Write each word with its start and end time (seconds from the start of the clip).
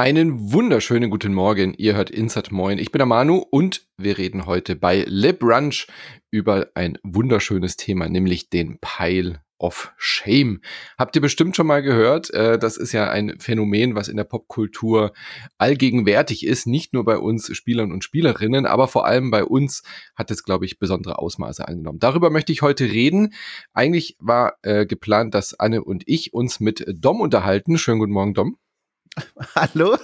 Einen 0.00 0.50
wunderschönen 0.50 1.10
guten 1.10 1.34
Morgen. 1.34 1.74
Ihr 1.76 1.94
hört 1.94 2.08
Insert 2.08 2.50
Moin. 2.50 2.78
Ich 2.78 2.90
bin 2.90 3.00
der 3.00 3.06
Manu 3.06 3.44
und 3.50 3.86
wir 3.98 4.16
reden 4.16 4.46
heute 4.46 4.74
bei 4.74 5.04
Le 5.06 5.34
Brunch 5.34 5.88
über 6.30 6.68
ein 6.74 6.96
wunderschönes 7.02 7.76
Thema, 7.76 8.08
nämlich 8.08 8.48
den 8.48 8.78
Pile 8.80 9.42
of 9.58 9.92
Shame. 9.98 10.62
Habt 10.96 11.16
ihr 11.16 11.20
bestimmt 11.20 11.54
schon 11.54 11.66
mal 11.66 11.82
gehört? 11.82 12.30
Äh, 12.30 12.58
das 12.58 12.78
ist 12.78 12.92
ja 12.92 13.10
ein 13.10 13.38
Phänomen, 13.40 13.94
was 13.94 14.08
in 14.08 14.16
der 14.16 14.24
Popkultur 14.24 15.12
allgegenwärtig 15.58 16.46
ist. 16.46 16.66
Nicht 16.66 16.94
nur 16.94 17.04
bei 17.04 17.18
uns 17.18 17.54
Spielern 17.54 17.92
und 17.92 18.02
Spielerinnen, 18.02 18.64
aber 18.64 18.88
vor 18.88 19.04
allem 19.04 19.30
bei 19.30 19.44
uns 19.44 19.82
hat 20.16 20.30
es, 20.30 20.44
glaube 20.44 20.64
ich, 20.64 20.78
besondere 20.78 21.18
Ausmaße 21.18 21.68
angenommen. 21.68 21.98
Darüber 21.98 22.30
möchte 22.30 22.52
ich 22.52 22.62
heute 22.62 22.84
reden. 22.84 23.34
Eigentlich 23.74 24.16
war 24.18 24.54
äh, 24.62 24.86
geplant, 24.86 25.34
dass 25.34 25.60
Anne 25.60 25.84
und 25.84 26.04
ich 26.06 26.32
uns 26.32 26.58
mit 26.58 26.86
Dom 26.88 27.20
unterhalten. 27.20 27.76
Schönen 27.76 27.98
guten 27.98 28.12
Morgen, 28.12 28.32
Dom. 28.32 28.56
Hallo? 29.54 29.96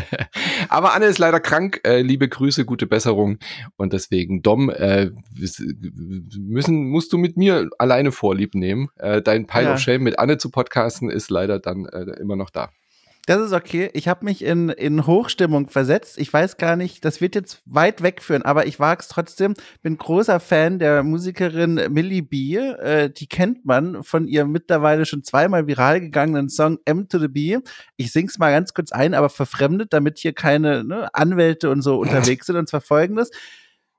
Aber 0.68 0.94
Anne 0.94 1.06
ist 1.06 1.18
leider 1.18 1.40
krank. 1.40 1.80
Äh, 1.84 2.02
liebe 2.02 2.28
Grüße, 2.28 2.64
gute 2.64 2.86
Besserung. 2.86 3.38
Und 3.76 3.92
deswegen, 3.92 4.42
Dom, 4.42 4.70
äh, 4.70 5.10
müssen, 6.38 6.88
musst 6.88 7.12
du 7.12 7.18
mit 7.18 7.36
mir 7.36 7.68
alleine 7.78 8.12
Vorlieb 8.12 8.54
nehmen. 8.54 8.88
Äh, 8.96 9.22
dein 9.22 9.46
Pile 9.46 9.64
ja. 9.64 9.74
of 9.74 9.80
Shame 9.80 10.02
mit 10.02 10.18
Anne 10.18 10.38
zu 10.38 10.50
podcasten 10.50 11.10
ist 11.10 11.30
leider 11.30 11.58
dann 11.58 11.86
äh, 11.86 12.20
immer 12.20 12.36
noch 12.36 12.50
da. 12.50 12.70
Das 13.26 13.40
ist 13.40 13.52
okay. 13.52 13.88
Ich 13.92 14.08
habe 14.08 14.24
mich 14.24 14.42
in, 14.44 14.68
in 14.68 15.06
Hochstimmung 15.06 15.68
versetzt. 15.68 16.18
Ich 16.18 16.32
weiß 16.32 16.56
gar 16.56 16.74
nicht, 16.74 17.04
das 17.04 17.20
wird 17.20 17.36
jetzt 17.36 17.62
weit 17.66 18.02
wegführen, 18.02 18.42
aber 18.42 18.66
ich 18.66 18.80
wage 18.80 19.02
es 19.02 19.08
trotzdem. 19.08 19.54
Bin 19.80 19.96
großer 19.96 20.40
Fan 20.40 20.80
der 20.80 21.04
Musikerin 21.04 21.80
Millie 21.90 22.22
B. 22.22 22.56
Äh, 22.56 23.10
die 23.10 23.28
kennt 23.28 23.64
man 23.64 24.02
von 24.02 24.26
ihrem 24.26 24.50
mittlerweile 24.50 25.06
schon 25.06 25.22
zweimal 25.22 25.68
viral 25.68 26.00
gegangenen 26.00 26.48
Song 26.48 26.78
M 26.84 27.08
to 27.08 27.20
the 27.20 27.28
B. 27.28 27.58
Ich 27.96 28.10
sing's 28.10 28.38
mal 28.38 28.50
ganz 28.50 28.74
kurz 28.74 28.90
ein, 28.90 29.14
aber 29.14 29.28
verfremdet, 29.28 29.92
damit 29.92 30.18
hier 30.18 30.32
keine 30.32 30.82
ne, 30.82 31.14
Anwälte 31.14 31.70
und 31.70 31.82
so 31.82 31.98
unterwegs 32.00 32.46
sind. 32.46 32.56
Und 32.56 32.68
zwar 32.68 32.80
folgendes. 32.80 33.30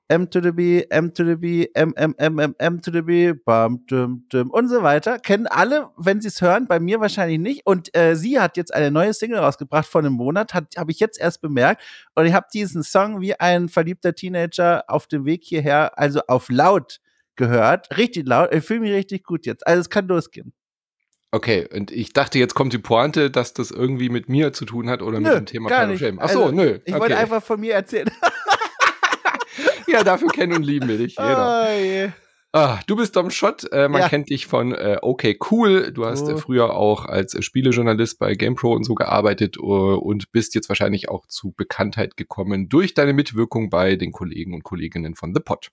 M 0.08 0.30
to 0.30 0.40
the 0.40 0.52
B, 0.52 0.84
M 0.90 1.14
to 1.14 1.24
the 1.24 1.36
B, 1.36 1.68
M, 1.74 1.94
M, 1.96 2.14
M, 2.18 2.38
M, 2.38 2.54
M 2.58 2.82
to 2.82 2.92
the 2.92 3.02
B, 3.02 3.32
bam, 3.32 3.84
dum, 3.86 4.24
dum 4.28 4.50
und 4.50 4.68
so 4.68 4.82
weiter. 4.82 5.18
Kennen 5.18 5.46
alle, 5.46 5.88
wenn 5.96 6.20
sie 6.20 6.28
es 6.28 6.42
hören, 6.42 6.66
bei 6.66 6.78
mir 6.78 7.00
wahrscheinlich 7.00 7.38
nicht. 7.38 7.66
Und 7.66 7.96
äh, 7.96 8.14
sie 8.14 8.38
hat 8.38 8.56
jetzt 8.56 8.74
eine 8.74 8.90
neue 8.90 9.14
Single 9.14 9.38
rausgebracht 9.38 9.86
vor 9.86 10.02
einem 10.02 10.12
Monat, 10.12 10.52
habe 10.54 10.90
ich 10.90 11.00
jetzt 11.00 11.18
erst 11.18 11.40
bemerkt. 11.40 11.82
Und 12.14 12.26
ich 12.26 12.34
habe 12.34 12.46
diesen 12.52 12.82
Song 12.82 13.20
wie 13.20 13.38
ein 13.38 13.68
verliebter 13.68 14.14
Teenager 14.14 14.84
auf 14.88 15.06
dem 15.06 15.24
Weg 15.24 15.42
hierher, 15.44 15.98
also 15.98 16.20
auf 16.28 16.48
laut 16.50 17.00
gehört. 17.36 17.96
Richtig 17.96 18.26
laut. 18.26 18.54
Ich 18.54 18.64
fühle 18.64 18.80
mich 18.80 18.92
richtig 18.92 19.24
gut 19.24 19.46
jetzt. 19.46 19.66
Also 19.66 19.80
es 19.80 19.90
kann 19.90 20.06
losgehen. 20.06 20.52
Okay, 21.34 21.66
und 21.74 21.90
ich 21.90 22.12
dachte, 22.12 22.38
jetzt 22.38 22.54
kommt 22.54 22.72
die 22.72 22.78
Pointe, 22.78 23.28
dass 23.28 23.54
das 23.54 23.72
irgendwie 23.72 24.08
mit 24.08 24.28
mir 24.28 24.52
zu 24.52 24.66
tun 24.66 24.88
hat 24.88 25.02
oder 25.02 25.18
nö, 25.18 25.30
mit 25.30 25.38
dem 25.38 25.46
Thema 25.46 25.68
gar 25.68 25.86
nicht. 25.88 25.98
Shame. 25.98 26.20
Ach 26.20 26.28
so, 26.28 26.44
also, 26.44 26.54
nö. 26.54 26.78
Ich 26.84 26.92
okay. 26.92 27.00
wollte 27.00 27.16
einfach 27.16 27.42
von 27.42 27.58
mir 27.58 27.74
erzählen. 27.74 28.08
ja, 29.94 30.04
dafür 30.04 30.28
kennen 30.28 30.54
und 30.54 30.62
lieben 30.62 30.88
wir 30.88 30.98
dich. 30.98 31.16
Jeder. 31.16 31.66
Oh, 31.68 31.82
yeah. 31.82 32.12
Ah, 32.56 32.78
du 32.86 32.94
bist 32.94 33.16
Dom 33.16 33.30
Schott, 33.30 33.66
äh, 33.72 33.88
man 33.88 34.02
ja. 34.02 34.08
kennt 34.08 34.30
dich 34.30 34.46
von 34.46 34.72
äh, 34.72 34.98
Okay 35.02 35.36
Cool. 35.50 35.90
Du 35.92 36.04
hast 36.04 36.28
äh, 36.28 36.34
oh. 36.34 36.36
früher 36.36 36.74
auch 36.74 37.04
als 37.04 37.34
äh, 37.34 37.42
Spielejournalist 37.42 38.20
bei 38.20 38.34
GamePro 38.34 38.72
und 38.72 38.84
so 38.84 38.94
gearbeitet 38.94 39.58
uh, 39.58 39.96
und 39.96 40.30
bist 40.30 40.54
jetzt 40.54 40.68
wahrscheinlich 40.68 41.08
auch 41.08 41.26
zu 41.26 41.50
Bekanntheit 41.50 42.16
gekommen 42.16 42.68
durch 42.68 42.94
deine 42.94 43.12
Mitwirkung 43.12 43.70
bei 43.70 43.96
den 43.96 44.12
Kollegen 44.12 44.54
und 44.54 44.62
Kolleginnen 44.62 45.16
von 45.16 45.34
The 45.34 45.40
Pod. 45.40 45.72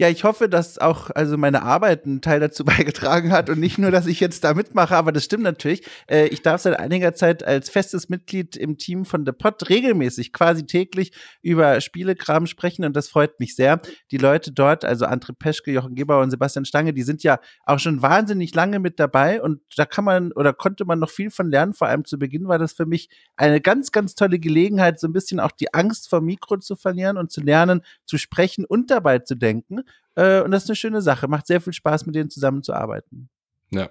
Ja, 0.00 0.08
ich 0.08 0.22
hoffe, 0.22 0.48
dass 0.48 0.78
auch 0.78 1.10
also 1.10 1.36
meine 1.36 1.62
Arbeit 1.62 2.04
einen 2.06 2.20
Teil 2.20 2.38
dazu 2.38 2.64
beigetragen 2.64 3.32
hat 3.32 3.50
und 3.50 3.58
nicht 3.58 3.78
nur, 3.78 3.90
dass 3.90 4.06
ich 4.06 4.20
jetzt 4.20 4.44
da 4.44 4.54
mitmache, 4.54 4.94
aber 4.94 5.10
das 5.10 5.24
stimmt 5.24 5.42
natürlich. 5.42 5.84
Äh, 6.08 6.28
ich 6.28 6.42
darf 6.42 6.60
seit 6.60 6.78
einiger 6.78 7.14
Zeit 7.14 7.42
als 7.42 7.68
festes 7.68 8.08
Mitglied 8.08 8.56
im 8.56 8.78
Team 8.78 9.04
von 9.04 9.26
The 9.26 9.32
Pod 9.32 9.68
regelmäßig, 9.68 10.32
quasi 10.32 10.66
täglich 10.66 11.10
über 11.42 11.80
Spielekram 11.80 12.46
sprechen 12.46 12.84
und 12.84 12.94
das 12.94 13.08
freut 13.08 13.40
mich 13.40 13.56
sehr. 13.56 13.80
Die 14.12 14.18
Leute 14.18 14.52
dort, 14.52 14.84
also 14.84 15.04
André 15.04 15.32
Peschke, 15.36 15.72
Jochen 15.72 15.96
Gebauer 15.96 16.22
und 16.22 16.30
Sebastian 16.30 16.64
Stange, 16.64 16.94
die 16.94 17.02
sind 17.02 17.24
ja 17.24 17.40
auch 17.64 17.80
schon 17.80 18.00
wahnsinnig 18.00 18.54
lange 18.54 18.78
mit 18.78 19.00
dabei 19.00 19.42
und 19.42 19.62
da 19.76 19.84
kann 19.84 20.04
man 20.04 20.30
oder 20.30 20.52
konnte 20.52 20.84
man 20.84 21.00
noch 21.00 21.10
viel 21.10 21.32
von 21.32 21.50
lernen. 21.50 21.72
Vor 21.72 21.88
allem 21.88 22.04
zu 22.04 22.20
Beginn 22.20 22.46
war 22.46 22.60
das 22.60 22.72
für 22.72 22.86
mich 22.86 23.08
eine 23.36 23.60
ganz, 23.60 23.90
ganz 23.90 24.14
tolle 24.14 24.38
Gelegenheit, 24.38 25.00
so 25.00 25.08
ein 25.08 25.12
bisschen 25.12 25.40
auch 25.40 25.50
die 25.50 25.74
Angst 25.74 26.08
vor 26.08 26.20
Mikro 26.20 26.58
zu 26.58 26.76
verlieren 26.76 27.16
und 27.16 27.32
zu 27.32 27.40
lernen, 27.40 27.82
zu 28.04 28.16
sprechen 28.16 28.64
und 28.64 28.92
dabei 28.92 29.18
zu 29.18 29.34
denken. 29.34 29.82
Äh, 30.14 30.40
und 30.40 30.50
das 30.50 30.64
ist 30.64 30.70
eine 30.70 30.76
schöne 30.76 31.02
Sache. 31.02 31.28
Macht 31.28 31.46
sehr 31.46 31.60
viel 31.60 31.72
Spaß, 31.72 32.06
mit 32.06 32.14
denen 32.14 32.30
zusammenzuarbeiten. 32.30 33.28
Ja. 33.70 33.90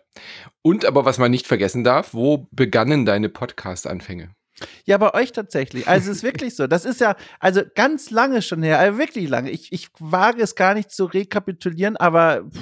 Und 0.62 0.85
aber 0.85 1.06
was 1.06 1.19
man 1.19 1.31
nicht 1.31 1.47
vergessen 1.47 1.84
darf, 1.84 2.13
wo 2.13 2.47
begannen 2.52 3.06
deine 3.06 3.30
Podcast-Anfänge? 3.30 4.31
Ja, 4.85 4.97
bei 4.97 5.13
euch 5.13 5.31
tatsächlich. 5.31 5.88
Also 5.88 6.09
es 6.09 6.18
ist 6.18 6.24
wirklich 6.24 6.56
so. 6.56 6.66
Das 6.66 6.84
ist 6.84 7.00
ja, 7.00 7.16
also 7.40 7.62
ganz 7.75 8.09
lange 8.09 8.41
schon 8.41 8.63
her, 8.63 8.80
also 8.80 8.97
wirklich 8.97 9.30
lange. 9.30 9.52
Ich, 9.52 9.72
ich 9.72 9.90
wage 10.00 10.41
es 10.41 10.56
gar 10.56 10.74
nicht 10.74 10.91
zu 10.91 11.06
rekapitulieren, 11.06 11.96
aber 11.96 12.44
pff, 12.50 12.59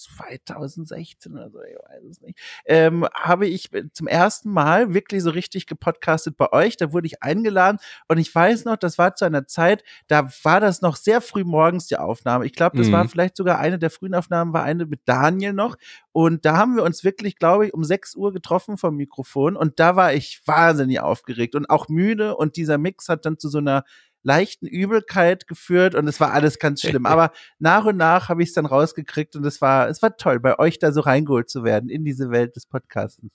2016 0.00 1.32
oder 1.32 1.50
so, 1.50 1.58
ich 1.62 1.76
weiß 1.76 2.04
es 2.10 2.20
nicht, 2.20 2.38
ähm, 2.64 3.06
habe 3.14 3.46
ich 3.46 3.70
zum 3.92 4.06
ersten 4.06 4.50
Mal 4.50 4.94
wirklich 4.94 5.22
so 5.22 5.30
richtig 5.30 5.66
gepodcastet 5.66 6.36
bei 6.36 6.52
euch. 6.52 6.76
Da 6.76 6.92
wurde 6.92 7.06
ich 7.06 7.22
eingeladen 7.22 7.78
und 8.08 8.18
ich 8.18 8.34
weiß 8.34 8.64
noch, 8.64 8.76
das 8.76 8.98
war 8.98 9.14
zu 9.14 9.24
einer 9.24 9.46
Zeit, 9.46 9.84
da 10.08 10.28
war 10.42 10.60
das 10.60 10.82
noch 10.82 10.96
sehr 10.96 11.20
früh 11.20 11.44
morgens 11.44 11.86
die 11.86 11.96
Aufnahme. 11.96 12.46
Ich 12.46 12.52
glaube, 12.52 12.76
das 12.78 12.88
mhm. 12.88 12.92
war 12.92 13.08
vielleicht 13.08 13.36
sogar 13.36 13.58
eine 13.58 13.78
der 13.78 13.90
frühen 13.90 14.14
Aufnahmen, 14.14 14.52
war 14.52 14.62
eine 14.62 14.86
mit 14.86 15.00
Daniel 15.04 15.52
noch. 15.52 15.76
Und 16.12 16.44
da 16.44 16.56
haben 16.56 16.76
wir 16.76 16.82
uns 16.82 17.04
wirklich, 17.04 17.36
glaube 17.36 17.66
ich, 17.66 17.74
um 17.74 17.84
6 17.84 18.16
Uhr 18.16 18.32
getroffen 18.32 18.76
vom 18.78 18.96
Mikrofon 18.96 19.56
und 19.56 19.78
da 19.78 19.96
war 19.96 20.12
ich 20.12 20.40
wahnsinnig 20.46 21.00
aufgeregt 21.00 21.54
und 21.54 21.70
auch 21.70 21.88
müde 21.88 22.36
und 22.36 22.56
dieser 22.56 22.78
Mix 22.78 23.08
hat 23.08 23.24
dann 23.26 23.38
zu 23.38 23.48
so 23.48 23.58
einer 23.58 23.84
leichten 24.22 24.66
Übelkeit 24.66 25.46
geführt 25.46 25.94
und 25.94 26.06
es 26.08 26.20
war 26.20 26.32
alles 26.32 26.58
ganz 26.58 26.80
schlimm. 26.86 27.06
Aber 27.06 27.32
nach 27.58 27.84
und 27.84 27.96
nach 27.96 28.28
habe 28.28 28.42
ich 28.42 28.50
es 28.50 28.54
dann 28.54 28.66
rausgekriegt 28.66 29.36
und 29.36 29.44
es 29.44 29.60
war, 29.60 29.88
es 29.88 30.02
war 30.02 30.16
toll, 30.16 30.40
bei 30.40 30.58
euch 30.58 30.78
da 30.78 30.92
so 30.92 31.00
reingeholt 31.00 31.48
zu 31.48 31.64
werden 31.64 31.88
in 31.88 32.04
diese 32.04 32.30
Welt 32.30 32.56
des 32.56 32.66
Podcastens. 32.66 33.32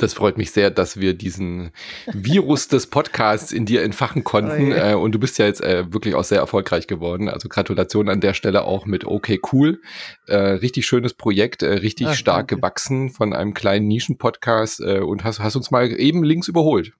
Das 0.00 0.14
freut 0.14 0.38
mich 0.38 0.52
sehr, 0.52 0.70
dass 0.70 1.00
wir 1.00 1.12
diesen 1.12 1.72
Virus 2.12 2.68
des 2.68 2.86
Podcasts 2.86 3.50
in 3.50 3.66
dir 3.66 3.82
entfachen 3.82 4.22
konnten. 4.22 4.70
Oh, 4.70 4.74
yeah. 4.74 4.92
äh, 4.92 4.94
und 4.94 5.10
du 5.10 5.18
bist 5.18 5.38
ja 5.38 5.46
jetzt 5.46 5.60
äh, 5.60 5.92
wirklich 5.92 6.14
auch 6.14 6.22
sehr 6.22 6.38
erfolgreich 6.38 6.86
geworden. 6.86 7.28
Also 7.28 7.48
Gratulation 7.48 8.08
an 8.08 8.20
der 8.20 8.32
Stelle 8.32 8.62
auch 8.62 8.86
mit 8.86 9.04
OK 9.04 9.40
Cool. 9.52 9.80
Äh, 10.28 10.36
richtig 10.36 10.86
schönes 10.86 11.14
Projekt, 11.14 11.64
richtig 11.64 12.06
Ach, 12.06 12.14
stark 12.14 12.46
danke. 12.46 12.56
gewachsen 12.56 13.10
von 13.10 13.32
einem 13.32 13.54
kleinen 13.54 13.88
Nischen-Podcast 13.88 14.80
und 14.80 15.24
hast, 15.24 15.40
hast 15.40 15.56
uns 15.56 15.72
mal 15.72 15.90
eben 15.90 16.22
links 16.22 16.46
überholt. 16.46 16.92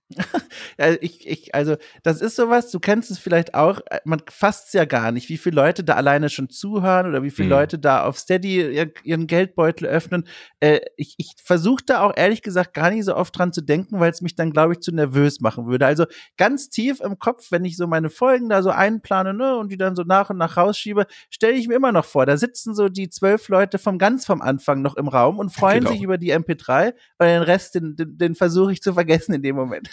Ja, 0.78 0.94
ich, 1.00 1.28
ich, 1.28 1.54
also, 1.54 1.76
das 2.02 2.20
ist 2.20 2.34
sowas, 2.34 2.70
du 2.70 2.80
kennst 2.80 3.10
es 3.10 3.19
vielleicht 3.19 3.54
auch, 3.54 3.80
äh, 3.91 4.00
man 4.04 4.20
fasst 4.28 4.69
es 4.69 4.72
ja 4.72 4.84
gar 4.84 5.12
nicht, 5.12 5.28
wie 5.28 5.38
viele 5.38 5.56
Leute 5.56 5.84
da 5.84 5.94
alleine 5.94 6.30
schon 6.30 6.50
zuhören 6.50 7.06
oder 7.06 7.22
wie 7.22 7.30
viele 7.30 7.50
hm. 7.50 7.56
Leute 7.56 7.78
da 7.78 8.04
auf 8.04 8.19
Steady 8.19 8.91
ihren 9.04 9.26
Geldbeutel 9.28 9.86
öffnen. 9.86 10.26
Äh, 10.58 10.80
ich 10.96 11.14
ich 11.19 11.34
versuche 11.42 11.84
da 11.86 12.00
auch 12.00 12.16
ehrlich 12.16 12.42
gesagt 12.42 12.74
gar 12.74 12.88
gar 12.88 12.94
nicht 12.94 13.04
so 13.04 13.16
oft 13.16 13.36
dran 13.36 13.52
zu 13.52 13.60
denken, 13.60 14.00
weil 14.00 14.10
es 14.10 14.22
mich 14.22 14.34
dann, 14.34 14.50
glaube 14.50 14.72
ich, 14.74 14.80
zu 14.80 14.92
nervös 14.92 15.41
machen 15.41 15.66
würde. 15.66 15.86
Also 15.86 16.06
ganz 16.36 16.70
tief 16.70 17.00
im 17.00 17.19
Kopf, 17.19 17.50
wenn 17.50 17.64
ich 17.64 17.76
so 17.76 17.86
meine 17.86 18.08
Folgen 18.08 18.48
da 18.48 18.62
so 18.62 18.70
einplane 18.70 19.34
ne, 19.34 19.56
und 19.56 19.70
die 19.70 19.76
dann 19.76 19.94
so 19.94 20.04
nach 20.04 20.30
und 20.30 20.38
nach 20.38 20.56
rausschiebe, 20.56 21.06
stelle 21.30 21.54
ich 21.54 21.69
mir 21.69 21.75
immer 21.75 21.92
noch 21.92 22.04
vor, 22.04 22.25
da 22.25 22.36
sitzen 22.36 22.75
so 22.75 22.88
die 22.88 23.10
zwölf 23.10 23.48
Leute 23.48 23.78
vom 23.78 23.98
ganz 23.98 24.25
vom 24.25 24.40
Anfang 24.40 24.80
noch 24.80 24.96
im 24.96 25.08
Raum 25.08 25.38
und 25.38 25.50
freuen 25.50 25.80
genau. 25.80 25.92
sich 25.92 26.02
über 26.02 26.19
die 26.19 26.34
MP3 26.34 26.94
und 27.19 27.26
den 27.26 27.42
Rest, 27.42 27.75
den, 27.75 27.96
den, 27.96 28.16
den 28.16 28.34
versuche 28.34 28.72
ich 28.72 28.82
zu 28.82 28.94
vergessen 28.94 29.34
in 29.34 29.42
dem 29.42 29.56
Moment. 29.56 29.90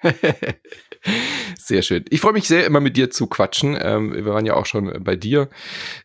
sehr 1.58 1.82
schön. 1.82 2.04
Ich 2.10 2.20
freue 2.20 2.32
mich 2.32 2.46
sehr, 2.46 2.64
immer 2.66 2.80
mit 2.80 2.96
dir 2.96 3.10
zu 3.10 3.26
quatschen. 3.26 3.76
Ähm, 3.80 4.14
wir 4.14 4.26
waren 4.26 4.46
ja 4.46 4.54
auch 4.54 4.66
schon 4.66 5.02
bei 5.02 5.16
dir 5.16 5.48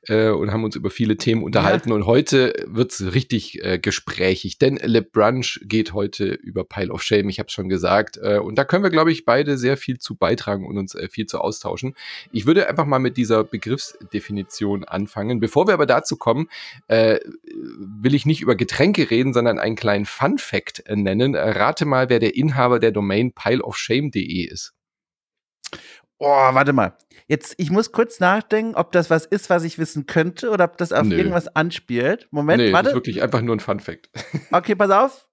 äh, 0.08 0.30
und 0.30 0.52
haben 0.52 0.64
uns 0.64 0.76
über 0.76 0.90
viele 0.90 1.18
Themen 1.18 1.44
unterhalten. 1.44 1.90
Ja. 1.90 1.96
Und 1.96 2.06
heute 2.06 2.54
wird 2.66 2.92
es 2.92 3.14
richtig 3.14 3.64
äh, 3.64 3.78
gesprächig, 3.78 4.58
denn 4.58 4.78
Le 4.78 5.02
Brunch 5.02 5.60
geht 5.64 5.94
heute 5.94 6.26
über 6.26 6.64
Pile 6.64 6.92
of 6.92 7.04
Shame, 7.04 7.30
ich 7.30 7.40
habe 7.40 7.48
es 7.48 7.54
schon 7.54 7.70
gesagt. 7.70 8.18
Äh, 8.22 8.40
und 8.40 8.56
da 8.58 8.66
können 8.66 8.84
wir, 8.84 8.90
glaube 8.90 9.12
ich, 9.12 9.26
beide 9.26 9.58
sehr 9.58 9.78
viel 9.78 10.00
zu 10.00 10.16
beitragen 10.16 10.66
und 10.66 10.78
uns 10.78 10.96
äh, 10.96 11.08
viel 11.08 11.28
zu 11.28 11.40
austauschen. 11.40 11.96
Ich 12.32 12.46
würde 12.46 12.68
einfach 12.68 12.86
mal 12.86 13.00
mit 13.00 13.18
dieser 13.18 13.44
Begriffsdefinition 13.44 14.84
anfangen. 14.86 15.40
Bevor 15.40 15.68
wir 15.68 15.76
aber 15.76 15.86
dazu 15.86 16.18
kommen, 16.18 16.50
äh, 16.88 17.20
will 17.78 18.16
ich 18.16 18.26
nicht 18.26 18.42
über 18.42 18.56
Getränke 18.56 19.12
reden, 19.12 19.34
sondern 19.34 19.60
einen 19.60 19.76
kleinen 19.76 20.06
Fun 20.06 20.38
Fact 20.38 20.84
nennen. 20.90 21.36
Rate 21.36 21.86
mal, 21.86 22.10
wer 22.10 22.20
der 22.20 22.36
Inhaber 22.36 22.80
der 22.80 22.92
Domain 22.92 23.34
pileofshame.de 23.74 24.48
ist. 24.48 24.74
Oh, 26.20 26.28
warte 26.28 26.74
mal. 26.74 26.98
Jetzt, 27.28 27.56
ich 27.58 27.70
muss 27.70 27.92
kurz 27.92 28.20
nachdenken, 28.20 28.76
ob 28.76 28.92
das 28.92 29.10
was 29.10 29.26
ist, 29.26 29.50
was 29.50 29.64
ich 29.64 29.78
wissen 29.78 30.06
könnte 30.06 30.52
oder 30.52 30.66
ob 30.66 30.78
das 30.78 30.92
auf 30.92 31.06
Nö. 31.06 31.16
irgendwas 31.16 31.54
anspielt. 31.56 32.28
Moment, 32.32 32.62
nee, 32.62 32.72
warte. 32.72 32.86
Das 32.86 32.92
ist 32.94 32.98
wirklich 32.98 33.22
einfach 33.22 33.42
nur 33.42 33.56
ein 33.56 33.60
Fun 33.60 33.80
Fact. 33.80 34.10
Okay, 34.52 34.76
pass 34.76 34.90
auf 34.90 35.28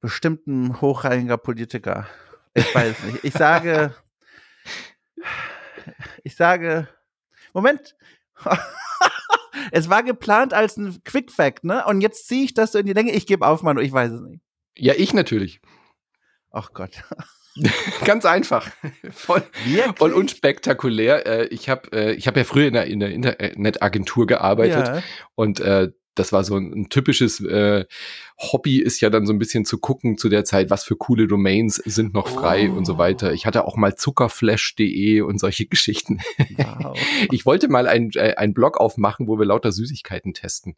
bestimmt 0.00 0.46
ein 0.46 0.80
hochrangiger 0.80 1.36
Politiker. 1.36 2.06
Ich 2.54 2.74
weiß 2.74 3.04
nicht. 3.04 3.24
Ich 3.24 3.34
sage, 3.34 3.94
ich 6.24 6.34
sage, 6.34 6.88
Moment. 7.52 7.96
es 9.72 9.88
war 9.88 10.02
geplant 10.02 10.54
als 10.54 10.76
ein 10.76 11.02
Quick 11.04 11.30
Fact, 11.30 11.64
ne? 11.64 11.84
Und 11.86 12.00
jetzt 12.00 12.26
ziehe 12.26 12.44
ich 12.44 12.54
das 12.54 12.72
so 12.72 12.78
in 12.78 12.86
die 12.86 12.92
Länge. 12.92 13.12
Ich 13.12 13.26
gebe 13.26 13.46
auf, 13.46 13.62
Mann, 13.62 13.78
ich 13.78 13.92
weiß 13.92 14.12
es 14.12 14.20
nicht. 14.22 14.42
Ja, 14.76 14.94
ich 14.96 15.12
natürlich. 15.12 15.60
Ach 16.50 16.72
Gott. 16.72 17.02
Ganz 18.04 18.24
einfach. 18.24 18.70
Voll, 19.10 19.42
voll 19.96 20.12
unspektakulär. 20.12 21.26
Äh, 21.26 21.46
ich 21.46 21.68
habe 21.68 21.90
äh, 21.92 22.12
ich 22.12 22.26
hab 22.26 22.36
ja 22.36 22.44
früher 22.44 22.68
in 22.68 22.74
der, 22.74 22.86
in 22.86 23.00
der 23.00 23.10
Internetagentur 23.10 24.26
gearbeitet 24.26 24.86
ja. 24.86 25.02
und 25.34 25.60
äh, 25.60 25.90
das 26.14 26.32
war 26.32 26.44
so 26.44 26.56
ein, 26.56 26.72
ein 26.72 26.88
typisches 26.88 27.40
äh, 27.40 27.86
Hobby, 28.38 28.80
ist 28.80 29.00
ja 29.00 29.10
dann 29.10 29.26
so 29.26 29.32
ein 29.32 29.38
bisschen 29.38 29.64
zu 29.64 29.78
gucken 29.78 30.18
zu 30.18 30.28
der 30.28 30.44
Zeit, 30.44 30.70
was 30.70 30.84
für 30.84 30.96
coole 30.96 31.26
Domains 31.26 31.76
sind 31.76 32.14
noch 32.14 32.28
frei 32.28 32.70
oh. 32.70 32.76
und 32.76 32.84
so 32.84 32.98
weiter. 32.98 33.32
Ich 33.32 33.46
hatte 33.46 33.64
auch 33.64 33.76
mal 33.76 33.94
zuckerflash.de 33.94 35.20
und 35.22 35.38
solche 35.38 35.66
Geschichten. 35.70 36.20
Wow. 36.56 36.98
Ich 37.30 37.46
wollte 37.46 37.68
mal 37.68 37.86
äh, 37.86 38.34
einen 38.34 38.54
Blog 38.54 38.78
aufmachen, 38.78 39.28
wo 39.28 39.38
wir 39.38 39.46
lauter 39.46 39.72
Süßigkeiten 39.72 40.34
testen. 40.34 40.76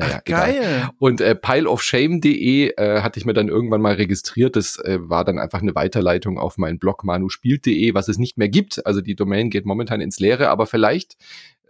Naja, 0.00 0.16
Ach, 0.18 0.24
geil. 0.24 0.56
Egal. 0.58 0.90
Und 0.98 1.20
äh, 1.20 1.34
pileofshame.de 1.34 2.72
äh, 2.76 3.00
hatte 3.02 3.18
ich 3.18 3.26
mir 3.26 3.34
dann 3.34 3.48
irgendwann 3.48 3.82
mal 3.82 3.94
registriert. 3.94 4.56
Das 4.56 4.78
äh, 4.78 4.98
war 5.00 5.24
dann 5.24 5.38
einfach 5.38 5.60
eine 5.60 5.74
Weiterleitung 5.74 6.38
auf 6.38 6.56
meinen 6.56 6.78
Blog 6.78 7.04
manuspielt.de, 7.04 7.92
was 7.92 8.08
es 8.08 8.16
nicht 8.16 8.38
mehr 8.38 8.48
gibt. 8.48 8.86
Also 8.86 9.02
die 9.02 9.14
Domain 9.14 9.50
geht 9.50 9.66
momentan 9.66 10.00
ins 10.00 10.18
Leere, 10.18 10.48
aber 10.48 10.66
vielleicht 10.66 11.16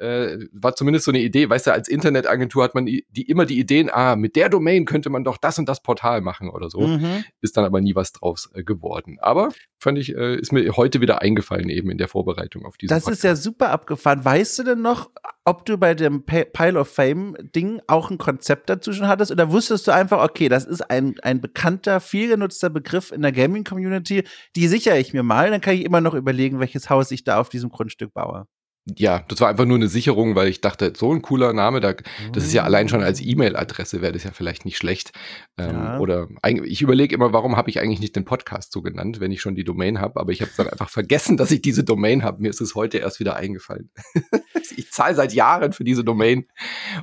äh, 0.01 0.39
war 0.53 0.75
zumindest 0.75 1.05
so 1.05 1.11
eine 1.11 1.21
Idee, 1.21 1.49
weißt 1.51 1.67
du, 1.67 1.73
als 1.73 1.89
Internetagentur 1.89 2.65
hat 2.65 2.75
man 2.75 2.87
die, 2.87 3.07
die, 3.11 3.29
immer 3.29 3.45
die 3.45 3.59
Ideen, 3.59 3.91
ah, 3.91 4.17
mit 4.17 4.35
der 4.35 4.49
Domain 4.49 4.87
könnte 4.87 5.11
man 5.11 5.25
doch 5.25 5.37
das 5.37 5.59
und 5.59 5.69
das 5.69 5.83
Portal 5.83 6.23
machen 6.23 6.49
oder 6.49 6.71
so. 6.71 6.81
Mhm. 6.81 7.25
Ist 7.43 7.57
dann 7.57 7.65
aber 7.65 7.81
nie 7.81 7.95
was 7.95 8.13
draus 8.13 8.51
äh, 8.55 8.65
geworden. 8.65 9.19
Aber 9.21 9.51
fand 9.79 9.99
ich, 9.99 10.15
äh, 10.15 10.37
ist 10.37 10.53
mir 10.53 10.77
heute 10.77 11.01
wieder 11.03 11.21
eingefallen, 11.21 11.69
eben 11.69 11.91
in 11.91 11.99
der 11.99 12.09
Vorbereitung 12.09 12.65
auf 12.65 12.79
diese 12.79 12.95
Das 12.95 13.05
Podcast. 13.05 13.19
ist 13.19 13.25
ja 13.25 13.37
super 13.37 13.71
abgefahren. 13.71 14.25
Weißt 14.25 14.59
du 14.59 14.63
denn 14.63 14.81
noch, 14.81 15.11
ob 15.45 15.67
du 15.67 15.77
bei 15.77 15.95
dem 15.95 16.25
Pile 16.25 16.79
of 16.79 16.89
Fame-Ding 16.89 17.83
auch 17.87 18.11
ein 18.11 18.19
Konzept 18.19 18.71
dazu 18.71 18.93
schon 18.95 19.07
hattest 19.07 19.31
oder 19.31 19.53
wusstest 19.53 19.87
du 19.87 19.93
einfach, 19.93 20.23
okay, 20.23 20.49
das 20.49 20.65
ist 20.65 20.83
ein, 20.91 21.17
ein 21.23 21.43
bekannter, 21.43 22.01
viel 22.01 22.29
genutzter 22.29 22.71
Begriff 22.71 23.13
in 23.13 23.21
der 23.21 23.33
Gaming-Community, 23.33 24.25
die 24.57 24.69
sichere 24.69 24.99
ich 24.99 25.13
mir 25.13 25.23
mal, 25.23 25.51
dann 25.51 25.61
kann 25.61 25.75
ich 25.75 25.85
immer 25.85 26.01
noch 26.01 26.15
überlegen, 26.15 26.59
welches 26.59 26.89
Haus 26.89 27.11
ich 27.11 27.25
da 27.25 27.39
auf 27.39 27.51
diesem 27.51 27.69
Grundstück 27.71 28.15
baue 28.15 28.47
ja, 28.87 29.25
das 29.29 29.41
war 29.41 29.49
einfach 29.49 29.67
nur 29.67 29.77
eine 29.77 29.89
Sicherung, 29.89 30.35
weil 30.35 30.49
ich 30.49 30.61
dachte, 30.61 30.93
so 30.97 31.13
ein 31.13 31.23
cooler 31.23 31.53
Name, 31.53 31.81
da, 31.81 31.95
das 32.33 32.45
ist 32.45 32.53
ja 32.53 32.65
allein 32.65 32.89
schon 32.89 33.03
als 33.03 33.21
E-Mail-Adresse, 33.21 34.01
wäre 34.01 34.13
das 34.13 34.25
ja 34.25 34.33
vielleicht 34.33 34.65
nicht 34.65 34.79
schlecht. 34.79 35.13
Ähm, 35.59 35.75
ja. 35.75 35.99
Oder 35.99 36.29
ich 36.65 36.83
überlege 36.83 37.15
immer, 37.15 37.33
warum 37.33 37.57
habe 37.57 37.71
ich 37.71 37.81
eigentlich 37.81 38.01
nicht 38.01 38.17
den 38.17 38.25
Podcast 38.25 38.73
so 38.73 38.81
genannt, 38.83 39.21
wenn 39.21 39.33
ich 39.33 39.41
schon 39.41 39.55
die 39.55 39.65
Domain 39.65 40.01
habe, 40.01 40.19
aber 40.19 40.33
ich 40.33 40.41
habe 40.41 40.51
dann 40.57 40.69
einfach 40.69 40.89
vergessen, 40.89 41.37
dass 41.37 41.51
ich 41.51 41.63
diese 41.63 41.85
Domain 41.85 42.25
habe. 42.25 42.43
Mir 42.43 42.49
ist 42.49 42.61
es 42.61 42.75
heute 42.75 42.99
erst 42.99 43.21
wieder 43.21 43.37
eingefallen. 43.37 43.91
ich 44.77 44.91
zahle 44.91 45.15
seit 45.15 45.35
Jahren 45.35 45.73
für 45.73 45.85
diese 45.85 46.03
Domain 46.03 46.47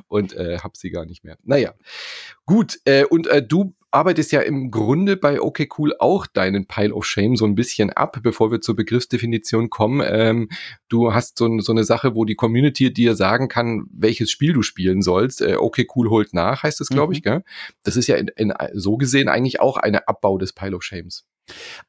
und 0.08 0.34
äh, 0.34 0.58
habe 0.58 0.76
sie 0.76 0.90
gar 0.90 1.06
nicht 1.06 1.24
mehr. 1.24 1.38
Naja, 1.44 1.74
gut. 2.44 2.80
Äh, 2.84 3.04
und 3.04 3.28
äh, 3.28 3.42
du 3.42 3.74
arbeitest 3.90 4.32
ja 4.32 4.40
im 4.40 4.70
Grunde 4.70 5.16
bei 5.16 5.40
OK 5.40 5.66
Cool 5.78 5.94
auch 5.98 6.26
deinen 6.26 6.66
Pile 6.66 6.94
of 6.94 7.04
Shame 7.06 7.36
so 7.36 7.46
ein 7.46 7.54
bisschen 7.54 7.90
ab, 7.90 8.18
bevor 8.22 8.50
wir 8.50 8.60
zur 8.60 8.76
Begriffsdefinition 8.76 9.70
kommen. 9.70 10.06
Ähm, 10.06 10.48
du 10.88 11.14
hast 11.14 11.38
so, 11.38 11.58
so, 11.60 11.72
eine 11.72 11.84
Sache, 11.84 12.14
wo 12.14 12.24
die 12.24 12.34
Community 12.34 12.92
dir 12.92 13.14
sagen 13.14 13.48
kann, 13.48 13.86
welches 13.92 14.30
Spiel 14.30 14.52
du 14.52 14.62
spielen 14.62 15.02
sollst. 15.02 15.40
Äh, 15.40 15.56
OK 15.56 15.80
Cool 15.94 16.10
holt 16.10 16.34
nach, 16.34 16.62
heißt 16.62 16.80
es, 16.80 16.88
glaube 16.88 17.12
mhm. 17.12 17.16
ich. 17.16 17.22
Gell? 17.22 17.42
Das 17.82 17.96
ist 17.96 18.08
ja 18.08 18.16
in, 18.16 18.28
in, 18.36 18.52
so 18.74 18.96
gesehen 18.96 19.28
eigentlich 19.28 19.60
auch 19.60 19.76
eine 19.76 20.06
Abbau 20.08 20.38
des 20.38 20.52
Pile 20.52 20.76
of 20.76 20.82
Shames. 20.82 21.24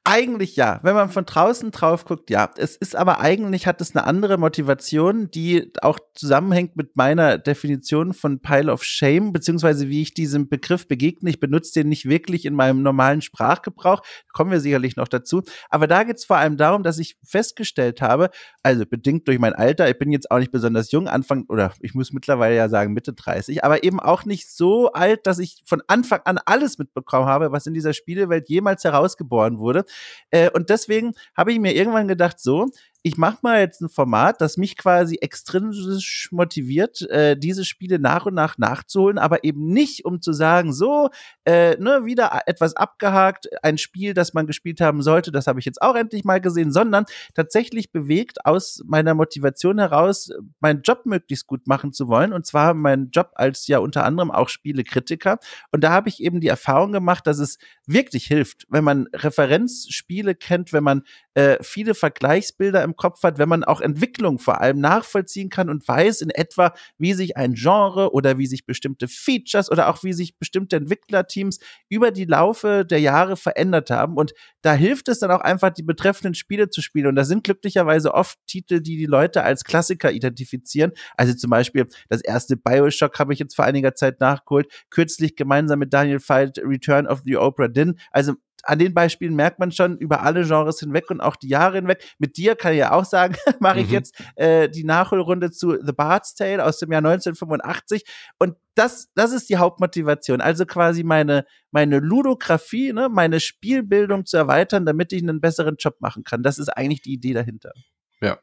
Eigentlich 0.04 0.56
ja. 0.56 0.80
Wenn 0.84 0.96
man 0.96 1.10
von 1.10 1.26
draußen 1.26 1.72
drauf 1.72 2.06
guckt, 2.06 2.30
ja. 2.30 2.52
Es 2.58 2.76
ist 2.76 2.96
aber 2.96 3.20
eigentlich 3.20 3.68
hat 3.68 3.82
es 3.82 3.96
eine 3.96 4.06
andere 4.06 4.38
Motivation, 4.38 5.30
die 5.32 5.72
auch 5.82 6.00
zusammenhängt 6.14 6.76
mit 6.76 6.96
meiner 6.96 7.38
Definition 7.38 8.14
von 8.14 8.42
Pile 8.42 8.72
of 8.72 8.84
Shame, 8.84 9.32
beziehungsweise 9.32 9.90
wie 9.90 10.02
ich 10.02 10.14
diesem 10.14 10.50
Begriff 10.50 10.88
begegne. 10.88 11.30
Ich 11.30 11.40
benutze 11.40 11.74
den 11.74 11.90
nicht 11.90 12.08
wirklich 12.08 12.46
in 12.46 12.54
meinem 12.54 12.82
normalen 12.82 13.22
Sprachgebrauch. 13.22 14.02
Kommen 14.34 14.52
wir 14.52 14.60
sicherlich 14.60 14.96
noch 14.96 15.08
dazu. 15.08 15.44
Aber 15.70 15.88
da 15.88 16.04
geht 16.04 16.18
es 16.18 16.26
vor 16.26 16.38
allem 16.38 16.58
darum, 16.58 16.84
dass 16.84 16.98
ich 16.98 17.18
festgestellt 17.26 18.02
habe, 18.02 18.30
also 18.64 18.86
bedingt 18.86 19.28
durch 19.28 19.40
mein 19.40 19.54
Alter, 19.54 19.90
ich 19.90 19.98
bin 19.98 20.12
jetzt 20.12 20.32
auch 20.32 20.40
nicht 20.40 20.52
besonders 20.52 20.92
jung, 20.92 21.08
Anfang, 21.08 21.46
oder 21.50 21.74
ich 21.82 21.94
muss 21.94 22.12
mittlerweile 22.14 22.56
ja 22.56 22.70
sagen 22.70 22.94
Mitte 22.94 23.14
30, 23.14 23.64
aber 23.64 23.84
eben 23.84 24.00
auch 24.00 24.26
nicht 24.26 24.50
so 24.50 24.92
alt, 24.92 25.26
dass 25.28 25.40
ich 25.40 25.64
von 25.66 25.82
Anfang 25.88 26.22
an 26.26 26.40
alles 26.46 26.78
mitbekommen 26.78 27.28
habe, 27.28 27.52
was 27.52 27.66
in 27.66 27.74
dieser 27.74 27.94
Spielewelt 27.94 28.50
jemals 28.50 28.84
herausgeboren 28.84 29.49
geboren 29.50 29.60
wurde. 29.60 29.86
Äh, 30.32 30.50
und 30.52 30.70
deswegen 30.70 31.14
habe 31.36 31.52
ich 31.52 31.60
mir 31.60 31.76
irgendwann 31.76 32.08
gedacht, 32.08 32.40
so, 32.40 32.68
ich 33.02 33.18
mache 33.18 33.38
mal 33.44 33.60
jetzt 33.62 33.82
ein 33.82 33.90
Format, 33.90 34.42
das 34.42 34.58
mich 34.58 34.76
quasi 34.76 35.18
extrinsisch 35.22 36.30
motiviert, 36.32 37.02
äh, 37.10 37.38
diese 37.38 37.64
Spiele 37.64 37.98
nach 37.98 38.26
und 38.26 38.34
nach 38.34 38.58
nachzuholen, 38.58 39.18
aber 39.18 39.46
eben 39.46 39.68
nicht, 39.72 40.04
um 40.04 40.22
zu 40.22 40.34
sagen, 40.34 40.74
so, 40.74 41.10
äh, 41.46 41.78
ne, 41.78 42.04
wieder 42.04 42.42
etwas 42.46 42.76
abgehakt, 42.76 43.48
ein 43.64 43.78
Spiel, 43.78 44.14
das 44.14 44.34
man 44.34 44.48
gespielt 44.48 44.82
haben 44.82 45.02
sollte, 45.02 45.32
das 45.32 45.48
habe 45.48 45.60
ich 45.60 45.66
jetzt 45.66 45.82
auch 45.82 45.96
endlich 45.96 46.26
mal 46.26 46.42
gesehen, 46.42 46.74
sondern 46.74 47.06
tatsächlich 47.34 47.92
bewegt 47.94 48.46
aus 48.46 48.82
meiner 48.86 49.14
Motivation 49.14 49.80
heraus, 49.80 50.30
meinen 50.60 50.82
Job 50.82 51.06
möglichst 51.06 51.48
gut 51.48 51.68
machen 51.68 51.94
zu 51.94 52.10
wollen, 52.10 52.34
und 52.34 52.46
zwar 52.46 52.74
meinen 52.74 53.12
Job 53.12 53.32
als 53.36 53.68
ja 53.68 53.80
unter 53.80 54.04
anderem 54.04 54.30
auch 54.30 54.50
Spielekritiker. 54.50 55.40
Und 55.72 55.86
da 55.86 55.92
habe 55.92 56.10
ich 56.10 56.22
eben 56.22 56.42
die 56.42 56.48
Erfahrung 56.50 56.92
gemacht, 56.92 57.26
dass 57.28 57.40
es 57.40 57.60
wirklich 57.88 58.26
hilft, 58.26 58.66
wenn 58.70 58.84
man 58.84 59.08
Referenzspiele 59.14 60.36
kennt, 60.36 60.74
wenn 60.74 60.84
man 60.84 61.04
äh, 61.34 61.58
viele 61.62 61.96
Vergleichsbilder 61.96 62.89
im 62.90 62.96
Kopf 62.96 63.24
hat, 63.24 63.38
wenn 63.38 63.50
man 63.50 63.64
auch 63.64 63.82
Entwicklung 63.82 64.40
vor 64.40 64.62
allem 64.62 64.80
nachvollziehen 64.80 65.50
kann 65.50 65.70
und 65.70 65.88
weiß 65.88 66.22
in 66.22 66.30
etwa, 66.30 66.74
wie 66.98 67.14
sich 67.14 67.38
ein 67.38 67.54
Genre 67.54 68.14
oder 68.14 68.38
wie 68.38 68.48
sich 68.48 68.66
bestimmte 68.66 69.08
Features 69.08 69.72
oder 69.72 69.90
auch 69.90 70.04
wie 70.04 70.14
sich 70.14 70.38
bestimmte 70.38 70.76
Entwicklerteams 70.76 71.60
über 71.90 72.12
die 72.12 72.26
Laufe 72.26 72.86
der 72.86 73.00
Jahre 73.00 73.38
verändert 73.38 73.92
haben. 73.92 74.16
Und 74.16 74.34
da 74.62 74.74
hilft 74.74 75.08
es 75.08 75.20
dann 75.20 75.32
auch 75.32 75.42
einfach, 75.42 75.70
die 75.70 75.84
betreffenden 75.84 76.34
Spiele 76.34 76.70
zu 76.70 76.82
spielen. 76.82 77.08
Und 77.08 77.16
da 77.16 77.24
sind 77.24 77.44
glücklicherweise 77.44 78.14
oft 78.14 78.38
Titel, 78.48 78.82
die 78.82 78.98
die 78.98 79.06
Leute 79.06 79.44
als 79.44 79.64
Klassiker 79.64 80.12
identifizieren. 80.12 80.92
Also 81.16 81.34
zum 81.34 81.50
Beispiel 81.50 81.88
das 82.10 82.22
erste 82.22 82.58
Bioshock 82.58 83.20
habe 83.20 83.34
ich 83.34 83.40
jetzt 83.40 83.56
vor 83.56 83.66
einiger 83.66 83.96
Zeit 83.96 84.20
nachgeholt, 84.20 84.68
kürzlich 84.90 85.36
gemeinsam 85.36 85.80
mit 85.80 85.94
Daniel 85.94 86.20
Veit 86.20 86.58
Return 86.60 87.08
of 87.08 87.22
the 87.26 87.38
Opera 87.38 87.68
Din. 87.68 87.98
Also 88.12 88.34
an 88.64 88.80
den 88.80 88.94
Beispielen 88.94 89.36
merkt 89.36 89.60
man 89.60 89.72
schon 89.72 89.98
über 89.98 90.24
alle 90.24 90.46
Genres 90.46 90.80
hinweg 90.80 91.10
und 91.10 91.22
auch 91.22 91.36
die 91.36 91.50
Jahre 91.50 91.78
hinweg. 91.78 92.04
Mit 92.18 92.38
dir 92.38 92.56
kann 92.56 92.74
ich 92.74 92.80
ja 92.80 92.92
auch 92.92 93.06
sagen, 93.06 93.36
mache 93.60 93.80
ich 93.80 93.88
mhm. 93.88 93.94
jetzt 93.94 94.16
äh, 94.36 94.70
die 94.70 94.84
Nachholrunde 94.84 95.52
zu 95.52 95.78
The 95.84 95.94
Bard's 95.94 96.36
Tale 96.36 96.64
aus 96.64 96.80
dem 96.80 96.92
Jahr 96.92 97.00
1985 97.00 98.04
und 98.40 98.56
das, 98.76 99.10
das 99.14 99.34
ist 99.34 99.50
die 99.50 99.58
Hauptmotivation. 99.58 100.40
Also 100.40 100.66
quasi 100.66 101.04
meine, 101.04 101.46
meine 101.72 102.00
Ludografie, 102.00 102.94
ne, 102.94 103.10
meine 103.10 103.42
Spielbildung 103.42 104.26
zu 104.26 104.38
erweitern, 104.38 104.86
damit 104.86 105.12
ich 105.12 105.22
einen 105.22 105.42
besseren 105.42 105.76
Job 105.78 105.98
machen 106.00 106.24
kann. 106.24 106.44
Das 106.44 106.58
ist 106.58 106.70
eigentlich 106.70 107.02
die 107.02 107.14
Idee 107.14 107.34
dahinter. 107.34 107.74
Ja, 108.22 108.38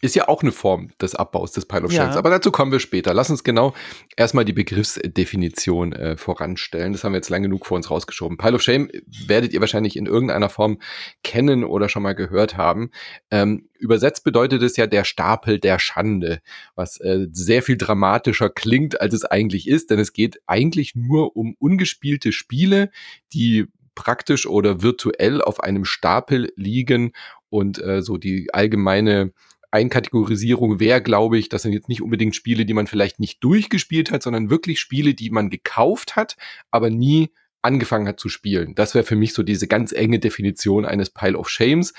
ist 0.00 0.16
ja 0.16 0.26
auch 0.26 0.42
eine 0.42 0.50
Form 0.50 0.90
des 1.00 1.14
Abbaus 1.14 1.52
des 1.52 1.66
Pile 1.66 1.84
of 1.84 1.92
Shells, 1.92 2.14
ja. 2.14 2.18
aber 2.18 2.30
dazu 2.30 2.50
kommen 2.50 2.72
wir 2.72 2.80
später. 2.80 3.14
Lass 3.14 3.30
uns 3.30 3.44
genau 3.44 3.74
erstmal 4.16 4.44
die 4.44 4.52
Begriffsdefinition 4.52 5.92
äh, 5.92 6.16
voranstellen. 6.16 6.92
Das 6.92 7.04
haben 7.04 7.12
wir 7.12 7.18
jetzt 7.18 7.28
lang 7.28 7.44
genug 7.44 7.64
vor 7.64 7.76
uns 7.76 7.92
rausgeschoben. 7.92 8.38
Pile 8.38 8.56
of 8.56 8.62
Shame 8.62 8.90
werdet 9.26 9.52
ihr 9.52 9.60
wahrscheinlich 9.60 9.96
in 9.96 10.06
irgendeiner 10.06 10.48
Form 10.48 10.80
kennen 11.22 11.62
oder 11.62 11.88
schon 11.88 12.02
mal 12.02 12.16
gehört 12.16 12.56
haben. 12.56 12.90
Ähm, 13.30 13.68
übersetzt 13.78 14.24
bedeutet 14.24 14.62
es 14.62 14.76
ja 14.76 14.88
der 14.88 15.04
Stapel 15.04 15.60
der 15.60 15.78
Schande, 15.78 16.40
was 16.74 16.98
äh, 16.98 17.28
sehr 17.30 17.62
viel 17.62 17.76
dramatischer 17.76 18.50
klingt, 18.50 19.00
als 19.00 19.14
es 19.14 19.24
eigentlich 19.24 19.68
ist, 19.68 19.90
denn 19.90 20.00
es 20.00 20.12
geht 20.12 20.40
eigentlich 20.48 20.96
nur 20.96 21.36
um 21.36 21.54
ungespielte 21.60 22.32
Spiele, 22.32 22.90
die 23.32 23.68
praktisch 23.94 24.46
oder 24.46 24.82
virtuell 24.82 25.42
auf 25.42 25.60
einem 25.62 25.84
Stapel 25.84 26.52
liegen 26.56 27.12
und 27.50 27.82
äh, 27.82 28.02
so 28.02 28.16
die 28.16 28.48
allgemeine 28.52 29.32
Einkategorisierung 29.70 30.80
wäre, 30.80 31.02
glaube 31.02 31.38
ich, 31.38 31.48
das 31.48 31.62
sind 31.62 31.72
jetzt 31.72 31.88
nicht 31.88 32.02
unbedingt 32.02 32.34
Spiele, 32.34 32.64
die 32.64 32.74
man 32.74 32.86
vielleicht 32.86 33.20
nicht 33.20 33.42
durchgespielt 33.44 34.10
hat, 34.10 34.22
sondern 34.22 34.50
wirklich 34.50 34.80
Spiele, 34.80 35.14
die 35.14 35.30
man 35.30 35.50
gekauft 35.50 36.16
hat, 36.16 36.36
aber 36.70 36.90
nie 36.90 37.30
angefangen 37.62 38.08
hat 38.08 38.18
zu 38.18 38.28
spielen. 38.28 38.74
Das 38.74 38.94
wäre 38.94 39.04
für 39.04 39.16
mich 39.16 39.34
so 39.34 39.42
diese 39.42 39.66
ganz 39.66 39.92
enge 39.92 40.18
Definition 40.18 40.86
eines 40.86 41.10
Pile 41.10 41.36
of 41.36 41.50
Shames. 41.50 41.92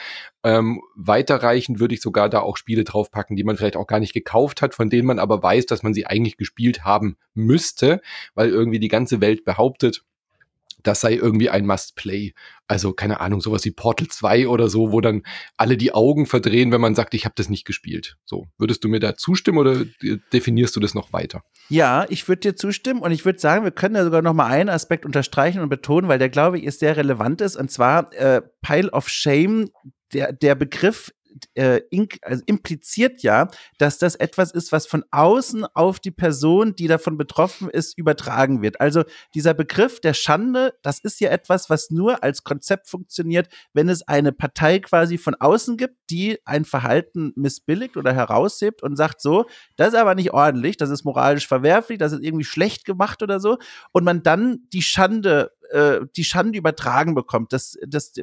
Ähm, 0.44 0.82
weiterreichend 0.96 1.80
würde 1.80 1.94
ich 1.94 2.02
sogar 2.02 2.30
da 2.30 2.40
auch 2.40 2.58
Spiele 2.58 2.84
draufpacken, 2.84 3.36
die 3.36 3.44
man 3.44 3.58
vielleicht 3.58 3.78
auch 3.78 3.88
gar 3.88 4.00
nicht 4.00 4.14
gekauft 4.14 4.62
hat, 4.62 4.74
von 4.74 4.90
denen 4.90 5.06
man 5.06 5.20
aber 5.20 5.44
weiß, 5.44 5.68
dass 5.68 5.84
man 5.84 5.94
sie 5.94 6.08
eigentlich 6.08 6.38
gespielt 6.38 6.84
haben 6.84 7.16
müsste, 7.36 8.02
weil 8.34 8.50
irgendwie 8.50 8.80
die 8.80 8.88
ganze 8.88 9.22
Welt 9.22 9.46
behauptet, 9.46 10.04
das 10.84 11.02
sei 11.02 11.14
irgendwie 11.14 11.50
ein 11.50 11.66
Must-Play. 11.66 12.34
Also 12.68 12.94
keine 12.94 13.20
Ahnung, 13.20 13.42
sowas 13.42 13.66
wie 13.66 13.72
Portal 13.72 14.08
2 14.08 14.48
oder 14.48 14.70
so, 14.70 14.92
wo 14.92 15.02
dann 15.02 15.24
alle 15.58 15.78
die 15.78 15.94
Augen 15.94 16.26
verdrehen, 16.26 16.72
wenn 16.72 16.82
man 16.82 16.96
sagt, 16.96 17.14
ich 17.14 17.26
habe 17.26 17.36
das 17.36 17.50
nicht 17.50 17.66
gespielt. 17.66 18.18
So, 18.26 18.48
würdest 18.58 18.84
du 18.84 18.88
mir 18.88 19.00
da 19.00 19.16
zustimmen 19.16 19.58
oder 19.58 19.84
definierst 20.32 20.76
du 20.76 20.80
das 20.80 20.94
noch 20.94 21.12
weiter? 21.12 21.44
Ja, 21.70 22.06
ich 22.10 22.28
würde 22.28 22.42
dir 22.42 22.56
zustimmen 22.56 23.02
und 23.02 23.12
ich 23.12 23.26
würde 23.26 23.40
sagen, 23.40 23.64
wir 23.64 23.72
können 23.72 23.96
da 23.96 24.04
sogar 24.04 24.22
noch 24.22 24.34
mal 24.34 24.48
einen 24.48 24.70
Aspekt 24.70 25.06
unterstreichen 25.06 25.62
und 25.62 25.70
betonen, 25.70 26.08
weil 26.08 26.20
der 26.20 26.30
glaube 26.30 26.60
ich 26.60 26.64
ist 26.64 26.80
sehr 26.80 26.98
relevant 26.98 27.42
ist 27.42 27.56
und 27.56 27.72
zwar 27.72 28.14
äh, 28.14 28.42
Pile 28.62 28.92
of 28.92 29.10
Shame. 29.10 29.70
Der, 30.14 30.34
der 30.34 30.56
Begriff 30.56 31.14
äh, 31.56 31.82
also 32.22 32.44
impliziert 32.46 33.24
ja, 33.24 33.50
dass 33.78 33.98
das 33.98 34.16
etwas 34.16 34.52
ist, 34.52 34.72
was 34.72 34.88
von 34.88 35.04
außen 35.12 35.66
auf 35.74 36.00
die 36.00 36.12
Person, 36.12 36.76
die 36.76 36.88
davon 36.88 37.18
betroffen 37.18 37.70
ist, 37.70 37.98
übertragen 37.98 38.62
wird. 38.62 38.80
Also 38.82 39.04
dieser 39.34 39.54
Begriff 39.54 40.00
der 40.00 40.14
Schande, 40.14 40.74
das 40.82 41.00
ist 41.00 41.20
ja 41.20 41.30
etwas, 41.30 41.70
was 41.70 41.90
nur 41.90 42.24
als 42.24 42.44
Konzept 42.44 42.88
funktioniert, 42.90 43.50
wenn 43.74 43.90
es 43.90 44.08
eine 44.08 44.32
Partei 44.32 44.80
quasi 44.80 45.18
von 45.18 45.36
außen 45.36 45.78
gibt, 45.78 45.96
die 46.10 46.40
ein 46.46 46.66
Verhalten 46.66 47.34
missbilligt 47.36 47.98
oder 47.98 48.14
heraushebt 48.14 48.84
und 48.84 48.96
sagt 48.96 49.22
so, 49.22 49.46
das 49.78 49.90
ist 49.90 49.96
aber 49.96 50.16
nicht 50.16 50.32
ordentlich, 50.34 50.78
das 50.78 50.90
ist 50.90 51.06
moralisch 51.06 51.48
verwerflich, 51.48 51.98
das 51.98 52.12
ist 52.12 52.24
irgendwie 52.24 52.46
schlecht 52.46 52.86
gemacht 52.86 53.24
oder 53.24 53.40
so 53.40 53.58
und 53.92 54.04
man 54.04 54.24
dann 54.24 54.60
die 54.74 54.82
Schande 54.82 55.52
äh, 55.72 56.02
die 56.16 56.24
Schande 56.24 56.58
übertragen 56.58 57.16
bekommt. 57.16 57.54
Das, 57.54 57.78
das 57.88 58.14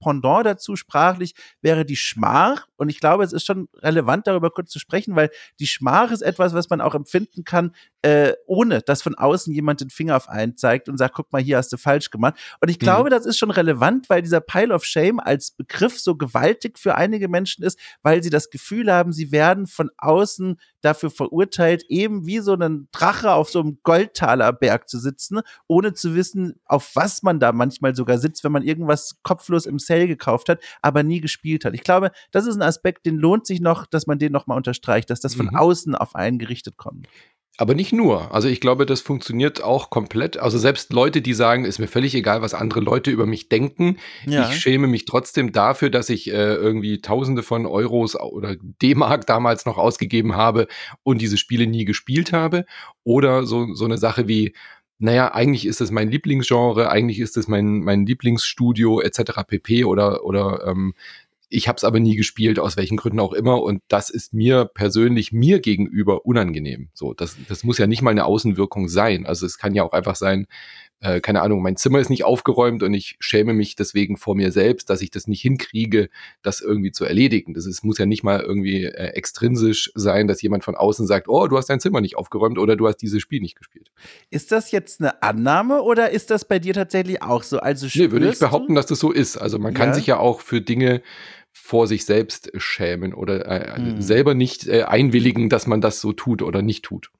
Pendant 0.00 0.46
dazu 0.46 0.76
sprachlich 0.76 1.34
wäre 1.60 1.84
die 1.84 1.96
Schmach. 1.96 2.66
Und 2.76 2.88
ich 2.88 3.00
glaube, 3.00 3.24
es 3.24 3.32
ist 3.32 3.46
schon 3.46 3.68
relevant, 3.76 4.26
darüber 4.26 4.50
kurz 4.50 4.70
zu 4.70 4.78
sprechen, 4.78 5.14
weil 5.14 5.30
die 5.60 5.66
Schmach 5.66 6.10
ist 6.10 6.22
etwas, 6.22 6.54
was 6.54 6.70
man 6.70 6.80
auch 6.80 6.94
empfinden 6.94 7.44
kann, 7.44 7.74
äh, 8.02 8.32
ohne 8.46 8.80
dass 8.80 9.02
von 9.02 9.14
außen 9.14 9.52
jemand 9.52 9.80
den 9.80 9.90
Finger 9.90 10.16
auf 10.16 10.28
einen 10.28 10.56
zeigt 10.56 10.88
und 10.88 10.98
sagt, 10.98 11.14
guck 11.14 11.32
mal, 11.32 11.42
hier 11.42 11.56
hast 11.56 11.72
du 11.72 11.76
falsch 11.76 12.10
gemacht. 12.10 12.34
Und 12.60 12.70
ich 12.70 12.78
glaube, 12.78 13.08
mhm. 13.08 13.14
das 13.14 13.26
ist 13.26 13.38
schon 13.38 13.50
relevant, 13.50 14.08
weil 14.08 14.22
dieser 14.22 14.40
Pile 14.40 14.74
of 14.74 14.84
Shame 14.84 15.20
als 15.20 15.52
Begriff 15.52 15.98
so 15.98 16.16
gewaltig 16.16 16.78
für 16.78 16.94
einige 16.96 17.28
Menschen 17.28 17.64
ist, 17.64 17.78
weil 18.02 18.22
sie 18.22 18.30
das 18.30 18.50
Gefühl 18.50 18.92
haben, 18.92 19.12
sie 19.12 19.32
werden 19.32 19.66
von 19.66 19.90
außen 19.98 20.58
dafür 20.80 21.10
verurteilt, 21.10 21.84
eben 21.88 22.26
wie 22.26 22.40
so 22.40 22.54
ein 22.54 22.88
Drache 22.92 23.32
auf 23.32 23.50
so 23.50 23.60
einem 23.60 23.78
Goldtalerberg 23.82 24.88
zu 24.88 24.98
sitzen, 24.98 25.40
ohne 25.66 25.94
zu 25.94 26.14
wissen, 26.14 26.60
auf 26.64 26.93
was 26.94 27.22
man 27.22 27.40
da 27.40 27.52
manchmal 27.52 27.94
sogar 27.94 28.18
sitzt, 28.18 28.44
wenn 28.44 28.52
man 28.52 28.62
irgendwas 28.62 29.16
kopflos 29.22 29.66
im 29.66 29.78
Sale 29.78 30.06
gekauft 30.06 30.48
hat, 30.48 30.62
aber 30.82 31.02
nie 31.02 31.20
gespielt 31.20 31.64
hat. 31.64 31.74
Ich 31.74 31.82
glaube, 31.82 32.10
das 32.30 32.46
ist 32.46 32.56
ein 32.56 32.62
Aspekt, 32.62 33.06
den 33.06 33.16
lohnt 33.16 33.46
sich 33.46 33.60
noch, 33.60 33.86
dass 33.86 34.06
man 34.06 34.18
den 34.18 34.32
nochmal 34.32 34.56
unterstreicht, 34.56 35.10
dass 35.10 35.20
das 35.20 35.34
von 35.34 35.46
mhm. 35.46 35.56
außen 35.56 35.94
auf 35.94 36.14
einen 36.14 36.38
gerichtet 36.38 36.76
kommt. 36.76 37.08
Aber 37.56 37.74
nicht 37.74 37.92
nur. 37.92 38.34
Also 38.34 38.48
ich 38.48 38.60
glaube, 38.60 38.84
das 38.84 39.00
funktioniert 39.00 39.62
auch 39.62 39.88
komplett. 39.88 40.38
Also 40.38 40.58
selbst 40.58 40.92
Leute, 40.92 41.22
die 41.22 41.34
sagen, 41.34 41.64
ist 41.64 41.78
mir 41.78 41.86
völlig 41.86 42.14
egal, 42.16 42.42
was 42.42 42.52
andere 42.52 42.80
Leute 42.80 43.12
über 43.12 43.26
mich 43.26 43.48
denken. 43.48 43.98
Ja. 44.26 44.48
Ich 44.48 44.56
schäme 44.56 44.88
mich 44.88 45.04
trotzdem 45.04 45.52
dafür, 45.52 45.88
dass 45.88 46.10
ich 46.10 46.28
äh, 46.28 46.54
irgendwie 46.54 47.00
Tausende 47.00 47.44
von 47.44 47.64
Euros 47.66 48.16
oder 48.16 48.56
D-Mark 48.82 49.26
damals 49.26 49.66
noch 49.66 49.78
ausgegeben 49.78 50.34
habe 50.34 50.66
und 51.04 51.20
diese 51.20 51.38
Spiele 51.38 51.68
nie 51.68 51.84
gespielt 51.84 52.32
habe. 52.32 52.64
Oder 53.04 53.46
so, 53.46 53.72
so 53.74 53.84
eine 53.84 53.98
Sache 53.98 54.26
wie, 54.26 54.52
naja, 54.98 55.34
eigentlich 55.34 55.66
ist 55.66 55.80
es 55.80 55.90
mein 55.90 56.10
Lieblingsgenre, 56.10 56.90
eigentlich 56.90 57.20
ist 57.20 57.36
es 57.36 57.48
mein, 57.48 57.80
mein 57.80 58.06
Lieblingsstudio 58.06 59.00
etc. 59.00 59.42
pp. 59.46 59.84
oder, 59.84 60.24
oder 60.24 60.66
ähm, 60.66 60.94
ich 61.48 61.68
habe 61.68 61.76
es 61.76 61.84
aber 61.84 62.00
nie 62.00 62.16
gespielt, 62.16 62.58
aus 62.58 62.76
welchen 62.76 62.96
Gründen 62.96 63.20
auch 63.20 63.32
immer. 63.32 63.62
Und 63.62 63.82
das 63.88 64.10
ist 64.10 64.34
mir 64.34 64.64
persönlich 64.64 65.30
mir 65.32 65.60
gegenüber 65.60 66.26
unangenehm. 66.26 66.88
So, 66.94 67.14
das, 67.14 67.36
das 67.48 67.62
muss 67.62 67.78
ja 67.78 67.86
nicht 67.86 68.02
mal 68.02 68.10
eine 68.10 68.24
Außenwirkung 68.24 68.88
sein. 68.88 69.24
Also 69.24 69.46
es 69.46 69.58
kann 69.58 69.74
ja 69.74 69.84
auch 69.84 69.92
einfach 69.92 70.16
sein, 70.16 70.46
äh, 71.00 71.20
keine 71.20 71.42
Ahnung, 71.42 71.62
mein 71.62 71.76
Zimmer 71.76 71.98
ist 71.98 72.08
nicht 72.08 72.24
aufgeräumt 72.24 72.82
und 72.82 72.94
ich 72.94 73.16
schäme 73.20 73.52
mich 73.52 73.76
deswegen 73.76 74.16
vor 74.16 74.34
mir 74.34 74.52
selbst, 74.52 74.88
dass 74.88 75.02
ich 75.02 75.10
das 75.10 75.26
nicht 75.26 75.42
hinkriege, 75.42 76.08
das 76.42 76.60
irgendwie 76.60 76.92
zu 76.92 77.04
erledigen. 77.04 77.52
Das 77.54 77.66
ist, 77.66 77.84
muss 77.84 77.98
ja 77.98 78.06
nicht 78.06 78.22
mal 78.22 78.40
irgendwie 78.40 78.84
äh, 78.84 79.08
extrinsisch 79.08 79.92
sein, 79.94 80.28
dass 80.28 80.40
jemand 80.40 80.64
von 80.64 80.74
außen 80.74 81.06
sagt, 81.06 81.28
oh, 81.28 81.46
du 81.46 81.58
hast 81.58 81.66
dein 81.66 81.80
Zimmer 81.80 82.00
nicht 82.00 82.16
aufgeräumt 82.16 82.58
oder 82.58 82.76
du 82.76 82.86
hast 82.86 82.96
dieses 82.96 83.20
Spiel 83.20 83.40
nicht 83.40 83.56
gespielt. 83.56 83.90
Ist 84.30 84.50
das 84.50 84.70
jetzt 84.70 85.00
eine 85.00 85.22
Annahme 85.22 85.82
oder 85.82 86.10
ist 86.10 86.30
das 86.30 86.44
bei 86.44 86.58
dir 86.58 86.74
tatsächlich 86.74 87.22
auch 87.22 87.42
so? 87.42 87.58
Also 87.58 87.86
nee, 87.94 88.10
würde 88.10 88.30
ich 88.30 88.38
behaupten, 88.38 88.74
dass 88.74 88.86
das 88.86 88.98
so 88.98 89.12
ist. 89.12 89.36
Also 89.36 89.58
man 89.58 89.74
kann 89.74 89.88
ja. 89.88 89.94
sich 89.94 90.06
ja 90.06 90.18
auch 90.18 90.40
für 90.40 90.60
Dinge 90.60 91.02
vor 91.56 91.86
sich 91.86 92.04
selbst 92.04 92.50
schämen 92.56 93.14
oder 93.14 93.46
äh, 93.46 93.78
mhm. 93.80 94.02
selber 94.02 94.34
nicht 94.34 94.66
äh, 94.66 94.82
einwilligen, 94.82 95.48
dass 95.48 95.68
man 95.68 95.80
das 95.80 96.00
so 96.00 96.12
tut 96.12 96.42
oder 96.42 96.62
nicht 96.62 96.84
tut. 96.84 97.10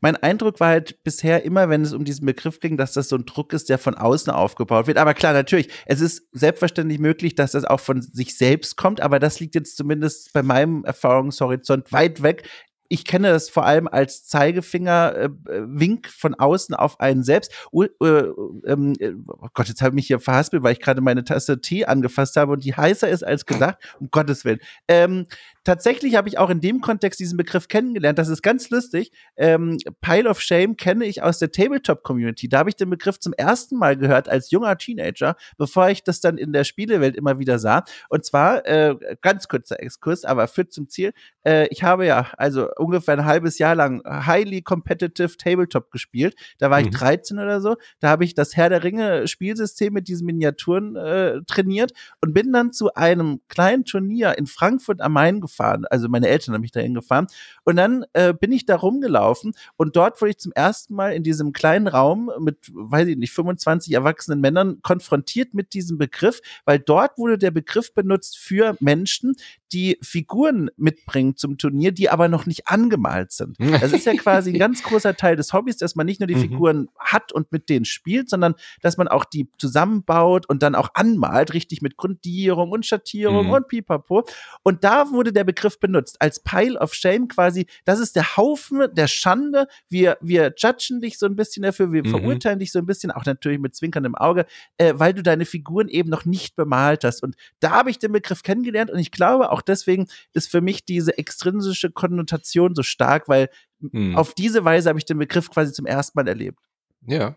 Mein 0.00 0.16
Eindruck 0.16 0.60
war 0.60 0.68
halt 0.68 1.04
bisher 1.04 1.44
immer, 1.44 1.68
wenn 1.68 1.82
es 1.82 1.92
um 1.92 2.04
diesen 2.04 2.24
Begriff 2.24 2.58
ging, 2.58 2.78
dass 2.78 2.94
das 2.94 3.10
so 3.10 3.16
ein 3.16 3.26
Druck 3.26 3.52
ist, 3.52 3.68
der 3.68 3.78
von 3.78 3.94
außen 3.94 4.32
aufgebaut 4.32 4.86
wird. 4.86 4.96
Aber 4.96 5.12
klar, 5.12 5.34
natürlich, 5.34 5.68
es 5.86 6.00
ist 6.00 6.26
selbstverständlich 6.32 6.98
möglich, 6.98 7.34
dass 7.34 7.52
das 7.52 7.64
auch 7.64 7.80
von 7.80 8.00
sich 8.00 8.36
selbst 8.36 8.76
kommt, 8.76 9.00
aber 9.00 9.18
das 9.18 9.40
liegt 9.40 9.54
jetzt 9.54 9.76
zumindest 9.76 10.32
bei 10.32 10.42
meinem 10.42 10.84
Erfahrungshorizont 10.84 11.92
weit 11.92 12.22
weg 12.22 12.48
ich 12.92 13.06
kenne 13.06 13.30
das 13.30 13.48
vor 13.48 13.64
allem 13.64 13.88
als 13.88 14.26
Zeigefinger-Wink 14.26 16.06
äh, 16.06 16.10
von 16.10 16.34
außen 16.34 16.74
auf 16.74 17.00
einen 17.00 17.22
selbst. 17.22 17.50
Uh, 17.72 17.86
uh, 18.02 18.60
ähm, 18.66 18.92
oh 19.26 19.48
Gott, 19.54 19.68
jetzt 19.68 19.80
habe 19.80 19.92
ich 19.92 19.94
mich 19.94 20.06
hier 20.08 20.20
verhaspelt, 20.20 20.62
weil 20.62 20.74
ich 20.74 20.80
gerade 20.80 21.00
meine 21.00 21.24
Tasse 21.24 21.62
Tee 21.62 21.86
angefasst 21.86 22.36
habe 22.36 22.52
und 22.52 22.64
die 22.64 22.74
heißer 22.74 23.08
ist 23.08 23.24
als 23.24 23.46
gedacht. 23.46 23.78
Um 23.98 24.10
Gottes 24.10 24.44
Willen. 24.44 24.60
Ähm, 24.88 25.26
tatsächlich 25.64 26.16
habe 26.16 26.28
ich 26.28 26.38
auch 26.38 26.50
in 26.50 26.60
dem 26.60 26.80
Kontext 26.80 27.20
diesen 27.20 27.36
Begriff 27.36 27.68
kennengelernt. 27.68 28.18
Das 28.18 28.28
ist 28.28 28.42
ganz 28.42 28.70
lustig. 28.70 29.12
Ähm, 29.36 29.78
Pile 30.00 30.28
of 30.28 30.40
Shame 30.40 30.76
kenne 30.76 31.04
ich 31.04 31.22
aus 31.22 31.38
der 31.38 31.52
Tabletop-Community. 31.52 32.48
Da 32.48 32.58
habe 32.58 32.70
ich 32.70 32.76
den 32.76 32.90
Begriff 32.90 33.20
zum 33.20 33.32
ersten 33.32 33.76
Mal 33.76 33.96
gehört 33.96 34.28
als 34.28 34.50
junger 34.50 34.76
Teenager, 34.76 35.36
bevor 35.58 35.88
ich 35.88 36.02
das 36.02 36.20
dann 36.20 36.36
in 36.36 36.52
der 36.52 36.64
Spielewelt 36.64 37.16
immer 37.16 37.38
wieder 37.38 37.58
sah. 37.58 37.84
Und 38.08 38.24
zwar, 38.24 38.66
äh, 38.66 38.96
ganz 39.20 39.48
kurzer 39.48 39.80
Exkurs, 39.80 40.24
aber 40.24 40.48
führt 40.48 40.72
zum 40.72 40.88
Ziel. 40.88 41.12
Äh, 41.44 41.68
ich 41.68 41.82
habe 41.84 42.06
ja 42.06 42.28
also 42.36 42.68
ungefähr 42.76 43.14
ein 43.14 43.24
halbes 43.24 43.58
Jahr 43.58 43.74
lang 43.74 44.02
highly 44.04 44.62
competitive 44.62 45.36
Tabletop 45.36 45.90
gespielt. 45.90 46.34
Da 46.58 46.70
war 46.70 46.80
mhm. 46.80 46.86
ich 46.86 46.94
13 46.94 47.38
oder 47.38 47.60
so. 47.60 47.76
Da 48.00 48.08
habe 48.08 48.24
ich 48.24 48.34
das 48.34 48.56
Herr 48.56 48.68
der 48.68 48.82
Ringe 48.82 49.28
Spielsystem 49.28 49.92
mit 49.92 50.08
diesen 50.08 50.26
Miniaturen 50.26 50.96
äh, 50.96 51.40
trainiert 51.46 51.92
und 52.20 52.34
bin 52.34 52.52
dann 52.52 52.72
zu 52.72 52.94
einem 52.94 53.40
kleinen 53.48 53.84
Turnier 53.84 54.36
in 54.36 54.46
Frankfurt 54.46 55.00
am 55.00 55.12
Main 55.12 55.40
gefahren 55.40 55.51
gefahren. 55.52 55.84
Also 55.90 56.08
meine 56.08 56.28
Eltern 56.28 56.54
haben 56.54 56.62
mich 56.62 56.72
dahin 56.72 56.94
gefahren. 56.94 57.26
Und 57.64 57.76
dann 57.76 58.04
äh, 58.14 58.32
bin 58.32 58.52
ich 58.52 58.66
da 58.66 58.76
rumgelaufen 58.76 59.52
und 59.76 59.96
dort 59.96 60.20
wurde 60.20 60.30
ich 60.30 60.38
zum 60.38 60.52
ersten 60.52 60.94
Mal 60.94 61.12
in 61.12 61.22
diesem 61.22 61.52
kleinen 61.52 61.86
Raum 61.86 62.30
mit, 62.40 62.70
weiß 62.72 63.08
ich 63.08 63.16
nicht, 63.16 63.32
25 63.32 63.92
erwachsenen 63.92 64.40
Männern 64.40 64.80
konfrontiert 64.82 65.54
mit 65.54 65.74
diesem 65.74 65.98
Begriff, 65.98 66.40
weil 66.64 66.78
dort 66.78 67.18
wurde 67.18 67.38
der 67.38 67.50
Begriff 67.50 67.94
benutzt 67.94 68.38
für 68.38 68.76
Menschen, 68.80 69.34
die 69.72 69.98
Figuren 70.02 70.70
mitbringen 70.76 71.36
zum 71.36 71.56
Turnier, 71.56 71.92
die 71.92 72.10
aber 72.10 72.28
noch 72.28 72.46
nicht 72.46 72.68
angemalt 72.68 73.32
sind. 73.32 73.56
Das 73.82 73.92
ist 73.92 74.06
ja 74.06 74.14
quasi 74.14 74.52
ein 74.52 74.58
ganz 74.58 74.82
großer 74.82 75.16
Teil 75.16 75.34
des 75.34 75.52
Hobbys, 75.52 75.76
dass 75.76 75.96
man 75.96 76.06
nicht 76.06 76.20
nur 76.20 76.28
die 76.28 76.36
mhm. 76.36 76.40
Figuren 76.40 76.88
hat 77.00 77.32
und 77.32 77.50
mit 77.50 77.68
denen 77.68 77.84
spielt, 77.84 78.30
sondern 78.30 78.54
dass 78.80 78.96
man 78.96 79.08
auch 79.08 79.24
die 79.24 79.48
zusammenbaut 79.58 80.48
und 80.48 80.62
dann 80.62 80.76
auch 80.76 80.90
anmalt, 80.94 81.52
richtig 81.52 81.82
mit 81.82 81.96
Grundierung 81.96 82.70
und 82.70 82.86
Schattierung 82.86 83.46
mhm. 83.46 83.52
und 83.52 83.68
pipapo. 83.68 84.24
Und 84.62 84.84
da 84.84 85.10
wurde 85.10 85.32
der 85.32 85.41
Begriff 85.44 85.78
benutzt 85.78 86.16
als 86.20 86.40
Pile 86.40 86.78
of 86.78 86.94
Shame 86.94 87.28
quasi. 87.28 87.66
Das 87.84 87.98
ist 87.98 88.16
der 88.16 88.36
Haufen 88.36 88.86
der 88.92 89.06
Schande. 89.06 89.66
Wir, 89.88 90.18
wir 90.20 90.52
judgen 90.56 91.00
dich 91.00 91.18
so 91.18 91.26
ein 91.26 91.36
bisschen 91.36 91.62
dafür, 91.62 91.92
wir 91.92 92.04
mhm. 92.04 92.10
verurteilen 92.10 92.58
dich 92.58 92.72
so 92.72 92.78
ein 92.78 92.86
bisschen, 92.86 93.10
auch 93.10 93.24
natürlich 93.24 93.58
mit 93.58 93.74
zwinkerndem 93.74 94.14
Auge, 94.14 94.46
äh, 94.78 94.94
weil 94.96 95.14
du 95.14 95.22
deine 95.22 95.44
Figuren 95.44 95.88
eben 95.88 96.10
noch 96.10 96.24
nicht 96.24 96.56
bemalt 96.56 97.04
hast. 97.04 97.22
Und 97.22 97.36
da 97.60 97.70
habe 97.70 97.90
ich 97.90 97.98
den 97.98 98.12
Begriff 98.12 98.42
kennengelernt 98.42 98.90
und 98.90 98.98
ich 98.98 99.10
glaube 99.10 99.50
auch 99.50 99.62
deswegen 99.62 100.08
ist 100.32 100.50
für 100.50 100.60
mich 100.60 100.84
diese 100.84 101.16
extrinsische 101.18 101.90
Konnotation 101.90 102.74
so 102.74 102.82
stark, 102.82 103.28
weil 103.28 103.48
mhm. 103.80 104.16
auf 104.16 104.34
diese 104.34 104.64
Weise 104.64 104.88
habe 104.88 104.98
ich 104.98 105.04
den 105.04 105.18
Begriff 105.18 105.50
quasi 105.50 105.72
zum 105.72 105.86
ersten 105.86 106.18
Mal 106.18 106.28
erlebt. 106.28 106.58
Ja, 107.06 107.36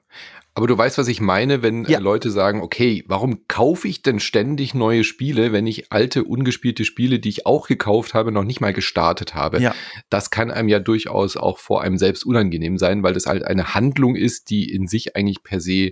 aber 0.57 0.67
du 0.67 0.77
weißt, 0.77 0.97
was 0.97 1.09
ich 1.09 1.19
meine, 1.19 1.61
wenn 1.61 1.83
ja. 1.83 1.99
Leute 1.99 2.31
sagen, 2.31 2.61
okay, 2.61 3.03
warum 3.07 3.45
kaufe 3.49 3.89
ich 3.89 4.03
denn 4.03 4.21
ständig 4.21 4.73
neue 4.73 5.03
Spiele, 5.03 5.51
wenn 5.51 5.67
ich 5.67 5.91
alte, 5.91 6.23
ungespielte 6.23 6.85
Spiele, 6.85 7.19
die 7.19 7.27
ich 7.27 7.45
auch 7.45 7.67
gekauft 7.67 8.13
habe, 8.13 8.31
noch 8.31 8.45
nicht 8.45 8.61
mal 8.61 8.71
gestartet 8.71 9.35
habe? 9.35 9.59
Ja. 9.59 9.75
Das 10.09 10.31
kann 10.31 10.51
einem 10.51 10.69
ja 10.69 10.79
durchaus 10.79 11.35
auch 11.35 11.57
vor 11.57 11.81
einem 11.81 11.97
selbst 11.97 12.25
unangenehm 12.25 12.77
sein, 12.77 13.03
weil 13.03 13.13
das 13.13 13.25
halt 13.25 13.43
eine 13.43 13.75
Handlung 13.75 14.15
ist, 14.15 14.49
die 14.49 14.71
in 14.71 14.87
sich 14.87 15.17
eigentlich 15.17 15.43
per 15.43 15.59
se 15.59 15.91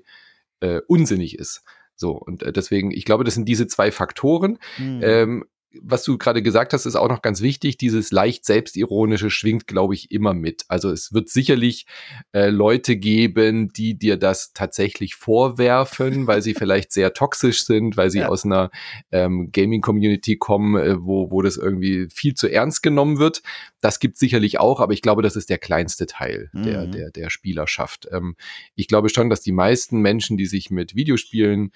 äh, 0.61 0.79
unsinnig 0.87 1.37
ist. 1.37 1.63
So, 1.95 2.11
und 2.11 2.41
äh, 2.41 2.53
deswegen, 2.53 2.91
ich 2.91 3.03
glaube, 3.03 3.25
das 3.25 3.33
sind 3.33 3.49
diese 3.49 3.67
zwei 3.67 3.91
Faktoren. 3.91 4.59
Mhm. 4.77 4.99
Ähm, 5.03 5.45
was 5.81 6.03
du 6.03 6.17
gerade 6.17 6.43
gesagt 6.43 6.73
hast, 6.73 6.85
ist 6.85 6.95
auch 6.95 7.09
noch 7.09 7.21
ganz 7.21 7.41
wichtig. 7.41 7.77
Dieses 7.77 8.11
leicht 8.11 8.45
selbstironische 8.45 9.29
schwingt, 9.29 9.67
glaube 9.67 9.93
ich, 9.93 10.11
immer 10.11 10.33
mit. 10.33 10.65
Also 10.67 10.91
es 10.91 11.13
wird 11.13 11.29
sicherlich 11.29 11.85
äh, 12.31 12.49
Leute 12.49 12.95
geben, 12.95 13.73
die 13.73 13.97
dir 13.97 14.17
das 14.17 14.53
tatsächlich 14.53 15.15
vorwerfen, 15.15 16.27
weil 16.27 16.41
sie 16.41 16.53
vielleicht 16.57 16.91
sehr 16.91 17.13
toxisch 17.13 17.65
sind, 17.65 17.97
weil 17.97 18.09
sie 18.09 18.19
ja. 18.19 18.29
aus 18.29 18.45
einer 18.45 18.69
ähm, 19.11 19.51
Gaming-Community 19.51 20.37
kommen, 20.37 20.75
äh, 20.75 20.95
wo, 20.99 21.31
wo 21.31 21.41
das 21.41 21.57
irgendwie 21.57 22.07
viel 22.13 22.35
zu 22.35 22.47
ernst 22.47 22.83
genommen 22.83 23.17
wird. 23.17 23.41
Das 23.81 23.99
gibt 23.99 24.17
sicherlich 24.17 24.59
auch, 24.59 24.79
aber 24.79 24.93
ich 24.93 25.01
glaube, 25.01 25.21
das 25.21 25.35
ist 25.35 25.49
der 25.49 25.57
kleinste 25.57 26.05
Teil 26.05 26.49
mhm. 26.53 26.63
der, 26.63 26.85
der, 26.87 27.11
der 27.11 27.29
Spielerschaft. 27.29 28.07
Ähm, 28.11 28.35
ich 28.75 28.87
glaube 28.87 29.09
schon, 29.09 29.29
dass 29.29 29.41
die 29.41 29.51
meisten 29.51 29.99
Menschen, 29.99 30.37
die 30.37 30.45
sich 30.45 30.69
mit 30.69 30.95
Videospielen 30.95 31.71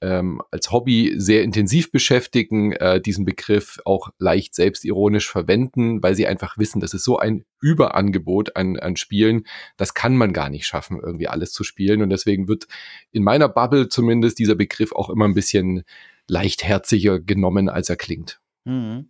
ähm, 0.00 0.40
als 0.50 0.70
Hobby 0.70 1.14
sehr 1.16 1.42
intensiv 1.42 1.90
beschäftigen, 1.90 2.72
äh, 2.72 3.00
diesen 3.00 3.24
Begriff 3.24 3.80
auch 3.84 4.10
leicht 4.18 4.54
selbstironisch 4.54 5.28
verwenden, 5.28 6.02
weil 6.02 6.14
sie 6.14 6.26
einfach 6.26 6.58
wissen, 6.58 6.80
das 6.80 6.94
ist 6.94 7.04
so 7.04 7.18
ein 7.18 7.44
Überangebot 7.60 8.56
an, 8.56 8.78
an 8.78 8.96
Spielen, 8.96 9.44
das 9.76 9.94
kann 9.94 10.16
man 10.16 10.32
gar 10.32 10.50
nicht 10.50 10.66
schaffen, 10.66 11.00
irgendwie 11.02 11.28
alles 11.28 11.52
zu 11.52 11.64
spielen. 11.64 12.02
Und 12.02 12.10
deswegen 12.10 12.48
wird 12.48 12.66
in 13.10 13.24
meiner 13.24 13.48
Bubble 13.48 13.88
zumindest 13.88 14.38
dieser 14.38 14.54
Begriff 14.54 14.92
auch 14.92 15.10
immer 15.10 15.26
ein 15.26 15.34
bisschen 15.34 15.82
leichtherziger 16.28 17.20
genommen, 17.20 17.68
als 17.68 17.88
er 17.88 17.96
klingt. 17.96 18.40
Mhm 18.64 19.08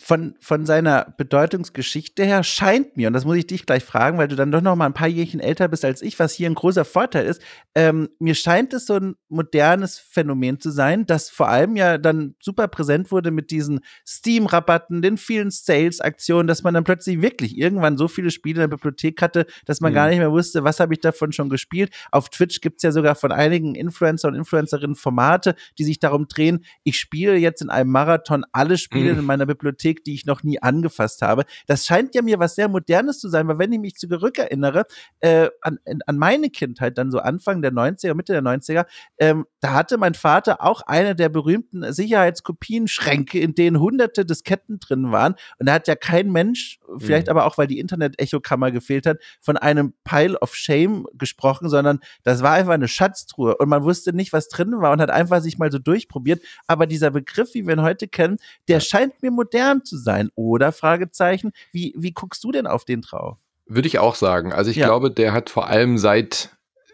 von, 0.00 0.34
von 0.40 0.64
seiner 0.64 1.14
Bedeutungsgeschichte 1.16 2.24
her 2.24 2.42
scheint 2.44 2.96
mir, 2.96 3.08
und 3.08 3.12
das 3.12 3.24
muss 3.24 3.36
ich 3.36 3.46
dich 3.46 3.66
gleich 3.66 3.84
fragen, 3.84 4.18
weil 4.18 4.28
du 4.28 4.36
dann 4.36 4.50
doch 4.50 4.62
noch 4.62 4.74
mal 4.74 4.86
ein 4.86 4.94
paar 4.94 5.08
Jährchen 5.08 5.40
älter 5.40 5.68
bist 5.68 5.84
als 5.84 6.02
ich, 6.02 6.18
was 6.18 6.32
hier 6.32 6.48
ein 6.48 6.54
großer 6.54 6.84
Vorteil 6.84 7.26
ist, 7.26 7.42
ähm, 7.74 8.08
mir 8.18 8.34
scheint 8.34 8.72
es 8.72 8.86
so 8.86 8.94
ein 8.94 9.16
modernes 9.28 9.98
Phänomen 9.98 10.60
zu 10.60 10.70
sein, 10.70 11.06
das 11.06 11.28
vor 11.28 11.48
allem 11.48 11.76
ja 11.76 11.98
dann 11.98 12.34
super 12.40 12.68
präsent 12.68 13.10
wurde 13.10 13.30
mit 13.30 13.50
diesen 13.50 13.80
Steam-Rabatten, 14.06 15.02
den 15.02 15.18
vielen 15.18 15.50
Sales-Aktionen, 15.50 16.46
dass 16.46 16.62
man 16.62 16.74
dann 16.74 16.84
plötzlich 16.84 17.20
wirklich 17.20 17.58
irgendwann 17.58 17.98
so 17.98 18.08
viele 18.08 18.30
Spiele 18.30 18.62
in 18.64 18.70
der 18.70 18.76
Bibliothek 18.76 19.20
hatte, 19.20 19.46
dass 19.66 19.80
man 19.80 19.92
mhm. 19.92 19.96
gar 19.96 20.08
nicht 20.08 20.18
mehr 20.18 20.32
wusste, 20.32 20.64
was 20.64 20.80
habe 20.80 20.94
ich 20.94 21.00
davon 21.00 21.32
schon 21.32 21.50
gespielt. 21.50 21.92
Auf 22.10 22.30
Twitch 22.30 22.60
gibt 22.60 22.76
es 22.78 22.82
ja 22.82 22.92
sogar 22.92 23.14
von 23.14 23.32
einigen 23.32 23.74
Influencer 23.74 24.28
und 24.28 24.34
Influencerinnen 24.34 24.96
Formate, 24.96 25.54
die 25.78 25.84
sich 25.84 25.98
darum 25.98 26.28
drehen, 26.28 26.64
ich 26.82 26.98
spiele 26.98 27.36
jetzt 27.36 27.60
in 27.60 27.68
einem 27.70 27.90
Marathon 27.90 28.44
alle 28.52 28.78
Spiele 28.78 29.12
mhm. 29.12 29.20
in 29.20 29.24
meiner 29.26 29.46
Bibliothek 29.46 29.81
Bibliothek, 29.82 30.04
die 30.04 30.14
ich 30.14 30.26
noch 30.26 30.42
nie 30.42 30.60
angefasst 30.62 31.22
habe. 31.22 31.44
Das 31.66 31.86
scheint 31.86 32.14
ja 32.14 32.22
mir 32.22 32.38
was 32.38 32.54
sehr 32.54 32.68
Modernes 32.68 33.18
zu 33.18 33.28
sein, 33.28 33.48
weil 33.48 33.58
wenn 33.58 33.72
ich 33.72 33.80
mich 33.80 33.96
zurückerinnere, 33.96 34.86
äh, 35.20 35.48
an, 35.60 35.78
an 36.06 36.16
meine 36.16 36.50
Kindheit, 36.50 36.98
dann 36.98 37.10
so 37.10 37.18
Anfang 37.18 37.62
der 37.62 37.72
90er, 37.72 38.14
Mitte 38.14 38.32
der 38.32 38.42
90er, 38.42 38.86
ähm, 39.18 39.46
da 39.60 39.74
hatte 39.74 39.98
mein 39.98 40.14
Vater 40.14 40.62
auch 40.62 40.82
eine 40.82 41.14
der 41.14 41.28
berühmten 41.28 41.92
Sicherheitskopienschränke, 41.92 43.38
in 43.38 43.54
denen 43.54 43.80
hunderte 43.80 44.24
Disketten 44.24 44.78
drin 44.78 45.12
waren. 45.12 45.34
Und 45.58 45.66
da 45.66 45.74
hat 45.74 45.88
ja 45.88 45.96
kein 45.96 46.30
Mensch, 46.30 46.78
vielleicht 46.98 47.26
mhm. 47.26 47.32
aber 47.32 47.46
auch, 47.46 47.58
weil 47.58 47.66
die 47.66 47.78
Internet-Echokammer 47.78 48.70
gefehlt 48.70 49.06
hat, 49.06 49.18
von 49.40 49.56
einem 49.56 49.94
Pile 50.04 50.38
of 50.40 50.54
Shame 50.54 51.06
gesprochen, 51.14 51.68
sondern 51.68 52.00
das 52.22 52.42
war 52.42 52.52
einfach 52.52 52.72
eine 52.72 52.88
Schatztruhe 52.88 53.56
und 53.56 53.68
man 53.68 53.84
wusste 53.84 54.12
nicht, 54.12 54.32
was 54.32 54.48
drin 54.48 54.72
war 54.80 54.92
und 54.92 55.00
hat 55.00 55.10
einfach 55.10 55.40
sich 55.40 55.58
mal 55.58 55.70
so 55.70 55.78
durchprobiert. 55.78 56.42
Aber 56.66 56.86
dieser 56.86 57.10
Begriff, 57.10 57.54
wie 57.54 57.66
wir 57.66 57.74
ihn 57.74 57.82
heute 57.82 58.08
kennen, 58.08 58.38
der 58.68 58.80
scheint 58.80 59.22
mir 59.22 59.30
modern 59.30 59.71
modern 59.72 59.84
zu 59.84 59.96
sein? 59.96 60.30
Oder 60.34 60.72
Fragezeichen, 60.72 61.52
wie, 61.72 61.94
wie 61.96 62.12
guckst 62.12 62.44
du 62.44 62.52
denn 62.52 62.66
auf 62.66 62.84
den 62.84 63.02
drauf? 63.02 63.38
Würde 63.66 63.88
ich 63.88 63.98
auch 63.98 64.14
sagen. 64.14 64.52
Also 64.52 64.70
ich 64.70 64.76
ja. 64.76 64.86
glaube, 64.86 65.10
der 65.10 65.32
hat 65.32 65.50
vor 65.50 65.68
allem 65.68 65.98
seit 65.98 66.50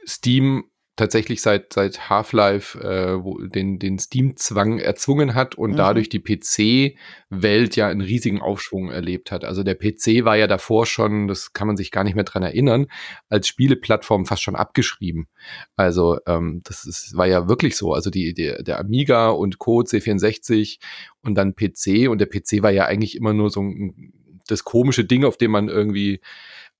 Steam 0.07 0.65
tatsächlich 0.99 1.41
seit, 1.41 1.73
seit 1.73 2.11
Half-Life 2.11 2.79
äh, 2.79 3.49
den, 3.49 3.79
den 3.79 3.99
Steam-Zwang 3.99 4.79
erzwungen 4.79 5.35
hat 5.35 5.55
und 5.55 5.73
mhm. 5.73 5.77
dadurch 5.77 6.09
die 6.09 6.21
PC-Welt 6.21 7.77
ja 7.77 7.89
einen 7.89 8.01
riesigen 8.01 8.43
Aufschwung 8.43 8.91
erlebt 8.91 9.31
hat. 9.31 9.45
Also 9.45 9.63
der 9.63 9.77
PC 9.77 10.25
war 10.25 10.37
ja 10.37 10.47
davor 10.47 10.85
schon, 10.85 11.29
das 11.29 11.53
kann 11.53 11.67
man 11.67 11.77
sich 11.77 11.91
gar 11.91 12.05
nicht 12.05 12.17
mehr 12.17 12.25
dran 12.25 12.43
erinnern, 12.43 12.89
als 13.29 13.49
Spieleplattform 13.49 14.27
fast 14.27 14.43
schon 14.43 14.57
abgeschrieben. 14.57 15.29
Also 15.77 16.19
ähm, 16.27 16.61
das 16.65 16.85
ist, 16.85 17.17
war 17.17 17.27
ja 17.27 17.49
wirklich 17.49 17.77
so. 17.77 17.95
Also 17.95 18.11
die, 18.11 18.35
der, 18.35 18.63
der 18.63 18.81
Amiga 18.81 19.31
und 19.31 19.59
Co. 19.59 19.81
C64 19.81 20.79
und 21.23 21.37
dann 21.37 21.55
PC 21.55 22.11
und 22.11 22.19
der 22.19 22.27
PC 22.27 22.63
war 22.63 22.73
ja 22.73 22.87
eigentlich 22.87 23.17
immer 23.17 23.33
nur 23.33 23.51
so 23.51 23.63
ein, 23.63 24.13
das 24.49 24.65
komische 24.65 25.05
Ding, 25.05 25.25
auf 25.25 25.37
dem 25.37 25.53
man 25.53 25.69
irgendwie 25.69 26.21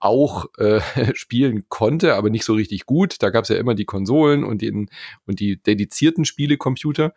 auch 0.01 0.47
äh, 0.59 0.81
spielen 1.15 1.65
konnte, 1.69 2.15
aber 2.15 2.31
nicht 2.31 2.45
so 2.45 2.55
richtig 2.55 2.87
gut. 2.87 3.17
Da 3.21 3.31
gab 3.31 3.45
es 3.45 3.49
ja 3.49 3.57
immer 3.57 3.75
die 3.75 3.85
Konsolen 3.85 4.45
und, 4.45 4.63
den, 4.63 4.91
und 5.27 5.41
die 5.41 5.61
dedizierten 5.63 6.25
Spielecomputer. 6.25 7.15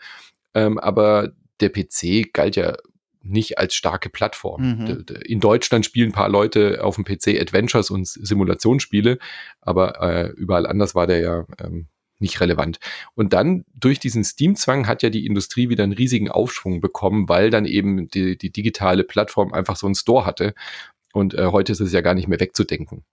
Ähm, 0.54 0.78
aber 0.80 1.32
der 1.60 1.70
PC 1.70 2.34
galt 2.34 2.56
ja 2.56 2.76
nicht 3.24 3.60
als 3.60 3.76
starke 3.76 4.10
Plattform. 4.10 4.62
Mhm. 4.62 5.06
In 5.26 5.40
Deutschland 5.40 5.86
spielen 5.86 6.10
ein 6.10 6.14
paar 6.14 6.30
Leute 6.30 6.84
auf 6.84 6.96
dem 6.96 7.06
PC 7.06 7.40
Adventures 7.40 7.92
und 7.92 8.08
Simulationsspiele, 8.08 9.20
aber 9.62 10.02
äh, 10.02 10.30
überall 10.32 10.66
anders 10.66 10.96
war 10.96 11.06
der 11.06 11.20
ja 11.20 11.46
ähm, 11.60 11.88
nicht 12.22 12.40
relevant. 12.40 12.80
Und 13.16 13.34
dann 13.34 13.66
durch 13.74 14.00
diesen 14.00 14.24
Steam-Zwang 14.24 14.88
hat 14.88 15.04
ja 15.04 15.10
die 15.10 15.26
Industrie 15.26 15.70
wieder 15.70 15.84
einen 15.84 15.94
riesigen 15.94 16.30
Aufschwung 16.30 16.80
bekommen, 16.80 17.28
weil 17.28 17.50
dann 17.50 17.66
eben 17.66 18.08
die, 18.10 18.38
die 18.38 18.52
digitale 18.52 19.04
Plattform 19.04 19.54
einfach 19.54 19.76
so 19.76 19.88
einen 19.88 19.96
Store 19.96 20.26
hatte. 20.26 20.54
Und 21.14 21.34
äh, 21.34 21.48
heute 21.48 21.72
ist 21.72 21.80
es 21.80 21.92
ja 21.94 22.02
gar 22.02 22.14
nicht 22.14 22.28
mehr 22.28 22.40
wegzudenken. 22.40 23.04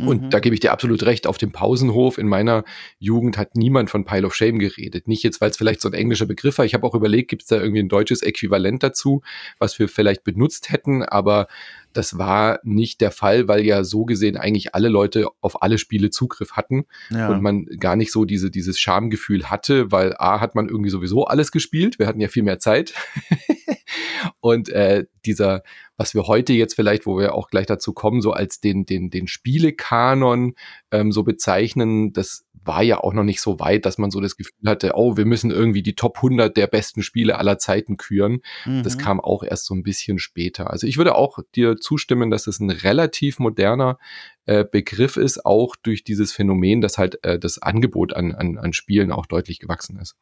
Und 0.00 0.22
mhm. 0.22 0.30
da 0.30 0.38
gebe 0.38 0.54
ich 0.54 0.60
dir 0.60 0.72
absolut 0.72 1.02
recht. 1.04 1.26
Auf 1.26 1.38
dem 1.38 1.50
Pausenhof 1.50 2.18
in 2.18 2.28
meiner 2.28 2.64
Jugend 2.98 3.36
hat 3.36 3.56
niemand 3.56 3.90
von 3.90 4.04
Pile 4.04 4.26
of 4.26 4.34
Shame 4.34 4.58
geredet. 4.58 5.08
Nicht 5.08 5.22
jetzt, 5.22 5.40
weil 5.40 5.50
es 5.50 5.56
vielleicht 5.56 5.80
so 5.80 5.88
ein 5.88 5.94
englischer 5.94 6.26
Begriff 6.26 6.58
war. 6.58 6.64
Ich 6.64 6.74
habe 6.74 6.86
auch 6.86 6.94
überlegt, 6.94 7.28
gibt 7.30 7.42
es 7.42 7.48
da 7.48 7.56
irgendwie 7.56 7.80
ein 7.80 7.88
deutsches 7.88 8.22
Äquivalent 8.22 8.82
dazu, 8.82 9.22
was 9.58 9.78
wir 9.78 9.88
vielleicht 9.88 10.24
benutzt 10.24 10.70
hätten. 10.70 11.02
Aber 11.02 11.48
das 11.92 12.16
war 12.16 12.60
nicht 12.62 13.00
der 13.00 13.10
Fall, 13.10 13.48
weil 13.48 13.64
ja 13.64 13.82
so 13.82 14.04
gesehen 14.04 14.36
eigentlich 14.36 14.74
alle 14.74 14.88
Leute 14.88 15.26
auf 15.40 15.62
alle 15.62 15.78
Spiele 15.78 16.10
Zugriff 16.10 16.52
hatten 16.52 16.84
ja. 17.10 17.28
und 17.28 17.42
man 17.42 17.64
gar 17.64 17.96
nicht 17.96 18.12
so 18.12 18.24
diese, 18.24 18.50
dieses 18.50 18.78
Schamgefühl 18.78 19.50
hatte, 19.50 19.90
weil 19.90 20.14
A 20.18 20.40
hat 20.40 20.54
man 20.54 20.68
irgendwie 20.68 20.90
sowieso 20.90 21.24
alles 21.24 21.50
gespielt. 21.50 21.98
Wir 21.98 22.06
hatten 22.06 22.20
ja 22.20 22.28
viel 22.28 22.44
mehr 22.44 22.58
Zeit. 22.58 22.94
und 24.40 24.68
äh, 24.68 25.06
dieser 25.24 25.62
was 25.98 26.14
wir 26.14 26.28
heute 26.28 26.52
jetzt 26.52 26.74
vielleicht, 26.74 27.06
wo 27.06 27.18
wir 27.18 27.34
auch 27.34 27.50
gleich 27.50 27.66
dazu 27.66 27.92
kommen, 27.92 28.22
so 28.22 28.32
als 28.32 28.60
den, 28.60 28.86
den, 28.86 29.10
den 29.10 29.26
Spielekanon 29.26 30.54
ähm, 30.92 31.10
so 31.10 31.24
bezeichnen, 31.24 32.12
das 32.12 32.46
war 32.64 32.82
ja 32.82 32.98
auch 32.98 33.12
noch 33.12 33.24
nicht 33.24 33.40
so 33.40 33.58
weit, 33.58 33.84
dass 33.84 33.98
man 33.98 34.10
so 34.10 34.20
das 34.20 34.36
Gefühl 34.36 34.54
hatte, 34.66 34.92
oh, 34.94 35.16
wir 35.16 35.24
müssen 35.24 35.50
irgendwie 35.50 35.82
die 35.82 35.94
Top 35.94 36.18
100 36.18 36.56
der 36.56 36.68
besten 36.68 37.02
Spiele 37.02 37.38
aller 37.38 37.58
Zeiten 37.58 37.96
küren. 37.96 38.42
Mhm. 38.64 38.84
Das 38.84 38.96
kam 38.96 39.20
auch 39.20 39.42
erst 39.42 39.64
so 39.64 39.74
ein 39.74 39.82
bisschen 39.82 40.18
später. 40.20 40.70
Also 40.70 40.86
ich 40.86 40.98
würde 40.98 41.16
auch 41.16 41.40
dir 41.56 41.78
zustimmen, 41.78 42.30
dass 42.30 42.46
es 42.46 42.60
ein 42.60 42.70
relativ 42.70 43.40
moderner 43.40 43.98
äh, 44.46 44.64
Begriff 44.64 45.16
ist, 45.16 45.44
auch 45.44 45.74
durch 45.76 46.04
dieses 46.04 46.32
Phänomen, 46.32 46.80
dass 46.80 46.96
halt 46.96 47.24
äh, 47.24 47.40
das 47.40 47.60
Angebot 47.60 48.12
an, 48.12 48.32
an, 48.32 48.56
an 48.56 48.72
Spielen 48.72 49.10
auch 49.10 49.26
deutlich 49.26 49.58
gewachsen 49.58 49.98
ist. 49.98 50.14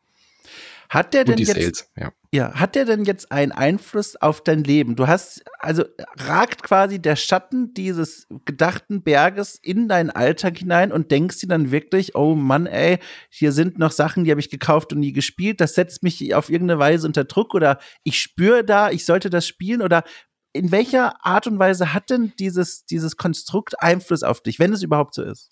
Hat 0.89 1.15
der 1.15 1.25
denn 1.25 1.39
jetzt, 1.39 1.53
Sales, 1.53 1.91
ja. 1.97 2.13
ja. 2.33 2.55
hat 2.55 2.75
der 2.75 2.85
denn 2.85 3.05
jetzt 3.05 3.33
einen 3.33 3.53
Einfluss 3.53 4.17
auf 4.17 4.43
dein 4.43 4.63
Leben? 4.63 4.97
Du 4.97 5.07
hast, 5.07 5.43
also 5.59 5.85
ragt 6.19 6.63
quasi 6.63 7.01
der 7.01 7.17
Schatten 7.17 7.75
dieses 7.75 8.27
gedachten 8.45 9.03
Berges 9.03 9.59
in 9.61 9.89
deinen 9.89 10.11
Alltag 10.11 10.59
hinein 10.59 10.93
und 10.93 11.11
denkst 11.11 11.39
dir 11.39 11.49
dann 11.49 11.71
wirklich, 11.71 12.15
oh 12.15 12.35
Mann, 12.35 12.67
ey, 12.67 12.99
hier 13.29 13.53
sind 13.53 13.79
noch 13.79 13.91
Sachen, 13.91 14.25
die 14.25 14.31
habe 14.31 14.41
ich 14.41 14.51
gekauft 14.51 14.93
und 14.93 15.01
nie 15.01 15.13
gespielt. 15.13 15.61
Das 15.61 15.75
setzt 15.75 16.03
mich 16.03 16.35
auf 16.35 16.51
irgendeine 16.51 16.79
Weise 16.79 17.07
unter 17.07 17.25
Druck 17.25 17.55
oder 17.55 17.79
ich 18.03 18.21
spüre 18.21 18.65
da, 18.65 18.91
ich 18.91 19.05
sollte 19.05 19.31
das 19.31 19.47
spielen 19.47 19.83
oder 19.83 20.05
in 20.53 20.71
welcher 20.71 21.25
Art 21.25 21.47
und 21.47 21.59
Weise 21.59 21.93
hat 21.93 22.11
denn 22.11 22.33
dieses, 22.39 22.87
dieses 22.87 23.17
Konstrukt 23.17 23.81
Einfluss 23.83 24.23
auf 24.23 24.41
dich, 24.41 24.59
wenn 24.59 24.73
es 24.73 24.83
überhaupt 24.83 25.15
so 25.15 25.23
ist? 25.23 25.51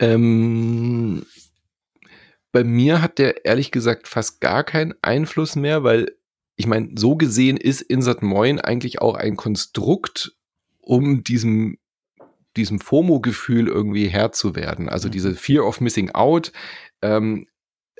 Ähm, 0.00 1.26
bei 2.58 2.64
mir 2.64 3.00
hat 3.00 3.18
der 3.18 3.44
ehrlich 3.44 3.70
gesagt 3.70 4.08
fast 4.08 4.40
gar 4.40 4.64
keinen 4.64 4.92
Einfluss 5.00 5.54
mehr, 5.54 5.84
weil 5.84 6.16
ich 6.56 6.66
meine, 6.66 6.90
so 6.96 7.14
gesehen 7.14 7.56
ist 7.56 7.82
Insert 7.82 8.20
Moin 8.20 8.58
eigentlich 8.58 9.00
auch 9.00 9.14
ein 9.14 9.36
Konstrukt, 9.36 10.34
um 10.80 11.22
diesem 11.22 11.78
diesem 12.56 12.80
FOMO-Gefühl 12.80 13.68
irgendwie 13.68 14.08
Herr 14.08 14.32
zu 14.32 14.56
werden. 14.56 14.88
Also 14.88 15.06
mhm. 15.06 15.12
diese 15.12 15.34
Fear 15.36 15.64
of 15.64 15.80
Missing 15.80 16.10
Out 16.16 16.50
ähm, 17.00 17.46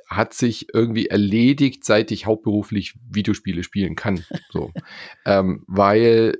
hat 0.07 0.33
sich 0.33 0.73
irgendwie 0.73 1.05
erledigt, 1.05 1.85
seit 1.85 2.11
ich 2.11 2.25
hauptberuflich 2.25 2.95
Videospiele 3.09 3.63
spielen 3.63 3.95
kann. 3.95 4.25
So, 4.49 4.73
ähm, 5.25 5.63
weil 5.67 6.37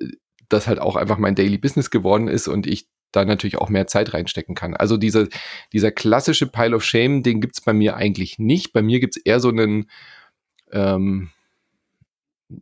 das 0.49 0.67
halt 0.67 0.79
auch 0.79 0.97
einfach 0.97 1.19
mein 1.19 1.35
Daily 1.35 1.57
Business 1.57 1.89
geworden 1.89 2.27
ist 2.27 2.49
und 2.49 2.67
ich 2.67 2.89
da 3.11 3.25
natürlich 3.25 3.57
auch 3.57 3.69
mehr 3.69 3.87
Zeit 3.87 4.13
reinstecken 4.13 4.55
kann. 4.55 4.75
Also 4.75 4.97
dieser, 4.97 5.27
dieser 5.73 5.91
klassische 5.91 6.47
Pile 6.47 6.75
of 6.75 6.83
Shame, 6.83 7.23
den 7.23 7.41
gibt's 7.41 7.61
bei 7.61 7.73
mir 7.73 7.95
eigentlich 7.95 8.39
nicht. 8.39 8.73
Bei 8.73 8.81
mir 8.81 8.99
gibt's 8.99 9.17
eher 9.17 9.39
so 9.39 9.49
einen, 9.49 9.89
ähm, 10.71 11.29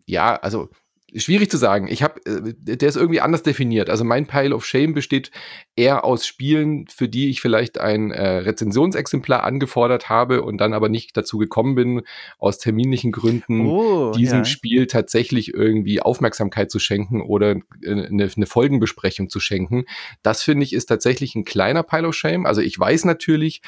ja, 0.06 0.36
also 0.36 0.70
Schwierig 1.16 1.50
zu 1.50 1.56
sagen. 1.56 1.88
Ich 1.88 2.04
habe, 2.04 2.20
äh, 2.26 2.54
der 2.58 2.90
ist 2.90 2.98
irgendwie 2.98 3.22
anders 3.22 3.42
definiert. 3.42 3.90
Also 3.90 4.04
mein 4.04 4.28
Pile 4.28 4.54
of 4.54 4.66
Shame 4.66 4.94
besteht 4.94 5.32
eher 5.78 6.04
aus 6.04 6.28
Spielen, 6.28 6.86
für 6.88 7.08
die 7.08 7.30
ich 7.30 7.40
vielleicht 7.40 7.80
ein 7.80 8.12
äh, 8.12 8.28
Rezensionsexemplar 8.40 9.44
angefordert 9.44 10.10
habe 10.10 10.42
und 10.42 10.58
dann 10.58 10.74
aber 10.74 10.90
nicht 10.90 11.16
dazu 11.16 11.38
gekommen 11.38 11.76
bin, 11.76 12.02
aus 12.40 12.58
terminlichen 12.58 13.14
Gründen 13.14 13.68
oh, 13.68 14.12
diesem 14.12 14.40
ja. 14.40 14.46
Spiel 14.46 14.88
tatsächlich 14.88 15.54
irgendwie 15.54 16.02
Aufmerksamkeit 16.02 16.70
zu 16.70 16.80
schenken 16.80 17.22
oder 17.22 17.52
äh, 17.52 17.92
eine, 17.92 18.30
eine 18.36 18.46
Folgenbesprechung 18.46 19.30
zu 19.30 19.40
schenken. 19.40 19.86
Das 20.24 20.44
finde 20.44 20.66
ich 20.66 20.74
ist 20.74 20.88
tatsächlich 20.88 21.36
ein 21.36 21.46
kleiner 21.46 21.84
Pile 21.84 22.10
of 22.10 22.16
Shame. 22.16 22.46
Also 22.46 22.60
ich 22.60 22.78
weiß 22.78 23.06
natürlich, 23.06 23.62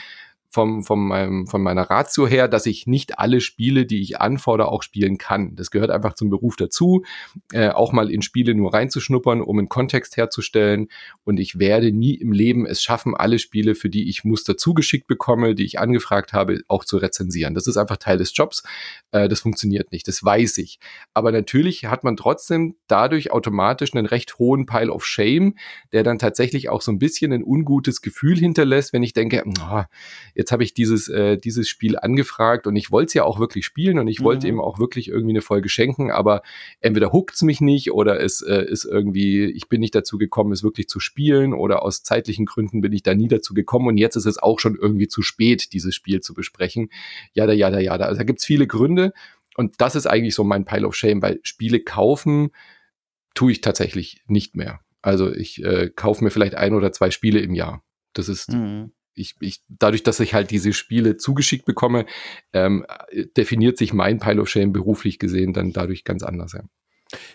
vom, 0.49 0.83
vom 0.83 1.07
meinem, 1.07 1.45
von 1.47 1.61
meiner 1.61 1.83
Ratio 1.89 2.27
her, 2.27 2.47
dass 2.47 2.65
ich 2.65 2.87
nicht 2.87 3.19
alle 3.19 3.39
Spiele, 3.39 3.85
die 3.85 4.01
ich 4.01 4.19
anfordere, 4.19 4.69
auch 4.69 4.81
spielen 4.81 5.17
kann. 5.17 5.55
Das 5.55 5.69
gehört 5.69 5.91
einfach 5.91 6.13
zum 6.13 6.29
Beruf 6.29 6.55
dazu, 6.55 7.03
äh, 7.53 7.69
auch 7.69 7.91
mal 7.91 8.09
in 8.09 8.23
Spiele 8.23 8.55
nur 8.55 8.73
reinzuschnuppern, 8.73 9.41
um 9.41 9.59
einen 9.59 9.69
Kontext 9.69 10.17
herzustellen. 10.17 10.87
Und 11.23 11.39
ich 11.39 11.59
werde 11.59 11.91
nie 11.91 12.15
im 12.15 12.31
Leben 12.31 12.65
es 12.65 12.81
schaffen, 12.81 13.15
alle 13.15 13.37
Spiele, 13.37 13.75
für 13.75 13.89
die 13.89 14.09
ich 14.09 14.23
Muster 14.23 14.57
zugeschickt 14.57 15.07
bekomme, 15.07 15.53
die 15.53 15.65
ich 15.65 15.79
angefragt 15.79 16.33
habe, 16.33 16.61
auch 16.67 16.83
zu 16.83 16.97
rezensieren. 16.97 17.53
Das 17.53 17.67
ist 17.67 17.77
einfach 17.77 17.97
Teil 17.97 18.17
des 18.17 18.35
Jobs. 18.35 18.63
Äh, 19.11 19.29
das 19.29 19.41
funktioniert 19.41 19.91
nicht, 19.91 20.07
das 20.07 20.23
weiß 20.23 20.57
ich. 20.57 20.79
Aber 21.13 21.31
natürlich 21.31 21.85
hat 21.85 22.03
man 22.03 22.17
trotzdem 22.17 22.75
dadurch 22.87 23.31
automatisch 23.31 23.93
einen 23.93 24.07
recht 24.07 24.39
hohen 24.39 24.65
Pile 24.65 24.91
of 24.91 25.05
Shame, 25.05 25.55
der 25.91 26.01
dann 26.01 26.17
tatsächlich 26.17 26.69
auch 26.69 26.81
so 26.81 26.91
ein 26.91 26.97
bisschen 26.97 27.31
ein 27.33 27.43
ungutes 27.43 28.01
Gefühl 28.01 28.37
hinterlässt, 28.37 28.93
wenn 28.93 29.03
ich 29.03 29.13
denke, 29.13 29.43
oh, 29.45 29.83
jetzt 30.39 30.53
habe 30.53 30.63
ich 30.63 30.73
dieses, 30.73 31.09
äh, 31.09 31.37
dieses 31.37 31.67
Spiel 31.67 31.99
angefragt 31.99 32.65
und 32.65 32.77
ich 32.77 32.91
wollte 32.91 33.07
es 33.07 33.13
ja 33.13 33.25
auch 33.25 33.41
wirklich 33.41 33.65
spielen 33.65 33.99
und 33.99 34.07
ich 34.07 34.21
wollte 34.21 34.47
mhm. 34.47 34.53
eben 34.53 34.61
auch 34.61 34.79
wirklich 34.79 35.09
irgendwie 35.09 35.33
eine 35.33 35.41
Folge 35.41 35.67
schenken, 35.67 36.11
aber 36.11 36.43
entweder 36.79 37.11
huckt's 37.11 37.41
mich 37.41 37.59
nicht 37.59 37.91
oder 37.91 38.21
es 38.21 38.41
äh, 38.41 38.63
ist 38.63 38.85
irgendwie, 38.85 39.45
ich 39.47 39.67
bin 39.67 39.81
nicht 39.81 39.93
dazu 39.93 40.17
gekommen, 40.17 40.53
es 40.53 40.63
wirklich 40.63 40.87
zu 40.87 41.01
spielen 41.01 41.53
oder 41.53 41.83
aus 41.83 42.03
zeitlichen 42.03 42.45
Gründen 42.45 42.79
bin 42.79 42.93
ich 42.93 43.03
da 43.03 43.15
nie 43.15 43.27
dazu 43.27 43.53
gekommen 43.53 43.89
und 43.89 43.97
jetzt 43.97 44.15
ist 44.15 44.25
es 44.25 44.37
auch 44.37 44.61
schon 44.61 44.77
irgendwie 44.77 45.09
zu 45.09 45.21
spät, 45.21 45.73
dieses 45.73 45.93
Spiel 45.93 46.21
zu 46.21 46.33
besprechen. 46.33 46.89
Ja, 47.33 47.45
da, 47.45 47.51
ja, 47.51 47.69
da, 47.69 47.79
ja, 47.79 47.97
da. 47.97 48.05
Also 48.05 48.19
da 48.19 48.23
gibt's 48.23 48.45
viele 48.45 48.65
Gründe 48.65 49.11
und 49.57 49.81
das 49.81 49.95
ist 49.95 50.07
eigentlich 50.07 50.35
so 50.35 50.45
mein 50.45 50.63
Pile 50.63 50.87
of 50.87 50.95
Shame, 50.95 51.21
weil 51.21 51.41
Spiele 51.43 51.81
kaufen 51.81 52.51
tue 53.33 53.51
ich 53.51 53.59
tatsächlich 53.59 54.21
nicht 54.27 54.55
mehr. 54.55 54.79
Also 55.01 55.33
ich 55.33 55.61
äh, 55.65 55.89
kaufe 55.93 56.23
mir 56.23 56.31
vielleicht 56.31 56.55
ein 56.55 56.73
oder 56.73 56.93
zwei 56.93 57.11
Spiele 57.11 57.41
im 57.41 57.53
Jahr. 57.53 57.83
Das 58.13 58.29
ist 58.29 58.53
mhm. 58.53 58.93
Ich, 59.19 59.35
ich, 59.39 59.61
dadurch, 59.67 60.03
dass 60.03 60.19
ich 60.19 60.33
halt 60.33 60.51
diese 60.51 60.73
Spiele 60.73 61.17
zugeschickt 61.17 61.65
bekomme, 61.65 62.05
ähm, 62.53 62.85
definiert 63.37 63.77
sich 63.77 63.93
mein 63.93 64.19
Pile 64.19 64.41
of 64.41 64.49
Shame 64.49 64.71
beruflich 64.71 65.19
gesehen 65.19 65.53
dann 65.53 65.73
dadurch 65.73 66.03
ganz 66.03 66.23
anders. 66.23 66.53
Ja. 66.53 66.63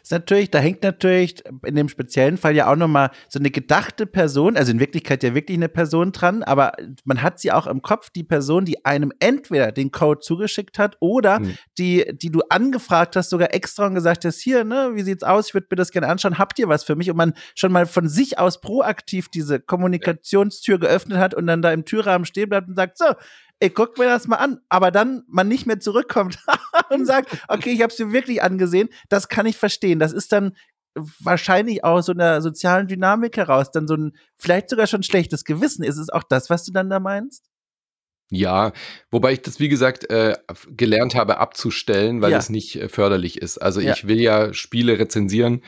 Ist 0.02 0.12
natürlich, 0.12 0.50
da 0.50 0.60
hängt 0.60 0.82
natürlich 0.82 1.42
in 1.64 1.74
dem 1.74 1.88
speziellen 1.88 2.38
Fall 2.38 2.54
ja 2.54 2.70
auch 2.70 2.76
nochmal 2.76 3.10
so 3.28 3.40
eine 3.40 3.50
gedachte 3.50 4.06
Person, 4.06 4.56
also 4.56 4.70
in 4.70 4.78
Wirklichkeit 4.78 5.24
ja 5.24 5.34
wirklich 5.34 5.56
eine 5.56 5.68
Person 5.68 6.12
dran, 6.12 6.44
aber 6.44 6.72
man 7.04 7.22
hat 7.22 7.40
sie 7.40 7.50
auch 7.50 7.66
im 7.66 7.82
Kopf, 7.82 8.10
die 8.10 8.22
Person, 8.22 8.64
die 8.64 8.84
einem 8.84 9.12
entweder 9.18 9.72
den 9.72 9.90
Code 9.90 10.20
zugeschickt 10.20 10.78
hat 10.78 10.96
oder 11.00 11.40
mhm. 11.40 11.56
die, 11.78 12.04
die 12.14 12.30
du 12.30 12.42
angefragt 12.50 13.16
hast, 13.16 13.30
sogar 13.30 13.52
extra 13.52 13.86
und 13.86 13.94
gesagt 13.94 14.24
hast, 14.24 14.38
hier, 14.40 14.62
ne, 14.62 14.92
wie 14.94 15.02
sieht's 15.02 15.24
aus, 15.24 15.48
ich 15.48 15.54
würde 15.54 15.66
mir 15.70 15.76
das 15.76 15.90
gerne 15.90 16.06
anschauen, 16.06 16.38
habt 16.38 16.58
ihr 16.60 16.68
was 16.68 16.84
für 16.84 16.94
mich? 16.94 17.10
Und 17.10 17.16
man 17.16 17.34
schon 17.56 17.72
mal 17.72 17.86
von 17.86 18.08
sich 18.08 18.38
aus 18.38 18.60
proaktiv 18.60 19.28
diese 19.28 19.58
Kommunikationstür 19.58 20.78
geöffnet 20.78 21.18
hat 21.18 21.34
und 21.34 21.48
dann 21.48 21.62
da 21.62 21.72
im 21.72 21.84
Türrahmen 21.84 22.26
stehen 22.26 22.48
bleibt 22.48 22.68
und 22.68 22.76
sagt, 22.76 22.96
so, 22.96 23.06
ich 23.60 23.74
guck 23.74 23.98
mir 23.98 24.06
das 24.06 24.26
mal 24.26 24.36
an, 24.36 24.60
aber 24.68 24.90
dann 24.90 25.24
man 25.28 25.48
nicht 25.48 25.66
mehr 25.66 25.80
zurückkommt 25.80 26.38
und 26.90 27.06
sagt, 27.06 27.36
okay, 27.48 27.70
ich 27.70 27.82
habe 27.82 27.92
es 27.92 27.98
mir 27.98 28.12
wirklich 28.12 28.42
angesehen, 28.42 28.88
das 29.08 29.28
kann 29.28 29.46
ich 29.46 29.56
verstehen. 29.56 29.98
Das 29.98 30.12
ist 30.12 30.32
dann 30.32 30.56
wahrscheinlich 31.20 31.84
aus 31.84 32.06
so 32.06 32.12
einer 32.12 32.40
sozialen 32.40 32.86
Dynamik 32.86 33.36
heraus 33.36 33.70
dann 33.70 33.88
so 33.88 33.94
ein 33.94 34.16
vielleicht 34.36 34.70
sogar 34.70 34.86
schon 34.86 35.02
schlechtes 35.02 35.44
Gewissen. 35.44 35.82
Ist 35.82 35.98
es 35.98 36.10
auch 36.10 36.22
das, 36.22 36.50
was 36.50 36.64
du 36.64 36.72
dann 36.72 36.90
da 36.90 37.00
meinst? 37.00 37.44
Ja, 38.34 38.72
wobei 39.10 39.32
ich 39.32 39.42
das, 39.42 39.60
wie 39.60 39.68
gesagt, 39.68 40.10
äh, 40.10 40.34
gelernt 40.76 41.14
habe 41.14 41.38
abzustellen, 41.38 42.20
weil 42.20 42.32
Ja. 42.32 42.38
es 42.38 42.50
nicht 42.50 42.76
äh, 42.76 42.88
förderlich 42.88 43.40
ist. 43.40 43.58
Also 43.58 43.80
Ja. 43.80 43.92
ich 43.92 44.06
will 44.08 44.20
ja 44.20 44.52
Spiele 44.52 44.98
rezensieren 44.98 45.62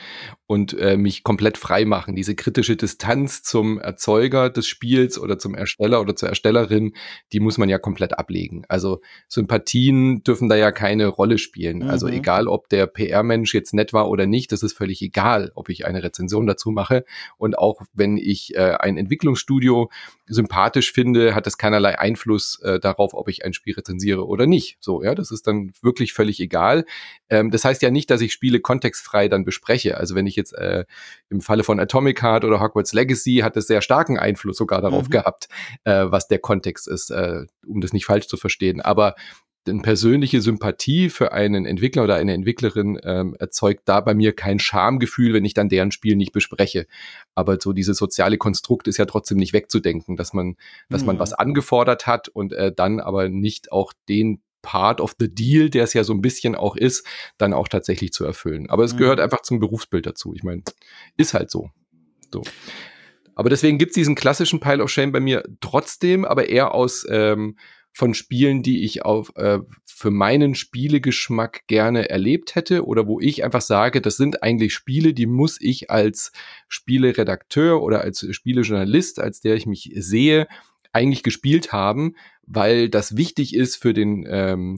und 0.45 0.77
äh, 0.79 0.97
mich 0.97 1.23
komplett 1.23 1.57
frei 1.57 1.85
machen. 1.85 2.15
Diese 2.15 2.35
kritische 2.35 2.75
Distanz 2.75 3.43
zum 3.43 3.79
Erzeuger 3.79 4.49
des 4.49 4.67
Spiels 4.67 5.19
oder 5.19 5.37
zum 5.37 5.55
Ersteller 5.55 6.01
oder 6.01 6.15
zur 6.15 6.29
Erstellerin, 6.29 6.93
die 7.33 7.39
muss 7.39 7.57
man 7.57 7.69
ja 7.69 7.77
komplett 7.77 8.17
ablegen. 8.17 8.63
Also 8.69 9.01
Sympathien 9.27 10.23
dürfen 10.23 10.49
da 10.49 10.55
ja 10.55 10.71
keine 10.71 11.07
Rolle 11.07 11.37
spielen. 11.37 11.83
Also 11.83 12.07
mhm. 12.07 12.13
egal, 12.13 12.47
ob 12.47 12.69
der 12.69 12.87
PR-Mensch 12.87 13.53
jetzt 13.53 13.73
nett 13.73 13.93
war 13.93 14.09
oder 14.09 14.25
nicht, 14.25 14.51
das 14.51 14.63
ist 14.63 14.73
völlig 14.73 15.01
egal, 15.01 15.51
ob 15.55 15.69
ich 15.69 15.85
eine 15.85 16.03
Rezension 16.03 16.47
dazu 16.47 16.71
mache. 16.71 17.03
Und 17.37 17.57
auch 17.57 17.81
wenn 17.93 18.17
ich 18.17 18.55
äh, 18.55 18.75
ein 18.79 18.97
Entwicklungsstudio 18.97 19.89
sympathisch 20.27 20.91
finde, 20.91 21.33
hat 21.33 21.45
das 21.45 21.57
keinerlei 21.57 21.97
Einfluss 21.97 22.59
äh, 22.61 22.79
darauf, 22.79 23.13
ob 23.13 23.29
ich 23.29 23.45
ein 23.45 23.53
Spiel 23.53 23.73
rezensiere 23.73 24.27
oder 24.27 24.45
nicht. 24.45 24.77
So, 24.79 25.03
ja, 25.03 25.15
das 25.15 25.31
ist 25.31 25.47
dann 25.47 25.71
wirklich 25.81 26.13
völlig 26.13 26.39
egal. 26.39 26.85
Ähm, 27.29 27.51
das 27.51 27.65
heißt 27.65 27.81
ja 27.81 27.91
nicht, 27.91 28.09
dass 28.09 28.21
ich 28.21 28.33
Spiele 28.33 28.59
kontextfrei 28.59 29.27
dann 29.27 29.45
bespreche. 29.45 29.97
Also 29.97 30.15
wenn 30.15 30.27
ich 30.27 30.35
jetzt 30.35 30.53
äh, 30.53 30.85
im 31.29 31.41
Falle 31.41 31.63
von 31.63 31.79
Atomic 31.79 32.21
Heart 32.21 32.43
oder 32.43 32.59
Hogwarts 32.59 32.93
Legacy 32.93 33.37
hat 33.43 33.57
es 33.57 33.67
sehr 33.67 33.81
starken 33.81 34.17
Einfluss 34.17 34.57
sogar 34.57 34.81
darauf 34.81 35.07
mhm. 35.07 35.11
gehabt, 35.11 35.47
äh, 35.83 36.05
was 36.07 36.27
der 36.27 36.39
Kontext 36.39 36.87
ist, 36.87 37.09
äh, 37.09 37.45
um 37.65 37.81
das 37.81 37.93
nicht 37.93 38.05
falsch 38.05 38.27
zu 38.27 38.37
verstehen. 38.37 38.81
Aber 38.81 39.15
denn 39.67 39.81
persönliche 39.81 40.41
Sympathie 40.41 41.09
für 41.09 41.31
einen 41.31 41.65
Entwickler 41.65 42.03
oder 42.03 42.15
eine 42.15 42.33
Entwicklerin 42.33 42.99
ähm, 43.03 43.35
erzeugt 43.39 43.83
da 43.85 44.01
bei 44.01 44.13
mir 44.13 44.33
kein 44.33 44.59
Schamgefühl, 44.59 45.33
wenn 45.33 45.45
ich 45.45 45.53
dann 45.53 45.69
deren 45.69 45.91
Spiel 45.91 46.15
nicht 46.15 46.31
bespreche. 46.31 46.87
Aber 47.35 47.57
so 47.61 47.73
dieses 47.73 47.97
soziale 47.97 48.37
Konstrukt 48.37 48.87
ist 48.87 48.97
ja 48.97 49.05
trotzdem 49.05 49.37
nicht 49.37 49.53
wegzudenken, 49.53 50.15
dass 50.15 50.33
man, 50.33 50.55
dass 50.89 51.01
mhm. 51.01 51.07
man 51.07 51.19
was 51.19 51.33
angefordert 51.33 52.07
hat 52.07 52.29
und 52.29 52.53
äh, 52.53 52.71
dann 52.73 52.99
aber 52.99 53.29
nicht 53.29 53.71
auch 53.71 53.93
den 54.09 54.41
Part 54.61 54.99
of 54.99 55.15
the 55.19 55.33
Deal, 55.33 55.69
der 55.69 55.83
es 55.83 55.93
ja 55.93 56.03
so 56.03 56.13
ein 56.13 56.21
bisschen 56.21 56.55
auch 56.55 56.75
ist, 56.75 57.05
dann 57.37 57.53
auch 57.53 57.67
tatsächlich 57.67 58.11
zu 58.11 58.25
erfüllen. 58.25 58.69
Aber 58.69 58.83
es 58.83 58.93
mhm. 58.93 58.97
gehört 58.97 59.19
einfach 59.19 59.41
zum 59.41 59.59
Berufsbild 59.59 60.05
dazu. 60.05 60.33
Ich 60.33 60.43
meine, 60.43 60.63
ist 61.15 61.33
halt 61.33 61.51
so. 61.51 61.69
So. 62.33 62.41
Aber 63.35 63.49
deswegen 63.49 63.77
gibt's 63.77 63.93
diesen 63.93 64.15
klassischen 64.15 64.59
Pile 64.59 64.83
of 64.83 64.89
Shame 64.89 65.11
bei 65.11 65.19
mir 65.19 65.43
trotzdem, 65.61 66.25
aber 66.25 66.49
eher 66.49 66.73
aus 66.73 67.05
ähm, 67.09 67.55
von 67.97 68.13
Spielen, 68.13 68.61
die 68.61 68.83
ich 68.83 69.03
auf, 69.03 69.35
äh, 69.37 69.57
für 69.83 70.11
meinen 70.11 70.53
Spielegeschmack 70.53 71.65
gerne 71.65 72.11
erlebt 72.11 72.53
hätte 72.53 72.85
oder 72.85 73.07
wo 73.07 73.19
ich 73.19 73.43
einfach 73.43 73.61
sage, 73.61 74.01
das 74.01 74.17
sind 74.17 74.43
eigentlich 74.43 74.75
Spiele, 74.75 75.15
die 75.15 75.25
muss 75.25 75.57
ich 75.59 75.89
als 75.89 76.31
Spieleredakteur 76.67 77.81
oder 77.81 78.01
als 78.01 78.23
Spielejournalist, 78.29 79.19
als 79.19 79.41
der 79.41 79.55
ich 79.55 79.65
mich 79.65 79.91
sehe, 79.95 80.47
eigentlich 80.93 81.23
gespielt 81.23 81.71
haben, 81.71 82.13
weil 82.43 82.87
das 82.87 83.17
wichtig 83.17 83.55
ist 83.55 83.77
für 83.77 83.95
den 83.95 84.27
ähm, 84.29 84.77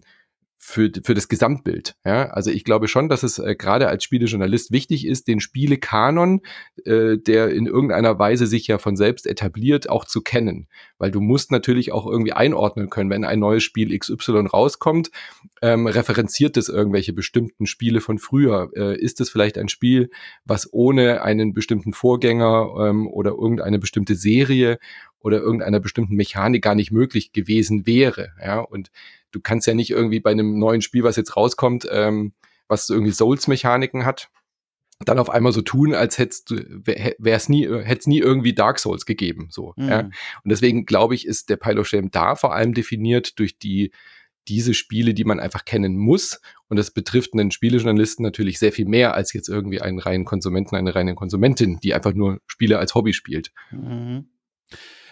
für, 0.61 0.91
für 1.03 1.13
das 1.13 1.29
Gesamtbild. 1.29 1.95
Ja? 2.05 2.25
Also 2.31 2.51
ich 2.51 2.65
glaube 2.65 2.89
schon, 2.89 3.07
dass 3.07 3.23
es 3.23 3.39
äh, 3.39 3.55
gerade 3.55 3.87
als 3.87 4.03
Spielejournalist 4.03 4.71
wichtig 4.71 5.07
ist, 5.07 5.29
den 5.29 5.39
Spielekanon, 5.39 6.41
äh, 6.83 7.17
der 7.17 7.49
in 7.49 7.65
irgendeiner 7.65 8.19
Weise 8.19 8.45
sich 8.45 8.67
ja 8.67 8.77
von 8.77 8.97
selbst 8.97 9.25
etabliert, 9.25 9.89
auch 9.89 10.03
zu 10.03 10.21
kennen. 10.21 10.67
Weil 10.97 11.11
du 11.11 11.21
musst 11.21 11.51
natürlich 11.51 11.93
auch 11.93 12.05
irgendwie 12.05 12.33
einordnen 12.33 12.89
können, 12.89 13.09
wenn 13.09 13.23
ein 13.23 13.39
neues 13.39 13.63
Spiel 13.63 13.97
XY 13.97 14.47
rauskommt, 14.47 15.11
ähm, 15.61 15.87
referenziert 15.87 16.57
es 16.57 16.67
irgendwelche 16.67 17.13
bestimmten 17.13 17.65
Spiele 17.65 18.01
von 18.01 18.19
früher? 18.19 18.69
Äh, 18.75 18.99
ist 18.99 19.21
es 19.21 19.29
vielleicht 19.29 19.57
ein 19.57 19.69
Spiel, 19.69 20.09
was 20.43 20.67
ohne 20.73 21.21
einen 21.21 21.53
bestimmten 21.53 21.93
Vorgänger 21.93 22.75
ähm, 22.81 23.07
oder 23.07 23.31
irgendeine 23.31 23.79
bestimmte 23.79 24.15
Serie 24.15 24.77
oder 25.19 25.39
irgendeiner 25.39 25.79
bestimmten 25.79 26.15
Mechanik 26.15 26.63
gar 26.63 26.75
nicht 26.75 26.91
möglich 26.91 27.31
gewesen 27.31 27.87
wäre? 27.87 28.33
Ja, 28.43 28.59
und 28.59 28.91
du 29.31 29.39
kannst 29.41 29.67
ja 29.67 29.73
nicht 29.73 29.91
irgendwie 29.91 30.19
bei 30.19 30.31
einem 30.31 30.57
neuen 30.57 30.81
Spiel, 30.81 31.03
was 31.03 31.15
jetzt 31.15 31.35
rauskommt, 31.35 31.87
ähm, 31.91 32.33
was 32.67 32.89
irgendwie 32.89 33.11
Souls-Mechaniken 33.11 34.05
hat, 34.05 34.29
dann 35.05 35.19
auf 35.19 35.29
einmal 35.29 35.53
so 35.53 35.61
tun, 35.61 35.93
als 35.93 36.17
hättest 36.17 36.51
du, 36.51 36.55
wär's 37.17 37.49
nie, 37.49 37.67
hätte 37.67 37.99
es 37.99 38.07
nie 38.07 38.19
irgendwie 38.19 38.53
Dark 38.53 38.79
Souls 38.79 39.05
gegeben, 39.05 39.47
so. 39.49 39.73
Mhm. 39.77 39.87
Ja? 39.87 39.99
Und 39.99 40.13
deswegen 40.45 40.85
glaube 40.85 41.15
ich, 41.15 41.25
ist 41.25 41.49
der 41.49 41.57
Pile 41.57 41.79
of 41.79 41.87
Shame 41.87 42.11
da 42.11 42.35
vor 42.35 42.53
allem 42.53 42.73
definiert 42.73 43.39
durch 43.39 43.57
die, 43.57 43.91
diese 44.47 44.73
Spiele, 44.73 45.13
die 45.13 45.23
man 45.23 45.39
einfach 45.39 45.63
kennen 45.63 45.95
muss. 45.95 46.41
Und 46.67 46.77
das 46.77 46.91
betrifft 46.91 47.33
einen 47.33 47.51
Spielejournalisten 47.51 48.23
natürlich 48.23 48.59
sehr 48.59 48.73
viel 48.73 48.85
mehr 48.85 49.13
als 49.13 49.31
jetzt 49.31 49.47
irgendwie 49.47 49.81
einen 49.81 49.99
reinen 49.99 50.25
Konsumenten, 50.25 50.75
eine 50.75 50.95
reine 50.95 51.15
Konsumentin, 51.15 51.79
die 51.81 51.93
einfach 51.93 52.13
nur 52.13 52.39
Spiele 52.47 52.79
als 52.79 52.93
Hobby 52.95 53.13
spielt. 53.13 53.51
Mhm. 53.71 54.27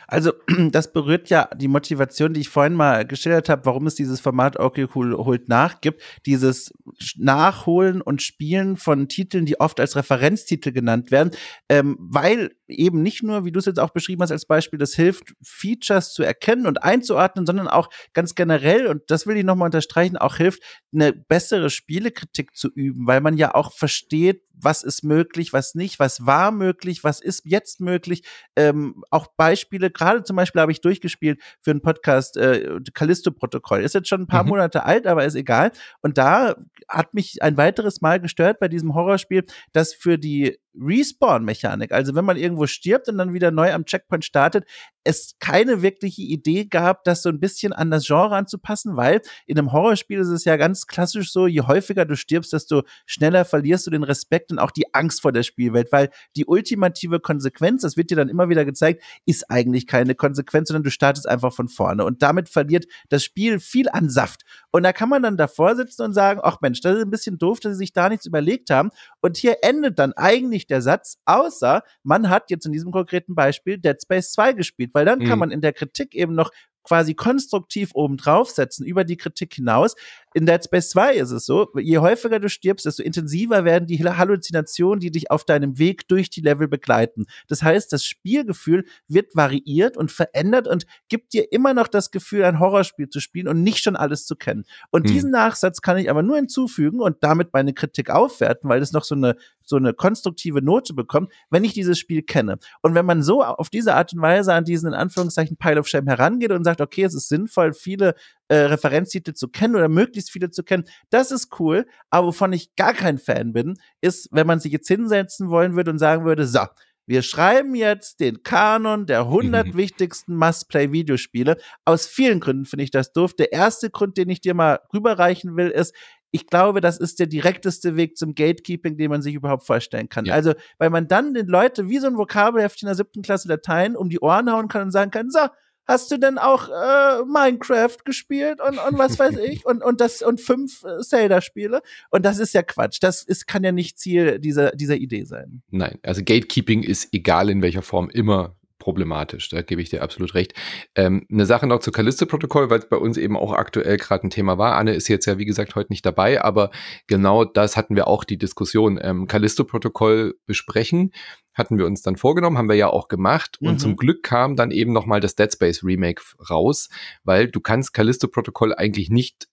Also, 0.08 0.32
das 0.72 0.94
berührt 0.94 1.30
ja 1.30 1.50
die 1.56 1.68
Motivation, 1.68 2.34
die 2.34 2.42
ich 2.42 2.50
vorhin 2.50 2.74
mal 2.74 3.06
geschildert 3.06 3.50
habe, 3.50 3.66
warum 3.66 3.88
es 3.88 3.96
dieses 3.96 4.20
Format 4.22 4.58
Okay 4.58 4.88
Cool 4.96 5.16
holt 5.16 5.50
nach 5.50 5.82
gibt. 5.82 6.02
Dieses 6.26 6.74
Nachholen 7.18 8.02
und 8.02 8.22
Spielen 8.22 8.78
von 8.78 9.10
Titeln, 9.10 9.46
die 9.46 9.60
oft 9.60 9.80
als 9.80 9.96
Referenztitel 9.96 10.72
genannt 10.72 11.12
werden, 11.12 11.32
ähm, 11.70 11.98
weil 12.00 12.52
eben 12.68 13.02
nicht 13.02 13.24
nur, 13.24 13.46
wie 13.46 13.52
du 13.52 13.60
es 13.60 13.66
jetzt 13.66 13.80
auch 13.80 13.92
beschrieben 13.92 14.22
hast 14.22 14.32
als 14.32 14.46
Beispiel, 14.46 14.80
das 14.80 14.94
hilft, 14.94 15.34
Features 15.44 16.14
zu 16.14 16.24
erkennen 16.24 16.68
und 16.68 16.84
einzuordnen, 16.84 17.46
sondern 17.46 17.68
auch 17.68 17.90
ganz 18.14 18.36
generell, 18.36 18.88
und 18.88 19.04
das 19.08 19.28
will 19.28 19.38
ich 19.38 19.44
nochmal 19.44 19.68
unterstreichen, 19.68 20.18
auch 20.18 20.38
hilft, 20.38 20.62
eine 20.94 21.14
bessere 21.14 21.70
Spielekritik 21.70 22.56
zu 22.56 22.70
üben, 22.74 23.08
weil 23.08 23.22
man 23.22 23.38
ja 23.38 23.54
auch 23.54 23.74
versteht, 23.74 24.44
was 24.60 24.84
ist 24.84 25.04
möglich, 25.04 25.54
was 25.54 25.76
nicht, 25.76 26.00
was 26.00 26.26
war 26.26 26.52
möglich, 26.52 27.04
was 27.04 27.20
ist 27.20 27.44
jetzt 27.46 27.80
möglich. 27.80 28.24
Ähm, 28.56 29.04
auch 29.12 29.28
Beispiele, 29.38 29.92
gerade 29.92 30.24
zum 30.24 30.36
Beispiel 30.36 30.62
habe 30.62 30.72
ich 30.72 30.82
durchgespielt 30.82 31.42
für 31.62 31.72
einen 31.72 31.82
Podcast, 31.82 32.38
äh, 32.38 32.80
Callisto-Protokoll. 32.94 33.82
Ist 33.82 33.96
jetzt 33.96 34.10
schon 34.10 34.22
ein 34.22 34.28
paar 34.28 34.44
mhm. 34.44 34.50
Monate 34.50 34.84
alt, 34.86 35.08
aber 35.08 35.26
ist 35.26 35.36
egal. 35.36 35.72
Und 36.02 36.18
da 36.18 36.56
hat 36.88 37.14
mich 37.14 37.42
ein 37.42 37.58
weiteres 37.58 38.02
Mal 38.02 38.20
gestört 38.20 38.60
bei 38.60 38.68
diesem 38.68 38.96
Horrorspiel, 38.96 39.46
dass 39.74 39.94
für 39.94 40.18
die 40.18 40.58
Respawn-Mechanik, 40.80 41.92
also 41.92 42.16
wenn 42.16 42.26
man 42.26 42.38
irgendwo 42.38 42.68
stirbt 42.68 43.10
und 43.10 43.18
dann 43.18 43.34
wieder 43.34 43.52
neu 43.52 43.74
am 43.74 43.86
Checkpoint 43.86 44.26
startet, 44.26 44.66
es 45.08 45.36
keine 45.40 45.82
wirkliche 45.82 46.22
Idee 46.22 46.66
gab, 46.66 47.06
das 47.06 47.22
so 47.22 47.30
ein 47.30 47.40
bisschen 47.40 47.72
an 47.72 47.90
das 47.90 48.06
Genre 48.06 48.36
anzupassen, 48.36 48.98
weil 48.98 49.22
in 49.46 49.58
einem 49.58 49.72
Horrorspiel 49.72 50.20
ist 50.20 50.28
es 50.28 50.44
ja 50.44 50.58
ganz 50.58 50.86
klassisch 50.86 51.32
so, 51.32 51.48
je 51.48 51.62
häufiger 51.62 52.04
du 52.04 52.18
stirbst, 52.18 52.52
desto 52.52 52.84
schneller 53.06 53.46
verlierst 53.46 53.88
du 53.88 53.92
den 53.92 54.04
Respekt 54.04 54.52
und 54.52 54.60
auch 54.60 54.72
die 54.72 54.94
Angst 54.94 55.22
vor 55.22 55.32
der 55.32 55.44
Spielwelt, 55.44 55.92
weil 55.92 56.10
die 56.36 56.46
ultimative 56.46 57.22
Konsequenz, 57.22 57.84
das 57.84 57.96
wird 57.96 58.12
dir 58.12 58.18
dann 58.18 58.28
immer 58.28 58.50
wieder 58.50 58.66
gezeigt, 58.66 59.02
ist 59.26 59.50
eigentlich 59.50 59.88
keine 59.88 60.14
Konsequenz, 60.14 60.68
sondern 60.68 60.84
du 60.84 60.92
startest 60.92 61.28
einfach 61.28 61.54
von 61.54 61.70
vorne 61.70 62.04
und 62.04 62.22
damit 62.22 62.50
verliert 62.50 62.86
das 63.08 63.24
Spiel 63.24 63.60
viel 63.60 63.88
an 63.90 64.10
Saft. 64.10 64.42
Und 64.78 64.84
da 64.84 64.94
kann 64.94 65.10
man 65.10 65.24
dann 65.24 65.38
davor 65.38 65.76
sitzen 65.76 66.04
und 66.04 66.14
sagen, 66.14 66.40
ach 66.44 66.62
Mensch, 66.62 66.82
das 66.82 66.98
ist 66.98 67.02
ein 67.02 67.10
bisschen 67.10 67.40
doof, 67.40 67.60
dass 67.60 67.72
sie 67.74 67.80
sich 67.80 67.94
da 67.94 68.10
nichts 68.10 68.28
überlegt 68.28 68.70
haben. 68.70 68.92
Und 69.22 69.36
hier 69.36 69.58
endet 69.64 69.98
dann 69.98 70.14
eigentlich 70.14 70.68
der 70.68 70.84
Satz, 70.84 71.18
außer 71.26 71.82
man 72.04 72.30
hat 72.30 72.52
jetzt 72.52 72.68
in 72.68 72.74
diesem 72.74 72.92
konkreten 72.92 73.34
Beispiel 73.34 73.80
Dead 73.80 74.00
Space 74.00 74.34
2 74.34 74.54
gespielt, 74.54 74.92
weil 74.94 75.04
dann 75.04 75.18
mhm. 75.18 75.26
kann 75.26 75.40
man 75.40 75.50
in 75.50 75.62
der 75.62 75.74
Kritik 75.74 76.14
eben 76.14 76.36
noch 76.36 76.52
quasi 76.88 77.16
konstruktiv 77.16 77.92
oben 77.96 78.16
draufsetzen, 78.16 78.86
über 78.86 79.04
die 79.04 79.18
Kritik 79.18 79.54
hinaus. 79.54 79.94
In 80.34 80.46
Dead 80.46 80.64
Space 80.64 80.90
2 80.92 81.16
ist 81.16 81.32
es 81.32 81.46
so, 81.46 81.68
je 81.76 81.98
häufiger 81.98 82.40
du 82.40 82.48
stirbst, 82.48 82.86
desto 82.86 83.04
intensiver 83.04 83.66
werden 83.66 83.88
die 83.88 84.02
Halluzinationen, 84.02 85.02
die 85.02 85.12
dich 85.12 85.30
auf 85.30 85.44
deinem 85.44 85.80
Weg 85.80 86.08
durch 86.08 86.30
die 86.30 86.42
Level 86.42 86.70
begleiten. 86.70 87.26
Das 87.50 87.62
heißt, 87.62 87.92
das 87.92 88.06
Spielgefühl 88.06 88.86
wird 89.10 89.36
variiert 89.36 89.98
und 89.98 90.12
verändert 90.12 90.68
und 90.68 90.86
gibt 91.10 91.34
dir 91.34 91.52
immer 91.52 91.74
noch 91.74 91.90
das 91.90 92.12
Gefühl, 92.12 92.46
ein 92.46 92.60
Horrorspiel 92.60 93.10
zu 93.10 93.20
spielen 93.20 93.50
und 93.50 93.64
nicht 93.64 93.84
schon 93.84 93.98
alles 93.98 94.26
zu 94.26 94.38
kennen. 94.38 94.64
Und 94.90 95.08
hm. 95.08 95.14
diesen 95.14 95.32
Nachsatz 95.32 95.82
kann 95.82 95.98
ich 95.98 96.10
aber 96.10 96.24
nur 96.24 96.38
hinzufügen 96.38 97.02
und 97.02 97.18
damit 97.22 97.52
meine 97.52 97.74
Kritik 97.74 98.10
aufwerten, 98.10 98.70
weil 98.70 98.82
es 98.82 98.94
noch 98.94 99.04
so 99.04 99.16
eine 99.16 99.36
so 99.70 99.76
eine 99.76 99.94
konstruktive 99.94 100.62
Note 100.62 100.94
bekommt, 100.94 101.32
wenn 101.50 101.64
ich 101.64 101.74
dieses 101.74 102.00
Spiel 102.00 102.22
kenne. 102.22 102.58
Und 102.82 102.96
wenn 102.96 103.06
man 103.06 103.24
so 103.24 103.44
auf 103.44 103.70
diese 103.70 103.96
Art 103.96 104.14
und 104.14 104.22
Weise 104.22 104.54
an 104.54 104.66
diesen 104.66 104.90
in 104.90 104.94
Anführungszeichen 104.94 105.58
Pile 105.58 105.80
of 105.80 105.88
Shame 105.88 106.08
herangeht 106.08 106.52
und 106.52 106.64
sagt, 106.64 106.82
okay, 106.82 107.04
es 107.04 107.14
ist 107.14 107.30
sinnvoll, 107.30 107.74
viele 107.74 108.16
äh, 108.48 108.56
Referenztitel 108.58 109.34
zu 109.34 109.50
kennen 109.50 109.76
oder 109.76 109.90
möglichst 109.90 110.32
viele 110.32 110.50
zu 110.50 110.64
kennen, 110.64 110.86
das 111.10 111.32
ist 111.32 111.60
cool. 111.60 111.86
Aber 112.10 112.28
wovon 112.28 112.54
ich 112.54 112.76
gar 112.76 112.94
kein 112.94 113.18
Fan 113.18 113.54
bin, 113.54 113.78
ist, 114.02 114.30
wenn 114.32 114.48
man 114.48 114.60
sich 114.60 114.72
jetzt 114.72 114.88
hinsetzen 114.88 115.50
wollen 115.50 115.76
würde 115.76 115.92
und 115.92 116.00
sagen 116.00 116.26
würde, 116.26 116.48
so, 116.48 116.62
wir 117.08 117.22
schreiben 117.22 117.74
jetzt 117.74 118.20
den 118.20 118.44
Kanon 118.44 119.06
der 119.06 119.22
100 119.22 119.68
mhm. 119.68 119.78
wichtigsten 119.78 120.36
Must-Play-Videospiele. 120.36 121.58
Aus 121.86 122.06
vielen 122.06 122.42
Gründen 122.42 122.66
finde 122.66 122.84
ich 122.84 122.92
das 122.92 123.14
doof. 123.14 123.34
Der 123.34 123.54
erste 123.54 123.90
Grund, 123.90 124.18
den 124.18 124.30
ich 124.30 124.42
dir 124.42 124.54
mal 124.54 124.82
rüberreichen 124.94 125.56
will, 125.56 125.70
ist, 125.70 125.96
ich 126.38 126.46
glaube, 126.46 126.82
das 126.82 127.00
ist 127.00 127.18
der 127.20 127.26
direkteste 127.26 127.96
Weg 127.96 128.16
zum 128.16 128.36
Gatekeeping, 128.36 128.96
den 128.96 129.10
man 129.10 129.24
sich 129.24 129.34
überhaupt 129.34 129.66
vorstellen 129.66 130.08
kann. 130.08 130.26
Ja. 130.26 130.36
Also, 130.36 130.54
weil 130.78 130.92
man 130.92 131.08
dann 131.08 131.34
den 131.34 131.48
Leuten 131.48 131.90
wie 131.90 131.98
so 131.98 132.06
ein 132.06 132.18
Vokabelheft 132.18 132.84
in 132.84 132.86
der 132.86 132.96
siebten 132.96 133.24
Klasse 133.24 133.48
Latein 133.48 133.96
um 133.96 134.10
die 134.10 134.20
Ohren 134.20 134.52
hauen 134.52 134.68
kann 134.68 134.84
und 134.84 134.92
sagen 134.92 135.10
kann, 135.10 135.32
so, 135.32 135.40
hast 135.88 136.12
du 136.12 136.18
denn 136.18 136.38
auch 136.38 136.70
äh, 136.70 137.24
Minecraft 137.26 137.98
gespielt 138.06 138.60
und, 138.62 138.78
und 138.78 139.00
was 139.00 139.18
weiß 139.18 139.38
ich 139.38 139.66
und, 139.66 139.84
und 139.84 140.00
das 140.00 140.22
und 140.22 140.40
fünf 140.40 140.84
äh, 140.84 141.02
Zelda-Spiele? 141.02 141.82
Und 142.12 142.24
das 142.24 142.38
ist 142.38 142.54
ja 142.54 142.62
Quatsch. 142.62 143.00
Das 143.02 143.24
ist, 143.24 143.48
kann 143.48 143.64
ja 143.64 143.72
nicht 143.72 143.98
Ziel 143.98 144.38
dieser, 144.40 144.72
dieser 144.72 144.98
Idee 144.98 145.24
sein. 145.24 145.64
Nein, 145.72 145.98
also 146.04 146.22
Gatekeeping 146.24 146.84
ist 146.84 147.14
egal 147.14 147.50
in 147.50 147.64
welcher 147.64 147.82
Form 147.82 148.12
immer 148.12 148.56
problematisch. 148.80 149.50
Da 149.50 149.62
gebe 149.62 149.82
ich 149.82 149.90
dir 149.90 150.04
absolut 150.04 150.34
recht. 150.34 150.54
Ähm, 150.96 151.26
eine 151.32 151.46
Sache 151.46 151.68
noch 151.68 151.80
zu 151.80 151.92
Callisto-Protokoll, 151.92 152.70
weil 152.70 152.80
es 152.80 152.90
bei 152.90 152.98
uns 152.98 153.18
eben 153.18 153.38
auch 153.38 153.54
aktuell 153.54 153.98
gerade 153.98 154.28
ein 154.28 154.30
Thema 154.30 154.58
war. 154.58 154.76
Anne 154.76 154.94
ist 154.94 155.08
jetzt 155.08 155.26
ja, 155.26 155.38
wie 155.38 155.46
gesagt, 155.46 155.76
heute 155.76 155.92
nicht 155.92 156.06
dabei, 156.06 156.44
aber 156.44 156.72
genau 157.08 157.46
das 157.46 157.78
hatten 157.78 157.96
wir 157.96 158.08
auch 158.08 158.24
die 158.24 158.38
Diskussion. 158.38 159.00
Ähm, 159.02 159.28
Callisto-Protokoll 159.28 160.36
besprechen 160.46 161.12
hatten 161.54 161.78
wir 161.80 161.88
uns 161.88 162.04
dann 162.04 162.18
vorgenommen, 162.18 162.58
haben 162.58 162.70
wir 162.70 162.76
ja 162.76 162.88
auch 162.88 163.08
gemacht 163.08 163.58
und 163.60 163.74
mhm. 163.74 163.80
zum 163.80 163.96
Glück 163.98 164.22
kam 164.22 164.56
dann 164.56 164.70
eben 164.70 164.94
nochmal 164.94 165.20
das 165.20 165.36
Dead 165.36 165.52
Space 165.52 165.84
Remake 165.84 166.22
raus, 166.50 166.90
weil 167.24 167.48
du 167.48 167.60
kannst 167.60 167.94
Callisto-Protokoll 167.94 168.76
eigentlich 168.76 169.10
nicht 169.10 169.48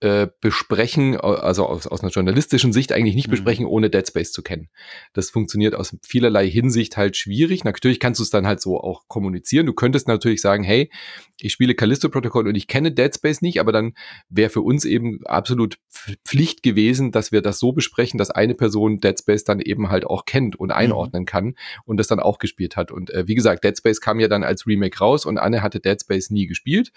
äh, 0.00 0.28
besprechen, 0.40 1.16
also 1.18 1.66
aus, 1.66 1.86
aus 1.86 2.00
einer 2.00 2.10
journalistischen 2.10 2.72
Sicht 2.72 2.92
eigentlich 2.92 3.14
nicht 3.14 3.28
mhm. 3.28 3.32
besprechen, 3.32 3.66
ohne 3.66 3.90
Dead 3.90 4.06
Space 4.06 4.32
zu 4.32 4.42
kennen. 4.42 4.68
Das 5.12 5.30
funktioniert 5.30 5.74
aus 5.74 5.96
vielerlei 6.02 6.48
Hinsicht 6.48 6.96
halt 6.96 7.16
schwierig. 7.16 7.64
Natürlich 7.64 8.00
kannst 8.00 8.18
du 8.18 8.22
es 8.22 8.30
dann 8.30 8.46
halt 8.46 8.62
so 8.62 8.80
auch 8.80 9.08
kommunizieren. 9.08 9.66
Du 9.66 9.74
könntest 9.74 10.08
natürlich 10.08 10.40
sagen, 10.40 10.64
hey, 10.64 10.90
ich 11.38 11.52
spiele 11.52 11.74
Callisto-Protokoll 11.74 12.48
und 12.48 12.54
ich 12.54 12.66
kenne 12.66 12.92
Dead 12.92 13.14
Space 13.14 13.42
nicht, 13.42 13.60
aber 13.60 13.72
dann 13.72 13.92
wäre 14.28 14.50
für 14.50 14.62
uns 14.62 14.84
eben 14.84 15.20
absolut 15.26 15.78
Pflicht 16.24 16.62
gewesen, 16.62 17.12
dass 17.12 17.30
wir 17.30 17.42
das 17.42 17.58
so 17.58 17.72
besprechen, 17.72 18.18
dass 18.18 18.30
eine 18.30 18.54
Person 18.54 18.98
Dead 18.98 19.18
Space 19.18 19.44
dann 19.44 19.60
eben 19.60 19.90
halt 19.90 20.06
auch 20.06 20.24
kennt 20.24 20.56
und 20.56 20.68
mhm. 20.68 20.76
einordnen 20.76 21.22
mhm. 21.22 21.26
kann 21.26 21.54
und 21.84 21.98
das 21.98 22.08
dann 22.08 22.20
auch 22.20 22.38
gespielt 22.38 22.76
hat. 22.76 22.90
Und 22.90 23.10
äh, 23.10 23.26
wie 23.26 23.34
gesagt, 23.34 23.64
Dead 23.64 23.76
Space 23.76 24.00
kam 24.00 24.18
ja 24.18 24.28
dann 24.28 24.44
als 24.44 24.66
Remake 24.66 24.98
raus 24.98 25.26
und 25.26 25.38
Anne 25.38 25.62
hatte 25.62 25.80
Dead 25.80 26.00
Space 26.00 26.30
nie 26.30 26.46
gespielt 26.46 26.90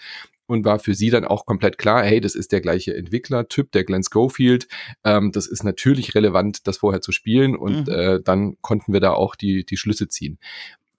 und 0.46 0.64
war 0.64 0.78
für 0.78 0.94
sie 0.94 1.10
dann 1.10 1.24
auch 1.24 1.46
komplett 1.46 1.78
klar, 1.78 2.04
hey, 2.04 2.20
das 2.20 2.34
ist 2.34 2.52
der 2.52 2.60
gleiche 2.60 2.94
Entwicklertyp, 2.94 3.72
der 3.72 3.84
Glenn 3.84 4.02
Schofield. 4.02 4.68
Ähm, 5.04 5.32
das 5.32 5.46
ist 5.46 5.64
natürlich 5.64 6.14
relevant, 6.14 6.66
das 6.66 6.78
vorher 6.78 7.00
zu 7.00 7.12
spielen 7.12 7.56
und 7.56 7.86
mhm. 7.86 7.92
äh, 7.92 8.20
dann 8.22 8.56
konnten 8.60 8.92
wir 8.92 9.00
da 9.00 9.12
auch 9.12 9.36
die, 9.36 9.64
die 9.64 9.76
Schlüsse 9.76 10.08
ziehen. 10.08 10.38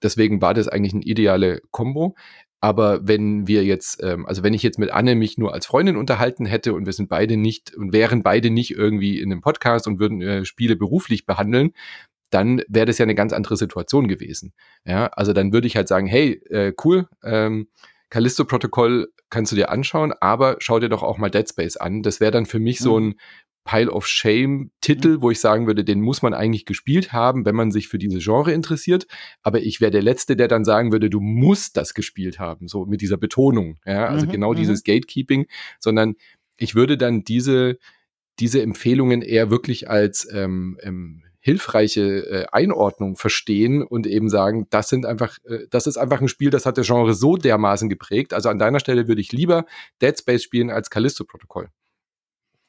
Deswegen 0.02 0.42
war 0.42 0.54
das 0.54 0.68
eigentlich 0.68 0.92
ein 0.92 1.02
ideale 1.02 1.60
Kombo. 1.70 2.14
Aber 2.60 3.06
wenn 3.06 3.46
wir 3.46 3.64
jetzt, 3.64 4.02
ähm, 4.02 4.26
also 4.26 4.42
wenn 4.42 4.54
ich 4.54 4.62
jetzt 4.62 4.78
mit 4.78 4.90
Anne 4.90 5.14
mich 5.14 5.38
nur 5.38 5.52
als 5.52 5.66
Freundin 5.66 5.96
unterhalten 5.96 6.46
hätte 6.46 6.72
und 6.72 6.86
wir 6.86 6.92
sind 6.92 7.08
beide 7.08 7.36
nicht 7.36 7.74
und 7.74 7.92
wären 7.92 8.22
beide 8.22 8.50
nicht 8.50 8.72
irgendwie 8.72 9.20
in 9.20 9.30
einem 9.30 9.42
Podcast 9.42 9.86
und 9.86 10.00
würden 10.00 10.22
äh, 10.22 10.44
Spiele 10.44 10.74
beruflich 10.74 11.26
behandeln, 11.26 11.72
dann 12.30 12.62
wäre 12.68 12.86
das 12.86 12.98
ja 12.98 13.04
eine 13.04 13.14
ganz 13.14 13.32
andere 13.32 13.56
Situation 13.56 14.08
gewesen. 14.08 14.52
Ja, 14.84 15.06
also 15.08 15.32
dann 15.32 15.52
würde 15.52 15.66
ich 15.66 15.76
halt 15.76 15.88
sagen, 15.88 16.06
hey, 16.06 16.42
äh, 16.50 16.72
cool, 16.84 17.08
ähm, 17.22 17.68
Callisto-Protokoll 18.10 19.08
kannst 19.30 19.52
du 19.52 19.56
dir 19.56 19.70
anschauen, 19.70 20.12
aber 20.20 20.56
schau 20.60 20.78
dir 20.78 20.88
doch 20.88 21.02
auch 21.02 21.18
mal 21.18 21.30
Dead 21.30 21.48
Space 21.48 21.76
an. 21.76 22.02
Das 22.02 22.20
wäre 22.20 22.30
dann 22.30 22.46
für 22.46 22.58
mich 22.58 22.80
mhm. 22.80 22.84
so 22.84 23.00
ein 23.00 23.14
Pile 23.64 23.90
of 23.90 24.06
Shame-Titel, 24.06 25.16
mhm. 25.16 25.22
wo 25.22 25.30
ich 25.30 25.40
sagen 25.40 25.66
würde, 25.66 25.84
den 25.84 26.00
muss 26.00 26.22
man 26.22 26.32
eigentlich 26.32 26.64
gespielt 26.64 27.12
haben, 27.12 27.44
wenn 27.44 27.56
man 27.56 27.72
sich 27.72 27.88
für 27.88 27.98
diese 27.98 28.18
Genre 28.18 28.52
interessiert. 28.52 29.06
Aber 29.42 29.60
ich 29.60 29.80
wäre 29.80 29.90
der 29.90 30.02
Letzte, 30.02 30.36
der 30.36 30.48
dann 30.48 30.64
sagen 30.64 30.92
würde, 30.92 31.10
du 31.10 31.20
musst 31.20 31.76
das 31.76 31.92
gespielt 31.92 32.38
haben, 32.38 32.68
so 32.68 32.86
mit 32.86 33.00
dieser 33.00 33.18
Betonung. 33.18 33.78
Ja, 33.84 34.06
also 34.06 34.26
mhm. 34.26 34.30
genau 34.30 34.52
mhm. 34.52 34.56
dieses 34.56 34.84
Gatekeeping, 34.84 35.46
sondern 35.80 36.14
ich 36.56 36.74
würde 36.74 36.96
dann 36.96 37.24
diese, 37.24 37.78
diese 38.38 38.62
Empfehlungen 38.62 39.20
eher 39.20 39.50
wirklich 39.50 39.90
als 39.90 40.26
ähm, 40.32 40.78
ähm, 40.82 41.24
hilfreiche 41.46 42.02
äh, 42.02 42.46
Einordnung 42.50 43.14
verstehen 43.14 43.84
und 43.84 44.08
eben 44.08 44.28
sagen, 44.28 44.66
das 44.70 44.88
sind 44.88 45.06
einfach, 45.06 45.38
äh, 45.44 45.68
das 45.70 45.86
ist 45.86 45.96
einfach 45.96 46.20
ein 46.20 46.26
Spiel, 46.26 46.50
das 46.50 46.66
hat 46.66 46.76
der 46.76 46.82
Genre 46.82 47.14
so 47.14 47.36
dermaßen 47.36 47.88
geprägt. 47.88 48.34
Also 48.34 48.48
an 48.48 48.58
deiner 48.58 48.80
Stelle 48.80 49.06
würde 49.06 49.20
ich 49.20 49.30
lieber 49.30 49.64
Dead 50.02 50.18
Space 50.18 50.42
spielen 50.42 50.70
als 50.70 50.90
Callisto-Protokoll. 50.90 51.68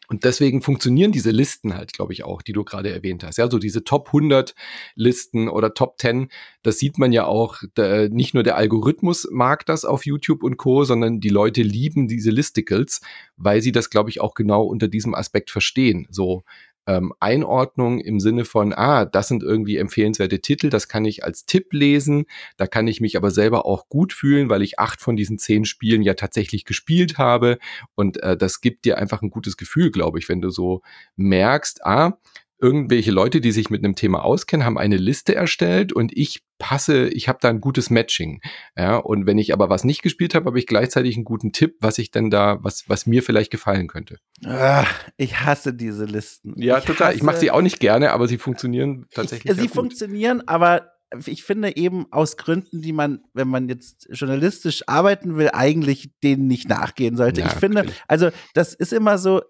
Und 0.09 0.25
deswegen 0.25 0.61
funktionieren 0.61 1.11
diese 1.11 1.31
Listen 1.31 1.73
halt, 1.73 1.91
glaube 1.91 2.13
ich, 2.13 2.23
auch, 2.23 2.43
die 2.43 2.53
du 2.53 2.63
gerade 2.63 2.91
erwähnt 2.91 3.23
hast. 3.23 3.37
Ja, 3.37 3.49
so 3.49 3.57
diese 3.57 3.83
Top 3.83 4.09
100 4.09 4.53
Listen 4.93 5.49
oder 5.49 5.73
Top 5.73 5.99
10, 5.99 6.29
das 6.61 6.77
sieht 6.77 6.99
man 6.99 7.11
ja 7.11 7.25
auch, 7.25 7.63
da, 7.73 8.07
nicht 8.07 8.35
nur 8.35 8.43
der 8.43 8.57
Algorithmus 8.57 9.27
mag 9.31 9.65
das 9.65 9.85
auf 9.85 10.05
YouTube 10.05 10.43
und 10.43 10.57
Co., 10.57 10.83
sondern 10.83 11.19
die 11.19 11.29
Leute 11.29 11.63
lieben 11.63 12.07
diese 12.07 12.29
Listicles, 12.29 13.01
weil 13.37 13.63
sie 13.63 13.71
das, 13.71 13.89
glaube 13.89 14.11
ich, 14.11 14.21
auch 14.21 14.35
genau 14.35 14.63
unter 14.63 14.87
diesem 14.87 15.15
Aspekt 15.15 15.49
verstehen. 15.49 16.07
So, 16.11 16.43
ähm, 16.87 17.13
Einordnung 17.19 17.99
im 17.99 18.19
Sinne 18.19 18.45
von, 18.45 18.73
ah, 18.73 19.05
das 19.05 19.27
sind 19.27 19.43
irgendwie 19.43 19.77
empfehlenswerte 19.77 20.39
Titel, 20.39 20.69
das 20.69 20.87
kann 20.87 21.05
ich 21.05 21.23
als 21.23 21.45
Tipp 21.45 21.73
lesen, 21.73 22.25
da 22.55 22.65
kann 22.65 22.87
ich 22.87 23.01
mich 23.01 23.17
aber 23.17 23.29
selber 23.29 23.65
auch 23.65 23.89
gut 23.89 24.13
fühlen, 24.13 24.49
weil 24.49 24.61
ich 24.61 24.79
acht 24.79 25.01
von 25.01 25.15
diesen 25.15 25.37
zehn 25.37 25.65
Spielen 25.65 26.01
ja 26.01 26.13
tatsächlich 26.15 26.65
gespielt 26.65 27.17
habe. 27.17 27.59
Und 27.95 28.23
äh, 28.23 28.37
das 28.37 28.61
gibt 28.61 28.85
dir 28.85 28.97
einfach 28.97 29.21
ein 29.21 29.29
gutes 29.29 29.57
Gefühl, 29.57 29.91
glaube 29.91 30.17
ich, 30.17 30.29
wenn 30.29 30.41
du 30.41 30.49
so 30.49 30.81
merkst, 31.17 31.85
ah, 31.85 32.17
irgendwelche 32.59 33.11
Leute, 33.11 33.41
die 33.41 33.51
sich 33.51 33.69
mit 33.69 33.83
einem 33.83 33.95
Thema 33.95 34.23
auskennen, 34.23 34.65
haben 34.65 34.77
eine 34.77 34.97
Liste 34.97 35.35
erstellt 35.35 35.93
und 35.93 36.11
ich 36.15 36.43
passe, 36.57 37.07
ich 37.09 37.27
habe 37.27 37.39
da 37.41 37.49
ein 37.49 37.61
gutes 37.61 37.89
Matching. 37.89 38.41
Ja, 38.75 38.97
und 38.97 39.27
wenn 39.27 39.37
ich 39.37 39.53
aber 39.53 39.69
was 39.69 39.83
nicht 39.83 40.01
gespielt 40.01 40.33
habe, 40.33 40.47
habe 40.47 40.59
ich 40.59 40.65
gleichzeitig 40.65 41.15
einen 41.15 41.25
guten 41.25 41.51
Tipp, 41.51 41.75
was 41.81 41.97
ich 41.99 42.09
denn 42.11 42.29
da, 42.29 42.57
was, 42.61 42.85
was 42.87 43.05
mir 43.05 43.21
vielleicht 43.21 43.51
gefallen 43.51 43.87
könnte. 43.87 44.17
Ach, 44.45 44.91
ich 45.17 45.41
hasse 45.41 45.73
diese 45.73 46.05
Listen. 46.05 46.53
Ja, 46.57 46.79
ich 46.79 46.85
total. 46.85 47.09
Hasse, 47.09 47.17
ich 47.17 47.23
mache 47.23 47.37
sie 47.37 47.51
auch 47.51 47.61
nicht 47.61 47.79
gerne, 47.79 48.11
aber 48.11 48.27
sie 48.27 48.37
funktionieren 48.37 49.05
tatsächlich. 49.13 49.53
Ich, 49.53 49.61
sie 49.61 49.67
funktionieren, 49.67 50.41
aber 50.47 50.91
ich 51.25 51.43
finde 51.43 51.77
eben 51.77 52.05
aus 52.11 52.35
Gründen, 52.37 52.81
die 52.81 52.91
man, 52.91 53.21
wenn 53.33 53.47
man 53.47 53.69
jetzt 53.69 54.07
journalistisch 54.11 54.83
arbeiten 54.87 55.37
will, 55.37 55.49
eigentlich 55.53 56.11
denen 56.21 56.47
nicht 56.47 56.67
nachgehen 56.67 57.15
sollte. 57.15 57.41
Ja, 57.41 57.47
ich 57.47 57.53
finde, 57.53 57.85
also 58.07 58.29
das 58.53 58.73
ist 58.73 58.91
immer 58.91 59.17
so, 59.17 59.41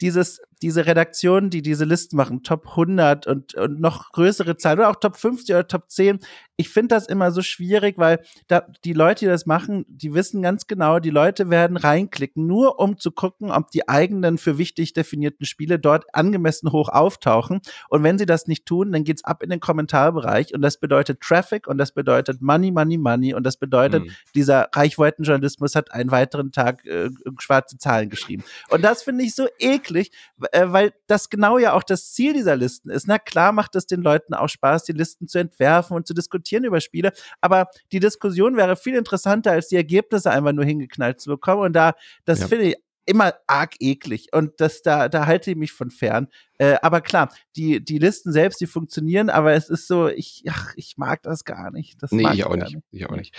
dieses, 0.00 0.40
diese 0.62 0.86
Redaktionen, 0.86 1.50
die 1.50 1.62
diese 1.62 1.84
Listen 1.84 2.16
machen, 2.16 2.42
Top 2.42 2.68
100 2.70 3.26
und, 3.26 3.54
und 3.54 3.80
noch 3.80 4.12
größere 4.12 4.56
Zahlen 4.56 4.80
oder 4.80 4.90
auch 4.90 4.96
Top 4.96 5.16
50 5.16 5.54
oder 5.54 5.66
Top 5.66 5.90
10, 5.90 6.20
ich 6.60 6.68
finde 6.68 6.94
das 6.94 7.06
immer 7.06 7.30
so 7.32 7.40
schwierig, 7.40 7.96
weil 7.96 8.20
da, 8.46 8.66
die 8.84 8.92
Leute, 8.92 9.20
die 9.20 9.30
das 9.30 9.46
machen, 9.46 9.86
die 9.88 10.12
wissen 10.12 10.42
ganz 10.42 10.66
genau, 10.66 10.98
die 10.98 11.08
Leute 11.08 11.48
werden 11.48 11.78
reinklicken, 11.78 12.46
nur 12.46 12.78
um 12.78 12.98
zu 12.98 13.12
gucken, 13.12 13.50
ob 13.50 13.70
die 13.70 13.88
eigenen 13.88 14.36
für 14.36 14.58
wichtig 14.58 14.92
definierten 14.92 15.46
Spiele 15.46 15.78
dort 15.78 16.14
angemessen 16.14 16.70
hoch 16.70 16.90
auftauchen. 16.90 17.62
Und 17.88 18.02
wenn 18.02 18.18
sie 18.18 18.26
das 18.26 18.46
nicht 18.46 18.66
tun, 18.66 18.92
dann 18.92 19.04
geht's 19.04 19.24
ab 19.24 19.42
in 19.42 19.48
den 19.48 19.60
Kommentarbereich 19.60 20.52
und 20.52 20.60
das 20.60 20.78
bedeutet 20.78 21.22
Traffic 21.22 21.66
und 21.66 21.78
das 21.78 21.92
bedeutet 21.92 22.42
Money, 22.42 22.70
Money, 22.70 22.98
Money 22.98 23.32
und 23.32 23.44
das 23.44 23.56
bedeutet, 23.56 24.04
mhm. 24.04 24.10
dieser 24.34 24.68
Reichweitenjournalismus 24.74 25.74
hat 25.74 25.92
einen 25.92 26.10
weiteren 26.10 26.52
Tag 26.52 26.84
äh, 26.84 27.08
schwarze 27.38 27.78
Zahlen 27.78 28.10
geschrieben. 28.10 28.44
Und 28.68 28.82
das 28.82 29.02
finde 29.02 29.24
ich 29.24 29.34
so 29.34 29.39
eklig, 29.58 30.10
äh, 30.52 30.66
weil 30.66 30.92
das 31.06 31.30
genau 31.30 31.58
ja 31.58 31.72
auch 31.72 31.82
das 31.82 32.12
Ziel 32.12 32.32
dieser 32.32 32.56
Listen 32.56 32.90
ist. 32.90 33.06
Na 33.06 33.18
klar 33.18 33.52
macht 33.52 33.74
es 33.76 33.86
den 33.86 34.02
Leuten 34.02 34.34
auch 34.34 34.48
Spaß, 34.48 34.84
die 34.84 34.92
Listen 34.92 35.28
zu 35.28 35.38
entwerfen 35.38 35.96
und 35.96 36.06
zu 36.06 36.14
diskutieren 36.14 36.64
über 36.64 36.80
Spiele, 36.80 37.12
aber 37.40 37.68
die 37.92 38.00
Diskussion 38.00 38.56
wäre 38.56 38.76
viel 38.76 38.96
interessanter, 38.96 39.52
als 39.52 39.68
die 39.68 39.76
Ergebnisse 39.76 40.30
einfach 40.30 40.52
nur 40.52 40.64
hingeknallt 40.64 41.20
zu 41.20 41.30
bekommen. 41.30 41.62
Und 41.62 41.72
da, 41.74 41.94
das 42.24 42.40
ja. 42.40 42.48
finde 42.48 42.64
ich 42.66 42.76
immer 43.06 43.34
arg 43.46 43.74
eklig. 43.80 44.28
Und 44.32 44.60
das, 44.60 44.82
da, 44.82 45.08
da 45.08 45.26
halte 45.26 45.50
ich 45.50 45.56
mich 45.56 45.72
von 45.72 45.90
fern. 45.90 46.28
Äh, 46.60 46.76
aber 46.82 47.00
klar, 47.00 47.32
die, 47.56 47.82
die 47.82 47.98
Listen 47.98 48.32
selbst, 48.32 48.60
die 48.60 48.66
funktionieren, 48.66 49.30
aber 49.30 49.54
es 49.54 49.70
ist 49.70 49.88
so, 49.88 50.08
ich, 50.08 50.44
ach, 50.50 50.74
ich 50.76 50.98
mag 50.98 51.22
das 51.22 51.46
gar 51.46 51.70
nicht. 51.70 52.02
Das 52.02 52.12
nee, 52.12 52.28
ich 52.34 52.44
auch 52.44 52.54
nicht. 52.54 52.74
nicht. 52.74 52.84
Ich 52.90 53.08
auch 53.08 53.16
nicht. 53.16 53.34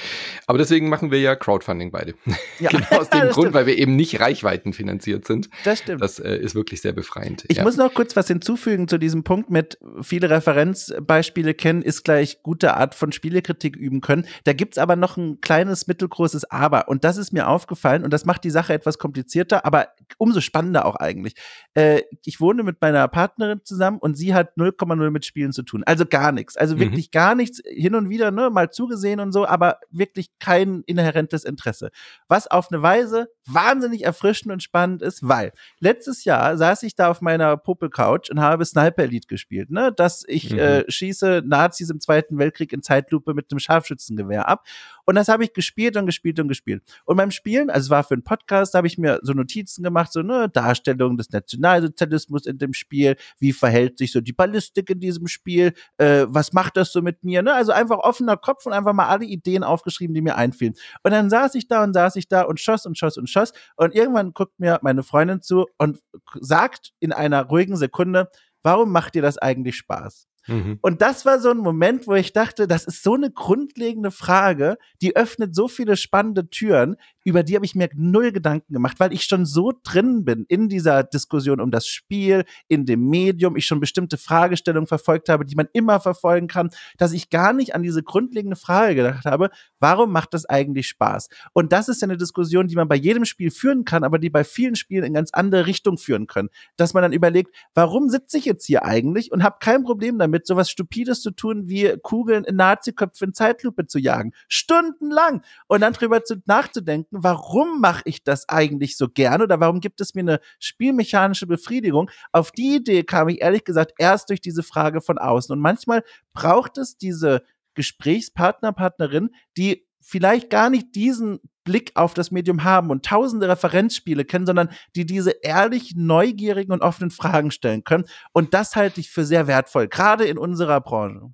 Aber 0.48 0.58
deswegen 0.58 0.90
machen 0.90 1.12
wir 1.12 1.20
ja 1.20 1.36
Crowdfunding 1.36 1.92
beide. 1.92 2.16
Ja. 2.60 2.70
genau 2.70 2.86
aus 3.00 3.10
dem 3.10 3.22
Grund, 3.22 3.34
stimmt. 3.34 3.54
weil 3.54 3.66
wir 3.66 3.78
eben 3.78 3.96
nicht 3.96 4.20
reichweitenfinanziert 4.20 5.26
sind. 5.26 5.50
Das 5.64 5.80
stimmt. 5.80 6.02
Das 6.02 6.20
äh, 6.20 6.36
ist 6.36 6.54
wirklich 6.54 6.82
sehr 6.82 6.94
befreiend. 6.94 7.44
Ich 7.48 7.58
ja. 7.58 7.64
muss 7.64 7.76
noch 7.78 7.94
kurz 7.94 8.16
was 8.16 8.28
hinzufügen 8.28 8.88
zu 8.88 8.98
diesem 8.98 9.24
Punkt 9.24 9.50
mit 9.50 9.80
viele 10.02 10.30
Referenzbeispiele 10.30 11.54
kennen, 11.54 11.82
ist 11.82 12.04
gleich 12.04 12.44
gute 12.44 12.76
Art 12.76 12.94
von 12.94 13.12
Spielekritik 13.12 13.76
üben 13.76 14.02
können. 14.02 14.28
Da 14.44 14.54
gibt's 14.54 14.78
aber 14.78 14.96
noch 14.96 15.18
ein 15.18 15.42
kleines, 15.42 15.88
mittelgroßes 15.88 16.46
Aber. 16.52 16.88
Und 16.88 17.04
das 17.04 17.18
ist 17.18 17.34
mir 17.34 17.48
aufgefallen 17.48 18.04
und 18.04 18.12
das 18.12 18.26
macht 18.26 18.44
die 18.44 18.52
Sache 18.52 18.74
etwas 18.74 18.98
komplizierter, 18.98 19.66
aber 19.66 19.90
umso 20.18 20.42
spannender 20.42 20.86
auch 20.86 20.96
eigentlich. 20.96 21.36
Äh, 21.74 22.02
ich 22.26 22.40
wohne 22.40 22.64
mit 22.64 22.82
meiner 22.82 23.11
Partnerin 23.12 23.62
zusammen 23.64 24.00
und 24.00 24.16
sie 24.16 24.34
hat 24.34 24.58
0,0 24.58 25.10
mit 25.12 25.26
Spielen 25.26 25.52
zu 25.52 25.64
tun. 25.64 25.84
Also 25.86 26.06
gar 26.06 26.32
nichts. 26.32 26.58
Also 26.58 26.76
mhm. 26.76 26.80
wirklich 26.80 27.08
mhm. 27.08 27.12
gar 27.12 27.36
nichts. 27.36 27.62
Hin 27.66 27.96
und 27.96 28.10
wieder 28.10 28.32
ne, 28.32 28.50
mal 28.50 28.72
zugesehen 28.72 29.20
und 29.20 29.32
so, 29.32 29.46
aber 29.46 29.80
wirklich 29.92 30.30
kein 30.40 30.82
inhärentes 30.86 31.44
Interesse. 31.44 31.92
Was 32.28 32.48
auf 32.48 32.72
eine 32.72 32.82
Weise 32.82 33.30
wahnsinnig 33.46 34.06
erfrischend 34.06 34.52
und 34.52 34.64
spannend 34.64 35.02
ist, 35.02 35.28
weil 35.28 35.52
letztes 35.80 36.24
Jahr 36.24 36.58
saß 36.58 36.84
ich 36.84 36.96
da 36.96 37.10
auf 37.10 37.22
meiner 37.22 37.58
Popelcouch 37.58 38.32
und 38.32 38.40
habe 38.40 38.66
Sniper 38.66 39.04
Elite 39.04 39.28
gespielt, 39.28 39.70
ne? 39.70 39.92
Dass 39.92 40.24
ich 40.28 40.52
mhm. 40.52 40.60
äh, 40.60 40.92
schieße 40.92 41.44
Nazis 41.46 41.90
im 41.90 42.00
Zweiten 42.00 42.38
Weltkrieg 42.38 42.74
in 42.74 42.82
Zeitlupe 42.82 43.34
mit 43.34 43.52
einem 43.52 43.60
Scharfschützengewehr 43.60 44.48
ab. 44.48 44.66
Und 45.12 45.16
das 45.16 45.28
habe 45.28 45.44
ich 45.44 45.52
gespielt 45.52 45.98
und 45.98 46.06
gespielt 46.06 46.40
und 46.40 46.48
gespielt. 46.48 46.84
Und 47.04 47.18
beim 47.18 47.32
Spielen, 47.32 47.70
also 47.70 47.88
es 47.88 47.90
war 47.90 48.06
für 48.06 48.14
einen 48.14 48.24
Podcast, 48.24 48.76
habe 48.76 48.88
ich 48.88 48.98
mir 48.98 49.20
so 49.24 49.34
Notizen 49.34 49.84
gemacht, 49.84 50.14
so 50.14 50.22
eine 50.22 50.48
Darstellung 50.48 51.18
des 51.18 51.30
Nationalsozialismus 51.32 52.46
in 52.46 52.58
dem 52.58 52.72
Spiel, 52.72 53.18
wie 53.38 53.52
verhält 53.52 53.98
sich 53.98 54.14
so 54.14 54.22
die 54.22 54.32
Ballistik 54.32 54.90
in 54.90 55.02
diesem 55.02 55.28
Spiel, 55.28 55.74
äh, 55.98 56.28
was 56.30 56.54
macht 56.54 56.78
das 56.78 56.94
so 56.94 57.02
mit 57.02 57.26
mir, 57.26 57.42
ne? 57.42 57.54
Also 57.54 57.74
einfach 57.74 57.98
offener 57.98 58.38
Kopf 58.38 58.66
und 58.66 58.72
einfach 58.72 58.94
mal 58.94 59.10
alle 59.10 59.26
Ideen 59.26 59.66
aufgeschrieben, 59.66 60.14
die 60.14 60.22
mir 60.22 60.38
einfielen. 60.38 60.76
Und 61.04 61.12
dann 61.12 61.30
saß 61.30 61.56
ich 61.56 61.68
da 61.68 61.84
und 61.84 61.92
saß 61.92 62.16
ich 62.16 62.30
da 62.30 62.44
und 62.44 62.62
schoss 62.62 62.86
und 62.86 62.98
schoss 62.98 63.18
und 63.18 63.30
schoss. 63.30 63.52
Und 63.76 63.94
irgendwann 63.94 64.32
guckt 64.32 64.58
mir 64.62 64.80
meine 64.82 65.04
Freundin 65.04 65.42
zu 65.42 65.68
und 65.78 66.00
sagt 66.40 66.94
in 67.02 67.12
einer 67.12 67.44
ruhigen 67.48 67.76
Sekunde, 67.76 68.30
warum 68.64 68.94
macht 68.94 69.16
dir 69.16 69.22
das 69.22 69.38
eigentlich 69.38 69.76
Spaß? 69.76 70.31
Mhm. 70.48 70.80
Und 70.82 71.02
das 71.02 71.26
war 71.26 71.40
so 71.40 71.50
ein 71.50 71.58
Moment, 71.58 72.08
wo 72.08 72.14
ich 72.14 72.34
dachte, 72.34 72.68
das 72.68 72.86
ist 72.86 73.04
so 73.04 73.14
eine 73.14 73.32
grundlegende 73.32 74.12
Frage, 74.12 74.78
die 75.02 75.16
öffnet 75.16 75.56
so 75.56 75.68
viele 75.68 75.98
spannende 75.98 76.50
Türen, 76.50 76.96
über 77.24 77.44
die 77.44 77.56
habe 77.56 77.66
ich 77.66 77.76
mir 77.76 77.90
null 77.96 78.32
Gedanken 78.32 78.74
gemacht, 78.74 79.00
weil 79.00 79.14
ich 79.14 79.24
schon 79.24 79.46
so 79.46 79.74
drin 79.84 80.26
bin 80.26 80.46
in 80.48 80.70
dieser 80.70 81.04
Diskussion 81.04 81.60
um 81.62 81.72
das 81.72 81.88
Spiel, 81.88 82.46
in 82.68 82.86
dem 82.86 83.08
Medium, 83.10 83.56
ich 83.56 83.66
schon 83.66 83.80
bestimmte 83.80 84.18
Fragestellungen 84.18 84.88
verfolgt 84.88 85.30
habe, 85.30 85.46
die 85.46 85.56
man 85.56 85.68
immer 85.74 86.00
verfolgen 86.00 86.48
kann, 86.48 86.72
dass 86.98 87.14
ich 87.14 87.30
gar 87.30 87.54
nicht 87.54 87.76
an 87.76 87.84
diese 87.84 88.04
grundlegende 88.04 88.56
Frage 88.56 88.96
gedacht 88.96 89.26
habe, 89.26 89.52
warum 89.80 90.12
macht 90.12 90.34
das 90.34 90.46
eigentlich 90.46 90.88
Spaß? 90.88 91.30
Und 91.54 91.72
das 91.72 91.90
ist 91.90 92.02
ja 92.02 92.08
eine 92.08 92.18
Diskussion, 92.18 92.68
die 92.68 92.76
man 92.76 92.88
bei 92.88 92.96
jedem 92.96 93.26
Spiel 93.26 93.52
führen 93.52 93.86
kann, 93.86 94.04
aber 94.04 94.18
die 94.18 94.30
bei 94.30 94.44
vielen 94.44 94.76
Spielen 94.76 95.04
in 95.04 95.14
ganz 95.14 95.32
andere 95.32 95.68
Richtung 95.68 95.98
führen 95.98 96.28
können. 96.28 96.50
Dass 96.78 96.94
man 96.94 97.04
dann 97.04 97.14
überlegt, 97.14 97.56
warum 97.74 98.10
sitze 98.10 98.38
ich 98.38 98.46
jetzt 98.46 98.66
hier 98.66 98.84
eigentlich 98.84 99.32
und 99.32 99.44
habe 99.44 99.58
kein 99.60 99.84
Problem 99.84 100.18
damit, 100.18 100.31
damit, 100.32 100.48
sowas 100.48 100.70
Stupides 100.70 101.22
zu 101.22 101.32
tun, 101.32 101.68
wie 101.68 101.96
Kugeln 102.02 102.44
in 102.46 102.56
Nazi-Köpfe 102.56 103.26
in 103.26 103.34
Zeitlupe 103.34 103.88
zu 103.88 104.00
jagen. 104.00 104.34
Stundenlang. 104.48 105.44
Und 105.68 105.82
dann 105.82 105.94
drüber 105.94 106.24
zu, 106.24 106.42
nachzudenken, 106.46 107.18
warum 107.22 107.82
mache 107.82 108.04
ich 108.06 108.24
das 108.24 108.48
eigentlich 108.50 108.98
so 108.98 109.10
gern 109.10 109.42
oder 109.42 109.60
warum 109.60 109.80
gibt 109.82 110.02
es 110.02 110.16
mir 110.16 110.22
eine 110.22 110.40
spielmechanische 110.60 111.48
Befriedigung? 111.48 112.10
Auf 112.32 112.52
die 112.52 112.76
Idee 112.76 113.04
kam 113.04 113.30
ich 113.30 113.42
ehrlich 113.42 113.64
gesagt 113.64 113.94
erst 113.98 114.30
durch 114.30 114.42
diese 114.42 114.64
Frage 114.64 115.02
von 115.02 115.18
außen. 115.18 115.54
Und 115.54 115.60
manchmal 115.60 116.04
braucht 116.34 116.78
es 116.78 116.98
diese 116.98 117.44
Gesprächspartner, 117.74 118.74
Partnerin, 118.74 119.30
die 119.58 119.86
vielleicht 120.02 120.50
gar 120.50 120.70
nicht 120.70 120.96
diesen 120.96 121.40
Blick 121.64 121.92
auf 121.96 122.14
das 122.14 122.32
Medium 122.32 122.64
haben 122.64 122.90
und 122.90 123.06
tausende 123.06 123.48
Referenzspiele 123.48 124.26
kennen, 124.26 124.46
sondern 124.46 124.70
die 124.96 125.06
diese 125.06 125.32
ehrlich 125.44 125.94
neugierigen 125.96 126.74
und 126.74 126.82
offenen 126.82 127.12
Fragen 127.12 127.52
stellen 127.52 127.84
können. 127.84 128.06
Und 128.34 128.54
das 128.54 128.76
halte 128.76 129.00
ich 129.00 129.12
für 129.12 129.26
sehr 129.26 129.48
wertvoll, 129.48 129.88
gerade 129.88 130.26
in 130.26 130.38
unserer 130.38 130.82
Branche. 130.82 131.34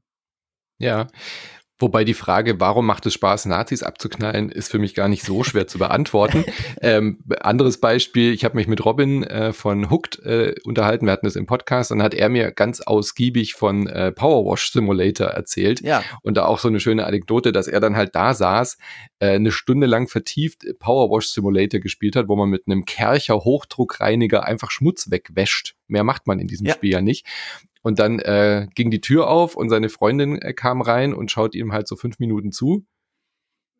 Ja, 0.80 1.08
Wobei 1.80 2.04
die 2.04 2.16
Frage, 2.16 2.60
warum 2.60 2.88
macht 2.88 3.06
es 3.06 3.14
Spaß, 3.14 3.46
Nazis 3.46 3.84
abzuknallen, 3.84 4.50
ist 4.50 4.72
für 4.72 4.80
mich 4.80 4.96
gar 4.96 5.08
nicht 5.08 5.24
so 5.24 5.44
schwer 5.44 5.68
zu 5.68 5.78
beantworten. 5.78 6.44
ähm, 6.82 7.20
anderes 7.40 7.80
Beispiel, 7.80 8.34
ich 8.34 8.44
habe 8.44 8.56
mich 8.56 8.68
mit 8.68 8.84
Robin 8.84 9.24
äh, 9.24 9.54
von 9.54 9.92
Hooked 9.92 10.20
äh, 10.26 10.56
unterhalten, 10.64 11.06
wir 11.06 11.12
hatten 11.12 11.28
das 11.28 11.36
im 11.36 11.46
Podcast, 11.46 11.92
und 11.92 12.02
hat 12.02 12.16
er 12.16 12.30
mir 12.30 12.52
ganz 12.52 12.82
ausgiebig 12.82 13.54
von 13.54 13.86
äh, 13.88 14.12
Powerwash 14.12 14.72
Simulator 14.72 15.28
erzählt. 15.28 15.82
Ja. 15.82 16.04
Und 16.24 16.36
da 16.36 16.46
auch 16.46 16.58
so 16.58 16.68
eine 16.68 16.80
schöne 16.80 17.06
Anekdote, 17.06 17.52
dass 17.52 17.68
er 17.68 17.80
dann 17.80 17.96
halt 17.96 18.16
da 18.16 18.34
saß, 18.34 18.78
äh, 19.20 19.30
eine 19.30 19.52
Stunde 19.52 19.86
lang 19.86 20.08
vertieft 20.08 20.66
Powerwash 20.80 21.28
Simulator 21.28 21.80
gespielt 21.80 22.16
hat, 22.16 22.28
wo 22.28 22.36
man 22.36 22.50
mit 22.50 22.64
einem 22.66 22.86
Kercher 22.86 23.36
Hochdruckreiniger 23.36 24.46
einfach 24.46 24.72
Schmutz 24.72 25.12
wegwäscht. 25.12 25.76
Mehr 25.88 26.04
macht 26.04 26.26
man 26.26 26.40
in 26.40 26.48
diesem 26.48 26.66
ja. 26.66 26.74
Spiel 26.74 26.92
ja 26.92 27.02
nicht. 27.02 27.26
Und 27.88 28.00
dann 28.00 28.20
äh, 28.20 28.68
ging 28.76 28.92
die 28.92 29.00
Tür 29.00 29.30
auf 29.30 29.56
und 29.56 29.70
seine 29.70 29.88
Freundin 29.88 30.42
äh, 30.42 30.52
kam 30.52 30.82
rein 30.82 31.14
und 31.14 31.32
schaut 31.32 31.56
ihm 31.56 31.72
halt 31.72 31.88
so 31.88 31.96
fünf 31.96 32.20
Minuten 32.20 32.52
zu, 32.52 32.86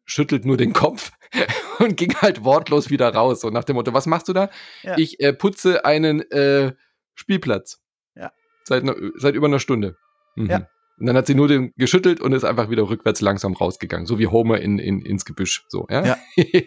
schüttelt 0.06 0.46
nur 0.46 0.56
den 0.56 0.72
Kopf 0.72 1.12
und 1.80 1.98
ging 1.98 2.16
halt 2.16 2.46
wortlos 2.46 2.90
wieder 2.90 3.14
raus. 3.14 3.42
So 3.42 3.50
nach 3.50 3.66
dem 3.66 3.76
Motto, 3.76 3.92
was 3.94 4.06
machst 4.06 4.30
du 4.30 4.32
da? 4.32 4.50
Ja. 4.82 4.98
Ich 4.98 5.20
äh, 5.20 5.34
putze 5.34 5.84
einen 5.84 6.22
äh, 6.32 6.72
Spielplatz. 7.16 7.82
Ja. 8.16 8.32
Seit, 8.64 8.86
seit 9.16 9.36
über 9.36 9.48
einer 9.48 9.60
Stunde. 9.60 9.98
Mhm. 10.36 10.52
Ja. 10.52 10.70
Und 11.00 11.06
dann 11.06 11.16
hat 11.16 11.28
sie 11.28 11.36
nur 11.36 11.48
den 11.48 11.74
geschüttelt 11.78 12.22
und 12.22 12.34
ist 12.34 12.44
einfach 12.44 12.70
wieder 12.70 12.90
rückwärts 12.90 13.22
langsam 13.22 13.54
rausgegangen, 13.54 14.08
so 14.08 14.18
wie 14.18 14.28
Homer 14.28 14.60
in, 14.60 14.80
in, 14.80 15.02
ins 15.02 15.26
Gebüsch. 15.26 15.64
So, 15.70 15.86
ja. 15.90 16.06
ja. 16.06 16.18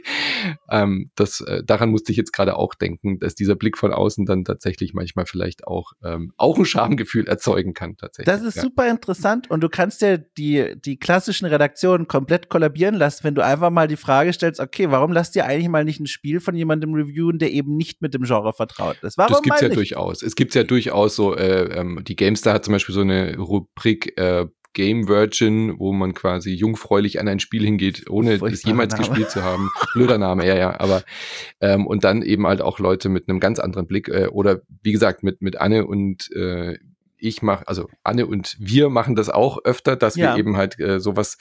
ähm, 0.70 1.10
das, 1.16 1.40
äh, 1.40 1.64
daran 1.64 1.90
musste 1.90 2.12
ich 2.12 2.18
jetzt 2.18 2.32
gerade 2.32 2.56
auch 2.56 2.74
denken, 2.74 3.18
dass 3.18 3.34
dieser 3.34 3.56
Blick 3.56 3.76
von 3.76 3.92
außen 3.92 4.26
dann 4.26 4.44
tatsächlich 4.44 4.94
manchmal 4.94 5.26
vielleicht 5.26 5.66
auch, 5.66 5.92
ähm, 6.04 6.32
auch 6.36 6.58
ein 6.58 6.64
Schamgefühl 6.64 7.26
erzeugen 7.26 7.74
kann, 7.74 7.96
tatsächlich. 7.96 8.32
Das 8.32 8.42
ist 8.42 8.56
ja. 8.56 8.62
super 8.62 8.88
interessant 8.88 9.50
und 9.50 9.62
du 9.62 9.68
kannst 9.68 10.00
ja 10.02 10.16
die, 10.16 10.76
die 10.80 10.98
klassischen 10.98 11.46
Redaktionen 11.46 12.06
komplett 12.06 12.48
kollabieren 12.48 12.94
lassen, 12.94 13.24
wenn 13.24 13.34
du 13.34 13.44
einfach 13.44 13.70
mal 13.70 13.88
die 13.88 13.96
Frage 13.96 14.32
stellst, 14.32 14.60
okay, 14.60 14.90
warum 14.90 15.10
lasst 15.12 15.34
ihr 15.34 15.44
eigentlich 15.44 15.68
mal 15.68 15.84
nicht 15.84 15.98
ein 15.98 16.06
Spiel 16.06 16.38
von 16.38 16.54
jemandem 16.54 16.94
reviewen, 16.94 17.38
der 17.38 17.52
eben 17.52 17.76
nicht 17.76 18.00
mit 18.00 18.14
dem 18.14 18.22
Genre 18.22 18.52
vertraut 18.52 18.98
ist? 19.02 19.18
Warum 19.18 19.32
das 19.32 19.42
gibt's 19.42 19.60
ja 19.60 19.68
nicht? 19.68 19.76
durchaus. 19.76 20.22
Es 20.22 20.36
gibt 20.36 20.54
ja 20.54 20.62
durchaus 20.62 21.16
so, 21.16 21.34
äh, 21.34 21.80
ähm, 21.80 22.00
die 22.06 22.14
GameStar 22.14 22.54
hat 22.54 22.64
zum 22.64 22.72
Beispiel 22.72 22.94
so 22.94 23.00
eine 23.00 23.36
Rubrik, 23.36 24.19
äh, 24.20 24.46
Game 24.72 25.08
Virgin, 25.08 25.78
wo 25.78 25.92
man 25.92 26.14
quasi 26.14 26.52
jungfräulich 26.52 27.18
an 27.18 27.26
ein 27.28 27.40
Spiel 27.40 27.64
hingeht, 27.64 28.08
ohne 28.08 28.34
es 28.34 28.62
jemals 28.62 28.92
Name. 28.92 29.04
gespielt 29.04 29.30
zu 29.30 29.42
haben. 29.42 29.68
Blöder 29.94 30.18
Name, 30.18 30.46
ja, 30.46 30.56
ja, 30.56 30.78
aber 30.78 31.02
ähm, 31.60 31.86
und 31.86 32.04
dann 32.04 32.22
eben 32.22 32.46
halt 32.46 32.62
auch 32.62 32.78
Leute 32.78 33.08
mit 33.08 33.28
einem 33.28 33.40
ganz 33.40 33.58
anderen 33.58 33.86
Blick 33.86 34.08
äh, 34.08 34.28
oder 34.28 34.60
wie 34.82 34.92
gesagt 34.92 35.22
mit 35.24 35.42
mit 35.42 35.60
Anne 35.60 35.86
und 35.86 36.30
äh, 36.36 36.78
ich 37.16 37.42
mache, 37.42 37.66
also 37.68 37.88
Anne 38.04 38.26
und 38.26 38.56
wir 38.58 38.88
machen 38.88 39.16
das 39.16 39.28
auch 39.28 39.58
öfter, 39.64 39.96
dass 39.96 40.16
ja. 40.16 40.34
wir 40.34 40.38
eben 40.38 40.56
halt 40.56 40.78
äh, 40.78 41.00
sowas 41.00 41.36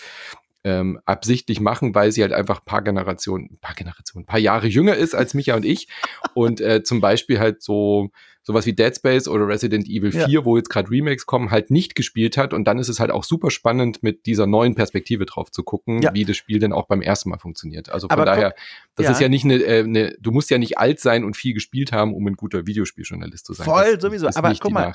ähm, 0.63 1.00
absichtlich 1.06 1.60
machen, 1.60 1.95
weil 1.95 2.12
sie 2.12 2.22
halt 2.22 2.34
einfach 2.34 2.63
paar 2.65 2.82
Generationen, 2.82 3.58
paar 3.62 3.76
Generationen, 3.76 4.26
paar 4.26 4.39
Jahre 4.39 4.67
jünger 4.67 4.95
ist 4.95 5.15
als 5.15 5.34
Micha 5.34 5.56
und 5.56 5.65
ich 5.65 5.88
und 6.34 6.62
äh, 6.62 6.84
zum 6.84 7.02
Beispiel 7.02 7.39
halt 7.39 7.62
so 7.62 8.10
sowas 8.50 8.65
wie 8.65 8.74
Dead 8.74 8.95
Space 8.95 9.28
oder 9.28 9.48
Resident 9.48 9.88
Evil 9.88 10.12
4, 10.12 10.28
ja. 10.28 10.43
wo 10.43 10.58
jetzt 10.58 10.69
gerade 10.69 10.89
Remakes 10.89 11.28
kommen, 11.28 11.52
halt 11.52 11.69
nicht 11.69 11.93
gespielt 11.93 12.36
hat. 12.36 12.52
Und 12.52 12.65
dann 12.65 12.80
ist 12.80 12.89
es 12.89 13.00
halt 13.00 13.12
auch 13.12 13.24
super 13.24 13.52
spannend, 13.52 14.02
mit 14.02 14.26
dieser 14.26 14.48
neuen 14.48 14.74
Perspektive 14.74 15.28
drauf 15.28 15.52
zu 15.52 15.62
gucken, 15.62 16.02
ja. 16.02 16.13
wie 16.15 16.26
das 16.26 16.36
Spiel 16.36 16.58
denn 16.58 16.74
auch 16.74 16.88
beim 16.88 17.04
ersten 17.04 17.30
Mal 17.30 17.38
funktioniert. 17.38 17.89
Also 17.89 18.08
von 18.08 18.17
Aber 18.17 18.26
daher, 18.26 18.56
das 19.00 19.06
ja. 19.06 19.12
ist 19.14 19.22
ja 19.22 19.30
nicht 19.30 19.46
eine, 19.46 19.56
äh, 19.56 19.84
eine, 19.84 20.14
du 20.20 20.32
musst 20.32 20.50
ja 20.50 20.58
nicht 20.58 20.78
alt 20.78 21.00
sein 21.00 21.24
und 21.24 21.38
viel 21.38 21.54
gespielt 21.54 21.94
haben, 21.94 22.14
um 22.14 22.28
ein 22.28 22.34
guter 22.34 22.68
Videospieljournalist 22.68 23.46
zu 23.46 23.54
sein. 23.54 23.64
Voll, 23.64 23.94
das 23.94 24.02
sowieso. 24.02 24.28
Aber 24.28 24.54
guck 24.60 24.74
mal, 24.74 24.94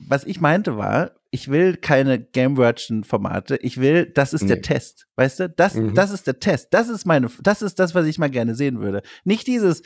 was 0.00 0.24
ich 0.24 0.40
meinte 0.40 0.76
war, 0.76 1.12
ich 1.30 1.48
will 1.48 1.76
keine 1.76 2.18
Game 2.18 2.56
Virgin 2.56 3.04
Formate. 3.04 3.56
Ich 3.62 3.80
will, 3.80 4.06
das 4.06 4.32
ist 4.32 4.42
nee. 4.42 4.48
der 4.48 4.62
Test. 4.62 5.06
Weißt 5.14 5.38
du? 5.38 5.48
Das, 5.48 5.74
mhm. 5.74 5.94
das 5.94 6.10
ist 6.10 6.26
der 6.26 6.40
Test. 6.40 6.68
Das 6.72 6.88
ist 6.88 7.06
meine, 7.06 7.30
das 7.42 7.62
ist 7.62 7.78
das, 7.78 7.94
was 7.94 8.06
ich 8.06 8.18
mal 8.18 8.28
gerne 8.30 8.56
sehen 8.56 8.80
würde. 8.80 9.02
Nicht 9.22 9.46
dieses, 9.46 9.82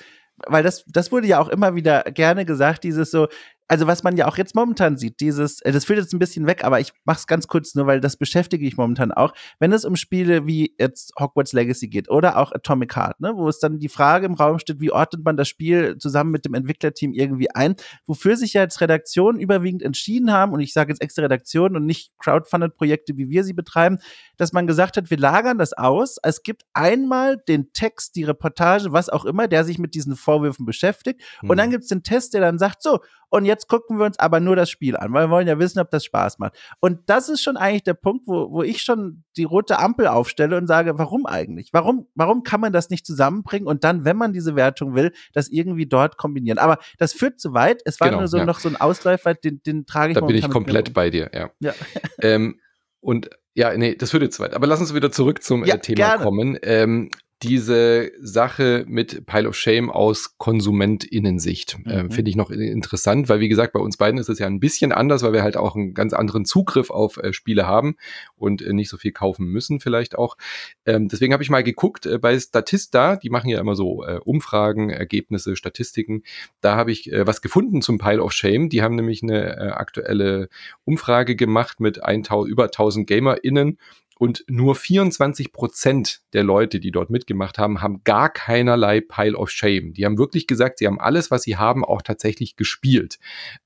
weil 0.46 0.62
das, 0.62 0.84
das 0.86 1.12
wurde 1.12 1.26
ja 1.26 1.38
auch 1.38 1.48
immer 1.48 1.74
wieder 1.74 2.04
gerne 2.04 2.46
gesagt, 2.46 2.84
dieses 2.84 3.10
so, 3.10 3.28
also 3.68 3.86
was 3.86 4.02
man 4.02 4.16
ja 4.16 4.26
auch 4.26 4.38
jetzt 4.38 4.54
momentan 4.54 4.96
sieht, 4.96 5.20
dieses, 5.20 5.60
äh, 5.60 5.72
das 5.72 5.84
führt 5.84 5.98
jetzt 5.98 6.14
ein 6.14 6.18
bisschen 6.18 6.46
weg, 6.46 6.64
aber 6.64 6.80
ich 6.80 6.92
mach's 7.04 7.26
ganz 7.26 7.46
kurz 7.46 7.74
nur, 7.74 7.86
weil 7.86 8.00
das 8.00 8.16
beschäftige 8.16 8.66
ich 8.66 8.78
momentan 8.78 9.12
auch, 9.12 9.34
wenn 9.58 9.72
es 9.72 9.84
um 9.84 9.94
Spiele 9.94 10.46
wie 10.46 10.74
jetzt 10.78 11.12
Hogwarts 11.20 11.52
Legacy 11.52 11.88
geht 11.88 12.10
oder 12.10 12.38
auch 12.38 12.52
Atomic 12.52 12.96
Heart, 12.96 13.20
ne, 13.20 13.32
wo 13.36 13.48
es 13.48 13.58
dann 13.58 13.78
die 13.78 13.90
Frage 13.90 14.26
im 14.26 14.34
Raum 14.34 14.58
steht, 14.58 14.80
wie 14.80 14.90
ordnet 14.90 15.22
man 15.24 15.36
das 15.36 15.48
Spiel 15.48 15.98
zusammen 15.98 16.30
mit 16.30 16.46
dem 16.46 16.54
Entwicklerteam 16.54 17.12
irgendwie 17.12 17.50
ein, 17.50 17.76
wofür 18.06 18.36
sich 18.36 18.54
ja 18.54 18.62
jetzt 18.62 18.80
Redaktionen 18.80 19.38
überwiegend 19.38 19.82
entschieden 19.82 20.32
haben, 20.32 20.52
und 20.52 20.60
ich 20.60 20.72
sage 20.72 20.90
jetzt 20.90 21.02
extra 21.02 21.22
Redaktionen 21.22 21.76
und 21.76 21.84
nicht 21.84 22.12
Crowdfunded-Projekte, 22.18 23.18
wie 23.18 23.28
wir 23.28 23.44
sie 23.44 23.52
betreiben, 23.52 23.98
dass 24.38 24.54
man 24.54 24.66
gesagt 24.66 24.96
hat, 24.96 25.10
wir 25.10 25.18
lagern 25.18 25.58
das 25.58 25.74
aus, 25.74 26.16
es 26.22 26.42
gibt 26.42 26.62
einmal 26.72 27.36
den 27.36 27.72
Text, 27.74 28.16
die 28.16 28.24
Reportage, 28.24 28.92
was 28.92 29.10
auch 29.10 29.26
immer, 29.26 29.46
der 29.46 29.64
sich 29.64 29.78
mit 29.78 29.94
diesen 29.94 30.16
Vorwürfen 30.16 30.64
beschäftigt, 30.64 31.20
mhm. 31.42 31.50
und 31.50 31.58
dann 31.58 31.70
gibt's 31.70 31.88
den 31.88 32.02
Test, 32.02 32.32
der 32.32 32.40
dann 32.40 32.58
sagt, 32.58 32.82
so, 32.82 33.00
und 33.30 33.44
jetzt 33.44 33.57
jetzt 33.58 33.68
gucken 33.68 33.98
wir 33.98 34.06
uns 34.06 34.18
aber 34.18 34.40
nur 34.40 34.56
das 34.56 34.70
Spiel 34.70 34.96
an, 34.96 35.12
weil 35.12 35.26
wir 35.26 35.30
wollen 35.30 35.48
ja 35.48 35.58
wissen, 35.58 35.80
ob 35.80 35.90
das 35.90 36.04
Spaß 36.04 36.38
macht. 36.38 36.56
Und 36.80 37.00
das 37.06 37.28
ist 37.28 37.42
schon 37.42 37.56
eigentlich 37.56 37.82
der 37.82 37.94
Punkt, 37.94 38.26
wo, 38.26 38.52
wo 38.52 38.62
ich 38.62 38.82
schon 38.82 39.24
die 39.36 39.44
rote 39.44 39.78
Ampel 39.78 40.06
aufstelle 40.06 40.56
und 40.56 40.66
sage, 40.66 40.98
warum 40.98 41.26
eigentlich? 41.26 41.70
Warum, 41.72 42.06
warum 42.14 42.44
kann 42.44 42.60
man 42.60 42.72
das 42.72 42.90
nicht 42.90 43.04
zusammenbringen 43.04 43.66
und 43.66 43.84
dann, 43.84 44.04
wenn 44.04 44.16
man 44.16 44.32
diese 44.32 44.54
Wertung 44.54 44.94
will, 44.94 45.12
das 45.32 45.48
irgendwie 45.48 45.86
dort 45.86 46.16
kombinieren? 46.16 46.58
Aber 46.58 46.78
das 46.98 47.12
führt 47.12 47.40
zu 47.40 47.52
weit. 47.52 47.82
Es 47.84 48.00
war 48.00 48.08
genau, 48.08 48.20
nur 48.20 48.28
so 48.28 48.38
ja. 48.38 48.44
noch 48.44 48.60
so 48.60 48.68
ein 48.68 48.76
Ausläufer, 48.76 49.34
den, 49.34 49.60
den 49.62 49.86
trage 49.86 50.12
ich 50.12 50.18
Da 50.18 50.24
bin 50.24 50.36
ich 50.36 50.48
komplett 50.48 50.94
bei 50.94 51.10
dir, 51.10 51.30
ja. 51.34 51.50
ja. 51.58 51.74
ähm, 52.22 52.60
und 53.00 53.30
ja, 53.54 53.76
nee, 53.76 53.96
das 53.96 54.12
würde 54.12 54.30
zu 54.30 54.42
weit. 54.42 54.54
Aber 54.54 54.68
lass 54.68 54.80
uns 54.80 54.94
wieder 54.94 55.10
zurück 55.10 55.42
zum 55.42 55.64
ja, 55.64 55.74
äh, 55.74 55.78
Thema 55.80 55.96
gerne. 55.96 56.24
kommen. 56.24 56.58
Ähm, 56.62 57.10
diese 57.42 58.10
Sache 58.20 58.84
mit 58.88 59.24
Pile 59.26 59.48
of 59.48 59.56
Shame 59.56 59.90
aus 59.90 60.36
KonsumentInnensicht. 60.38 61.78
Äh, 61.86 62.02
mhm. 62.02 62.10
Äh, 62.10 62.12
Finde 62.12 62.30
ich 62.30 62.36
noch 62.36 62.50
interessant, 62.50 63.28
weil 63.28 63.40
wie 63.40 63.48
gesagt, 63.48 63.72
bei 63.72 63.80
uns 63.80 63.96
beiden 63.96 64.18
ist 64.18 64.28
es 64.28 64.38
ja 64.40 64.46
ein 64.46 64.58
bisschen 64.58 64.92
anders, 64.92 65.22
weil 65.22 65.32
wir 65.32 65.42
halt 65.42 65.56
auch 65.56 65.76
einen 65.76 65.94
ganz 65.94 66.12
anderen 66.12 66.44
Zugriff 66.44 66.90
auf 66.90 67.16
äh, 67.18 67.32
Spiele 67.32 67.66
haben 67.66 67.96
und 68.36 68.60
äh, 68.62 68.72
nicht 68.72 68.88
so 68.88 68.96
viel 68.96 69.12
kaufen 69.12 69.46
müssen 69.46 69.78
vielleicht 69.78 70.18
auch. 70.18 70.36
Ähm, 70.84 71.08
deswegen 71.08 71.32
habe 71.32 71.42
ich 71.42 71.50
mal 71.50 71.62
geguckt 71.62 72.06
äh, 72.06 72.18
bei 72.18 72.38
Statista, 72.38 73.16
die 73.16 73.30
machen 73.30 73.50
ja 73.50 73.60
immer 73.60 73.76
so 73.76 74.04
äh, 74.04 74.18
Umfragen, 74.24 74.90
Ergebnisse, 74.90 75.54
Statistiken. 75.54 76.24
Da 76.60 76.76
habe 76.76 76.90
ich 76.92 77.10
was 77.12 77.40
gefunden 77.40 77.82
zum 77.82 77.98
Pile 77.98 78.22
of 78.22 78.32
Shame. 78.32 78.68
Die 78.68 78.82
haben 78.82 78.94
nämlich 78.94 79.22
eine 79.22 79.76
aktuelle 79.76 80.48
Umfrage 80.84 81.36
gemacht 81.36 81.80
mit 81.80 82.02
1000, 82.02 82.50
über 82.50 82.64
1000 82.64 83.06
GamerInnen 83.06 83.78
und 84.18 84.44
nur 84.48 84.74
24 84.74 85.52
Prozent 85.52 86.20
der 86.32 86.44
Leute, 86.44 86.80
die 86.80 86.90
dort 86.90 87.08
mitgemacht 87.10 87.58
haben, 87.58 87.80
haben 87.80 88.02
gar 88.04 88.28
keinerlei 88.30 89.00
Pile 89.00 89.36
of 89.36 89.50
Shame. 89.50 89.94
Die 89.94 90.04
haben 90.04 90.18
wirklich 90.18 90.46
gesagt, 90.46 90.78
sie 90.78 90.86
haben 90.86 91.00
alles, 91.00 91.30
was 91.30 91.42
sie 91.42 91.56
haben, 91.56 91.84
auch 91.84 92.02
tatsächlich 92.02 92.56
gespielt. 92.56 93.18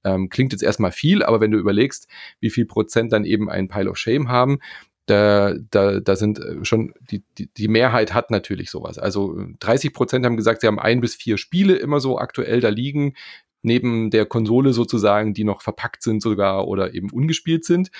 Ähm, 0.04 0.28
klingt 0.28 0.52
jetzt 0.52 0.62
erstmal 0.62 0.92
viel, 0.92 1.22
aber 1.22 1.40
wenn 1.40 1.50
du 1.50 1.58
überlegst, 1.58 2.06
wie 2.40 2.50
viel 2.50 2.66
Prozent 2.66 3.12
dann 3.12 3.24
eben 3.24 3.50
ein 3.50 3.68
Pile 3.68 3.90
of 3.90 3.96
Shame 3.96 4.28
haben, 4.28 4.58
da, 5.06 5.54
da, 5.70 6.00
da 6.00 6.16
sind 6.16 6.38
äh, 6.38 6.64
schon, 6.64 6.94
die, 7.10 7.24
die, 7.38 7.52
die 7.52 7.68
Mehrheit 7.68 8.14
hat 8.14 8.30
natürlich 8.30 8.70
sowas. 8.70 8.98
Also 8.98 9.40
30 9.60 9.92
Prozent 9.92 10.24
haben 10.24 10.36
gesagt, 10.36 10.60
sie 10.60 10.66
haben 10.66 10.78
ein 10.78 11.00
bis 11.00 11.14
vier 11.14 11.38
Spiele 11.38 11.76
immer 11.76 11.98
so 11.98 12.18
aktuell 12.18 12.60
da 12.60 12.68
liegen, 12.68 13.14
neben 13.62 14.10
der 14.10 14.26
Konsole 14.26 14.72
sozusagen, 14.72 15.34
die 15.34 15.44
noch 15.44 15.62
verpackt 15.62 16.02
sind 16.02 16.22
sogar 16.22 16.68
oder 16.68 16.94
eben 16.94 17.10
ungespielt 17.10 17.64
sind. 17.64 17.90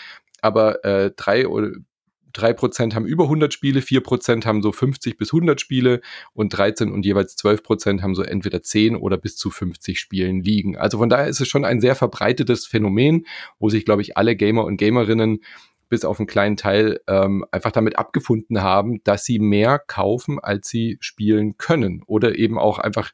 Aber 0.40 0.84
äh, 0.84 1.12
drei 1.16 1.46
oder 1.46 1.70
drei 2.32 2.52
Prozent 2.52 2.94
haben 2.94 3.06
über 3.06 3.24
100 3.24 3.52
Spiele, 3.52 3.82
vier 3.82 4.02
Prozent 4.02 4.46
haben 4.46 4.62
so 4.62 4.72
50 4.72 5.18
bis 5.18 5.32
100 5.32 5.60
Spiele 5.60 6.00
und 6.32 6.50
13 6.50 6.90
und 6.90 7.04
jeweils 7.04 7.36
12 7.36 7.62
Prozent 7.62 8.02
haben 8.02 8.14
so 8.14 8.22
entweder 8.22 8.62
10 8.62 8.96
oder 8.96 9.16
bis 9.16 9.36
zu 9.36 9.50
50 9.50 9.98
Spielen 9.98 10.42
liegen. 10.42 10.76
Also 10.76 10.98
von 10.98 11.08
daher 11.08 11.28
ist 11.28 11.40
es 11.40 11.48
schon 11.48 11.64
ein 11.64 11.80
sehr 11.80 11.94
verbreitetes 11.94 12.66
Phänomen, 12.66 13.26
wo 13.58 13.68
sich, 13.68 13.84
glaube 13.84 14.02
ich, 14.02 14.16
alle 14.16 14.36
Gamer 14.36 14.64
und 14.64 14.76
Gamerinnen 14.76 15.40
bis 15.88 16.06
auf 16.06 16.18
einen 16.18 16.26
kleinen 16.26 16.56
Teil 16.56 17.00
ähm, 17.06 17.44
einfach 17.50 17.70
damit 17.70 17.98
abgefunden 17.98 18.62
haben, 18.62 19.04
dass 19.04 19.26
sie 19.26 19.38
mehr 19.38 19.78
kaufen, 19.78 20.38
als 20.40 20.68
sie 20.68 20.96
spielen 21.00 21.58
können. 21.58 22.02
Oder 22.06 22.38
eben 22.38 22.58
auch 22.58 22.78
einfach 22.78 23.12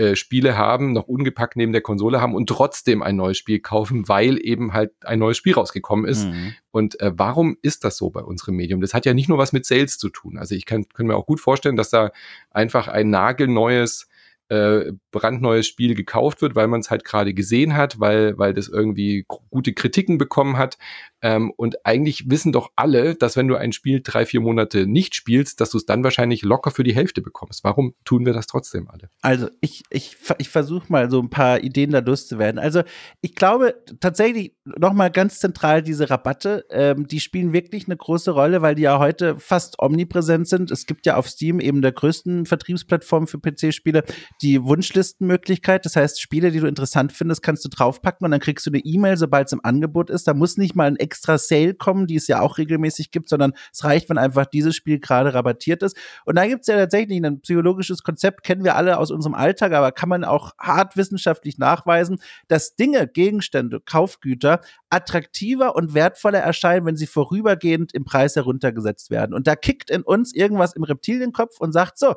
äh, 0.00 0.16
Spiele 0.16 0.56
haben, 0.56 0.92
noch 0.92 1.08
ungepackt 1.08 1.56
neben 1.56 1.72
der 1.72 1.82
Konsole 1.82 2.22
haben 2.22 2.34
und 2.34 2.48
trotzdem 2.48 3.02
ein 3.02 3.16
neues 3.16 3.36
Spiel 3.36 3.60
kaufen, 3.60 4.08
weil 4.08 4.38
eben 4.42 4.72
halt 4.72 4.92
ein 5.04 5.18
neues 5.18 5.36
Spiel 5.36 5.52
rausgekommen 5.52 6.06
ist. 6.06 6.24
Mhm. 6.24 6.54
Und 6.70 6.98
äh, 7.00 7.12
warum 7.14 7.58
ist 7.60 7.84
das 7.84 7.98
so 7.98 8.08
bei 8.08 8.22
unserem 8.22 8.56
Medium? 8.56 8.80
Das 8.80 8.94
hat 8.94 9.04
ja 9.04 9.12
nicht 9.12 9.28
nur 9.28 9.36
was 9.36 9.52
mit 9.52 9.66
Sales 9.66 9.98
zu 9.98 10.08
tun. 10.08 10.38
Also 10.38 10.54
ich 10.54 10.64
kann, 10.64 10.88
kann 10.88 11.06
mir 11.06 11.16
auch 11.16 11.26
gut 11.26 11.38
vorstellen, 11.38 11.76
dass 11.76 11.90
da 11.90 12.12
einfach 12.50 12.88
ein 12.88 13.10
nagelneues 13.10 14.08
äh, 14.50 14.92
brandneues 15.12 15.68
Spiel 15.68 15.94
gekauft 15.94 16.42
wird, 16.42 16.56
weil 16.56 16.66
man 16.66 16.80
es 16.80 16.90
halt 16.90 17.04
gerade 17.04 17.34
gesehen 17.34 17.76
hat, 17.76 18.00
weil, 18.00 18.36
weil 18.36 18.52
das 18.52 18.66
irgendwie 18.66 19.24
gute 19.26 19.72
Kritiken 19.72 20.18
bekommen 20.18 20.58
hat. 20.58 20.76
Ähm, 21.22 21.52
und 21.56 21.86
eigentlich 21.86 22.28
wissen 22.30 22.50
doch 22.50 22.70
alle, 22.74 23.14
dass 23.14 23.36
wenn 23.36 23.46
du 23.46 23.56
ein 23.56 23.72
Spiel 23.72 24.00
drei, 24.02 24.26
vier 24.26 24.40
Monate 24.40 24.86
nicht 24.86 25.14
spielst, 25.14 25.60
dass 25.60 25.70
du 25.70 25.78
es 25.78 25.86
dann 25.86 26.02
wahrscheinlich 26.02 26.42
locker 26.42 26.70
für 26.72 26.82
die 26.82 26.94
Hälfte 26.94 27.22
bekommst. 27.22 27.62
Warum 27.62 27.94
tun 28.04 28.26
wir 28.26 28.32
das 28.32 28.46
trotzdem 28.48 28.88
alle? 28.88 29.08
Also 29.22 29.48
ich, 29.60 29.84
ich, 29.90 30.16
ich 30.38 30.48
versuche 30.48 30.90
mal 30.90 31.10
so 31.10 31.20
ein 31.20 31.30
paar 31.30 31.62
Ideen 31.62 31.90
da 31.92 32.00
loszuwerden. 32.00 32.58
Also 32.58 32.82
ich 33.20 33.36
glaube 33.36 33.76
tatsächlich 34.00 34.56
nochmal 34.64 35.10
ganz 35.10 35.38
zentral 35.38 35.82
diese 35.82 36.10
Rabatte, 36.10 36.64
ähm, 36.70 37.06
die 37.06 37.20
spielen 37.20 37.52
wirklich 37.52 37.86
eine 37.86 37.96
große 37.96 38.32
Rolle, 38.32 38.62
weil 38.62 38.74
die 38.74 38.82
ja 38.82 38.98
heute 38.98 39.38
fast 39.38 39.78
omnipräsent 39.78 40.48
sind. 40.48 40.70
Es 40.70 40.86
gibt 40.86 41.06
ja 41.06 41.16
auf 41.16 41.28
Steam 41.28 41.60
eben 41.60 41.82
der 41.82 41.92
größten 41.92 42.46
Vertriebsplattform 42.46 43.26
für 43.28 43.38
PC-Spiele 43.38 44.04
die 44.42 44.62
Wunschlistenmöglichkeit. 44.62 45.84
Das 45.84 45.96
heißt, 45.96 46.20
Spiele, 46.20 46.50
die 46.50 46.60
du 46.60 46.66
interessant 46.66 47.12
findest, 47.12 47.42
kannst 47.42 47.64
du 47.64 47.68
draufpacken 47.68 48.24
und 48.24 48.30
dann 48.30 48.40
kriegst 48.40 48.66
du 48.66 48.70
eine 48.70 48.78
E-Mail, 48.78 49.16
sobald 49.16 49.48
es 49.48 49.52
im 49.52 49.60
Angebot 49.62 50.08
ist. 50.08 50.26
Da 50.26 50.34
muss 50.34 50.56
nicht 50.56 50.74
mal 50.74 50.86
ein 50.86 50.96
extra 50.96 51.36
Sale 51.36 51.74
kommen, 51.74 52.06
die 52.06 52.16
es 52.16 52.26
ja 52.26 52.40
auch 52.40 52.58
regelmäßig 52.58 53.10
gibt, 53.10 53.28
sondern 53.28 53.52
es 53.72 53.84
reicht, 53.84 54.08
wenn 54.08 54.18
einfach 54.18 54.46
dieses 54.46 54.74
Spiel 54.74 54.98
gerade 54.98 55.34
rabattiert 55.34 55.82
ist. 55.82 55.96
Und 56.24 56.36
da 56.36 56.46
gibt 56.46 56.62
es 56.62 56.68
ja 56.68 56.76
tatsächlich 56.76 57.22
ein 57.22 57.40
psychologisches 57.40 58.02
Konzept, 58.02 58.42
kennen 58.42 58.64
wir 58.64 58.76
alle 58.76 58.98
aus 58.98 59.10
unserem 59.10 59.34
Alltag, 59.34 59.72
aber 59.72 59.92
kann 59.92 60.08
man 60.08 60.24
auch 60.24 60.52
hart 60.58 60.96
wissenschaftlich 60.96 61.58
nachweisen, 61.58 62.18
dass 62.48 62.76
Dinge, 62.76 63.06
Gegenstände, 63.06 63.80
Kaufgüter 63.80 64.60
attraktiver 64.88 65.76
und 65.76 65.94
wertvoller 65.94 66.40
erscheinen, 66.40 66.86
wenn 66.86 66.96
sie 66.96 67.06
vorübergehend 67.06 67.92
im 67.94 68.04
Preis 68.04 68.36
heruntergesetzt 68.36 69.10
werden. 69.10 69.34
Und 69.34 69.46
da 69.46 69.54
kickt 69.54 69.90
in 69.90 70.02
uns 70.02 70.34
irgendwas 70.34 70.74
im 70.74 70.82
Reptilienkopf 70.82 71.60
und 71.60 71.72
sagt 71.72 71.98
so, 71.98 72.14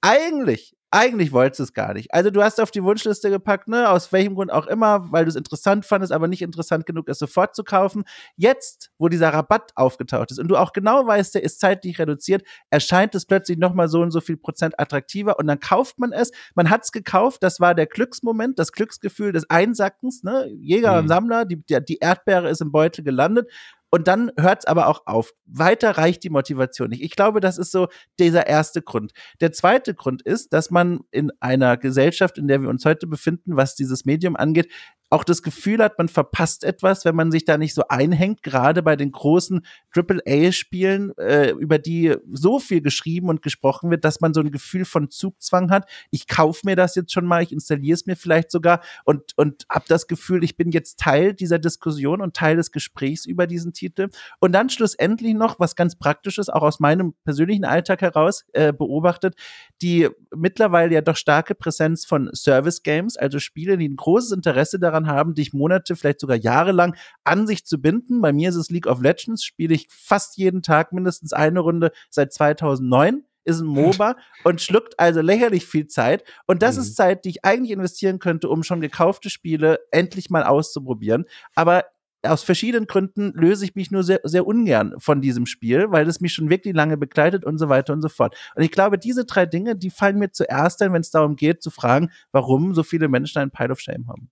eigentlich 0.00 0.74
eigentlich 0.92 1.32
wolltest 1.32 1.58
du 1.58 1.64
es 1.64 1.72
gar 1.72 1.94
nicht. 1.94 2.12
Also 2.12 2.30
du 2.30 2.42
hast 2.42 2.60
auf 2.60 2.70
die 2.70 2.84
Wunschliste 2.84 3.30
gepackt, 3.30 3.66
ne, 3.66 3.88
aus 3.88 4.12
welchem 4.12 4.34
Grund 4.34 4.52
auch 4.52 4.66
immer, 4.66 5.10
weil 5.10 5.24
du 5.24 5.30
es 5.30 5.36
interessant 5.36 5.86
fandest, 5.86 6.12
aber 6.12 6.28
nicht 6.28 6.42
interessant 6.42 6.84
genug, 6.84 7.08
es 7.08 7.18
sofort 7.18 7.56
zu 7.56 7.64
kaufen. 7.64 8.04
Jetzt, 8.36 8.90
wo 8.98 9.08
dieser 9.08 9.30
Rabatt 9.30 9.72
aufgetaucht 9.74 10.30
ist 10.30 10.38
und 10.38 10.48
du 10.48 10.56
auch 10.56 10.74
genau 10.74 11.06
weißt, 11.06 11.34
der 11.34 11.44
ist 11.44 11.60
zeitlich 11.60 11.98
reduziert, 11.98 12.46
erscheint 12.68 13.14
es 13.14 13.24
plötzlich 13.24 13.56
nochmal 13.56 13.88
so 13.88 14.02
und 14.02 14.10
so 14.10 14.20
viel 14.20 14.36
Prozent 14.36 14.78
attraktiver 14.78 15.38
und 15.38 15.46
dann 15.46 15.60
kauft 15.60 15.98
man 15.98 16.12
es. 16.12 16.30
Man 16.54 16.68
hat 16.68 16.84
es 16.84 16.92
gekauft, 16.92 17.42
das 17.42 17.58
war 17.58 17.74
der 17.74 17.86
Glücksmoment, 17.86 18.58
das 18.58 18.72
Glücksgefühl 18.72 19.32
des 19.32 19.48
Einsackens, 19.48 20.22
ne? 20.22 20.46
Jäger 20.60 20.92
mhm. 20.92 20.98
und 20.98 21.08
Sammler, 21.08 21.44
die, 21.46 21.64
die 21.88 21.98
Erdbeere 21.98 22.50
ist 22.50 22.60
im 22.60 22.70
Beutel 22.70 23.02
gelandet 23.02 23.48
und 23.94 24.08
dann 24.08 24.32
hört 24.38 24.60
es 24.60 24.64
aber 24.64 24.86
auch 24.86 25.06
auf. 25.06 25.34
Weiter 25.44 25.98
reicht 25.98 26.24
die 26.24 26.30
Motivation 26.30 26.88
nicht. 26.88 27.02
Ich 27.02 27.14
glaube, 27.14 27.40
das 27.40 27.58
ist 27.58 27.70
so 27.70 27.88
dieser 28.18 28.46
erste 28.46 28.80
Grund. 28.80 29.12
Der 29.42 29.52
zweite 29.52 29.94
Grund 29.94 30.22
ist, 30.22 30.54
dass 30.54 30.70
man 30.70 31.00
in 31.10 31.30
einer 31.40 31.76
Gesellschaft, 31.76 32.38
in 32.38 32.48
der 32.48 32.62
wir 32.62 32.70
uns 32.70 32.86
heute 32.86 33.06
befinden, 33.06 33.54
was 33.54 33.74
dieses 33.74 34.06
Medium 34.06 34.34
angeht, 34.34 34.72
auch 35.12 35.24
das 35.24 35.42
Gefühl 35.42 35.82
hat, 35.82 35.98
man 35.98 36.08
verpasst 36.08 36.64
etwas, 36.64 37.04
wenn 37.04 37.14
man 37.14 37.30
sich 37.30 37.44
da 37.44 37.58
nicht 37.58 37.74
so 37.74 37.82
einhängt, 37.88 38.42
gerade 38.42 38.82
bei 38.82 38.96
den 38.96 39.12
großen 39.12 39.60
AAA-Spielen, 39.94 41.12
äh, 41.18 41.50
über 41.50 41.78
die 41.78 42.16
so 42.32 42.58
viel 42.58 42.80
geschrieben 42.80 43.28
und 43.28 43.42
gesprochen 43.42 43.90
wird, 43.90 44.06
dass 44.06 44.22
man 44.22 44.32
so 44.32 44.40
ein 44.40 44.50
Gefühl 44.50 44.86
von 44.86 45.10
Zugzwang 45.10 45.70
hat. 45.70 45.86
Ich 46.10 46.26
kaufe 46.26 46.62
mir 46.64 46.76
das 46.76 46.94
jetzt 46.94 47.12
schon 47.12 47.26
mal, 47.26 47.42
ich 47.42 47.52
installiere 47.52 47.94
es 47.94 48.06
mir 48.06 48.16
vielleicht 48.16 48.50
sogar 48.50 48.80
und, 49.04 49.36
und 49.36 49.66
habe 49.68 49.84
das 49.86 50.06
Gefühl, 50.06 50.42
ich 50.44 50.56
bin 50.56 50.70
jetzt 50.70 50.98
Teil 50.98 51.34
dieser 51.34 51.58
Diskussion 51.58 52.22
und 52.22 52.34
Teil 52.34 52.56
des 52.56 52.72
Gesprächs 52.72 53.26
über 53.26 53.46
diesen 53.46 53.74
Titel. 53.74 54.08
Und 54.40 54.52
dann 54.52 54.70
schlussendlich 54.70 55.34
noch 55.34 55.60
was 55.60 55.76
ganz 55.76 55.94
Praktisches, 55.94 56.48
auch 56.48 56.62
aus 56.62 56.80
meinem 56.80 57.12
persönlichen 57.24 57.66
Alltag 57.66 58.00
heraus 58.00 58.46
äh, 58.54 58.72
beobachtet, 58.72 59.34
die 59.82 60.08
mittlerweile 60.34 60.94
ja 60.94 61.02
doch 61.02 61.16
starke 61.16 61.54
Präsenz 61.54 62.06
von 62.06 62.30
Service 62.32 62.82
Games, 62.82 63.18
also 63.18 63.38
Spiele, 63.40 63.76
die 63.76 63.90
ein 63.90 63.96
großes 63.96 64.32
Interesse 64.32 64.78
daran 64.78 65.01
daran 65.02 65.06
haben, 65.06 65.34
dich 65.34 65.52
Monate, 65.52 65.96
vielleicht 65.96 66.20
sogar 66.20 66.36
jahrelang 66.36 66.96
an 67.24 67.46
sich 67.46 67.64
zu 67.64 67.80
binden. 67.80 68.20
Bei 68.20 68.32
mir 68.32 68.48
ist 68.48 68.56
es 68.56 68.70
League 68.70 68.86
of 68.86 69.02
Legends, 69.02 69.44
spiele 69.44 69.74
ich 69.74 69.88
fast 69.90 70.36
jeden 70.36 70.62
Tag 70.62 70.92
mindestens 70.92 71.32
eine 71.32 71.60
Runde 71.60 71.92
seit 72.10 72.32
2009 72.32 73.24
ist 73.44 73.58
ein 73.58 73.66
MOBA 73.66 74.14
und 74.44 74.60
schluckt 74.60 75.00
also 75.00 75.20
lächerlich 75.20 75.66
viel 75.66 75.88
Zeit. 75.88 76.22
Und 76.46 76.62
das 76.62 76.76
mhm. 76.76 76.82
ist 76.82 76.94
Zeit, 76.94 77.24
die 77.24 77.30
ich 77.30 77.44
eigentlich 77.44 77.72
investieren 77.72 78.20
könnte, 78.20 78.48
um 78.48 78.62
schon 78.62 78.80
gekaufte 78.80 79.30
Spiele 79.30 79.80
endlich 79.90 80.30
mal 80.30 80.44
auszuprobieren. 80.44 81.24
Aber 81.56 81.86
aus 82.24 82.44
verschiedenen 82.44 82.86
Gründen 82.86 83.32
löse 83.34 83.64
ich 83.64 83.74
mich 83.74 83.90
nur 83.90 84.04
sehr, 84.04 84.20
sehr 84.22 84.46
ungern 84.46 84.94
von 84.98 85.20
diesem 85.20 85.46
Spiel, 85.46 85.90
weil 85.90 86.08
es 86.08 86.20
mich 86.20 86.32
schon 86.32 86.50
wirklich 86.50 86.74
lange 86.74 86.96
begleitet 86.96 87.44
und 87.44 87.58
so 87.58 87.68
weiter 87.68 87.92
und 87.92 88.02
so 88.02 88.08
fort. 88.08 88.36
Und 88.54 88.62
ich 88.62 88.70
glaube, 88.70 88.98
diese 88.98 89.24
drei 89.24 89.46
Dinge, 89.46 89.74
die 89.74 89.90
fallen 89.90 90.18
mir 90.18 90.30
zuerst 90.30 90.80
ein, 90.82 90.92
wenn 90.92 91.00
es 91.00 91.10
darum 91.10 91.36
geht, 91.36 91.62
zu 91.62 91.70
fragen, 91.70 92.10
warum 92.30 92.74
so 92.74 92.82
viele 92.82 93.08
Menschen 93.08 93.40
einen 93.40 93.50
Pile 93.50 93.72
of 93.72 93.80
Shame 93.80 94.06
haben. 94.08 94.30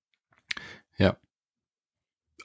Ja. 1.00 1.16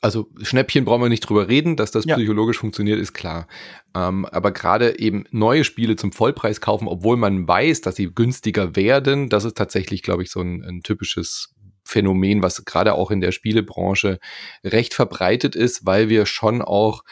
Also 0.02 0.28
Schnäppchen 0.42 0.86
brauchen 0.86 1.02
wir 1.02 1.10
nicht 1.10 1.28
drüber 1.28 1.48
reden, 1.48 1.76
dass 1.78 1.92
das 1.92 2.06
ja. 2.06 2.16
psychologisch 2.16 2.58
funktioniert, 2.58 3.00
ist 3.00 3.14
klar. 3.14 3.48
Ähm, 3.96 4.26
aber 4.26 4.52
gerade 4.52 5.00
eben 5.00 5.26
neue 5.32 5.64
Spiele 5.64 5.96
zum 5.96 6.12
Vollpreis 6.12 6.62
kaufen, 6.62 6.88
obwohl 6.88 7.18
man 7.18 7.48
weiß, 7.48 7.82
dass 7.82 7.96
sie 7.96 8.14
günstiger 8.14 8.76
werden, 8.76 9.30
das 9.30 9.46
ist 9.46 9.58
tatsächlich, 9.58 10.04
glaube 10.04 10.24
ich, 10.24 10.30
so 10.30 10.42
ein, 10.42 10.64
ein 10.64 10.84
typisches 10.84 11.56
Phänomen, 11.84 12.44
was 12.44 12.66
gerade 12.66 12.94
auch 12.96 13.12
in 13.12 13.22
der 13.22 13.32
Spielebranche 13.32 14.20
recht 14.64 14.94
verbreitet 14.94 15.56
ist, 15.56 15.86
weil 15.86 16.10
wir 16.10 16.26
schon 16.26 16.62
auch 16.62 17.04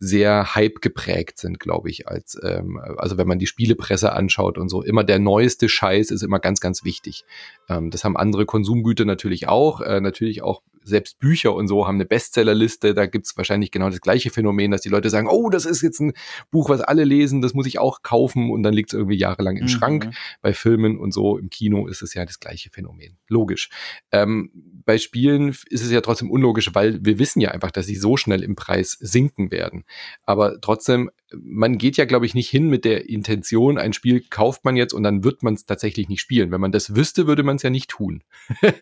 sehr 0.00 0.54
Hype 0.54 0.80
geprägt 0.80 1.38
sind, 1.38 1.58
glaube 1.58 1.90
ich, 1.90 2.06
als 2.06 2.38
ähm, 2.42 2.80
also 2.98 3.18
wenn 3.18 3.26
man 3.26 3.40
die 3.40 3.46
Spielepresse 3.46 4.12
anschaut 4.12 4.56
und 4.56 4.68
so, 4.68 4.82
immer 4.82 5.02
der 5.02 5.18
neueste 5.18 5.68
Scheiß 5.68 6.12
ist 6.12 6.22
immer 6.22 6.38
ganz, 6.38 6.60
ganz 6.60 6.84
wichtig. 6.84 7.24
Ähm, 7.68 7.90
das 7.90 8.04
haben 8.04 8.16
andere 8.16 8.46
Konsumgüter 8.46 9.04
natürlich 9.04 9.48
auch, 9.48 9.80
äh, 9.80 10.00
natürlich 10.00 10.42
auch 10.42 10.62
selbst 10.88 11.18
Bücher 11.18 11.54
und 11.54 11.68
so 11.68 11.86
haben 11.86 11.96
eine 11.96 12.04
Bestsellerliste. 12.04 12.94
Da 12.94 13.06
gibt's 13.06 13.36
wahrscheinlich 13.36 13.70
genau 13.70 13.90
das 13.90 14.00
gleiche 14.00 14.30
Phänomen, 14.30 14.70
dass 14.70 14.80
die 14.80 14.88
Leute 14.88 15.10
sagen, 15.10 15.28
oh, 15.28 15.50
das 15.50 15.66
ist 15.66 15.82
jetzt 15.82 16.00
ein 16.00 16.12
Buch, 16.50 16.68
was 16.68 16.80
alle 16.80 17.04
lesen, 17.04 17.42
das 17.42 17.54
muss 17.54 17.66
ich 17.66 17.78
auch 17.78 18.02
kaufen 18.02 18.50
und 18.50 18.62
dann 18.62 18.74
liegt 18.74 18.90
es 18.90 18.94
irgendwie 18.94 19.16
jahrelang 19.16 19.56
im 19.56 19.64
mhm. 19.64 19.68
Schrank. 19.68 20.10
Bei 20.40 20.52
Filmen 20.52 20.98
und 20.98 21.12
so 21.12 21.38
im 21.38 21.50
Kino 21.50 21.86
ist 21.86 22.02
es 22.02 22.14
ja 22.14 22.24
das 22.24 22.40
gleiche 22.40 22.70
Phänomen. 22.70 23.18
Logisch. 23.28 23.70
Ähm, 24.12 24.50
bei 24.84 24.98
Spielen 24.98 25.48
ist 25.48 25.84
es 25.84 25.90
ja 25.90 26.00
trotzdem 26.00 26.30
unlogisch, 26.30 26.70
weil 26.74 26.98
wir 27.04 27.18
wissen 27.18 27.40
ja 27.40 27.50
einfach, 27.50 27.70
dass 27.70 27.86
sie 27.86 27.96
so 27.96 28.16
schnell 28.16 28.42
im 28.42 28.56
Preis 28.56 28.96
sinken 29.00 29.50
werden. 29.50 29.84
Aber 30.24 30.60
trotzdem 30.60 31.10
man 31.36 31.76
geht 31.76 31.96
ja, 31.96 32.06
glaube 32.06 32.26
ich, 32.26 32.34
nicht 32.34 32.48
hin 32.48 32.68
mit 32.68 32.84
der 32.84 33.08
Intention, 33.08 33.78
ein 33.78 33.92
Spiel 33.92 34.22
kauft 34.30 34.64
man 34.64 34.76
jetzt 34.76 34.94
und 34.94 35.02
dann 35.02 35.24
wird 35.24 35.42
man 35.42 35.54
es 35.54 35.66
tatsächlich 35.66 36.08
nicht 36.08 36.20
spielen. 36.20 36.50
Wenn 36.50 36.60
man 36.60 36.72
das 36.72 36.96
wüsste, 36.96 37.26
würde 37.26 37.42
man 37.42 37.56
es 37.56 37.62
ja 37.62 37.70
nicht 37.70 37.90
tun. 37.90 38.22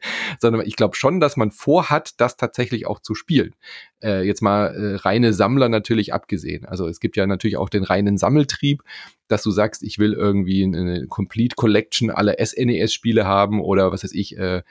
Sondern 0.40 0.64
ich 0.66 0.76
glaube 0.76 0.96
schon, 0.96 1.18
dass 1.18 1.36
man 1.36 1.50
vorhat, 1.50 2.20
das 2.20 2.36
tatsächlich 2.36 2.86
auch 2.86 3.00
zu 3.00 3.14
spielen. 3.14 3.54
Äh, 4.02 4.22
jetzt 4.26 4.42
mal 4.42 4.66
äh, 4.66 4.96
reine 4.96 5.32
Sammler 5.32 5.68
natürlich 5.68 6.14
abgesehen. 6.14 6.64
Also 6.66 6.86
es 6.86 7.00
gibt 7.00 7.16
ja 7.16 7.26
natürlich 7.26 7.56
auch 7.56 7.68
den 7.68 7.82
reinen 7.82 8.16
Sammeltrieb, 8.16 8.82
dass 9.28 9.42
du 9.42 9.50
sagst, 9.50 9.82
ich 9.82 9.98
will 9.98 10.12
irgendwie 10.12 10.62
eine 10.62 11.06
Complete 11.08 11.56
Collection 11.56 12.10
aller 12.10 12.36
SNES-Spiele 12.38 13.26
haben 13.26 13.60
oder 13.60 13.90
was 13.90 14.04
weiß 14.04 14.12
ich, 14.12 14.38
äh, 14.38 14.62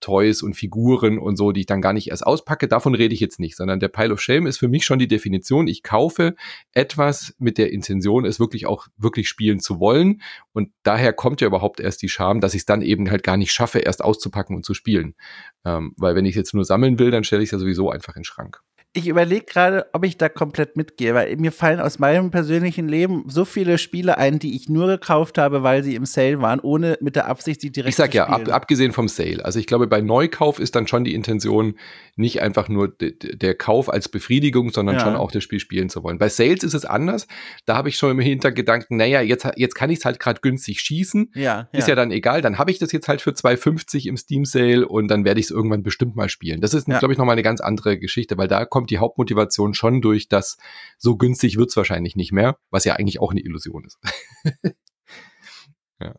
Toys 0.00 0.42
und 0.42 0.54
Figuren 0.54 1.18
und 1.18 1.36
so, 1.36 1.52
die 1.52 1.60
ich 1.60 1.66
dann 1.66 1.80
gar 1.80 1.92
nicht 1.92 2.08
erst 2.08 2.26
auspacke. 2.26 2.68
Davon 2.68 2.94
rede 2.94 3.14
ich 3.14 3.20
jetzt 3.20 3.40
nicht, 3.40 3.56
sondern 3.56 3.80
der 3.80 3.88
Pile 3.88 4.12
of 4.12 4.20
Shame 4.20 4.46
ist 4.46 4.58
für 4.58 4.68
mich 4.68 4.84
schon 4.84 4.98
die 4.98 5.08
Definition. 5.08 5.66
Ich 5.66 5.82
kaufe 5.82 6.34
etwas 6.72 7.34
mit 7.38 7.58
der 7.58 7.72
Intention, 7.72 8.24
es 8.24 8.40
wirklich 8.40 8.66
auch 8.66 8.86
wirklich 8.96 9.28
spielen 9.28 9.60
zu 9.60 9.80
wollen. 9.80 10.22
Und 10.52 10.70
daher 10.82 11.12
kommt 11.12 11.40
ja 11.40 11.46
überhaupt 11.46 11.80
erst 11.80 12.02
die 12.02 12.08
Scham, 12.08 12.40
dass 12.40 12.54
ich 12.54 12.60
es 12.60 12.66
dann 12.66 12.82
eben 12.82 13.10
halt 13.10 13.22
gar 13.22 13.36
nicht 13.36 13.52
schaffe, 13.52 13.78
erst 13.78 14.04
auszupacken 14.04 14.56
und 14.56 14.64
zu 14.64 14.74
spielen. 14.74 15.14
Ähm, 15.64 15.94
weil 15.96 16.14
wenn 16.14 16.26
ich 16.26 16.34
jetzt 16.34 16.54
nur 16.54 16.64
sammeln 16.64 16.98
will, 16.98 17.10
dann 17.10 17.24
stelle 17.24 17.42
ich 17.42 17.48
es 17.48 17.52
ja 17.52 17.58
sowieso 17.58 17.90
einfach 17.90 18.16
in 18.16 18.20
den 18.20 18.24
Schrank 18.24 18.62
ich 18.96 19.08
überlege 19.08 19.44
gerade, 19.44 19.86
ob 19.92 20.04
ich 20.04 20.18
da 20.18 20.28
komplett 20.28 20.76
mitgehe, 20.76 21.14
weil 21.14 21.36
mir 21.36 21.50
fallen 21.50 21.80
aus 21.80 21.98
meinem 21.98 22.30
persönlichen 22.30 22.88
Leben 22.88 23.24
so 23.26 23.44
viele 23.44 23.76
Spiele 23.76 24.18
ein, 24.18 24.38
die 24.38 24.54
ich 24.54 24.68
nur 24.68 24.86
gekauft 24.86 25.36
habe, 25.36 25.64
weil 25.64 25.82
sie 25.82 25.96
im 25.96 26.06
Sale 26.06 26.40
waren, 26.40 26.60
ohne 26.60 26.96
mit 27.00 27.16
der 27.16 27.26
Absicht, 27.26 27.60
sie 27.60 27.72
direkt 27.72 27.90
ich 27.90 27.96
sag 27.96 28.12
zu 28.12 28.18
ja, 28.18 28.26
ab, 28.26 28.48
abgesehen 28.48 28.92
vom 28.92 29.08
Sale. 29.08 29.44
Also 29.44 29.58
ich 29.58 29.66
glaube, 29.66 29.88
bei 29.88 30.00
Neukauf 30.00 30.60
ist 30.60 30.76
dann 30.76 30.86
schon 30.86 31.02
die 31.02 31.12
Intention 31.12 31.74
nicht 32.14 32.40
einfach 32.40 32.68
nur 32.68 32.88
der 32.88 33.54
Kauf 33.56 33.92
als 33.92 34.08
Befriedigung, 34.08 34.70
sondern 34.70 34.94
ja. 34.94 35.00
schon 35.00 35.16
auch 35.16 35.32
das 35.32 35.42
Spiel 35.42 35.58
spielen 35.58 35.88
zu 35.88 36.04
wollen. 36.04 36.18
Bei 36.18 36.28
Sales 36.28 36.62
ist 36.62 36.74
es 36.74 36.84
anders. 36.84 37.26
Da 37.66 37.76
habe 37.76 37.88
ich 37.88 37.96
schon 37.96 38.12
im 38.12 38.20
Hintergedanken, 38.20 38.96
naja, 38.96 39.20
jetzt, 39.20 39.44
jetzt 39.56 39.74
kann 39.74 39.90
ich 39.90 39.98
es 39.98 40.04
halt 40.04 40.20
gerade 40.20 40.40
günstig 40.40 40.80
schießen. 40.80 41.32
Ja, 41.34 41.68
ist 41.72 41.88
ja. 41.88 41.92
ja 41.92 41.94
dann 41.96 42.12
egal. 42.12 42.42
Dann 42.42 42.58
habe 42.58 42.70
ich 42.70 42.78
das 42.78 42.92
jetzt 42.92 43.08
halt 43.08 43.20
für 43.20 43.30
2,50 43.30 44.06
im 44.06 44.16
Steam 44.16 44.44
Sale 44.44 44.86
und 44.86 45.08
dann 45.08 45.24
werde 45.24 45.40
ich 45.40 45.46
es 45.46 45.50
irgendwann 45.50 45.82
bestimmt 45.82 46.14
mal 46.14 46.28
spielen. 46.28 46.60
Das 46.60 46.74
ist, 46.74 46.86
ja. 46.86 47.00
glaube 47.00 47.12
ich, 47.12 47.18
nochmal 47.18 47.34
eine 47.34 47.42
ganz 47.42 47.60
andere 47.60 47.98
Geschichte, 47.98 48.38
weil 48.38 48.46
da 48.46 48.64
kommt 48.64 48.83
kommt 48.84 48.90
die 48.90 48.98
Hauptmotivation 48.98 49.72
schon 49.72 50.02
durch 50.02 50.28
das, 50.28 50.58
so 50.98 51.16
günstig 51.16 51.56
wird 51.56 51.70
es 51.70 51.76
wahrscheinlich 51.76 52.16
nicht 52.16 52.32
mehr, 52.32 52.58
was 52.70 52.84
ja 52.84 52.94
eigentlich 52.96 53.18
auch 53.18 53.30
eine 53.30 53.40
Illusion 53.40 53.86
ist. 53.86 53.98
ja. 56.00 56.14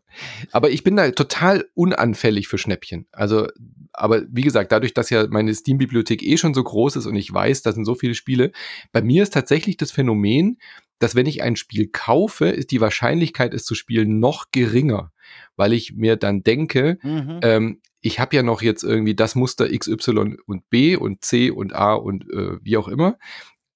Aber 0.50 0.70
ich 0.70 0.82
bin 0.82 0.96
da 0.96 1.08
total 1.12 1.64
unanfällig 1.74 2.48
für 2.48 2.58
Schnäppchen. 2.58 3.06
Also, 3.12 3.46
aber 3.92 4.22
wie 4.28 4.42
gesagt, 4.42 4.72
dadurch, 4.72 4.94
dass 4.94 5.10
ja 5.10 5.28
meine 5.28 5.54
Steam-Bibliothek 5.54 6.24
eh 6.24 6.36
schon 6.36 6.54
so 6.54 6.64
groß 6.64 6.96
ist 6.96 7.06
und 7.06 7.14
ich 7.14 7.32
weiß, 7.32 7.62
da 7.62 7.70
sind 7.70 7.84
so 7.84 7.94
viele 7.94 8.14
Spiele, 8.14 8.50
bei 8.90 9.00
mir 9.00 9.22
ist 9.22 9.32
tatsächlich 9.32 9.76
das 9.76 9.92
Phänomen, 9.92 10.58
dass 10.98 11.14
wenn 11.14 11.26
ich 11.26 11.42
ein 11.42 11.54
Spiel 11.54 11.88
kaufe, 11.88 12.46
ist 12.46 12.72
die 12.72 12.80
Wahrscheinlichkeit, 12.80 13.54
es 13.54 13.64
zu 13.64 13.76
spielen, 13.76 14.18
noch 14.18 14.46
geringer, 14.50 15.12
weil 15.54 15.72
ich 15.72 15.92
mir 15.94 16.16
dann 16.16 16.42
denke, 16.42 16.98
mhm. 17.02 17.38
ähm, 17.42 17.80
ich 18.06 18.20
habe 18.20 18.36
ja 18.36 18.44
noch 18.44 18.62
jetzt 18.62 18.84
irgendwie 18.84 19.16
das 19.16 19.34
Muster 19.34 19.68
X, 19.70 19.88
Y 19.88 20.36
und 20.46 20.70
B 20.70 20.94
und 20.96 21.24
C 21.24 21.50
und 21.50 21.74
A 21.74 21.94
und 21.94 22.30
äh, 22.32 22.58
wie 22.62 22.76
auch 22.76 22.86
immer. 22.86 23.18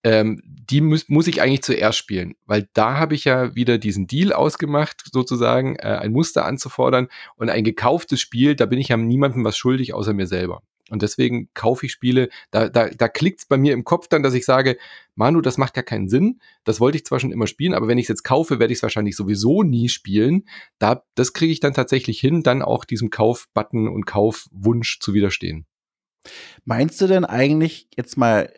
Ähm, 0.05 0.41
die 0.45 0.81
muss, 0.81 1.09
muss 1.09 1.27
ich 1.27 1.43
eigentlich 1.43 1.63
zuerst 1.63 1.99
spielen, 1.99 2.35
weil 2.47 2.69
da 2.73 2.97
habe 2.97 3.15
ich 3.15 3.25
ja 3.25 3.55
wieder 3.55 3.77
diesen 3.77 4.07
Deal 4.07 4.33
ausgemacht, 4.33 5.03
sozusagen, 5.13 5.77
äh, 5.77 5.99
ein 6.01 6.13
Muster 6.13 6.47
anzufordern 6.47 7.09
und 7.37 7.51
ein 7.51 7.65
gekauftes 7.65 8.21
Spiel, 8.21 8.55
da 8.55 8.67
bin 8.67 8.79
ich 8.79 8.89
ja 8.89 8.97
niemandem 8.97 9.45
was 9.45 9.59
schuldig, 9.59 9.93
außer 9.93 10.15
mir 10.15 10.27
selber. 10.27 10.63
Und 10.91 11.03
deswegen 11.03 11.49
kaufe 11.55 11.87
ich 11.87 11.93
Spiele, 11.93 12.29
da, 12.51 12.69
da, 12.69 12.89
da 12.89 13.09
klickt 13.09 13.41
es 13.41 13.47
bei 13.47 13.57
mir 13.57 13.73
im 13.73 13.85
Kopf 13.85 14.09
dann, 14.09 14.23
dass 14.23 14.35
ich 14.35 14.45
sage, 14.45 14.77
Manu, 15.15 15.41
das 15.41 15.59
macht 15.59 15.77
ja 15.77 15.83
keinen 15.83 16.09
Sinn. 16.09 16.41
Das 16.65 16.81
wollte 16.81 16.99
ich 16.99 17.05
zwar 17.05 17.21
schon 17.21 17.33
immer 17.33 17.47
spielen, 17.47 17.75
aber 17.75 17.89
wenn 17.89 17.99
ich 17.99 18.05
es 18.05 18.09
jetzt 18.09 18.25
kaufe, 18.25 18.59
werde 18.59 18.73
ich 18.73 18.79
es 18.79 18.83
wahrscheinlich 18.83 19.17
sowieso 19.17 19.63
nie 19.63 19.89
spielen. 19.89 20.47
Da, 20.79 21.05
das 21.15 21.33
kriege 21.33 21.53
ich 21.53 21.61
dann 21.61 21.75
tatsächlich 21.75 22.21
hin, 22.21 22.43
dann 22.43 22.63
auch 22.63 22.85
diesem 22.85 23.11
Kaufbutton 23.11 23.89
und 23.89 24.07
Kaufwunsch 24.07 25.01
zu 25.01 25.15
widerstehen. 25.15 25.67
Meinst 26.65 27.01
du 27.01 27.07
denn 27.07 27.25
eigentlich 27.25 27.89
jetzt 27.97 28.17
mal 28.17 28.53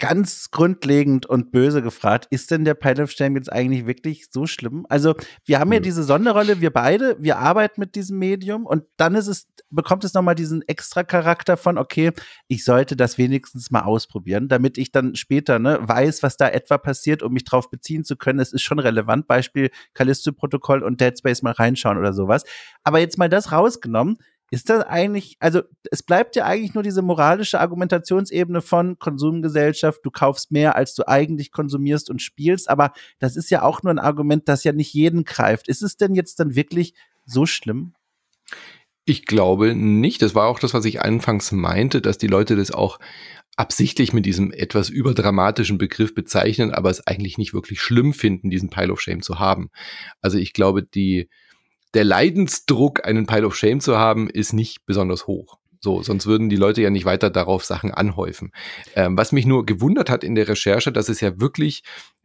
ganz 0.00 0.50
grundlegend 0.50 1.26
und 1.26 1.52
böse 1.52 1.82
gefragt, 1.82 2.26
ist 2.30 2.50
denn 2.50 2.64
der 2.64 2.74
Pile 2.74 3.04
of 3.04 3.10
Shame 3.12 3.36
jetzt 3.36 3.52
eigentlich 3.52 3.86
wirklich 3.86 4.28
so 4.30 4.46
schlimm? 4.46 4.86
Also, 4.88 5.14
wir 5.44 5.60
haben 5.60 5.72
ja 5.72 5.78
diese 5.78 6.02
Sonderrolle, 6.02 6.60
wir 6.60 6.72
beide, 6.72 7.16
wir 7.20 7.38
arbeiten 7.38 7.80
mit 7.80 7.94
diesem 7.94 8.18
Medium 8.18 8.66
und 8.66 8.82
dann 8.96 9.14
ist 9.14 9.28
es, 9.28 9.46
bekommt 9.68 10.02
es 10.02 10.14
nochmal 10.14 10.34
diesen 10.34 10.62
extra 10.66 11.04
Charakter 11.04 11.56
von, 11.56 11.78
okay, 11.78 12.12
ich 12.48 12.64
sollte 12.64 12.96
das 12.96 13.18
wenigstens 13.18 13.70
mal 13.70 13.82
ausprobieren, 13.82 14.48
damit 14.48 14.78
ich 14.78 14.90
dann 14.90 15.14
später 15.14 15.58
ne, 15.58 15.78
weiß, 15.82 16.22
was 16.22 16.36
da 16.36 16.48
etwa 16.48 16.78
passiert, 16.78 17.22
um 17.22 17.32
mich 17.34 17.44
drauf 17.44 17.70
beziehen 17.70 18.02
zu 18.02 18.16
können. 18.16 18.40
Es 18.40 18.52
ist 18.52 18.62
schon 18.62 18.78
relevant. 18.78 19.28
Beispiel 19.28 19.70
Callisto-Protokoll 19.94 20.82
und 20.82 21.00
Dead 21.00 21.16
Space 21.16 21.42
mal 21.42 21.52
reinschauen 21.52 21.98
oder 21.98 22.14
sowas. 22.14 22.44
Aber 22.82 22.98
jetzt 22.98 23.18
mal 23.18 23.28
das 23.28 23.52
rausgenommen, 23.52 24.16
ist 24.50 24.68
das 24.68 24.82
eigentlich, 24.84 25.36
also 25.38 25.62
es 25.90 26.02
bleibt 26.02 26.34
ja 26.34 26.44
eigentlich 26.44 26.74
nur 26.74 26.82
diese 26.82 27.02
moralische 27.02 27.60
Argumentationsebene 27.60 28.60
von 28.60 28.98
Konsumgesellschaft, 28.98 30.00
du 30.02 30.10
kaufst 30.10 30.50
mehr, 30.50 30.74
als 30.74 30.94
du 30.94 31.06
eigentlich 31.06 31.52
konsumierst 31.52 32.10
und 32.10 32.20
spielst, 32.20 32.68
aber 32.68 32.92
das 33.20 33.36
ist 33.36 33.50
ja 33.50 33.62
auch 33.62 33.82
nur 33.82 33.92
ein 33.92 34.00
Argument, 34.00 34.48
das 34.48 34.64
ja 34.64 34.72
nicht 34.72 34.92
jeden 34.92 35.24
greift. 35.24 35.68
Ist 35.68 35.82
es 35.82 35.96
denn 35.96 36.14
jetzt 36.14 36.40
dann 36.40 36.56
wirklich 36.56 36.94
so 37.24 37.46
schlimm? 37.46 37.94
Ich 39.04 39.24
glaube 39.24 39.74
nicht. 39.74 40.20
Das 40.22 40.34
war 40.34 40.46
auch 40.46 40.58
das, 40.58 40.74
was 40.74 40.84
ich 40.84 41.00
anfangs 41.00 41.52
meinte, 41.52 42.02
dass 42.02 42.18
die 42.18 42.26
Leute 42.26 42.56
das 42.56 42.70
auch 42.70 42.98
absichtlich 43.56 44.12
mit 44.12 44.26
diesem 44.26 44.52
etwas 44.52 44.88
überdramatischen 44.88 45.78
Begriff 45.78 46.14
bezeichnen, 46.14 46.72
aber 46.72 46.90
es 46.90 47.06
eigentlich 47.06 47.38
nicht 47.38 47.52
wirklich 47.52 47.80
schlimm 47.80 48.12
finden, 48.12 48.50
diesen 48.50 48.70
Pile 48.70 48.92
of 48.92 49.00
Shame 49.00 49.22
zu 49.22 49.38
haben. 49.38 49.70
Also 50.20 50.38
ich 50.38 50.52
glaube, 50.52 50.82
die, 50.82 51.28
der 51.94 52.04
Leidensdruck, 52.04 53.04
einen 53.04 53.26
Pile 53.26 53.46
of 53.46 53.56
Shame 53.56 53.80
zu 53.80 53.98
haben, 53.98 54.28
ist 54.30 54.52
nicht 54.52 54.86
besonders 54.86 55.26
hoch. 55.26 55.58
So, 55.80 56.02
sonst 56.02 56.26
würden 56.26 56.50
die 56.50 56.56
Leute 56.56 56.82
ja 56.82 56.90
nicht 56.90 57.06
weiter 57.06 57.30
darauf 57.30 57.64
Sachen 57.64 57.90
anhäufen. 57.90 58.52
Ähm, 58.94 59.16
was 59.16 59.32
mich 59.32 59.46
nur 59.46 59.64
gewundert 59.64 60.10
hat 60.10 60.24
in 60.24 60.34
der 60.34 60.46
Recherche, 60.46 60.92
dass 60.92 61.08
es 61.08 61.20
ja 61.20 61.40
wirklich 61.40 61.82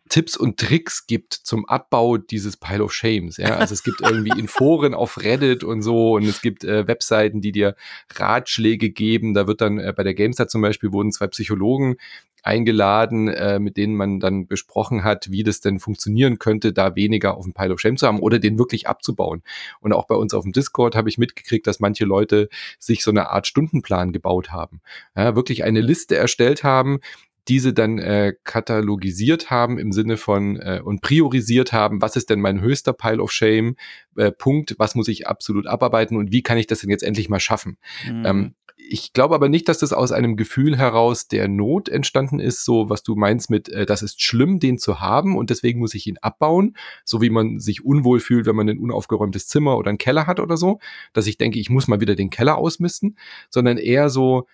Tipps 0.10 0.38
und 0.38 0.60
Tricks 0.60 1.08
gibt 1.08 1.34
zum 1.34 1.66
Abbau 1.66 2.18
dieses 2.18 2.58
Pile 2.58 2.84
of 2.84 2.94
Shames. 2.94 3.38
Ja? 3.38 3.58
Also 3.58 3.74
es 3.74 3.84
gibt 3.84 4.02
irgendwie 4.02 4.40
in 4.40 4.48
Foren 4.48 4.94
auf 4.94 5.22
Reddit 5.22 5.64
und 5.64 5.82
so 5.82 6.14
und 6.14 6.26
es 6.26 6.42
gibt 6.42 6.64
äh, 6.64 6.88
Webseiten, 6.88 7.42
die 7.42 7.52
dir 7.52 7.76
Ratschläge 8.14 8.92
geben. 8.92 9.34
Da 9.34 9.48
wird 9.48 9.62
dann 9.62 9.80
äh, 9.80 9.94
bei 9.96 10.04
der 10.04 10.14
GameStar 10.14 10.48
zum 10.48 10.62
Beispiel 10.62 10.92
wurden 10.92 11.12
zwei 11.12 11.28
Psychologen 11.28 11.98
eingeladen, 12.46 13.28
äh, 13.28 13.58
mit 13.58 13.76
denen 13.76 13.96
man 13.96 14.20
dann 14.20 14.46
besprochen 14.46 15.04
hat, 15.04 15.32
wie 15.32 15.44
das 15.44 15.62
denn 15.62 15.80
funktionieren 15.80 16.38
könnte, 16.38 16.74
da 16.74 16.96
weniger 16.96 17.36
auf 17.36 17.44
dem 17.44 17.54
Pile 17.54 17.74
of 17.74 17.80
Shame 17.80 17.98
zu 17.98 18.06
haben 18.06 18.20
oder 18.20 18.38
den 18.38 18.60
wirklich 18.60 18.88
abzubauen. 18.88 19.42
Und 19.80 19.94
auch 19.94 20.06
bei 20.06 20.16
uns 20.16 20.34
auf 20.36 20.44
dem 20.44 20.52
Discord 20.52 20.96
habe 20.96 21.10
ich 21.10 21.18
mitgekriegt, 21.18 21.66
dass 21.66 21.80
manche 21.80 22.06
Leute 22.06 22.50
sich 22.78 23.04
so 23.04 23.10
eine 23.10 23.30
Art 23.32 23.48
Stundenplan 23.48 24.12
gebaut 24.12 24.52
haben. 24.52 24.82
Ja, 25.16 25.36
wirklich 25.36 25.64
eine 25.64 25.82
Liste 25.82 26.16
erstellt 26.16 26.64
haben, 26.64 27.00
diese 27.48 27.74
dann 27.74 28.00
äh, 28.00 28.34
katalogisiert 28.44 29.50
haben 29.50 29.78
im 29.78 29.92
Sinne 29.92 30.18
von 30.18 30.58
äh, 30.58 30.82
und 30.84 31.02
priorisiert 31.02 31.74
haben, 31.74 32.02
was 32.02 32.16
ist 32.16 32.30
denn 32.30 32.42
mein 32.42 32.62
höchster 32.62 32.94
Pile 32.94 33.22
of 33.22 33.32
Shame, 33.32 33.76
äh, 34.16 34.32
Punkt, 34.32 34.76
was 34.78 34.96
muss 34.96 35.08
ich 35.08 35.28
absolut 35.28 35.68
abarbeiten 35.68 36.18
und 36.18 36.32
wie 36.32 36.42
kann 36.42 36.58
ich 36.58 36.68
das 36.68 36.80
denn 36.80 36.90
jetzt 36.90 37.04
endlich 37.04 37.30
mal 37.30 37.40
schaffen. 37.40 37.78
Mhm. 38.08 38.26
Ähm, 38.26 38.56
ich 38.78 39.14
glaube 39.14 39.36
aber 39.36 39.50
nicht, 39.50 39.68
dass 39.68 39.80
das 39.80 39.94
aus 39.94 40.12
einem 40.12 40.36
Gefühl 40.36 40.78
heraus 40.78 41.28
der 41.28 41.48
Not 41.48 41.90
entstanden 41.90 42.40
ist, 42.40 42.66
so 42.66 42.90
was 42.90 43.04
du 43.04 43.16
meinst 43.16 43.50
mit, 43.50 43.70
äh, 43.70 43.86
das 43.86 44.02
ist 44.02 44.22
schlimm, 44.22 44.60
den 44.60 44.78
zu 44.78 45.00
haben 45.00 45.38
und 45.38 45.50
deswegen 45.50 45.80
muss 45.80 45.94
ich 45.94 46.08
ihn 46.08 46.18
abbauen, 46.18 46.76
so 47.04 47.22
wie 47.22 47.30
man 47.30 47.60
sich 47.60 47.84
unwohl 47.86 48.20
fühlt, 48.20 48.46
wenn 48.46 48.56
man 48.56 48.70
ein 48.70 48.80
unaufgeräumtes 48.80 49.48
Zimmer 49.48 49.78
oder 49.78 49.90
einen 49.90 49.98
Keller 49.98 50.28
hat 50.28 50.40
oder 50.40 50.58
so, 50.58 50.80
dass 51.14 51.28
ich 51.28 51.38
denke, 51.38 51.60
ich 51.60 51.70
muss 51.70 51.88
mal 51.88 52.02
wieder 52.02 52.16
den 52.16 52.30
Keller 52.30 52.58
ausmisten, 52.58 53.18
sondern 53.50 53.78
eher 53.78 54.10
so, 54.10 54.48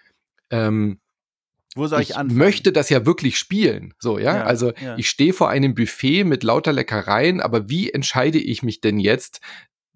ähm, 0.50 1.00
wo 1.76 1.88
soll 1.88 2.02
ich, 2.02 2.10
ich 2.12 2.18
anfangen? 2.18 2.38
möchte 2.38 2.72
das 2.72 2.90
ja 2.90 3.06
wirklich 3.06 3.38
spielen. 3.38 3.94
So, 4.00 4.20
ja. 4.20 4.38
ja 4.38 4.44
also 4.44 4.74
ja. 4.82 4.98
ich 4.98 5.10
stehe 5.10 5.34
vor 5.34 5.50
einem 5.50 5.74
Buffet 5.74 6.24
mit 6.24 6.44
lauter 6.44 6.74
Leckereien, 6.74 7.40
aber 7.40 7.70
wie 7.70 7.92
entscheide 7.92 8.38
ich 8.38 8.62
mich 8.64 8.82
denn 8.82 9.00
jetzt, 9.00 9.40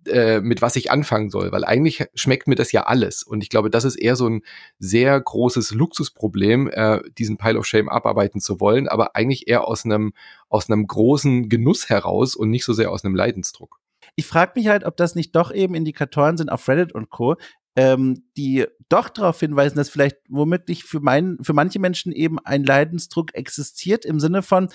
äh, 0.08 0.40
mit 0.40 0.62
was 0.62 0.76
ich 0.76 0.92
anfangen 0.92 1.30
soll? 1.30 1.52
Weil 1.52 1.66
eigentlich 1.66 2.06
schmeckt 2.14 2.48
mir 2.48 2.56
das 2.56 2.72
ja 2.72 2.84
alles. 2.84 3.24
Und 3.24 3.42
ich 3.42 3.50
glaube, 3.50 3.70
das 3.70 3.84
ist 3.84 3.96
eher 3.96 4.16
so 4.16 4.28
ein 4.30 4.42
sehr 4.80 5.20
großes 5.20 5.72
Luxusproblem, 5.72 6.70
äh, 6.72 7.02
diesen 7.18 7.38
Pile 7.38 7.60
of 7.60 7.66
Shame 7.66 7.90
abarbeiten 7.90 8.40
zu 8.40 8.60
wollen, 8.60 8.88
aber 8.88 9.16
eigentlich 9.16 9.48
eher 9.48 9.68
aus 9.68 9.84
einem, 9.84 10.14
aus 10.48 10.70
einem 10.70 10.88
großen 10.88 11.50
Genuss 11.50 11.90
heraus 11.90 12.36
und 12.36 12.50
nicht 12.50 12.66
so 12.66 12.74
sehr 12.74 12.92
aus 12.92 13.04
einem 13.04 13.16
Leidensdruck. 13.16 13.80
Ich 14.16 14.26
frage 14.26 14.54
mich 14.56 14.68
halt, 14.68 14.86
ob 14.86 14.96
das 14.96 15.16
nicht 15.16 15.36
doch 15.36 15.52
eben 15.52 15.76
Indikatoren 15.76 16.38
sind 16.38 16.50
auf 16.50 16.68
Reddit 16.68 16.94
und 16.94 17.10
Co., 17.10 17.36
ähm, 17.76 18.24
die 18.38 18.66
doch 18.90 19.10
darauf 19.10 19.40
hinweisen, 19.40 19.78
dass 19.78 19.90
vielleicht 19.90 20.18
womöglich 20.30 20.84
für, 20.84 21.00
mein, 21.00 21.38
für 21.42 21.54
manche 21.54 21.80
Menschen 21.80 22.12
eben 22.12 22.40
ein 22.40 22.64
Leidensdruck 22.64 23.34
existiert 23.34 24.06
im 24.06 24.20
Sinne 24.20 24.42
von, 24.42 24.70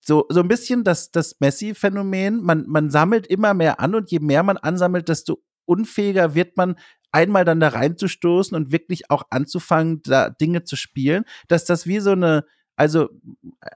so, 0.00 0.26
so 0.30 0.40
ein 0.40 0.48
bisschen 0.48 0.82
das, 0.82 1.10
das 1.12 1.38
Messi-Phänomen, 1.40 2.42
man, 2.42 2.64
man 2.66 2.90
sammelt 2.90 3.26
immer 3.26 3.54
mehr 3.54 3.80
an 3.80 3.94
und 3.94 4.10
je 4.10 4.18
mehr 4.18 4.42
man 4.42 4.56
ansammelt, 4.56 5.08
desto 5.08 5.42
unfähiger 5.66 6.34
wird 6.34 6.56
man, 6.56 6.76
einmal 7.12 7.44
dann 7.44 7.60
da 7.60 7.68
reinzustoßen 7.68 8.56
und 8.56 8.72
wirklich 8.72 9.10
auch 9.10 9.24
anzufangen, 9.30 10.00
da 10.02 10.30
Dinge 10.30 10.64
zu 10.64 10.76
spielen, 10.76 11.24
dass 11.48 11.64
das 11.64 11.86
wie 11.86 12.00
so 12.00 12.12
eine, 12.12 12.44
also 12.80 13.10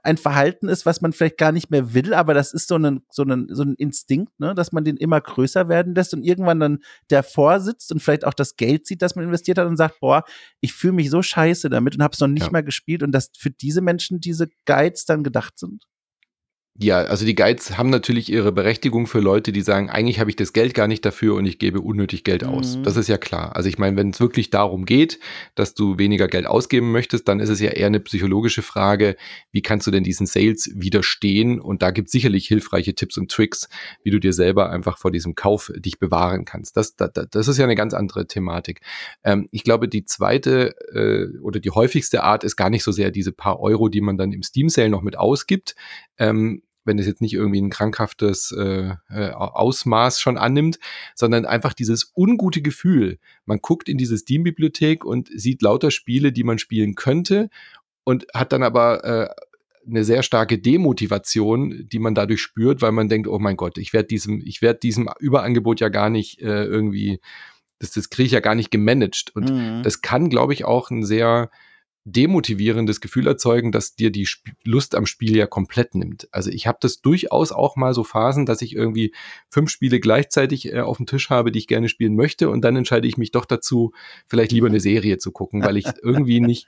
ein 0.01 0.17
Verhalten 0.17 0.67
ist, 0.67 0.87
was 0.87 0.99
man 0.99 1.13
vielleicht 1.13 1.37
gar 1.37 1.51
nicht 1.51 1.69
mehr 1.69 1.93
will, 1.93 2.15
aber 2.15 2.33
das 2.33 2.55
ist 2.55 2.67
so 2.67 2.75
ein, 2.75 3.01
so 3.11 3.21
ein, 3.21 3.45
so 3.51 3.61
ein 3.61 3.75
Instinkt, 3.75 4.31
ne, 4.39 4.55
dass 4.55 4.71
man 4.71 4.83
den 4.83 4.97
immer 4.97 5.21
größer 5.21 5.69
werden 5.69 5.93
lässt 5.93 6.15
und 6.15 6.23
irgendwann 6.23 6.59
dann 6.59 6.79
davor 7.09 7.59
sitzt 7.59 7.91
und 7.91 8.01
vielleicht 8.01 8.25
auch 8.25 8.33
das 8.33 8.55
Geld 8.55 8.87
sieht, 8.87 9.03
das 9.03 9.15
man 9.15 9.25
investiert 9.25 9.59
hat 9.59 9.67
und 9.67 9.77
sagt, 9.77 9.99
boah, 9.99 10.23
ich 10.59 10.73
fühle 10.73 10.93
mich 10.93 11.11
so 11.11 11.21
scheiße 11.21 11.69
damit 11.69 11.95
und 11.95 12.01
habe 12.01 12.13
es 12.13 12.19
noch 12.19 12.27
nicht 12.27 12.47
ja. 12.47 12.51
mal 12.51 12.63
gespielt 12.63 13.03
und 13.03 13.11
dass 13.11 13.29
für 13.37 13.51
diese 13.51 13.81
Menschen 13.81 14.21
diese 14.21 14.47
Guides 14.65 15.05
dann 15.05 15.23
gedacht 15.23 15.59
sind. 15.59 15.85
Ja, 16.77 16.97
also 16.97 17.25
die 17.25 17.35
Guides 17.35 17.77
haben 17.77 17.89
natürlich 17.89 18.29
ihre 18.29 18.51
Berechtigung 18.51 19.07
für 19.07 19.21
Leute, 19.21 19.53
die 19.53 19.61
sagen, 19.61 19.89
eigentlich 19.89 20.19
habe 20.19 20.29
ich 20.29 20.35
das 20.35 20.51
Geld 20.51 20.73
gar 20.73 20.89
nicht 20.89 21.05
dafür 21.05 21.35
und 21.35 21.45
ich 21.45 21.57
gebe 21.57 21.79
unnötig 21.79 22.25
Geld 22.25 22.43
aus. 22.43 22.75
Mhm. 22.75 22.83
Das 22.83 22.97
ist 22.97 23.07
ja 23.07 23.17
klar. 23.17 23.55
Also 23.55 23.69
ich 23.69 23.77
meine, 23.77 23.95
wenn 23.95 24.09
es 24.09 24.19
wirklich 24.19 24.49
darum 24.49 24.83
geht, 24.83 25.17
dass 25.55 25.73
du 25.73 25.97
weniger 25.97 26.27
Geld 26.27 26.45
ausgeben 26.45 26.91
möchtest, 26.91 27.29
dann 27.29 27.39
ist 27.39 27.47
es 27.47 27.61
ja 27.61 27.69
eher 27.69 27.87
eine 27.87 28.01
psychologische 28.01 28.61
Frage, 28.61 29.15
wie 29.53 29.61
kannst 29.61 29.87
du 29.87 29.91
denn 29.91 30.03
diesen 30.03 30.27
Sales 30.27 30.69
widerstehen? 30.75 31.61
Und 31.61 31.81
da 31.81 31.91
gibt 31.91 32.09
es 32.09 32.11
sicherlich 32.11 32.45
hilfreiche 32.45 32.93
Tipps 32.93 33.17
und 33.17 33.31
Tricks, 33.31 33.69
wie 34.03 34.11
du 34.11 34.19
dir 34.19 34.33
selber 34.33 34.69
einfach 34.69 34.97
vor 34.97 35.11
diesem 35.11 35.33
Kauf 35.33 35.71
dich 35.77 35.97
bewahren 35.97 36.43
kannst. 36.43 36.75
Das, 36.75 36.97
das, 36.97 37.11
das 37.31 37.47
ist 37.47 37.57
ja 37.57 37.63
eine 37.63 37.75
ganz 37.75 37.93
andere 37.93 38.27
Thematik. 38.27 38.81
Ähm, 39.23 39.47
ich 39.51 39.63
glaube, 39.63 39.87
die 39.87 40.03
zweite 40.03 40.75
äh, 40.93 41.39
oder 41.39 41.61
die 41.61 41.71
häufigste 41.71 42.21
Art 42.23 42.43
ist 42.43 42.57
gar 42.57 42.69
nicht 42.69 42.83
so 42.83 42.91
sehr 42.91 43.11
diese 43.11 43.31
paar 43.31 43.61
Euro, 43.61 43.87
die 43.87 44.01
man 44.01 44.17
dann 44.17 44.33
im 44.33 44.43
Steam 44.43 44.67
Sale 44.67 44.89
noch 44.89 45.03
mit 45.03 45.17
ausgibt. 45.17 45.75
Ähm, 46.17 46.63
wenn 46.85 46.99
es 46.99 47.07
jetzt 47.07 47.21
nicht 47.21 47.33
irgendwie 47.33 47.61
ein 47.61 47.69
krankhaftes 47.69 48.51
äh, 48.57 48.93
äh, 49.09 49.31
Ausmaß 49.31 50.19
schon 50.19 50.37
annimmt, 50.37 50.79
sondern 51.15 51.45
einfach 51.45 51.73
dieses 51.73 52.11
ungute 52.15 52.61
Gefühl. 52.61 53.19
Man 53.45 53.59
guckt 53.59 53.89
in 53.89 53.97
diese 53.97 54.17
Steam-Bibliothek 54.17 55.03
und 55.03 55.29
sieht 55.35 55.61
lauter 55.61 55.91
Spiele, 55.91 56.31
die 56.31 56.43
man 56.43 56.59
spielen 56.59 56.95
könnte 56.95 57.49
und 58.03 58.27
hat 58.33 58.53
dann 58.53 58.63
aber 58.63 59.03
äh, 59.03 59.29
eine 59.87 60.03
sehr 60.03 60.23
starke 60.23 60.57
Demotivation, 60.57 61.87
die 61.87 61.99
man 61.99 62.15
dadurch 62.15 62.41
spürt, 62.41 62.81
weil 62.81 62.91
man 62.91 63.09
denkt, 63.09 63.27
oh 63.27 63.39
mein 63.39 63.57
Gott, 63.57 63.77
ich 63.77 63.93
werde 63.93 64.07
diesem, 64.07 64.41
ich 64.45 64.61
werde 64.61 64.79
diesem 64.79 65.09
Überangebot 65.19 65.79
ja 65.79 65.89
gar 65.89 66.09
nicht 66.09 66.41
äh, 66.41 66.65
irgendwie, 66.65 67.19
das, 67.79 67.91
das 67.91 68.09
kriege 68.09 68.27
ich 68.27 68.31
ja 68.31 68.39
gar 68.39 68.55
nicht 68.55 68.71
gemanagt. 68.71 69.31
Und 69.35 69.51
mhm. 69.51 69.83
das 69.83 70.01
kann, 70.01 70.29
glaube 70.29 70.53
ich, 70.53 70.65
auch 70.65 70.89
ein 70.89 71.03
sehr 71.03 71.49
demotivierendes 72.05 73.01
Gefühl 73.01 73.25
erzeugen, 73.25 73.71
dass 73.71 73.95
dir 73.95 74.11
die 74.11 74.23
Sp 74.29 74.53
Lust 74.63 74.93
am 74.93 75.07
Spiel 75.07 75.35
ja 75.35 75.47
komplett 75.47 75.95
nimmt. 75.95 76.27
Also 76.31 76.51
ich 76.51 76.67
habe 76.67 76.77
das 76.79 77.01
durchaus 77.01 77.51
auch 77.51 77.75
mal 77.75 77.93
so 77.95 78.03
Phasen, 78.03 78.45
dass 78.45 78.61
ich 78.61 78.75
irgendwie 78.75 79.13
fünf 79.49 79.71
Spiele 79.71 79.99
gleichzeitig 79.99 80.71
äh, 80.71 80.81
auf 80.81 80.97
dem 80.97 81.07
Tisch 81.07 81.31
habe, 81.31 81.51
die 81.51 81.59
ich 81.59 81.67
gerne 81.67 81.89
spielen 81.89 82.15
möchte 82.15 82.49
und 82.49 82.61
dann 82.61 82.75
entscheide 82.75 83.07
ich 83.07 83.17
mich 83.17 83.31
doch 83.31 83.45
dazu, 83.45 83.91
vielleicht 84.27 84.51
lieber 84.51 84.67
eine 84.67 84.79
Serie 84.79 85.17
zu 85.17 85.31
gucken, 85.31 85.63
weil 85.63 85.77
ich 85.77 85.85
irgendwie 86.03 86.39
nicht 86.39 86.67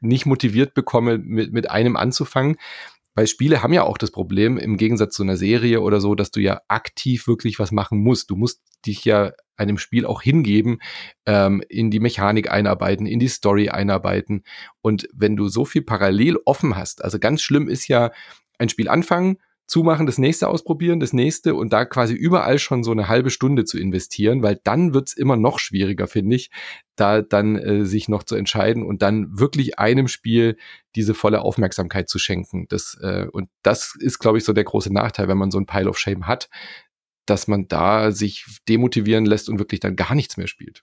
nicht 0.00 0.26
motiviert 0.26 0.74
bekomme, 0.74 1.18
mit, 1.18 1.52
mit 1.52 1.70
einem 1.70 1.96
anzufangen. 1.96 2.56
Weil 3.14 3.26
Spiele 3.26 3.62
haben 3.62 3.72
ja 3.72 3.82
auch 3.82 3.98
das 3.98 4.10
Problem, 4.10 4.56
im 4.56 4.76
Gegensatz 4.76 5.14
zu 5.14 5.22
einer 5.22 5.36
Serie 5.36 5.80
oder 5.80 6.00
so, 6.00 6.14
dass 6.14 6.30
du 6.30 6.40
ja 6.40 6.60
aktiv 6.68 7.26
wirklich 7.26 7.58
was 7.58 7.70
machen 7.70 7.98
musst. 7.98 8.30
Du 8.30 8.36
musst 8.36 8.62
dich 8.86 9.04
ja 9.04 9.32
einem 9.56 9.78
Spiel 9.78 10.06
auch 10.06 10.22
hingeben, 10.22 10.78
ähm, 11.26 11.62
in 11.68 11.90
die 11.90 12.00
Mechanik 12.00 12.50
einarbeiten, 12.50 13.06
in 13.06 13.20
die 13.20 13.28
Story 13.28 13.68
einarbeiten. 13.68 14.44
Und 14.80 15.08
wenn 15.12 15.36
du 15.36 15.48
so 15.48 15.64
viel 15.64 15.82
parallel 15.82 16.38
offen 16.44 16.76
hast, 16.76 17.04
also 17.04 17.18
ganz 17.18 17.42
schlimm 17.42 17.68
ist 17.68 17.86
ja 17.88 18.10
ein 18.58 18.68
Spiel 18.68 18.88
anfangen, 18.88 19.38
zumachen, 19.66 20.06
das 20.06 20.18
nächste 20.18 20.48
ausprobieren, 20.48 21.00
das 21.00 21.12
nächste 21.12 21.54
und 21.54 21.72
da 21.72 21.84
quasi 21.84 22.14
überall 22.14 22.58
schon 22.58 22.84
so 22.84 22.90
eine 22.90 23.08
halbe 23.08 23.30
Stunde 23.30 23.64
zu 23.64 23.78
investieren, 23.78 24.42
weil 24.42 24.60
dann 24.64 24.92
wird's 24.94 25.14
immer 25.14 25.36
noch 25.36 25.58
schwieriger, 25.58 26.06
finde 26.06 26.36
ich, 26.36 26.50
da 26.96 27.22
dann 27.22 27.56
äh, 27.56 27.84
sich 27.84 28.08
noch 28.08 28.22
zu 28.22 28.34
entscheiden 28.34 28.82
und 28.82 29.02
dann 29.02 29.38
wirklich 29.38 29.78
einem 29.78 30.08
Spiel 30.08 30.56
diese 30.94 31.14
volle 31.14 31.40
Aufmerksamkeit 31.40 32.08
zu 32.08 32.18
schenken. 32.18 32.66
Das, 32.68 32.98
äh, 33.02 33.26
und 33.32 33.48
das 33.62 33.94
ist, 33.98 34.18
glaube 34.18 34.38
ich, 34.38 34.44
so 34.44 34.52
der 34.52 34.64
große 34.64 34.92
Nachteil, 34.92 35.28
wenn 35.28 35.38
man 35.38 35.50
so 35.50 35.58
ein 35.58 35.66
Pile 35.66 35.88
of 35.88 35.98
Shame 35.98 36.26
hat, 36.26 36.50
dass 37.26 37.48
man 37.48 37.68
da 37.68 38.10
sich 38.10 38.44
demotivieren 38.68 39.24
lässt 39.24 39.48
und 39.48 39.58
wirklich 39.58 39.80
dann 39.80 39.96
gar 39.96 40.14
nichts 40.14 40.36
mehr 40.36 40.48
spielt. 40.48 40.82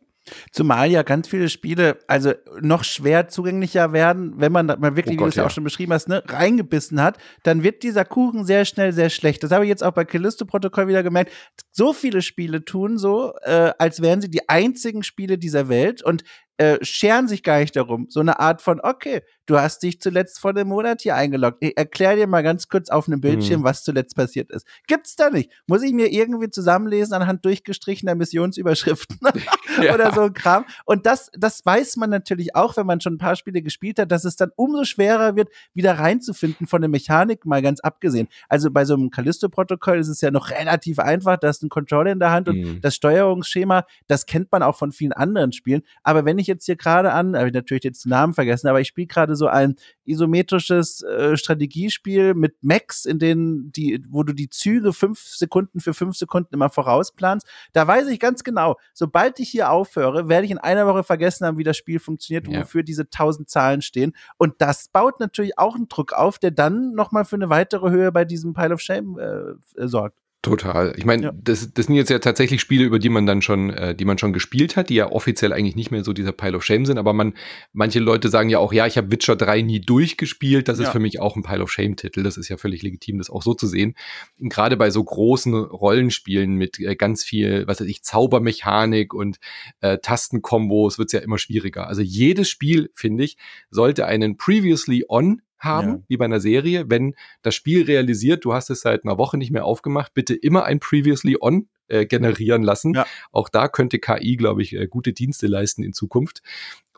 Zumal 0.52 0.92
ja 0.92 1.04
ganz 1.04 1.28
viele 1.28 1.50
Spiele 1.50 1.98
also 2.08 2.34
noch 2.62 2.84
schwer 2.84 3.28
zugänglicher 3.30 3.94
werden, 3.94 4.34
wenn 4.38 4.52
man 4.52 4.68
mal 4.68 4.96
wirklich, 4.96 5.18
oh 5.18 5.22
Gott, 5.22 5.28
wie 5.28 5.30
du 5.30 5.30
es 5.30 5.36
ja 5.36 5.46
auch 5.46 5.52
schon 5.52 5.64
beschrieben 5.64 5.94
hast, 5.94 6.08
ne, 6.08 6.24
reingebissen 6.28 7.02
hat, 7.02 7.18
dann 7.44 7.64
wird 7.64 7.84
dieser 7.84 8.06
Kuchen 8.06 8.46
sehr 8.46 8.66
schnell 8.66 8.94
sehr 8.94 9.10
schlecht. 9.10 9.44
Das 9.44 9.52
habe 9.52 9.66
ich 9.66 9.70
jetzt 9.70 9.84
auch 9.84 9.94
bei 9.94 10.06
Callisto-Protokoll 10.06 10.88
wieder 10.88 11.04
gemerkt. 11.04 11.32
So 11.72 11.94
viele 11.94 12.22
Spiele 12.22 12.64
tun 12.66 12.98
so, 12.98 13.34
äh, 13.44 13.72
als 13.78 14.02
wären 14.02 14.22
sie 14.22 14.30
die 14.30 14.48
einzigen 14.50 15.04
Spiele 15.04 15.38
dieser 15.38 15.70
Welt 15.70 16.04
und 16.04 16.24
äh, 16.60 16.78
scheren 16.84 17.30
sich 17.30 17.42
gar 17.42 17.60
nicht 17.60 17.74
darum. 17.78 18.08
So 18.10 18.20
eine 18.20 18.42
Art 18.42 18.62
von, 18.62 18.82
okay, 18.82 19.22
du 19.46 19.58
hast 19.58 19.82
dich 19.82 20.02
zuletzt 20.02 20.42
vor 20.42 20.52
einem 20.52 20.68
Monat 20.68 21.02
hier 21.02 21.16
eingeloggt. 21.16 21.60
Ich 21.62 21.78
erklär 21.78 22.18
dir 22.18 22.28
mal 22.28 22.44
ganz 22.44 22.68
kurz 22.68 22.90
auf 22.90 23.08
einem 23.08 23.22
Bildschirm, 23.22 23.62
mhm. 23.62 23.64
was 23.64 23.82
zuletzt 23.86 24.18
passiert 24.18 24.52
ist. 24.52 24.68
Gibt's 24.86 25.16
da 25.16 25.30
nicht. 25.30 25.50
Muss 25.68 25.84
ich 25.84 25.94
mir 25.94 26.12
irgendwie 26.12 26.50
zusammenlesen 26.50 27.14
anhand 27.14 27.46
durchgestrichener 27.46 28.14
Missionsüberschriften 28.14 29.20
ja. 29.82 29.94
oder 29.94 30.14
so 30.14 30.24
ein 30.24 30.34
Kram. 30.34 30.66
Und 30.84 31.06
das, 31.06 31.32
das 31.34 31.66
weiß 31.66 31.96
man 31.96 32.10
natürlich 32.10 32.58
auch, 32.58 32.76
wenn 32.76 32.86
man 32.86 33.00
schon 33.00 33.14
ein 33.14 33.20
paar 33.20 33.38
Spiele 33.38 33.62
gespielt 33.62 33.98
hat, 33.98 34.12
dass 34.12 34.26
es 34.26 34.36
dann 34.36 34.52
umso 34.58 34.84
schwerer 34.84 35.38
wird, 35.38 35.48
wieder 35.74 35.98
reinzufinden 35.98 36.68
von 36.68 36.82
der 36.82 36.90
Mechanik, 36.90 37.46
mal 37.46 37.62
ganz 37.62 37.80
abgesehen. 37.80 38.28
Also 38.50 38.70
bei 38.70 38.84
so 38.84 38.96
einem 38.96 39.12
Callisto-Protokoll 39.12 39.98
ist 39.98 40.10
es 40.10 40.20
ja 40.20 40.30
noch 40.30 40.50
relativ 40.50 41.00
einfach, 41.00 41.38
da 41.38 41.48
hast 41.48 41.62
du 41.62 41.68
einen 41.68 41.70
Controller 41.70 42.12
in 42.12 42.20
der 42.20 42.32
Hand 42.32 42.48
mhm. 42.48 42.66
und 42.66 42.82
das 42.82 42.96
Steuerungsschema, 42.96 43.86
das 44.08 44.26
kennt 44.26 44.52
man 44.52 44.62
auch 44.62 44.76
von 44.76 44.92
vielen 44.92 45.14
anderen 45.14 45.54
Spielen. 45.54 45.84
Aber 46.04 46.26
wenn 46.26 46.38
ich 46.38 46.49
jetzt 46.50 46.66
hier 46.66 46.76
gerade 46.76 47.14
an, 47.14 47.38
habe 47.38 47.48
ich 47.48 47.54
natürlich 47.54 47.86
jetzt 47.86 48.04
den 48.04 48.10
Namen 48.10 48.34
vergessen, 48.34 48.68
aber 48.68 48.82
ich 48.82 48.90
spiele 48.90 49.08
gerade 49.08 49.38
so 49.38 49.48
ein 49.48 49.76
isometrisches 50.04 51.02
äh, 51.04 51.38
Strategiespiel 51.38 52.34
mit 52.34 52.56
Max, 52.62 53.06
in 53.06 53.20
denen 53.20 53.72
die, 53.72 54.04
wo 54.10 54.24
du 54.24 54.34
die 54.34 54.50
Züge 54.50 54.92
fünf 54.92 55.22
Sekunden 55.22 55.80
für 55.80 55.94
fünf 55.94 56.18
Sekunden 56.18 56.54
immer 56.54 56.70
vorausplanst. 56.70 57.48
Da 57.72 57.88
weiß 57.88 58.08
ich 58.08 58.20
ganz 58.20 58.44
genau, 58.44 58.76
sobald 58.94 59.40
ich 59.40 59.50
hier 59.50 59.72
aufhöre, 59.72 60.28
werde 60.28 60.46
ich 60.46 60.52
in 60.52 60.58
einer 60.58 60.86
Woche 60.88 61.04
vergessen 61.04 61.46
haben, 61.46 61.58
wie 61.58 61.64
das 61.64 61.78
Spiel 61.78 62.00
funktioniert, 62.00 62.48
ja. 62.48 62.62
wofür 62.62 62.84
diese 62.84 63.10
tausend 63.10 63.50
Zahlen 63.50 63.82
stehen. 63.82 64.14
Und 64.38 64.56
das 64.58 64.90
baut 64.90 65.20
natürlich 65.20 65.58
auch 65.58 65.76
einen 65.76 65.88
Druck 65.88 66.12
auf, 66.14 66.40
der 66.40 66.52
dann 66.52 66.94
nochmal 66.94 67.24
für 67.24 67.36
eine 67.36 67.50
weitere 67.50 67.90
Höhe 67.90 68.12
bei 68.12 68.26
diesem 68.26 68.54
Pile 68.54 68.74
of 68.74 68.82
Shame 68.82 69.18
äh, 69.18 69.88
sorgt. 69.88 70.20
Total. 70.50 70.94
Ich 70.98 71.06
meine, 71.06 71.24
ja. 71.24 71.32
das, 71.34 71.74
das 71.74 71.86
sind 71.86 71.96
jetzt 71.96 72.10
ja 72.10 72.20
tatsächlich 72.20 72.60
Spiele, 72.60 72.84
über 72.84 73.00
die 73.00 73.10
man 73.10 73.26
dann 73.26 73.42
schon, 73.42 73.70
äh, 73.70 73.94
die 73.94 74.06
man 74.06 74.18
schon 74.18 74.34
gespielt 74.34 74.76
hat, 74.76 74.90
die 74.90 74.96
ja 74.96 75.12
offiziell 75.12 75.54
eigentlich 75.54 75.76
nicht 75.76 75.92
mehr 75.92 76.04
so 76.04 76.14
dieser 76.14 76.32
Pile 76.32 76.58
of 76.58 76.64
Shame 76.64 76.86
sind, 76.86 76.98
aber 76.98 77.14
man, 77.14 77.34
manche 77.72 78.00
Leute 78.00 78.30
sagen 78.30 78.50
ja 78.50 78.60
auch, 78.60 78.74
ja, 78.74 78.88
ich 78.88 78.98
habe 78.98 79.12
Witcher 79.12 79.36
3 79.36 79.62
nie 79.62 79.80
durchgespielt, 79.80 80.68
das 80.68 80.80
ja. 80.80 80.86
ist 80.86 80.92
für 80.92 81.00
mich 81.00 81.20
auch 81.20 81.36
ein 81.36 81.44
Pile 81.44 81.64
of 81.64 81.72
Shame-Titel. 81.72 82.24
Das 82.24 82.38
ist 82.38 82.50
ja 82.50 82.58
völlig 82.58 82.82
legitim, 82.82 83.18
das 83.20 83.30
auch 83.30 83.44
so 83.44 83.54
zu 83.54 83.68
sehen. 83.68 83.96
Gerade 84.40 84.76
bei 84.78 84.90
so 84.90 85.04
großen 85.04 85.54
Rollenspielen 85.54 86.56
mit 86.56 86.80
äh, 86.80 86.96
ganz 86.96 87.24
viel, 87.24 87.68
was 87.68 87.80
weiß 87.82 87.88
ich, 87.88 88.04
Zaubermechanik 88.04 89.14
und 89.14 89.38
äh, 89.82 90.00
Tastenkombos 90.00 90.98
wird's 90.98 91.14
ja 91.14 91.20
immer 91.20 91.38
schwieriger. 91.38 91.88
Also 91.88 92.02
jedes 92.02 92.50
Spiel, 92.50 92.90
finde 92.94 93.24
ich, 93.24 93.38
sollte 93.70 94.06
einen 94.06 94.38
Previously 94.38 95.06
On 95.08 95.42
haben, 95.60 95.88
ja. 95.88 96.04
wie 96.08 96.18
bei 96.18 96.26
einer 96.26 96.40
Serie. 96.40 96.86
Wenn 96.88 97.16
das 97.42 97.56
Spiel 97.56 97.84
realisiert, 97.84 98.46
du 98.46 98.54
hast 98.54 98.70
es 98.70 98.82
seit 98.82 99.04
einer 99.04 99.18
Woche 99.18 99.38
nicht 99.38 99.52
mehr 99.52 99.66
aufgemacht, 99.66 100.14
bitte 100.14 100.34
immer 100.34 100.64
ein 100.66 100.80
Previously 100.80 101.38
On 101.40 101.68
äh, 101.88 102.06
generieren 102.06 102.64
lassen. 102.64 102.94
Ja. 102.94 103.06
Auch 103.32 103.50
da 103.50 103.68
könnte 103.68 104.00
KI, 104.00 104.38
glaube 104.38 104.62
ich, 104.62 104.74
äh, 104.74 104.88
gute 104.88 105.14
Dienste 105.14 105.48
leisten 105.48 105.84
in 105.84 105.94
Zukunft. 105.94 106.42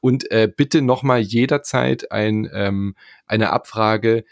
Und 0.01 0.31
äh, 0.31 0.51
bitte 0.53 0.81
nochmal 0.81 1.21
jederzeit 1.21 2.11
ein, 2.11 2.49
ähm, 2.53 2.95
eine 3.25 3.51
Abfrage, 3.51 4.23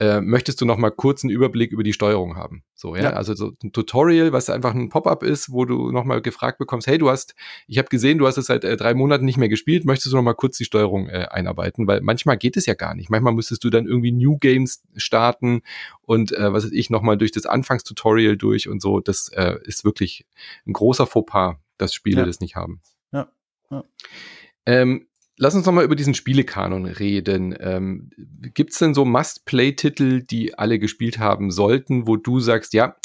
äh, 0.00 0.20
möchtest 0.20 0.60
du 0.60 0.64
noch 0.64 0.76
mal 0.76 0.90
kurz 0.90 1.24
einen 1.24 1.30
Überblick 1.30 1.72
über 1.72 1.82
die 1.82 1.92
Steuerung 1.92 2.36
haben. 2.36 2.62
So, 2.74 2.94
ja? 2.94 3.02
ja. 3.02 3.10
Also 3.14 3.34
so 3.34 3.52
ein 3.64 3.72
Tutorial, 3.72 4.32
was 4.32 4.48
einfach 4.48 4.72
ein 4.72 4.90
Pop-up 4.90 5.24
ist, 5.24 5.50
wo 5.50 5.64
du 5.64 5.90
noch 5.90 6.04
mal 6.04 6.22
gefragt 6.22 6.58
bekommst, 6.58 6.86
hey, 6.86 6.98
du 6.98 7.10
hast, 7.10 7.34
ich 7.66 7.78
habe 7.78 7.88
gesehen, 7.88 8.18
du 8.18 8.26
hast 8.28 8.36
es 8.36 8.46
seit 8.46 8.62
äh, 8.62 8.76
drei 8.76 8.94
Monaten 8.94 9.24
nicht 9.24 9.38
mehr 9.38 9.48
gespielt, 9.48 9.84
möchtest 9.84 10.12
du 10.12 10.16
noch 10.16 10.22
mal 10.22 10.34
kurz 10.34 10.56
die 10.56 10.64
Steuerung 10.64 11.08
äh, 11.08 11.26
einarbeiten? 11.30 11.88
Weil 11.88 12.00
manchmal 12.00 12.38
geht 12.38 12.56
es 12.56 12.66
ja 12.66 12.74
gar 12.74 12.94
nicht. 12.94 13.10
Manchmal 13.10 13.32
müsstest 13.32 13.64
du 13.64 13.70
dann 13.70 13.86
irgendwie 13.86 14.12
New 14.12 14.38
Games 14.38 14.84
starten 14.96 15.62
und 16.02 16.30
äh, 16.30 16.52
was 16.52 16.64
weiß 16.64 16.72
ich, 16.72 16.90
noch 16.90 17.02
mal 17.02 17.18
durch 17.18 17.32
das 17.32 17.46
Anfangstutorial 17.46 18.36
durch 18.36 18.68
und 18.68 18.80
so. 18.80 19.00
Das 19.00 19.28
äh, 19.34 19.56
ist 19.64 19.84
wirklich 19.84 20.26
ein 20.64 20.74
großer 20.74 21.08
Fauxpas, 21.08 21.56
dass 21.76 21.92
Spiele 21.92 22.20
ja. 22.20 22.26
das 22.26 22.38
nicht 22.38 22.54
haben. 22.54 22.82
Ja. 23.10 23.32
ja. 23.70 23.82
Ähm, 24.64 25.07
lass 25.38 25.54
uns 25.54 25.64
nochmal 25.64 25.84
über 25.84 25.96
diesen 25.96 26.14
Spielekanon 26.14 26.84
reden. 26.84 27.56
Ähm, 27.58 28.10
Gibt 28.54 28.72
es 28.72 28.78
denn 28.78 28.92
so 28.92 29.04
Must-Play-Titel, 29.04 30.22
die 30.22 30.58
alle 30.58 30.78
gespielt 30.78 31.18
haben 31.18 31.50
sollten, 31.50 32.06
wo 32.06 32.16
du 32.16 32.40
sagst, 32.40 32.74
ja, 32.74 32.96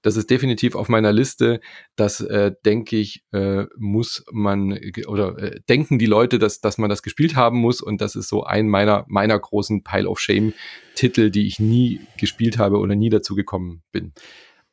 das 0.00 0.16
ist 0.16 0.30
definitiv 0.30 0.74
auf 0.74 0.88
meiner 0.88 1.12
Liste, 1.12 1.60
das 1.94 2.20
äh, 2.20 2.52
denke 2.64 2.96
ich, 2.96 3.24
äh, 3.32 3.66
muss 3.76 4.24
man 4.32 4.78
oder 5.06 5.38
äh, 5.38 5.60
denken 5.68 5.98
die 5.98 6.06
Leute, 6.06 6.38
dass, 6.38 6.60
dass 6.60 6.78
man 6.78 6.90
das 6.90 7.02
gespielt 7.02 7.36
haben 7.36 7.58
muss 7.58 7.80
und 7.80 8.00
das 8.00 8.16
ist 8.16 8.28
so 8.28 8.42
ein 8.44 8.68
meiner, 8.68 9.04
meiner 9.08 9.38
großen 9.38 9.84
Pile 9.84 10.08
of 10.08 10.18
Shame-Titel, 10.18 11.30
die 11.30 11.46
ich 11.46 11.60
nie 11.60 12.00
gespielt 12.18 12.58
habe 12.58 12.78
oder 12.78 12.94
nie 12.94 13.10
dazu 13.10 13.34
gekommen 13.34 13.82
bin. 13.92 14.12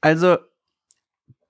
Also, 0.01 0.37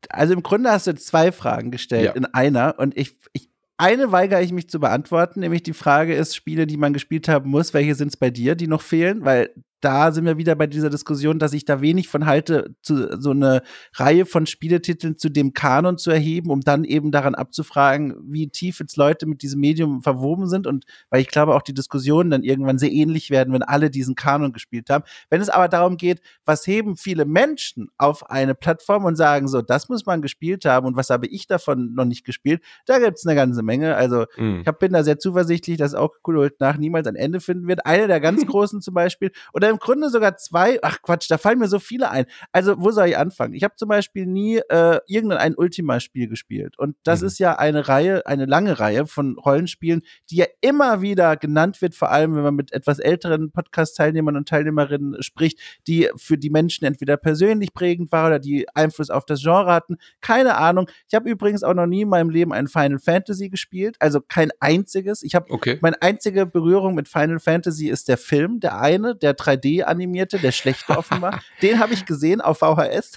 also 0.10 0.34
im 0.34 0.42
Grunde 0.42 0.72
hast 0.72 0.88
du 0.88 0.96
zwei 0.96 1.32
Fragen 1.32 1.70
gestellt 1.70 2.06
ja. 2.06 2.12
in 2.14 2.26
einer 2.26 2.76
und 2.80 2.98
ich, 2.98 3.18
ich 3.34 3.49
eine 3.80 4.12
weigere 4.12 4.42
ich 4.42 4.52
mich 4.52 4.70
zu 4.70 4.80
beantworten, 4.80 5.40
nämlich 5.40 5.64
die 5.64 5.74
Frage 5.74 6.14
ist, 6.14 6.36
Spiele, 6.36 6.68
die 6.68 6.78
man 6.78 6.92
gespielt 6.92 7.30
haben 7.30 7.50
muss, 7.50 7.74
welche 7.74 7.96
sind 7.96 8.10
es 8.10 8.18
bei 8.18 8.30
dir, 8.30 8.56
die 8.56 8.68
noch 8.68 8.82
fehlen? 8.82 9.24
Weil 9.24 9.52
da 9.82 10.12
sind 10.12 10.26
wir 10.26 10.38
wieder 10.38 10.56
bei 10.56 10.68
dieser 10.68 10.90
Diskussion, 10.90 11.40
dass 11.40 11.54
ich 11.54 11.66
da 11.66 11.82
wenig 11.82 12.08
von 12.08 12.26
halte, 12.26 12.76
zu, 12.82 13.20
so 13.20 13.32
eine 13.32 13.62
Reihe 13.94 14.26
von 14.26 14.46
Spieletiteln 14.46 15.18
zu 15.18 15.30
dem 15.30 15.54
Kanon 15.54 15.98
zu 15.98 16.12
erheben, 16.12 16.52
um 16.52 16.62
dann 16.62 16.84
eben 16.84 17.12
daran 17.12 17.36
abzufragen, 17.36 18.16
wie 18.24 18.50
tief 18.50 18.80
jetzt 18.80 18.98
Leute 18.98 19.26
mit 19.26 19.42
diesem 19.42 19.60
Medium 19.60 20.02
verwoben 20.02 20.48
sind. 20.48 20.68
Und 20.68 20.86
weil 21.10 21.22
ich 21.22 21.30
glaube, 21.30 21.56
auch 21.56 21.62
die 21.62 21.74
Diskussionen 21.74 22.30
dann 22.30 22.44
irgendwann 22.44 22.78
sehr 22.78 22.92
ähnlich 22.92 23.30
werden, 23.30 23.54
wenn 23.54 23.64
alle 23.64 23.90
diesen 23.90 24.16
Kanon 24.16 24.52
gespielt 24.52 24.90
haben. 24.90 25.04
Wenn 25.30 25.42
es 25.42 25.50
aber 25.50 25.68
darum 25.68 25.98
geht, 25.98 26.22
was 26.46 26.68
heben 26.68 26.98
viele 26.98 27.26
Menschen 27.26 27.90
auf 27.98 28.30
eine 28.30 28.56
Plattform 28.56 29.06
und 29.06 29.16
sagen, 29.16 29.48
so, 29.48 29.62
das 29.62 29.90
muss 29.90 30.06
man 30.06 30.22
gespielt 30.22 30.66
haben 30.66 30.88
und 30.88 30.96
was 30.96 31.10
habe 31.10 31.28
ich 31.28 31.48
davon 31.48 31.94
noch 31.94 32.06
nicht 32.06 32.26
gespielt, 32.26 32.62
da 32.86 33.00
gibt 33.00 33.18
es 33.18 33.26
eine 33.26 33.36
ganze 33.36 33.64
Menge. 33.64 33.96
Also 33.96 34.26
mhm. 34.38 34.62
ich 34.62 34.68
hab, 34.68 34.80
bin 34.80 34.94
da 34.94 35.04
sehr 35.04 35.20
zuversichtlich, 35.20 35.78
dass 35.78 35.94
auch 35.94 36.10
Cool 36.28 36.52
nach 36.60 36.78
niemals 36.78 37.08
ein 37.08 37.16
Ende 37.16 37.40
finden 37.40 37.68
wird. 37.68 37.86
Eine 37.86 38.08
der 38.08 38.20
ganz 38.20 38.46
großen 38.46 38.82
zum 38.82 38.94
Beispiel. 38.94 39.32
Oder 39.54 39.69
im 39.70 39.78
Grunde 39.78 40.10
sogar 40.10 40.38
zwei. 40.38 40.80
Ach 40.82 41.02
Quatsch, 41.02 41.30
da 41.30 41.38
fallen 41.38 41.60
mir 41.60 41.68
so 41.68 41.80
viele 41.80 42.10
ein. 42.10 42.26
Also, 42.52 42.76
wo 42.80 42.92
soll 42.92 43.08
ich 43.08 43.18
anfangen? 43.18 43.54
Ich 43.54 43.64
habe 43.64 43.76
zum 43.76 43.90
Beispiel 43.90 44.26
nie 44.26 44.58
äh, 44.70 45.00
irgendein 45.08 45.56
Ultima-Spiel 45.56 46.28
gespielt. 46.28 46.78
Und 46.78 46.96
das 47.04 47.22
mhm. 47.22 47.28
ist 47.28 47.40
ja 47.40 47.58
eine 47.58 47.88
Reihe, 47.88 48.26
eine 48.26 48.46
lange 48.46 48.80
Reihe 48.80 49.06
von 49.06 49.38
Rollenspielen, 49.38 50.02
die 50.30 50.38
ja 50.38 50.46
immer 50.62 51.02
wieder 51.02 51.38
genannt 51.38 51.82
wird, 51.82 51.96
vor 51.96 52.12
allem 52.12 52.36
wenn 52.36 52.44
man 52.44 52.56
mit 52.56 52.74
etwas 52.74 53.00
älteren 53.00 53.52
Podcast-Teilnehmern 53.52 54.36
und 54.36 54.48
Teilnehmerinnen 54.48 55.22
spricht, 55.22 55.60
die 55.88 56.10
für 56.16 56.38
die 56.38 56.50
Menschen 56.50 56.86
entweder 56.86 57.18
persönlich 57.18 57.74
prägend 57.74 58.12
waren 58.12 58.28
oder 58.28 58.40
die 58.40 58.68
Einfluss 58.76 59.10
auf 59.10 59.26
das 59.26 59.42
Genre 59.42 59.72
hatten. 59.72 59.98
Keine 60.22 60.56
Ahnung. 60.56 60.90
Ich 61.08 61.16
habe 61.16 61.30
übrigens 61.30 61.64
auch 61.64 61.74
noch 61.74 61.88
nie 61.88 62.02
in 62.02 62.10
meinem 62.10 62.30
Leben 62.30 62.54
ein 62.54 62.68
Final 62.68 63.00
Fantasy 63.00 63.50
gespielt, 63.50 63.96
also 64.00 64.22
kein 64.22 64.52
einziges. 64.60 65.24
Ich 65.24 65.36
habe 65.36 65.52
okay. 65.52 65.78
meine 65.82 66.02
einzige 66.02 66.46
Berührung 66.46 66.96
mit 66.96 67.08
Final 67.08 67.40
Fantasy 67.40 67.88
ist 67.88 68.08
der 68.08 68.18
Film, 68.18 68.60
der 68.60 68.80
eine, 68.80 69.16
der 69.16 69.34
3 69.34 69.58
3D-animierte, 69.60 70.40
der 70.40 70.52
schlechte 70.52 70.98
offenbar. 70.98 71.42
Den 71.62 71.80
habe 71.80 71.94
ich 71.94 72.06
gesehen 72.06 72.42
auf 72.42 72.60
VHS. 72.60 73.14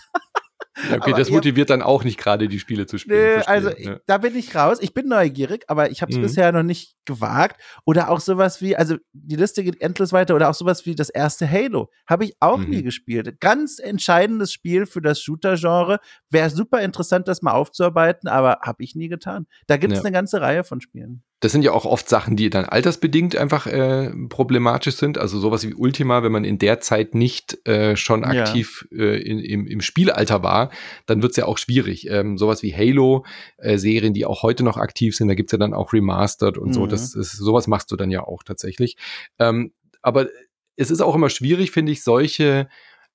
Ja, 0.88 0.96
okay, 0.96 1.10
aber 1.10 1.18
das 1.18 1.30
motiviert 1.30 1.68
dann 1.68 1.82
auch 1.82 2.02
nicht 2.02 2.18
gerade, 2.18 2.48
die 2.48 2.58
Spiele 2.58 2.86
zu 2.86 2.96
spielen. 2.96 3.36
Nö, 3.36 3.42
also 3.44 3.70
ja. 3.76 3.98
da 4.06 4.18
bin 4.18 4.34
ich 4.34 4.54
raus. 4.54 4.78
Ich 4.80 4.94
bin 4.94 5.06
neugierig, 5.06 5.64
aber 5.68 5.90
ich 5.90 6.00
habe 6.00 6.10
es 6.10 6.18
mhm. 6.18 6.22
bisher 6.22 6.50
noch 6.50 6.62
nicht 6.62 6.96
gewagt. 7.04 7.60
Oder 7.84 8.10
auch 8.10 8.20
sowas 8.20 8.62
wie, 8.62 8.74
also 8.74 8.96
die 9.12 9.36
Liste 9.36 9.64
geht 9.64 9.82
endlos 9.82 10.12
weiter, 10.12 10.34
oder 10.34 10.48
auch 10.48 10.54
sowas 10.54 10.86
wie 10.86 10.94
das 10.94 11.10
erste 11.10 11.50
Halo. 11.50 11.90
Habe 12.08 12.24
ich 12.24 12.36
auch 12.40 12.58
mhm. 12.58 12.70
nie 12.70 12.82
gespielt. 12.82 13.38
Ganz 13.40 13.78
entscheidendes 13.78 14.52
Spiel 14.52 14.86
für 14.86 15.02
das 15.02 15.20
Shooter-Genre. 15.20 15.98
Wäre 16.30 16.48
super 16.48 16.80
interessant, 16.80 17.28
das 17.28 17.42
mal 17.42 17.52
aufzuarbeiten, 17.52 18.28
aber 18.28 18.60
habe 18.62 18.82
ich 18.82 18.94
nie 18.94 19.08
getan. 19.08 19.46
Da 19.66 19.76
gibt 19.76 19.92
es 19.92 19.98
ja. 19.98 20.04
eine 20.06 20.12
ganze 20.12 20.40
Reihe 20.40 20.64
von 20.64 20.80
Spielen. 20.80 21.22
Das 21.42 21.50
sind 21.50 21.62
ja 21.62 21.72
auch 21.72 21.84
oft 21.86 22.08
Sachen, 22.08 22.36
die 22.36 22.50
dann 22.50 22.66
altersbedingt 22.66 23.34
einfach 23.34 23.66
äh, 23.66 24.12
problematisch 24.28 24.94
sind. 24.94 25.18
Also 25.18 25.40
sowas 25.40 25.66
wie 25.66 25.74
Ultima, 25.74 26.22
wenn 26.22 26.30
man 26.30 26.44
in 26.44 26.56
der 26.56 26.78
Zeit 26.78 27.16
nicht 27.16 27.66
äh, 27.66 27.96
schon 27.96 28.22
aktiv 28.22 28.86
ja. 28.92 29.06
äh, 29.06 29.18
in, 29.18 29.40
im, 29.40 29.66
im 29.66 29.80
Spielalter 29.80 30.44
war, 30.44 30.70
dann 31.06 31.20
wird's 31.20 31.36
ja 31.36 31.46
auch 31.46 31.58
schwierig. 31.58 32.08
Ähm, 32.08 32.38
sowas 32.38 32.62
wie 32.62 32.72
Halo, 32.72 33.26
äh, 33.58 33.76
Serien, 33.76 34.14
die 34.14 34.24
auch 34.24 34.44
heute 34.44 34.62
noch 34.62 34.76
aktiv 34.76 35.16
sind, 35.16 35.26
da 35.26 35.34
gibt's 35.34 35.50
ja 35.50 35.58
dann 35.58 35.74
auch 35.74 35.92
Remastered 35.92 36.58
und 36.58 36.68
mhm. 36.68 36.74
so. 36.74 36.86
Das 36.86 37.16
ist, 37.16 37.32
sowas 37.32 37.66
machst 37.66 37.90
du 37.90 37.96
dann 37.96 38.12
ja 38.12 38.22
auch 38.22 38.44
tatsächlich. 38.44 38.96
Ähm, 39.40 39.72
aber 40.00 40.28
es 40.76 40.92
ist 40.92 41.00
auch 41.00 41.16
immer 41.16 41.28
schwierig, 41.28 41.72
finde 41.72 41.90
ich, 41.90 42.04
solche 42.04 42.68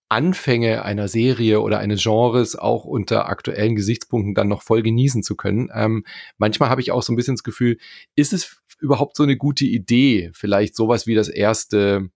Anfänge 0.09 0.83
einer 0.85 1.07
Serie 1.07 1.61
oder 1.61 1.79
eines 1.79 2.03
Genres 2.03 2.55
auch 2.55 2.85
unter 2.85 3.27
aktuellen 3.29 3.75
Gesichtspunkten 3.75 4.33
dann 4.33 4.47
noch 4.47 4.61
voll 4.61 4.81
genießen 4.81 5.23
zu 5.23 5.35
können. 5.35 5.69
Ähm, 5.73 6.05
manchmal 6.37 6.69
habe 6.69 6.81
ich 6.81 6.91
auch 6.91 7.03
so 7.03 7.11
ein 7.11 7.15
bisschen 7.15 7.35
das 7.35 7.43
Gefühl, 7.43 7.77
ist 8.15 8.33
es 8.33 8.61
überhaupt 8.79 9.17
so 9.17 9.23
eine 9.23 9.37
gute 9.37 9.65
Idee, 9.65 10.31
vielleicht 10.33 10.75
sowas 10.75 11.07
wie 11.07 11.15
das 11.15 11.29
erste 11.29 12.09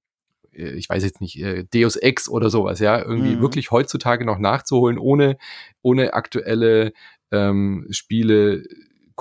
äh, 0.54 0.72
ich 0.72 0.90
weiß 0.90 1.04
jetzt 1.04 1.22
nicht, 1.22 1.42
äh, 1.42 1.66
Deus 1.74 1.96
Ex 1.96 2.30
oder 2.30 2.50
sowas, 2.50 2.80
ja, 2.80 3.02
irgendwie 3.02 3.36
mhm. 3.36 3.42
wirklich 3.42 3.72
heutzutage 3.72 4.26
noch 4.26 4.40
nachzuholen, 4.40 4.98
ohne, 4.98 5.38
ohne 5.82 6.14
aktuelle 6.14 6.94
ähm, 7.32 7.88
Spiele, 7.90 8.64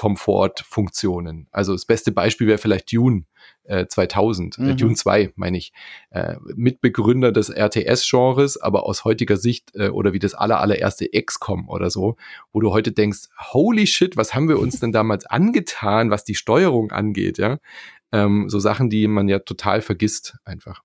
Komfortfunktionen. 0.00 1.46
Also 1.50 1.72
das 1.72 1.84
beste 1.84 2.10
Beispiel 2.10 2.46
wäre 2.46 2.56
vielleicht 2.56 2.90
Dune 2.90 3.26
äh, 3.64 3.86
2000, 3.86 4.56
äh, 4.56 4.62
mhm. 4.62 4.68
äh, 4.70 4.74
Dune 4.74 4.94
2 4.94 5.34
meine 5.36 5.58
ich, 5.58 5.74
äh, 6.08 6.36
Mitbegründer 6.56 7.32
des 7.32 7.50
RTS-Genres, 7.50 8.56
aber 8.56 8.86
aus 8.86 9.04
heutiger 9.04 9.36
Sicht 9.36 9.72
äh, 9.74 9.90
oder 9.90 10.14
wie 10.14 10.18
das 10.18 10.32
aller, 10.32 10.58
allererste 10.58 11.06
XCOM 11.06 11.68
oder 11.68 11.90
so, 11.90 12.16
wo 12.50 12.60
du 12.60 12.70
heute 12.70 12.92
denkst, 12.92 13.28
holy 13.52 13.86
shit, 13.86 14.16
was 14.16 14.34
haben 14.34 14.48
wir 14.48 14.58
uns 14.58 14.80
denn 14.80 14.90
damals 14.90 15.26
angetan, 15.30 16.10
was 16.10 16.24
die 16.24 16.34
Steuerung 16.34 16.92
angeht, 16.92 17.36
ja? 17.36 17.58
Ähm, 18.10 18.48
so 18.48 18.58
Sachen, 18.58 18.88
die 18.88 19.06
man 19.06 19.28
ja 19.28 19.40
total 19.40 19.82
vergisst 19.82 20.38
einfach. 20.46 20.82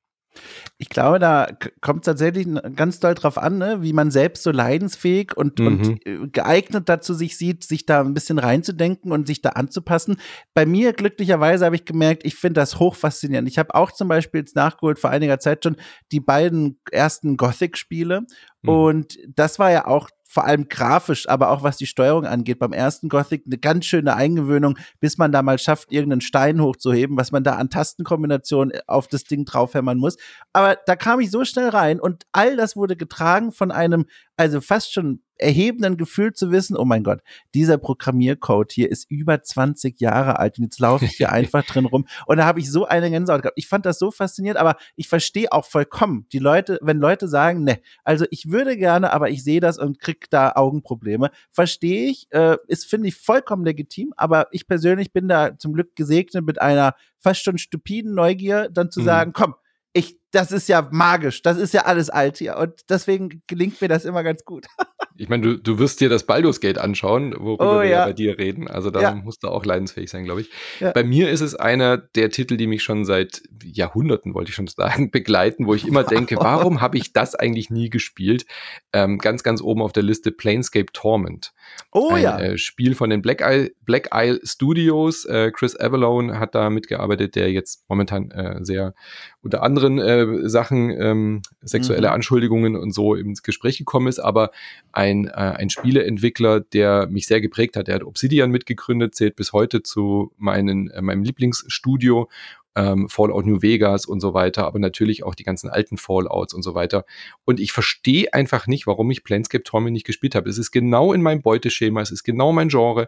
Ich 0.78 0.90
glaube, 0.90 1.20
da 1.20 1.48
kommt 1.82 2.06
tatsächlich 2.06 2.48
ganz 2.76 3.00
doll 3.00 3.14
drauf 3.14 3.38
an, 3.38 3.58
ne? 3.58 3.82
wie 3.82 3.94
man 3.94 4.12
selbst 4.12 4.44
so 4.44 4.52
leidensfähig 4.52 5.36
und, 5.36 5.60
mhm. 5.60 5.68
und 5.68 6.08
äh, 6.08 6.28
geeignet 6.28 6.90
dazu 6.90 7.14
sich 7.14 7.38
sieht, 7.38 7.64
sich 7.64 7.86
da 7.86 8.02
ein 8.02 8.14
bisschen 8.14 8.40
reinzudenken 8.40 9.12
und 9.12 9.28
sich 9.28 9.42
da 9.42 9.50
anzupassen. 9.50 10.18
Bei 10.54 10.66
mir 10.66 10.94
glücklicherweise 10.94 11.66
habe 11.66 11.76
ich 11.76 11.86
gemerkt, 11.86 12.26
ich 12.26 12.36
finde 12.36 12.62
das 12.62 12.80
hochfaszinierend. 12.80 13.48
Ich 13.48 13.58
habe 13.58 13.76
auch 13.76 13.92
zum 13.92 14.08
Beispiel 14.08 14.42
jetzt 14.42 14.56
nachgeholt 14.56 15.00
vor 15.00 15.10
einiger 15.10 15.40
Zeit 15.40 15.64
schon 15.64 15.78
die 16.12 16.20
beiden 16.20 16.80
ersten 16.92 17.38
Gothic-Spiele. 17.38 18.22
Mhm. 18.62 18.70
Und 18.70 19.18
das 19.28 19.60
war 19.60 19.72
ja 19.72 19.88
auch 19.88 20.10
vor 20.36 20.44
allem 20.44 20.68
grafisch, 20.68 21.30
aber 21.30 21.50
auch 21.50 21.64
was 21.64 21.78
die 21.78 21.88
Steuerung 21.88 22.26
angeht, 22.26 22.60
beim 22.60 22.74
ersten 22.74 23.08
Gothic 23.08 23.44
eine 23.46 23.58
ganz 23.58 23.86
schöne 23.86 24.18
Eingewöhnung, 24.18 24.78
bis 25.00 25.18
man 25.18 25.32
da 25.32 25.42
mal 25.42 25.58
schafft, 25.58 25.94
irgendeinen 25.94 26.20
Stein 26.20 26.62
hochzuheben, 26.62 27.16
was 27.16 27.32
man 27.32 27.46
da 27.46 27.54
an 27.54 27.70
Tastenkombinationen 27.70 28.78
auf 28.86 29.08
das 29.08 29.24
Ding 29.24 29.46
draufhämmern 29.46 29.98
muss. 29.98 30.18
Aber 30.52 30.78
da 30.86 30.98
kam 30.98 31.22
ich 31.22 31.32
so 31.32 31.46
schnell 31.46 31.70
rein 31.70 32.02
und 32.02 32.26
all 32.34 32.58
das 32.58 32.76
wurde 32.76 32.98
getragen 32.98 33.54
von 33.54 33.72
einem, 33.72 34.08
also 34.38 34.62
fast 34.62 34.94
schon 34.94 35.22
erhebenden 35.38 35.98
Gefühl 35.98 36.34
zu 36.34 36.52
wissen, 36.52 36.78
oh 36.78 36.86
mein 36.86 37.04
Gott, 37.04 37.22
dieser 37.54 37.78
Programmiercode 37.78 38.72
hier 38.72 38.90
ist 38.90 39.10
über 39.10 39.42
20 39.42 40.00
Jahre 40.00 40.40
alt 40.40 40.58
und 40.58 40.66
jetzt 40.66 40.80
laufe 40.80 41.06
ich 41.06 41.12
hier 41.12 41.32
einfach 41.34 41.66
drin 41.66 41.86
rum 41.86 42.06
und 42.26 42.38
da 42.38 42.46
habe 42.46 42.60
ich 42.60 42.72
so 42.72 42.86
eine 42.86 43.10
Gänsehaut 43.10 43.42
gehabt. 43.42 43.58
Ich 43.58 43.68
fand 43.68 43.86
das 43.86 44.00
so 44.00 44.12
faszinierend, 44.12 44.60
aber 44.60 44.78
ich 44.96 45.10
verstehe 45.10 45.52
auch 45.52 45.66
vollkommen 45.66 46.26
die 46.32 46.40
Leute, 46.40 46.80
wenn 46.82 46.98
Leute 46.98 47.28
sagen, 47.28 47.64
ne, 47.64 47.80
also 48.04 48.26
ich 48.32 48.50
würde 48.50 48.78
gerne, 48.78 49.12
aber 49.12 49.30
ich 49.30 49.44
sehe 49.44 49.60
das 49.60 49.78
und 49.78 50.00
krieg 50.00 50.30
da 50.30 50.54
Augenprobleme, 50.56 51.32
verstehe 51.52 52.10
ich, 52.10 52.28
äh, 52.32 52.58
ist 52.68 52.86
finde 52.86 53.10
ich 53.10 53.16
vollkommen 53.16 53.66
legitim, 53.66 54.14
aber 54.16 54.48
ich 54.52 54.68
persönlich 54.68 55.12
bin 55.12 55.28
da 55.28 55.58
zum 55.58 55.74
Glück 55.74 55.96
gesegnet 55.96 56.46
mit 56.46 56.62
einer 56.62 56.96
fast 57.20 57.44
schon 57.44 57.58
stupiden 57.58 58.14
Neugier, 58.14 58.70
dann 58.70 58.92
zu 58.92 59.02
mhm. 59.02 59.06
sagen, 59.06 59.34
komm, 59.34 59.56
ich, 59.92 60.20
das 60.32 60.52
ist 60.52 60.68
ja 60.68 60.88
magisch, 60.92 61.42
das 61.42 61.58
ist 61.58 61.74
ja 61.74 61.86
alles 61.86 62.10
alt 62.10 62.38
hier 62.38 62.58
und 62.58 62.74
deswegen 62.90 63.42
gelingt 63.48 63.82
mir 63.82 63.88
das 63.88 64.06
immer 64.06 64.24
ganz 64.24 64.44
gut. 64.44 64.66
Ich 65.18 65.30
meine, 65.30 65.44
du, 65.44 65.58
du 65.58 65.80
wirst 65.80 66.02
dir 66.02 66.10
das 66.10 66.26
Baldur's 66.26 66.60
Gate 66.60 66.78
anschauen, 66.78 67.34
worüber 67.38 67.78
oh, 67.78 67.82
wir 67.82 67.88
ja. 67.90 68.06
bei 68.06 68.12
dir 68.12 68.38
reden. 68.38 68.68
Also 68.68 68.92
da 68.92 69.02
ja. 69.02 69.16
musst 69.16 69.44
du 69.44 69.48
auch 69.48 69.64
leidensfähig 69.64 70.10
sein, 70.10 70.26
glaube 70.26 70.42
ich. 70.42 70.50
Ja. 70.82 70.92
Bei 70.92 71.06
mir 71.06 71.30
ist 71.30 71.40
es 71.40 71.56
einer 71.56 71.98
der 71.98 72.30
Titel, 72.32 72.58
die 72.58 72.68
mich 72.68 72.84
schon 72.84 73.06
seit 73.06 73.42
Jahrhunderten, 73.64 74.34
wollte 74.34 74.50
ich 74.50 74.56
schon 74.56 74.68
sagen, 74.68 75.12
begleiten, 75.12 75.68
wo 75.68 75.74
ich 75.74 75.88
immer 75.88 76.04
denke, 76.04 76.36
warum 76.38 76.82
habe 76.82 76.98
ich 76.98 77.14
das 77.14 77.34
eigentlich 77.34 77.70
nie 77.70 77.90
gespielt? 77.90 78.46
Ähm, 78.92 79.18
ganz, 79.18 79.44
ganz 79.44 79.62
oben 79.62 79.82
auf 79.82 79.94
der 79.94 80.04
Liste 80.04 80.34
Planescape 80.34 80.92
Torment. 80.92 81.54
Oh 81.94 82.10
Ein, 82.10 82.24
ja. 82.24 82.38
Äh, 82.38 82.58
Spiel 82.58 82.94
von 82.94 83.10
den 83.10 83.22
Black 83.22 83.40
Isle, 83.42 83.72
Black 83.86 84.10
Isle 84.14 84.42
Studios. 84.44 85.24
Äh, 85.24 85.52
Chris 85.52 85.80
Avalone 85.80 86.40
hat 86.40 86.56
da 86.56 86.70
mitgearbeitet, 86.70 87.36
der 87.36 87.54
jetzt 87.54 87.86
momentan 87.88 88.32
äh, 88.32 88.58
sehr 88.66 88.94
unter 89.42 89.64
anderen 89.64 90.00
äh, 90.20 90.50
Sachen, 90.50 90.90
ähm, 90.90 91.42
sexuelle 91.62 92.08
mhm. 92.08 92.14
Anschuldigungen 92.14 92.76
und 92.76 92.92
so 92.92 93.16
ins 93.16 93.44
Gespräch 93.44 93.78
gekommen 93.78 94.08
ist, 94.08 94.20
aber 94.20 94.52
ein, 94.92 95.28
äh, 95.28 95.32
ein 95.32 95.70
Spieleentwickler, 95.70 96.60
der 96.60 97.08
mich 97.08 97.28
sehr 97.28 97.42
geprägt 97.42 97.76
hat. 97.76 97.88
Der 97.88 97.96
hat 97.96 98.04
Obsidian 98.04 98.52
mitgegründet, 98.52 99.16
zählt 99.16 99.36
bis 99.36 99.54
heute 99.54 99.84
zu 99.84 100.32
meinen, 100.38 100.90
äh, 100.92 101.02
meinem 101.02 101.24
Lieblingsstudio 101.24 102.30
ähm, 102.76 103.08
Fallout 103.10 103.46
New 103.46 103.62
Vegas 103.62 104.06
und 104.06 104.20
so 104.20 104.34
weiter, 104.34 104.66
aber 104.66 104.80
natürlich 104.80 105.24
auch 105.24 105.36
die 105.36 105.44
ganzen 105.44 105.70
alten 105.70 105.98
Fallouts 105.98 106.54
und 106.54 106.62
so 106.62 106.76
weiter. 106.76 107.06
Und 107.46 107.60
ich 107.60 107.72
verstehe 107.72 108.34
einfach 108.34 108.68
nicht, 108.68 108.86
warum 108.86 109.10
ich 109.12 109.24
Planescape 109.24 109.64
Torment 109.64 109.94
nicht 109.94 110.06
gespielt 110.06 110.36
habe. 110.36 110.50
Es 110.50 110.58
ist 110.58 110.72
genau 110.72 111.14
in 111.14 111.22
meinem 111.22 111.42
Beuteschema, 111.42 112.02
es 112.02 112.12
ist 112.12 112.24
genau 112.24 112.52
mein 112.52 112.68
Genre. 112.68 113.08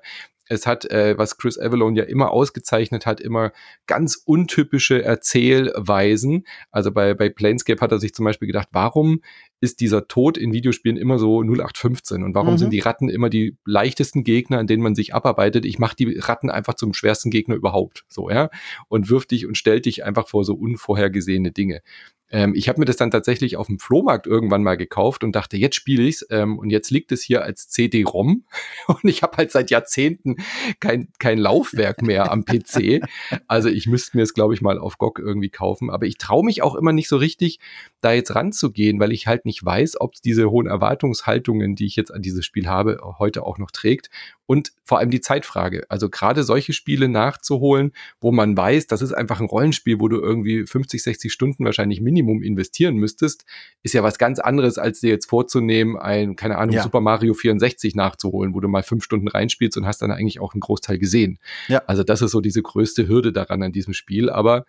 Es 0.49 0.65
hat, 0.65 0.85
äh, 0.85 1.17
was 1.17 1.37
Chris 1.37 1.57
Avalon 1.57 1.95
ja 1.95 2.03
immer 2.03 2.31
ausgezeichnet 2.31 3.05
hat, 3.05 3.19
immer 3.19 3.51
ganz 3.85 4.21
untypische 4.25 5.03
Erzählweisen. 5.03 6.45
Also 6.71 6.91
bei, 6.91 7.13
bei 7.13 7.29
Planescape 7.29 7.81
hat 7.81 7.91
er 7.91 7.99
sich 7.99 8.13
zum 8.13 8.25
Beispiel 8.25 8.47
gedacht, 8.47 8.69
warum 8.71 9.21
ist 9.59 9.79
dieser 9.79 10.07
Tod 10.07 10.37
in 10.37 10.53
Videospielen 10.53 10.97
immer 10.97 11.17
so 11.17 11.41
0815 11.41 12.23
und 12.23 12.35
warum 12.35 12.53
mhm. 12.53 12.57
sind 12.57 12.73
die 12.73 12.79
Ratten 12.79 13.09
immer 13.09 13.29
die 13.29 13.57
leichtesten 13.65 14.23
Gegner, 14.23 14.59
an 14.59 14.67
denen 14.67 14.83
man 14.83 14.95
sich 14.95 15.13
abarbeitet? 15.13 15.65
Ich 15.65 15.79
mache 15.79 15.95
die 15.95 16.17
Ratten 16.19 16.49
einfach 16.49 16.75
zum 16.75 16.93
schwersten 16.93 17.31
Gegner 17.31 17.55
überhaupt, 17.55 18.05
so 18.07 18.29
ja, 18.29 18.49
und 18.87 19.09
wirf 19.09 19.25
dich 19.25 19.47
und 19.47 19.57
stell 19.57 19.81
dich 19.81 20.03
einfach 20.03 20.27
vor 20.27 20.43
so 20.43 20.53
unvorhergesehene 20.53 21.51
Dinge. 21.51 21.81
Ähm, 22.29 22.53
ich 22.55 22.69
habe 22.69 22.79
mir 22.79 22.85
das 22.85 22.97
dann 22.97 23.11
tatsächlich 23.11 23.57
auf 23.57 23.67
dem 23.67 23.79
Flohmarkt 23.79 24.27
irgendwann 24.27 24.63
mal 24.63 24.75
gekauft 24.75 25.23
und 25.23 25.35
dachte, 25.35 25.57
jetzt 25.57 25.75
spiele 25.75 26.03
ich's 26.03 26.25
ähm, 26.29 26.59
und 26.59 26.69
jetzt 26.69 26.91
liegt 26.91 27.11
es 27.11 27.21
hier 27.21 27.43
als 27.43 27.69
CD-ROM 27.69 28.43
und 28.87 29.03
ich 29.03 29.23
habe 29.23 29.37
halt 29.37 29.51
seit 29.51 29.69
Jahrzehnten 29.69 30.37
kein, 30.79 31.07
kein 31.19 31.37
Laufwerk 31.37 32.01
mehr 32.01 32.31
am 32.31 32.45
PC. 32.45 33.01
Also 33.47 33.69
ich 33.69 33.87
müsste 33.87 34.17
mir 34.17 34.23
es, 34.23 34.33
glaube 34.33 34.53
ich, 34.53 34.61
mal 34.61 34.77
auf 34.79 34.97
GOG 34.97 35.19
irgendwie 35.19 35.49
kaufen. 35.49 35.89
Aber 35.89 36.05
ich 36.05 36.17
traue 36.17 36.43
mich 36.43 36.61
auch 36.61 36.75
immer 36.75 36.91
nicht 36.91 37.07
so 37.07 37.17
richtig, 37.17 37.59
da 38.01 38.13
jetzt 38.13 38.35
ranzugehen, 38.35 38.99
weil 38.99 39.11
ich 39.11 39.27
halt 39.27 39.45
nicht 39.45 39.63
weiß, 39.63 39.99
ob 39.99 40.15
es 40.15 40.21
diese 40.21 40.49
hohen 40.49 40.67
Erwartungshaltungen, 40.67 41.75
die 41.75 41.85
ich 41.85 41.95
jetzt 41.95 42.13
an 42.13 42.21
dieses 42.21 42.45
Spiel 42.45 42.67
habe, 42.67 42.99
heute 43.19 43.43
auch 43.43 43.57
noch 43.57 43.71
trägt. 43.71 44.09
Und 44.45 44.71
vor 44.83 44.99
allem 44.99 45.11
die 45.11 45.19
Zeitfrage. 45.19 45.85
Also 45.89 46.09
gerade 46.09 46.43
solche 46.43 46.71
Spiele 46.71 47.09
nachzuholen, 47.09 47.91
wo 48.21 48.31
man 48.31 48.55
weiß, 48.55 48.87
das 48.87 49.01
ist 49.01 49.11
einfach 49.11 49.41
ein 49.41 49.45
Rollenspiel, 49.45 49.99
wo 49.99 50.07
du 50.07 50.21
irgendwie 50.21 50.65
50, 50.65 51.03
60 51.03 51.33
Stunden 51.33 51.65
wahrscheinlich 51.65 51.99
Minimum 52.17 52.41
investieren 52.41 52.95
müsstest, 52.95 53.45
ist 53.83 53.93
ja 53.93 54.03
was 54.03 54.17
ganz 54.17 54.39
anderes, 54.39 54.77
als 54.77 54.99
dir 54.99 55.09
jetzt 55.09 55.29
vorzunehmen, 55.29 55.97
ein, 55.97 56.35
keine 56.35 56.57
Ahnung, 56.57 56.75
ja. 56.75 56.83
Super 56.83 57.01
Mario 57.01 57.33
64 57.33 57.95
nachzuholen, 57.95 58.53
wo 58.53 58.59
du 58.59 58.67
mal 58.67 58.83
fünf 58.83 59.03
Stunden 59.03 59.27
reinspielst 59.27 59.77
und 59.77 59.85
hast 59.85 60.01
dann 60.01 60.11
eigentlich 60.11 60.39
auch 60.39 60.53
einen 60.53 60.61
Großteil 60.61 60.97
gesehen. 60.97 61.39
Ja. 61.67 61.83
Also 61.85 62.03
das 62.03 62.21
ist 62.21 62.31
so 62.31 62.41
diese 62.41 62.61
größte 62.61 63.07
Hürde 63.07 63.31
daran 63.31 63.61
an 63.63 63.71
diesem 63.71 63.93
Spiel. 63.93 64.29
Aber 64.29 64.65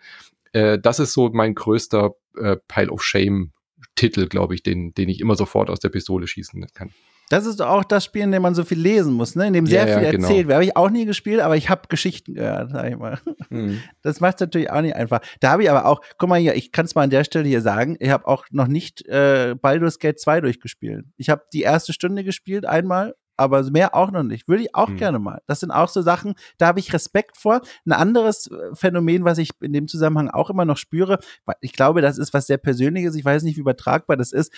äh, 0.53 0.78
das 0.78 0.99
ist 0.99 1.12
so 1.12 1.30
mein 1.32 1.55
größter 1.55 2.12
äh, 2.36 2.57
Pile 2.68 2.90
of 2.90 3.03
Shame 3.03 3.53
Titel, 3.94 4.26
glaube 4.26 4.55
ich, 4.55 4.62
den, 4.62 4.92
den 4.94 5.09
ich 5.09 5.20
immer 5.20 5.34
sofort 5.34 5.70
aus 5.70 5.80
der 5.80 5.88
Pistole 5.88 6.26
schießen 6.26 6.66
kann. 6.74 6.90
Das 7.29 7.47
ist 7.47 7.61
auch 7.61 7.85
das 7.85 8.05
Spiel, 8.05 8.22
in 8.22 8.33
dem 8.33 8.43
man 8.43 8.55
so 8.55 8.64
viel 8.64 8.79
lesen 8.79 9.14
muss, 9.14 9.35
ne? 9.35 9.47
in 9.47 9.53
dem 9.53 9.66
sehr 9.66 9.87
ja, 9.87 9.95
viel 9.95 10.05
ja, 10.05 10.11
genau. 10.12 10.26
erzählt 10.26 10.47
wird. 10.47 10.55
Habe 10.55 10.64
ich 10.64 10.76
auch 10.76 10.91
nie 10.91 11.05
gespielt, 11.05 11.41
aber 11.41 11.57
ich 11.57 11.68
habe 11.68 11.83
Geschichten 11.89 12.35
gehört, 12.35 12.70
sag 12.70 12.91
ich 12.91 12.97
mal. 12.97 13.18
Mhm. 13.51 13.81
Das 14.03 14.20
macht 14.20 14.37
es 14.37 14.41
natürlich 14.41 14.70
auch 14.70 14.81
nicht 14.81 14.97
einfach. 14.97 15.20
Da 15.41 15.51
habe 15.51 15.62
ich 15.62 15.70
aber 15.70 15.85
auch, 15.85 16.01
guck 16.16 16.29
mal 16.29 16.39
hier, 16.39 16.55
ich 16.55 16.72
kann 16.72 16.87
es 16.87 16.95
mal 16.95 17.03
an 17.03 17.11
der 17.11 17.24
Stelle 17.24 17.47
hier 17.47 17.61
sagen, 17.61 17.97
ich 18.01 18.11
habe 18.11 18.26
auch 18.26 18.47
noch 18.51 18.66
nicht 18.66 19.07
äh, 19.07 19.55
Baldur's 19.61 19.99
Gate 19.99 20.18
2 20.18 20.41
durchgespielt. 20.41 21.05
Ich 21.16 21.29
habe 21.29 21.43
die 21.53 21.62
erste 21.62 21.93
Stunde 21.93 22.24
gespielt 22.24 22.64
einmal 22.64 23.14
aber 23.39 23.62
mehr 23.70 23.95
auch 23.95 24.11
noch 24.11 24.24
nicht. 24.24 24.49
Würde 24.49 24.64
ich 24.64 24.74
auch 24.74 24.89
mhm. 24.89 24.97
gerne 24.97 25.18
mal. 25.18 25.41
Das 25.47 25.61
sind 25.61 25.70
auch 25.70 25.89
so 25.89 26.03
Sachen, 26.03 26.35
da 26.59 26.66
habe 26.66 26.81
ich 26.81 26.93
Respekt 26.93 27.37
vor. 27.37 27.62
Ein 27.87 27.93
anderes 27.93 28.49
äh, 28.49 28.74
Phänomen, 28.74 29.24
was 29.24 29.39
ich 29.39 29.51
in 29.61 29.72
dem 29.72 29.87
Zusammenhang 29.87 30.29
auch 30.29 30.51
immer 30.51 30.64
noch 30.64 30.76
spüre, 30.76 31.18
ich 31.61 31.72
glaube, 31.72 32.03
das 32.03 32.18
ist 32.18 32.35
was 32.35 32.49
sehr 32.49 32.59
Persönliches, 32.59 33.14
ich 33.14 33.24
weiß 33.24 33.45
nicht, 33.45 33.57
wie 33.57 33.61
übertragbar 33.61 34.16
das 34.16 34.33
ist, 34.33 34.53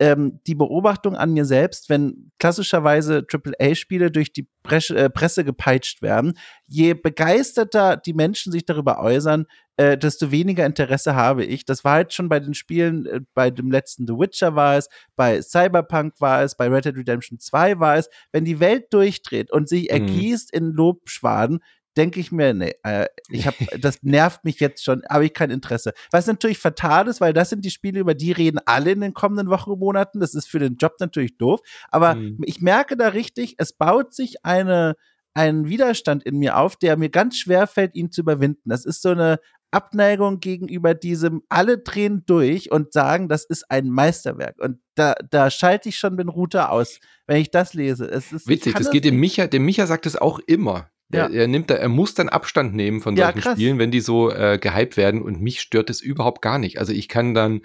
ähm, 0.00 0.40
die 0.46 0.54
Beobachtung 0.54 1.14
an 1.14 1.32
mir 1.32 1.44
selbst, 1.44 1.90
wenn 1.90 2.32
klassischerweise 2.38 3.26
AAA-Spiele 3.30 4.10
durch 4.10 4.32
die 4.32 4.48
Presse, 4.62 4.96
äh, 4.96 5.10
Presse 5.10 5.44
gepeitscht 5.44 6.00
werden, 6.00 6.38
je 6.66 6.94
begeisterter 6.94 7.98
die 7.98 8.14
Menschen 8.14 8.50
sich 8.50 8.64
darüber 8.64 9.00
äußern, 9.00 9.44
äh, 9.76 9.98
desto 9.98 10.30
weniger 10.30 10.64
Interesse 10.64 11.14
habe 11.14 11.44
ich. 11.44 11.66
Das 11.66 11.84
war 11.84 11.92
halt 11.92 12.14
schon 12.14 12.30
bei 12.30 12.40
den 12.40 12.54
Spielen, 12.54 13.04
äh, 13.04 13.20
bei 13.34 13.50
dem 13.50 13.70
letzten 13.70 14.06
The 14.06 14.14
Witcher 14.14 14.56
war 14.56 14.78
es, 14.78 14.88
bei 15.16 15.42
Cyberpunk 15.42 16.14
war 16.18 16.42
es, 16.42 16.56
bei 16.56 16.68
Red 16.68 16.86
Dead 16.86 16.96
Redemption 16.96 17.38
2 17.38 17.78
war 17.78 17.96
es. 17.96 18.08
Wenn 18.32 18.46
die 18.46 18.58
Welt 18.58 18.92
durchdreht 18.94 19.52
und 19.52 19.68
sich 19.68 19.84
mhm. 19.84 19.90
ergießt 19.90 20.50
in 20.52 20.72
Lobschwaden, 20.72 21.60
denke 21.96 22.20
ich 22.20 22.32
mir, 22.32 22.54
nee, 22.54 22.74
äh, 22.82 23.06
ich 23.28 23.46
habe, 23.46 23.56
das 23.80 24.02
nervt 24.02 24.44
mich 24.44 24.60
jetzt 24.60 24.84
schon, 24.84 25.02
habe 25.08 25.26
ich 25.26 25.34
kein 25.34 25.50
Interesse. 25.50 25.92
Was 26.10 26.26
natürlich 26.26 26.58
fatal 26.58 27.08
ist, 27.08 27.20
weil 27.20 27.32
das 27.32 27.50
sind 27.50 27.64
die 27.64 27.70
Spiele, 27.70 28.00
über 28.00 28.14
die 28.14 28.32
reden 28.32 28.60
alle 28.64 28.92
in 28.92 29.00
den 29.00 29.14
kommenden 29.14 29.50
Wochen 29.50 29.70
und 29.70 29.80
Monaten. 29.80 30.20
Das 30.20 30.34
ist 30.34 30.48
für 30.48 30.58
den 30.58 30.76
Job 30.76 30.94
natürlich 31.00 31.36
doof. 31.36 31.60
Aber 31.90 32.14
mhm. 32.14 32.38
ich 32.44 32.60
merke 32.60 32.96
da 32.96 33.08
richtig, 33.08 33.54
es 33.58 33.72
baut 33.72 34.14
sich 34.14 34.44
eine, 34.44 34.94
ein 35.34 35.68
Widerstand 35.68 36.24
in 36.24 36.38
mir 36.38 36.56
auf, 36.58 36.76
der 36.76 36.96
mir 36.96 37.10
ganz 37.10 37.36
schwer 37.36 37.66
fällt, 37.66 37.94
ihn 37.94 38.10
zu 38.10 38.22
überwinden. 38.22 38.70
Das 38.70 38.84
ist 38.84 39.02
so 39.02 39.10
eine 39.10 39.38
Abneigung 39.72 40.40
gegenüber 40.40 40.94
diesem, 40.94 41.42
alle 41.48 41.78
drehen 41.78 42.24
durch 42.26 42.72
und 42.72 42.92
sagen, 42.92 43.28
das 43.28 43.44
ist 43.44 43.70
ein 43.70 43.88
Meisterwerk. 43.88 44.60
Und 44.60 44.80
da, 44.96 45.14
da 45.30 45.50
schalte 45.50 45.88
ich 45.88 45.96
schon 45.96 46.16
den 46.16 46.28
Router 46.28 46.72
aus, 46.72 46.98
wenn 47.26 47.40
ich 47.40 47.50
das 47.50 47.74
lese. 47.74 48.06
Es 48.06 48.32
ist, 48.32 48.48
Witzig, 48.48 48.74
das, 48.74 48.84
das 48.84 48.92
geht 48.92 49.04
dem 49.04 49.18
Micha, 49.18 49.46
dem 49.46 49.64
Micha 49.64 49.86
sagt 49.86 50.06
es 50.06 50.16
auch 50.16 50.40
immer. 50.40 50.90
Ja. 51.12 51.26
Er, 51.26 51.30
er, 51.30 51.48
nimmt 51.48 51.70
da, 51.70 51.74
er 51.74 51.88
muss 51.88 52.14
dann 52.14 52.28
Abstand 52.28 52.74
nehmen 52.74 53.00
von 53.00 53.16
solchen 53.16 53.40
ja, 53.40 53.52
Spielen, 53.52 53.78
wenn 53.78 53.90
die 53.90 54.00
so 54.00 54.30
äh, 54.30 54.58
gehypt 54.60 54.96
werden 54.96 55.22
und 55.22 55.40
mich 55.40 55.60
stört 55.60 55.90
es 55.90 56.00
überhaupt 56.00 56.42
gar 56.42 56.58
nicht. 56.58 56.78
Also 56.78 56.92
ich 56.92 57.08
kann 57.08 57.34
dann, 57.34 57.62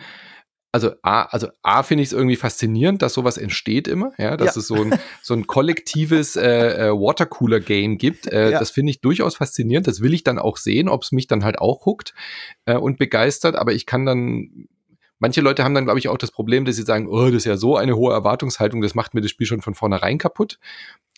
also 0.71 0.91
A, 1.03 1.23
also 1.23 1.47
A 1.61 1.83
finde 1.83 2.01
ich 2.01 2.09
es 2.09 2.13
irgendwie 2.13 2.35
faszinierend, 2.35 3.01
dass 3.01 3.13
sowas 3.13 3.37
entsteht 3.37 3.87
immer, 3.87 4.11
ja, 4.17 4.35
dass 4.35 4.55
ja. 4.55 4.59
es 4.59 4.67
so 4.67 4.75
ein, 4.75 4.99
so 5.21 5.33
ein 5.33 5.47
kollektives 5.47 6.35
äh, 6.35 6.87
äh, 6.87 6.91
Watercooler-Game 6.91 7.97
gibt. 7.97 8.27
Äh, 8.27 8.51
ja. 8.51 8.59
Das 8.59 8.71
finde 8.71 8.89
ich 8.89 8.99
durchaus 8.99 9.37
faszinierend. 9.37 9.87
Das 9.87 10.01
will 10.01 10.13
ich 10.13 10.23
dann 10.23 10.39
auch 10.39 10.57
sehen, 10.57 10.89
ob 10.89 11.03
es 11.03 11.11
mich 11.11 11.27
dann 11.27 11.43
halt 11.43 11.59
auch 11.59 11.85
huckt 11.85 12.13
äh, 12.65 12.75
und 12.75 12.97
begeistert, 12.97 13.55
aber 13.55 13.73
ich 13.73 13.85
kann 13.85 14.05
dann 14.05 14.67
Manche 15.25 15.41
Leute 15.41 15.63
haben 15.63 15.73
dann, 15.73 15.85
glaube 15.85 15.97
ich, 15.97 16.07
auch 16.07 16.19
das 16.19 16.29
Problem, 16.29 16.65
dass 16.65 16.75
sie 16.75 16.83
sagen, 16.83 17.07
oh, 17.07 17.25
das 17.25 17.37
ist 17.37 17.45
ja 17.45 17.57
so 17.57 17.77
eine 17.77 17.95
hohe 17.95 18.13
Erwartungshaltung, 18.13 18.81
das 18.81 18.93
macht 18.93 19.15
mir 19.15 19.21
das 19.21 19.31
Spiel 19.31 19.47
schon 19.47 19.59
von 19.59 19.73
vornherein 19.73 20.19
kaputt. 20.19 20.59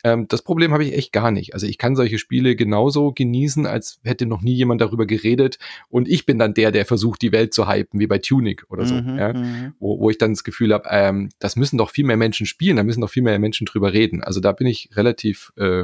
Ähm, 0.06 0.30
das 0.30 0.44
Problem 0.44 0.72
habe 0.72 0.86
ich 0.86 0.94
echt 0.94 1.12
gar 1.12 1.30
nicht. 1.30 1.54
Also 1.54 1.68
ich 1.68 1.78
kann 1.78 1.98
solche 1.98 2.18
Spiele 2.18 2.56
genauso 2.56 3.12
genießen, 3.12 3.66
als 3.66 4.00
hätte 4.06 4.26
noch 4.26 4.42
nie 4.42 4.54
jemand 4.54 4.80
darüber 4.80 5.06
geredet. 5.06 5.60
Und 5.90 6.08
ich 6.08 6.26
bin 6.26 6.40
dann 6.40 6.54
der, 6.54 6.72
der 6.72 6.86
versucht, 6.86 7.22
die 7.22 7.34
Welt 7.34 7.54
zu 7.54 7.68
hypen, 7.68 8.00
wie 8.00 8.08
bei 8.08 8.20
Tunic 8.20 8.64
oder 8.70 8.86
so. 8.86 8.96
Mhm, 8.96 9.18
ja? 9.18 9.34
Mhm. 9.34 9.74
Wo, 9.78 10.00
wo 10.00 10.10
ich 10.10 10.18
dann 10.18 10.32
das 10.32 10.46
Gefühl 10.46 10.74
habe, 10.74 10.88
ähm, 10.90 11.28
das 11.40 11.58
müssen 11.58 11.78
doch 11.78 11.90
viel 11.90 12.06
mehr 12.06 12.16
Menschen 12.16 12.46
spielen, 12.46 12.78
da 12.78 12.84
müssen 12.84 13.02
doch 13.02 13.10
viel 13.10 13.24
mehr 13.24 13.38
Menschen 13.40 13.66
drüber 13.66 13.92
reden. 13.92 14.24
Also 14.24 14.40
da 14.40 14.54
bin 14.54 14.68
ich 14.68 14.90
relativ, 14.96 15.52
äh, 15.58 15.84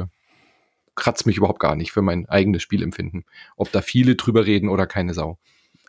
kratzt 0.94 1.26
mich 1.26 1.36
überhaupt 1.36 1.60
gar 1.60 1.76
nicht 1.76 1.92
für 1.92 2.00
mein 2.00 2.26
eigenes 2.26 2.62
Spielempfinden. 2.62 3.26
Ob 3.58 3.70
da 3.70 3.82
viele 3.82 4.14
drüber 4.16 4.46
reden 4.46 4.70
oder 4.70 4.86
keine 4.86 5.12
Sau. 5.12 5.36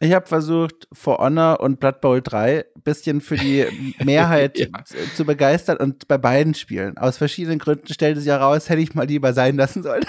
Ich 0.02 0.14
habe 0.14 0.28
versucht, 0.28 0.88
For 0.92 1.20
Honor 1.20 1.62
und 1.62 1.80
Blood 1.80 2.02
Bowl 2.02 2.22
3 2.22 2.66
ein 2.76 2.82
bisschen 2.84 3.22
für 3.22 3.38
die 3.38 3.66
Mehrheit 4.04 4.60
ja. 4.60 4.68
zu 5.16 5.26
begeistern 5.26 5.78
und 5.78 6.08
bei 6.08 6.18
beiden 6.18 6.54
Spielen. 6.54 6.98
Aus 6.98 7.18
verschiedenen 7.18 7.60
Gründen 7.60 7.94
stellt 7.94 8.18
es 8.18 8.26
ja 8.26 8.38
raus, 8.38 8.70
hätte 8.70 8.82
ich 8.82 8.94
mal 8.94 9.08
lieber 9.08 9.32
sein 9.34 9.56
lassen 9.56 9.84
sollen. 9.84 10.06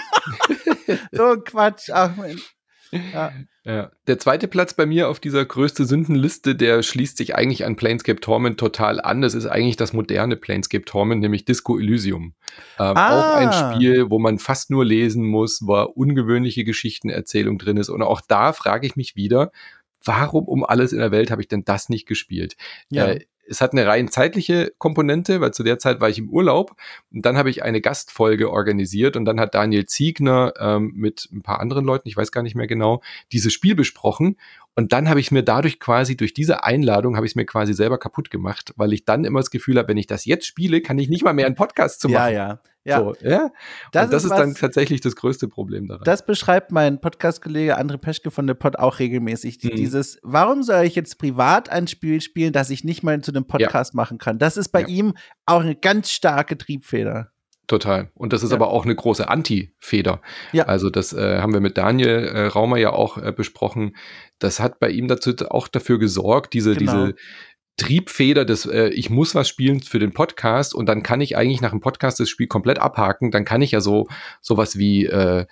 so 1.11 1.25
ein 1.31 1.43
Quatsch. 1.43 1.89
Ach 1.91 2.15
Mensch. 2.17 2.56
Ja. 2.91 3.33
ja. 3.63 3.91
Der 4.07 4.19
zweite 4.19 4.47
Platz 4.47 4.73
bei 4.73 4.85
mir 4.85 5.09
auf 5.09 5.19
dieser 5.19 5.45
größte 5.45 5.85
Sündenliste, 5.85 6.55
der 6.55 6.83
schließt 6.83 7.17
sich 7.17 7.35
eigentlich 7.35 7.65
an 7.65 7.75
Planescape 7.75 8.19
Torment 8.19 8.59
total 8.59 9.01
an. 9.01 9.21
Das 9.21 9.33
ist 9.33 9.45
eigentlich 9.45 9.75
das 9.75 9.93
moderne 9.93 10.35
Planescape 10.35 10.85
Torment, 10.85 11.21
nämlich 11.21 11.45
Disco 11.45 11.77
Elysium. 11.77 12.33
Ähm, 12.79 12.97
ah. 12.97 13.09
Auch 13.19 13.35
ein 13.35 13.53
Spiel, 13.53 14.09
wo 14.09 14.19
man 14.19 14.39
fast 14.39 14.69
nur 14.69 14.85
lesen 14.85 15.25
muss, 15.25 15.61
wo 15.63 15.81
ungewöhnliche 15.83 16.63
Geschichtenerzählung 16.63 17.57
drin 17.57 17.77
ist. 17.77 17.89
Und 17.89 18.01
auch 18.01 18.21
da 18.21 18.53
frage 18.53 18.87
ich 18.87 18.95
mich 18.95 19.15
wieder, 19.15 19.51
warum 20.03 20.45
um 20.45 20.63
alles 20.63 20.93
in 20.93 20.99
der 20.99 21.11
Welt 21.11 21.31
habe 21.31 21.41
ich 21.41 21.47
denn 21.47 21.65
das 21.65 21.89
nicht 21.89 22.07
gespielt? 22.07 22.55
Ja. 22.89 23.07
Äh, 23.07 23.25
es 23.49 23.61
hat 23.61 23.71
eine 23.71 23.87
rein 23.87 24.09
zeitliche 24.09 24.71
Komponente, 24.77 25.41
weil 25.41 25.53
zu 25.53 25.63
der 25.63 25.79
Zeit 25.79 26.01
war 26.01 26.09
ich 26.09 26.19
im 26.19 26.29
Urlaub 26.29 26.75
und 27.11 27.25
dann 27.25 27.37
habe 27.37 27.49
ich 27.49 27.63
eine 27.63 27.81
Gastfolge 27.81 28.51
organisiert 28.51 29.15
und 29.15 29.25
dann 29.25 29.39
hat 29.39 29.55
Daniel 29.55 29.85
Ziegner 29.85 30.53
ähm, 30.59 30.93
mit 30.95 31.29
ein 31.31 31.41
paar 31.41 31.59
anderen 31.59 31.85
Leuten, 31.85 32.07
ich 32.07 32.17
weiß 32.17 32.31
gar 32.31 32.43
nicht 32.43 32.55
mehr 32.55 32.67
genau, 32.67 33.01
dieses 33.31 33.53
Spiel 33.53 33.75
besprochen 33.75 34.37
und 34.77 34.93
dann 34.93 35.09
habe 35.09 35.19
ich 35.19 35.31
mir 35.31 35.41
dadurch 35.41 35.79
quasi, 35.79 36.15
durch 36.15 36.35
diese 36.35 36.63
Einladung, 36.63 37.15
habe 37.15 37.25
ich 37.25 37.31
es 37.31 37.35
mir 37.35 37.47
quasi 37.47 37.73
selber 37.73 37.97
kaputt 37.97 38.29
gemacht, 38.29 38.75
weil 38.75 38.93
ich 38.93 39.05
dann 39.05 39.23
immer 39.23 39.39
das 39.39 39.49
Gefühl 39.49 39.79
habe, 39.79 39.87
wenn 39.87 39.97
ich 39.97 40.05
das 40.05 40.25
jetzt 40.25 40.45
spiele, 40.45 40.81
kann 40.81 40.99
ich 40.99 41.09
nicht 41.09 41.23
mal 41.23 41.33
mehr 41.33 41.47
einen 41.47 41.55
Podcast 41.55 41.99
zu 41.99 42.09
machen. 42.09 42.33
Ja, 42.33 42.49
ja. 42.49 42.59
Ja. 42.87 42.99
So, 42.99 43.15
ja? 43.21 43.51
Das, 43.91 44.05
und 44.05 44.13
das 44.13 44.23
ist, 44.23 44.31
ist 44.31 44.37
dann 44.37 44.55
tatsächlich 44.55 45.01
das 45.01 45.15
größte 45.15 45.49
Problem 45.49 45.87
daran. 45.87 46.03
Das 46.05 46.25
beschreibt 46.25 46.71
mein 46.71 47.01
Podcast-Kollege 47.01 47.77
André 47.77 47.97
Peschke 47.97 48.31
von 48.31 48.47
der 48.47 48.53
Pod 48.53 48.79
auch 48.79 48.99
regelmäßig. 48.99 49.61
Mhm. 49.61 49.75
Dieses, 49.75 50.19
warum 50.23 50.63
soll 50.63 50.85
ich 50.85 50.95
jetzt 50.95 51.17
privat 51.17 51.69
ein 51.69 51.87
Spiel 51.87 52.21
spielen, 52.21 52.53
das 52.53 52.69
ich 52.69 52.85
nicht 52.85 53.03
mal 53.03 53.19
zu 53.21 53.31
einem 53.31 53.45
Podcast 53.45 53.93
ja. 53.93 53.97
machen 53.97 54.19
kann? 54.19 54.39
Das 54.39 54.55
ist 54.55 54.69
bei 54.69 54.81
ja. 54.81 54.87
ihm 54.87 55.13
auch 55.45 55.61
eine 55.61 55.75
ganz 55.75 56.11
starke 56.11 56.57
Triebfeder. 56.57 57.31
Total. 57.67 58.09
Und 58.13 58.31
das 58.31 58.43
ist 58.43 58.51
ja. 58.51 58.55
aber 58.55 58.69
auch 58.69 58.85
eine 58.85 58.95
große 58.95 59.27
Anti-Feder. 59.27 60.21
Ja. 60.53 60.65
Also 60.67 60.89
das 60.89 61.11
äh, 61.11 61.39
haben 61.39 61.51
wir 61.51 61.59
mit 61.59 61.77
Daniel 61.77 62.23
äh, 62.23 62.45
Raumer 62.47 62.77
ja 62.77 62.91
auch 62.91 63.17
äh, 63.17 63.33
besprochen. 63.33 63.97
Das 64.39 64.61
hat 64.61 64.79
bei 64.79 64.89
ihm 64.89 65.09
dazu 65.09 65.33
auch 65.49 65.67
dafür 65.67 65.99
gesorgt, 65.99 66.53
diese, 66.53 66.75
genau. 66.75 67.07
diese 67.07 67.15
Triebfeder 67.77 68.43
des, 68.43 68.65
äh, 68.65 68.89
ich 68.89 69.09
muss 69.09 69.35
was 69.35 69.47
spielen 69.47 69.81
für 69.81 69.99
den 69.99 70.11
Podcast 70.11 70.73
und 70.75 70.87
dann 70.87 71.03
kann 71.03 71.21
ich 71.21 71.37
eigentlich 71.37 71.61
nach 71.61 71.71
dem 71.71 71.79
Podcast 71.79 72.19
das 72.19 72.29
Spiel 72.29 72.47
komplett 72.47 72.79
abhaken. 72.79 73.31
Dann 73.31 73.45
kann 73.45 73.61
ich 73.61 73.71
ja 73.71 73.81
so 73.81 74.07
sowas 74.41 74.77
wie 74.77 75.05
äh, 75.05 75.45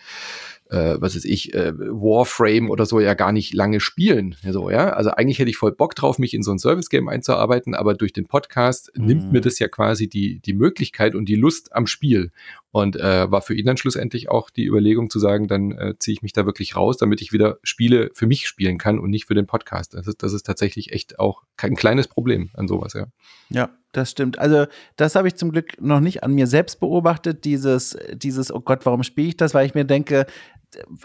äh, 0.69 0.97
was 0.99 1.15
weiß 1.15 1.26
ich, 1.26 1.53
äh, 1.53 1.73
Warframe 1.78 2.69
oder 2.69 2.86
so 2.86 2.99
ja 2.99 3.13
gar 3.13 3.32
nicht 3.32 3.53
lange 3.53 3.80
spielen. 3.80 4.36
So, 4.49 4.69
ja? 4.69 4.89
Also 4.89 5.11
eigentlich 5.11 5.39
hätte 5.39 5.49
ich 5.49 5.57
voll 5.57 5.71
Bock 5.71 5.95
drauf, 5.95 6.17
mich 6.17 6.34
in 6.34 6.43
so 6.43 6.51
ein 6.51 6.59
Service-Game 6.59 7.07
einzuarbeiten, 7.07 7.76
aber 7.76 7.93
durch 7.93 8.13
den 8.13 8.26
Podcast 8.26 8.91
mhm. 8.95 9.05
nimmt 9.05 9.32
mir 9.32 9.41
das 9.41 9.59
ja 9.59 9.67
quasi 9.67 10.07
die, 10.09 10.39
die 10.39 10.53
Möglichkeit 10.53 11.15
und 11.15 11.30
die 11.30 11.36
Lust 11.36 11.76
am 11.76 11.88
Spiel. 11.88 12.32
Und 12.76 12.97
äh, 12.97 13.32
war 13.32 13.41
für 13.41 13.55
ihn 13.55 13.65
dann 13.65 13.78
schlussendlich 13.78 14.28
auch 14.28 14.49
die 14.49 14.65
Überlegung 14.65 15.09
zu 15.09 15.17
sagen, 15.17 15.47
dann 15.47 15.71
äh, 15.71 15.93
ziehe 15.97 16.11
ich 16.11 16.21
mich 16.21 16.34
da 16.34 16.45
wirklich 16.45 16.76
raus, 16.76 16.97
damit 16.97 17.21
ich 17.21 17.32
wieder 17.32 17.57
Spiele 17.63 18.11
für 18.13 18.28
mich 18.28 18.49
spielen 18.49 18.78
kann 18.78 18.99
und 18.99 19.11
nicht 19.11 19.28
für 19.28 19.34
den 19.34 19.47
Podcast. 19.47 19.93
Das 19.93 20.07
ist, 20.07 20.21
das 20.21 20.34
ist 20.34 20.45
tatsächlich 20.45 20.91
echt 20.91 21.17
auch 21.17 21.43
kein 21.55 21.78
kleines 21.78 22.09
Problem 22.09 22.49
an 22.53 22.67
sowas, 22.67 22.91
ja. 22.91 23.05
Ja, 23.47 23.69
das 23.93 24.11
stimmt. 24.11 24.39
Also, 24.39 24.65
das 24.97 25.15
habe 25.15 25.30
ich 25.30 25.36
zum 25.36 25.53
Glück 25.53 25.82
noch 25.82 26.01
nicht 26.01 26.23
an 26.23 26.34
mir 26.34 26.47
selbst 26.47 26.82
beobachtet, 26.82 27.45
dieses, 27.45 27.97
dieses, 28.13 28.53
oh 28.53 28.59
Gott, 28.59 28.86
warum 28.86 29.03
spiele 29.03 29.30
ich 29.30 29.38
das? 29.38 29.53
Weil 29.53 29.67
ich 29.67 29.73
mir 29.73 29.86
denke, 29.86 30.26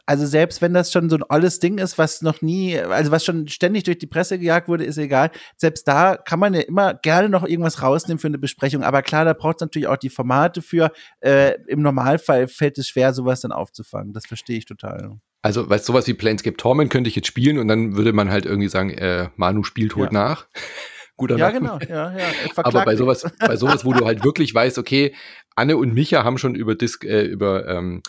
also 0.07 0.27
selbst 0.27 0.63
wenn 0.63 0.75
das 0.75 0.93
schon 0.93 1.11
so 1.11 1.17
ein 1.17 1.23
alles 1.29 1.61
Ding 1.61 1.79
ist, 1.79 1.99
was 1.99 2.23
noch 2.23 2.43
nie, 2.43 2.79
also 2.79 3.11
was 3.11 3.25
schon 3.25 3.49
ständig 3.49 3.85
durch 3.85 3.99
die 3.99 4.07
Presse 4.07 4.39
gejagt 4.39 4.69
wurde, 4.69 4.85
ist 4.85 4.99
egal. 4.99 5.31
Selbst 5.57 5.87
da 5.89 6.17
kann 6.17 6.39
man 6.39 6.55
ja 6.55 6.61
immer 6.61 6.95
gerne 6.95 7.29
noch 7.29 7.45
irgendwas 7.45 7.83
rausnehmen 7.83 8.19
für 8.19 8.29
eine 8.29 8.39
Besprechung. 8.39 8.83
Aber 8.83 9.03
klar, 9.03 9.25
da 9.25 9.33
braucht 9.33 9.57
es 9.57 9.61
natürlich 9.61 9.89
auch 9.89 9.97
die 9.97 10.11
Formate 10.11 10.63
für. 10.63 10.93
Äh, 11.21 11.55
Im 11.67 11.83
Normalfall 11.83 12.49
fällt 12.49 12.79
es 12.79 12.89
schwer, 12.89 13.13
sowas 13.13 13.41
dann 13.41 13.53
aufzufangen. 13.53 14.13
Das 14.13 14.27
verstehe 14.27 14.59
ich 14.59 14.67
total. 14.67 15.19
Also, 15.43 15.69
weißt 15.69 15.89
du, 15.89 15.93
sowas 15.93 16.07
wie 16.07 16.15
Planescape 16.15 16.57
Torment 16.57 16.91
könnte 16.91 17.09
ich 17.09 17.17
jetzt 17.17 17.29
spielen 17.29 17.59
und 17.59 17.69
dann 17.69 17.97
würde 17.97 18.13
man 18.13 18.31
halt 18.31 18.45
irgendwie 18.45 18.69
sagen, 18.69 18.91
äh, 18.91 19.31
Manu 19.37 19.63
spielt 19.63 19.97
holt 19.97 20.13
ja. 20.13 20.19
nach. 20.19 20.47
Guter 21.17 21.37
ja, 21.37 21.51
genau. 21.51 21.79
Ja, 21.87 22.17
ja. 22.17 22.25
Aber 22.57 22.85
bei 22.87 22.97
sowas, 22.97 23.31
bei 23.39 23.57
sowas, 23.57 23.85
wo 23.85 23.93
du 23.93 24.07
halt 24.07 24.25
wirklich 24.25 24.55
weißt, 24.55 24.79
okay, 24.79 25.15
Anne 25.55 25.77
und 25.77 25.93
Micha 25.93 26.25
haben 26.25 26.39
schon 26.39 26.55
über 26.55 26.75
Disc, 26.75 27.05
äh, 27.05 27.25
über 27.25 27.69
ähm, 27.69 28.03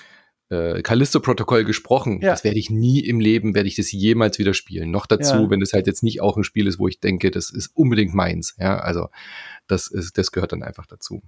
äh, 0.52 0.82
Callisto-Protokoll 0.82 1.64
gesprochen. 1.64 2.20
Ja. 2.22 2.32
Das 2.32 2.44
werde 2.44 2.60
ich 2.60 2.70
nie 2.70 3.00
im 3.00 3.20
Leben, 3.20 3.56
werde 3.56 3.70
ich 3.70 3.76
das 3.76 3.92
jemals 3.92 4.38
wieder 4.38 4.54
spielen. 4.54 4.92
Noch 4.92 5.06
dazu, 5.06 5.36
ja. 5.36 5.50
wenn 5.50 5.62
es 5.62 5.74
halt 5.74 5.88
jetzt 5.88 6.04
nicht 6.04 6.22
auch 6.22 6.36
ein 6.36 6.44
Spiel 6.44 6.68
ist, 6.68 6.78
wo 6.78 6.88
ich 6.88 7.00
denke, 7.00 7.32
das 7.32 7.50
ist 7.50 7.72
unbedingt 7.74 8.14
meins. 8.14 8.56
Ja, 8.60 8.78
also 8.80 9.08
das 9.68 9.88
ist, 9.88 10.18
das 10.18 10.32
gehört 10.32 10.52
dann 10.52 10.64
einfach 10.64 10.86
dazu. 10.86 11.22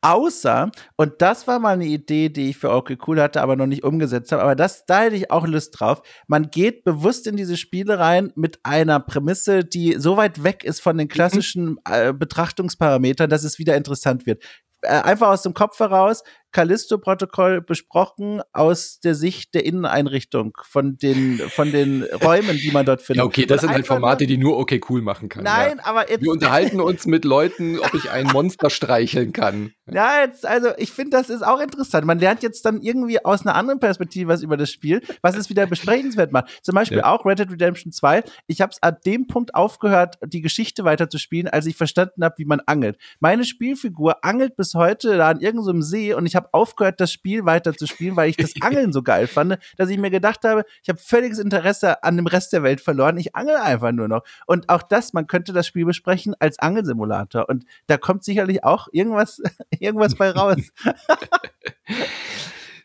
Außer, 0.00 0.70
und 0.96 1.20
das 1.20 1.46
war 1.46 1.58
mal 1.58 1.74
eine 1.74 1.84
Idee, 1.84 2.30
die 2.30 2.48
ich 2.48 2.56
für 2.56 2.70
okay 2.70 2.96
cool 3.06 3.20
hatte, 3.20 3.42
aber 3.42 3.56
noch 3.56 3.66
nicht 3.66 3.84
umgesetzt 3.84 4.32
habe, 4.32 4.42
aber 4.42 4.56
das, 4.56 4.86
da 4.86 5.02
hätte 5.02 5.16
ich 5.16 5.30
auch 5.30 5.46
Lust 5.46 5.78
drauf. 5.78 6.00
Man 6.26 6.50
geht 6.50 6.84
bewusst 6.84 7.26
in 7.26 7.36
diese 7.36 7.58
Spiele 7.58 7.98
rein 7.98 8.32
mit 8.34 8.60
einer 8.62 9.00
Prämisse, 9.00 9.64
die 9.64 9.96
so 9.98 10.16
weit 10.16 10.42
weg 10.42 10.64
ist 10.64 10.80
von 10.80 10.96
den 10.96 11.06
mhm. 11.06 11.10
klassischen 11.10 11.76
äh, 11.84 12.14
Betrachtungsparametern, 12.14 13.28
dass 13.28 13.44
es 13.44 13.58
wieder 13.58 13.76
interessant 13.76 14.24
wird. 14.24 14.42
Äh, 14.82 15.02
einfach 15.02 15.28
aus 15.28 15.42
dem 15.42 15.54
Kopf 15.54 15.78
heraus, 15.78 16.22
Callisto-Protokoll 16.52 17.62
besprochen 17.62 18.42
aus 18.52 19.00
der 19.00 19.14
Sicht 19.14 19.54
der 19.54 19.64
Inneneinrichtung 19.64 20.56
von 20.62 20.96
den, 20.96 21.38
von 21.38 21.72
den 21.72 22.04
Räumen, 22.22 22.56
die 22.58 22.70
man 22.70 22.86
dort 22.86 23.02
findet. 23.02 23.22
Ja, 23.22 23.24
okay, 23.24 23.46
das 23.46 23.62
sind 23.62 23.70
halt 23.70 23.86
Formate, 23.86 24.26
die 24.26 24.38
nur 24.38 24.58
okay 24.58 24.80
cool 24.88 25.02
machen 25.02 25.28
kann. 25.28 25.44
Nein, 25.44 25.78
ja. 25.78 25.84
aber 25.86 26.10
jetzt. 26.10 26.22
Wir 26.22 26.30
unterhalten 26.32 26.80
uns 26.80 27.06
mit 27.06 27.24
Leuten, 27.24 27.78
ob 27.78 27.94
ich 27.94 28.10
ein 28.10 28.26
Monster 28.26 28.70
streicheln 28.70 29.32
kann. 29.32 29.72
Ja, 29.90 30.20
jetzt, 30.24 30.46
also 30.46 30.68
ich 30.76 30.92
finde, 30.92 31.16
das 31.16 31.28
ist 31.28 31.42
auch 31.42 31.60
interessant. 31.60 32.06
Man 32.06 32.18
lernt 32.18 32.42
jetzt 32.42 32.64
dann 32.64 32.80
irgendwie 32.80 33.24
aus 33.24 33.44
einer 33.44 33.54
anderen 33.54 33.80
Perspektive 33.80 34.28
was 34.28 34.42
über 34.42 34.56
das 34.56 34.70
Spiel, 34.70 35.02
was 35.22 35.36
es 35.36 35.48
wieder 35.50 35.66
besprechenswert 35.66 36.32
macht. 36.32 36.60
Zum 36.62 36.74
Beispiel 36.74 36.98
ja. 36.98 37.06
auch 37.06 37.24
Red 37.26 37.40
Dead 37.40 37.50
Redemption 37.50 37.92
2. 37.92 38.22
Ich 38.46 38.60
habe 38.60 38.72
es 38.72 38.82
an 38.82 38.96
dem 39.04 39.26
Punkt 39.26 39.54
aufgehört, 39.54 40.18
die 40.24 40.40
Geschichte 40.40 40.84
weiterzuspielen, 40.84 41.48
als 41.48 41.66
ich 41.66 41.76
verstanden 41.76 42.24
habe, 42.24 42.34
wie 42.38 42.44
man 42.44 42.60
angelt. 42.66 42.96
Meine 43.20 43.44
Spielfigur 43.44 44.24
angelt 44.24 44.56
bis 44.56 44.74
heute 44.74 45.16
da 45.16 45.30
an 45.30 45.40
irgendeinem 45.40 45.82
See 45.82 46.14
und 46.14 46.26
ich 46.26 46.36
habe 46.36 46.41
habe 46.42 46.52
aufgehört, 46.52 47.00
das 47.00 47.12
Spiel 47.12 47.44
weiter 47.44 47.74
zu 47.74 47.86
spielen, 47.86 48.16
weil 48.16 48.30
ich 48.30 48.36
das 48.36 48.52
Angeln 48.60 48.92
so 48.92 49.02
geil 49.02 49.26
fand, 49.26 49.58
dass 49.76 49.88
ich 49.88 49.98
mir 49.98 50.10
gedacht 50.10 50.44
habe, 50.44 50.64
ich 50.82 50.88
habe 50.88 50.98
völliges 50.98 51.38
Interesse 51.38 52.02
an 52.02 52.16
dem 52.16 52.26
Rest 52.26 52.52
der 52.52 52.62
Welt 52.62 52.80
verloren. 52.80 53.16
Ich 53.16 53.34
angel 53.34 53.56
einfach 53.56 53.92
nur 53.92 54.08
noch. 54.08 54.22
Und 54.46 54.68
auch 54.68 54.82
das, 54.82 55.12
man 55.12 55.26
könnte 55.26 55.52
das 55.52 55.66
Spiel 55.66 55.84
besprechen 55.84 56.34
als 56.38 56.58
Angelsimulator. 56.58 57.48
Und 57.48 57.64
da 57.86 57.96
kommt 57.96 58.24
sicherlich 58.24 58.64
auch 58.64 58.88
irgendwas, 58.92 59.40
irgendwas 59.78 60.14
bei 60.14 60.30
raus. 60.30 60.58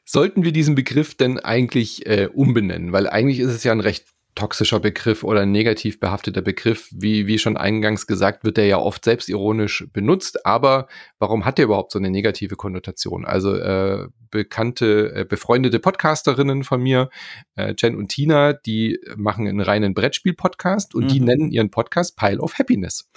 Sollten 0.05 0.43
wir 0.43 0.53
diesen 0.53 0.75
Begriff 0.75 1.15
denn 1.15 1.39
eigentlich 1.39 2.05
äh, 2.05 2.29
umbenennen? 2.33 2.93
Weil 2.93 3.09
eigentlich 3.09 3.39
ist 3.39 3.51
es 3.51 3.63
ja 3.65 3.73
ein 3.73 3.81
recht 3.81 4.05
toxischer 4.37 4.79
Begriff 4.79 5.23
oder 5.23 5.45
negativ 5.45 5.99
behafteter 5.99 6.41
Begriff. 6.41 6.89
Wie, 6.91 7.27
wie 7.27 7.39
schon 7.39 7.57
eingangs 7.57 8.05
gesagt, 8.05 8.43
wird 8.43 8.57
der 8.57 8.67
ja 8.67 8.77
oft 8.77 9.03
selbstironisch 9.03 9.87
benutzt. 9.91 10.45
Aber 10.45 10.87
warum 11.19 11.43
hat 11.43 11.57
der 11.57 11.65
überhaupt 11.65 11.91
so 11.91 11.99
eine 11.99 12.11
negative 12.11 12.55
Konnotation? 12.55 13.25
Also 13.25 13.55
äh, 13.55 14.07
bekannte, 14.29 15.13
äh, 15.15 15.25
befreundete 15.25 15.79
Podcasterinnen 15.79 16.63
von 16.63 16.81
mir, 16.81 17.09
äh, 17.55 17.73
Jen 17.77 17.95
und 17.95 18.09
Tina, 18.09 18.53
die 18.53 18.99
machen 19.15 19.47
einen 19.47 19.61
reinen 19.61 19.93
Brettspiel-Podcast 19.93 20.95
und 20.95 21.05
mhm. 21.05 21.07
die 21.07 21.19
nennen 21.19 21.51
ihren 21.51 21.71
Podcast 21.71 22.17
Pile 22.17 22.39
of 22.39 22.59
Happiness, 22.59 23.09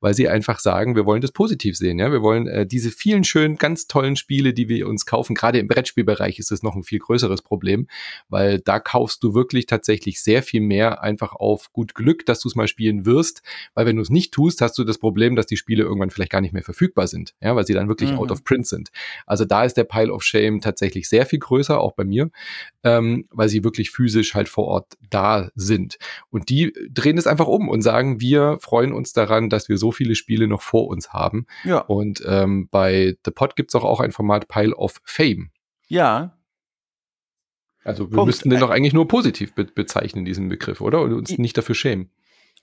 weil 0.00 0.14
sie 0.14 0.28
einfach 0.28 0.58
sagen, 0.58 0.94
wir 0.94 1.06
wollen 1.06 1.20
das 1.20 1.32
positiv 1.32 1.76
sehen. 1.76 1.98
Ja? 1.98 2.12
Wir 2.12 2.22
wollen 2.22 2.46
äh, 2.46 2.66
diese 2.66 2.90
vielen 2.90 3.24
schönen, 3.24 3.56
ganz 3.56 3.86
tollen 3.86 4.16
Spiele, 4.16 4.52
die 4.54 4.68
wir 4.68 4.86
uns 4.86 5.06
kaufen. 5.06 5.34
Gerade 5.34 5.58
im 5.58 5.68
Brettspielbereich 5.68 6.38
ist 6.38 6.50
das 6.50 6.62
noch 6.62 6.76
ein 6.76 6.84
viel 6.84 6.98
größeres 6.98 7.42
Problem, 7.42 7.88
weil 8.28 8.60
da 8.60 8.78
kaufst 8.78 9.22
du 9.22 9.34
wirklich 9.34 9.66
tatsächlich 9.66 10.22
sehr 10.22 10.42
viel 10.42 10.60
mehr 10.68 11.02
einfach 11.02 11.32
auf 11.32 11.72
gut 11.72 11.94
Glück, 11.94 12.24
dass 12.26 12.40
du 12.40 12.48
es 12.48 12.54
mal 12.54 12.68
spielen 12.68 13.06
wirst, 13.06 13.42
weil 13.74 13.86
wenn 13.86 13.96
du 13.96 14.02
es 14.02 14.10
nicht 14.10 14.32
tust, 14.32 14.60
hast 14.60 14.78
du 14.78 14.84
das 14.84 14.98
Problem, 14.98 15.34
dass 15.34 15.46
die 15.46 15.56
Spiele 15.56 15.82
irgendwann 15.82 16.10
vielleicht 16.10 16.30
gar 16.30 16.40
nicht 16.40 16.52
mehr 16.52 16.62
verfügbar 16.62 17.08
sind, 17.08 17.34
ja, 17.40 17.56
weil 17.56 17.66
sie 17.66 17.74
dann 17.74 17.88
wirklich 17.88 18.12
mhm. 18.12 18.18
out 18.18 18.30
of 18.30 18.44
print 18.44 18.66
sind. 18.66 18.90
Also 19.26 19.44
da 19.44 19.64
ist 19.64 19.76
der 19.76 19.84
Pile 19.84 20.12
of 20.12 20.22
Shame 20.22 20.60
tatsächlich 20.60 21.08
sehr 21.08 21.26
viel 21.26 21.40
größer, 21.40 21.80
auch 21.80 21.92
bei 21.92 22.04
mir, 22.04 22.30
ähm, 22.84 23.26
weil 23.30 23.48
sie 23.48 23.64
wirklich 23.64 23.90
physisch 23.90 24.34
halt 24.34 24.48
vor 24.48 24.66
Ort 24.66 24.94
da 25.10 25.50
sind. 25.54 25.98
Und 26.30 26.48
die 26.48 26.72
drehen 26.90 27.18
es 27.18 27.26
einfach 27.26 27.48
um 27.48 27.68
und 27.68 27.82
sagen, 27.82 28.20
wir 28.20 28.58
freuen 28.60 28.92
uns 28.92 29.12
daran, 29.12 29.48
dass 29.48 29.68
wir 29.68 29.78
so 29.78 29.90
viele 29.90 30.14
Spiele 30.14 30.46
noch 30.46 30.62
vor 30.62 30.88
uns 30.88 31.12
haben. 31.12 31.46
Ja. 31.64 31.78
Und 31.80 32.22
ähm, 32.26 32.68
bei 32.70 33.16
The 33.24 33.30
Pod 33.30 33.56
gibt 33.56 33.70
es 33.70 33.74
auch, 33.74 33.84
auch 33.84 34.00
ein 34.00 34.12
Format 34.12 34.48
Pile 34.48 34.74
of 34.76 35.00
Fame. 35.04 35.50
Ja, 35.88 36.37
also 37.88 38.10
wir 38.10 38.16
Punkt. 38.16 38.26
müssten 38.26 38.50
den 38.50 38.60
doch 38.60 38.70
eigentlich 38.70 38.92
nur 38.92 39.08
positiv 39.08 39.54
be 39.54 39.64
bezeichnen, 39.64 40.24
diesen 40.24 40.48
Begriff, 40.48 40.80
oder? 40.80 41.00
Und 41.00 41.14
uns 41.14 41.36
nicht 41.38 41.56
dafür 41.56 41.74
schämen. 41.74 42.10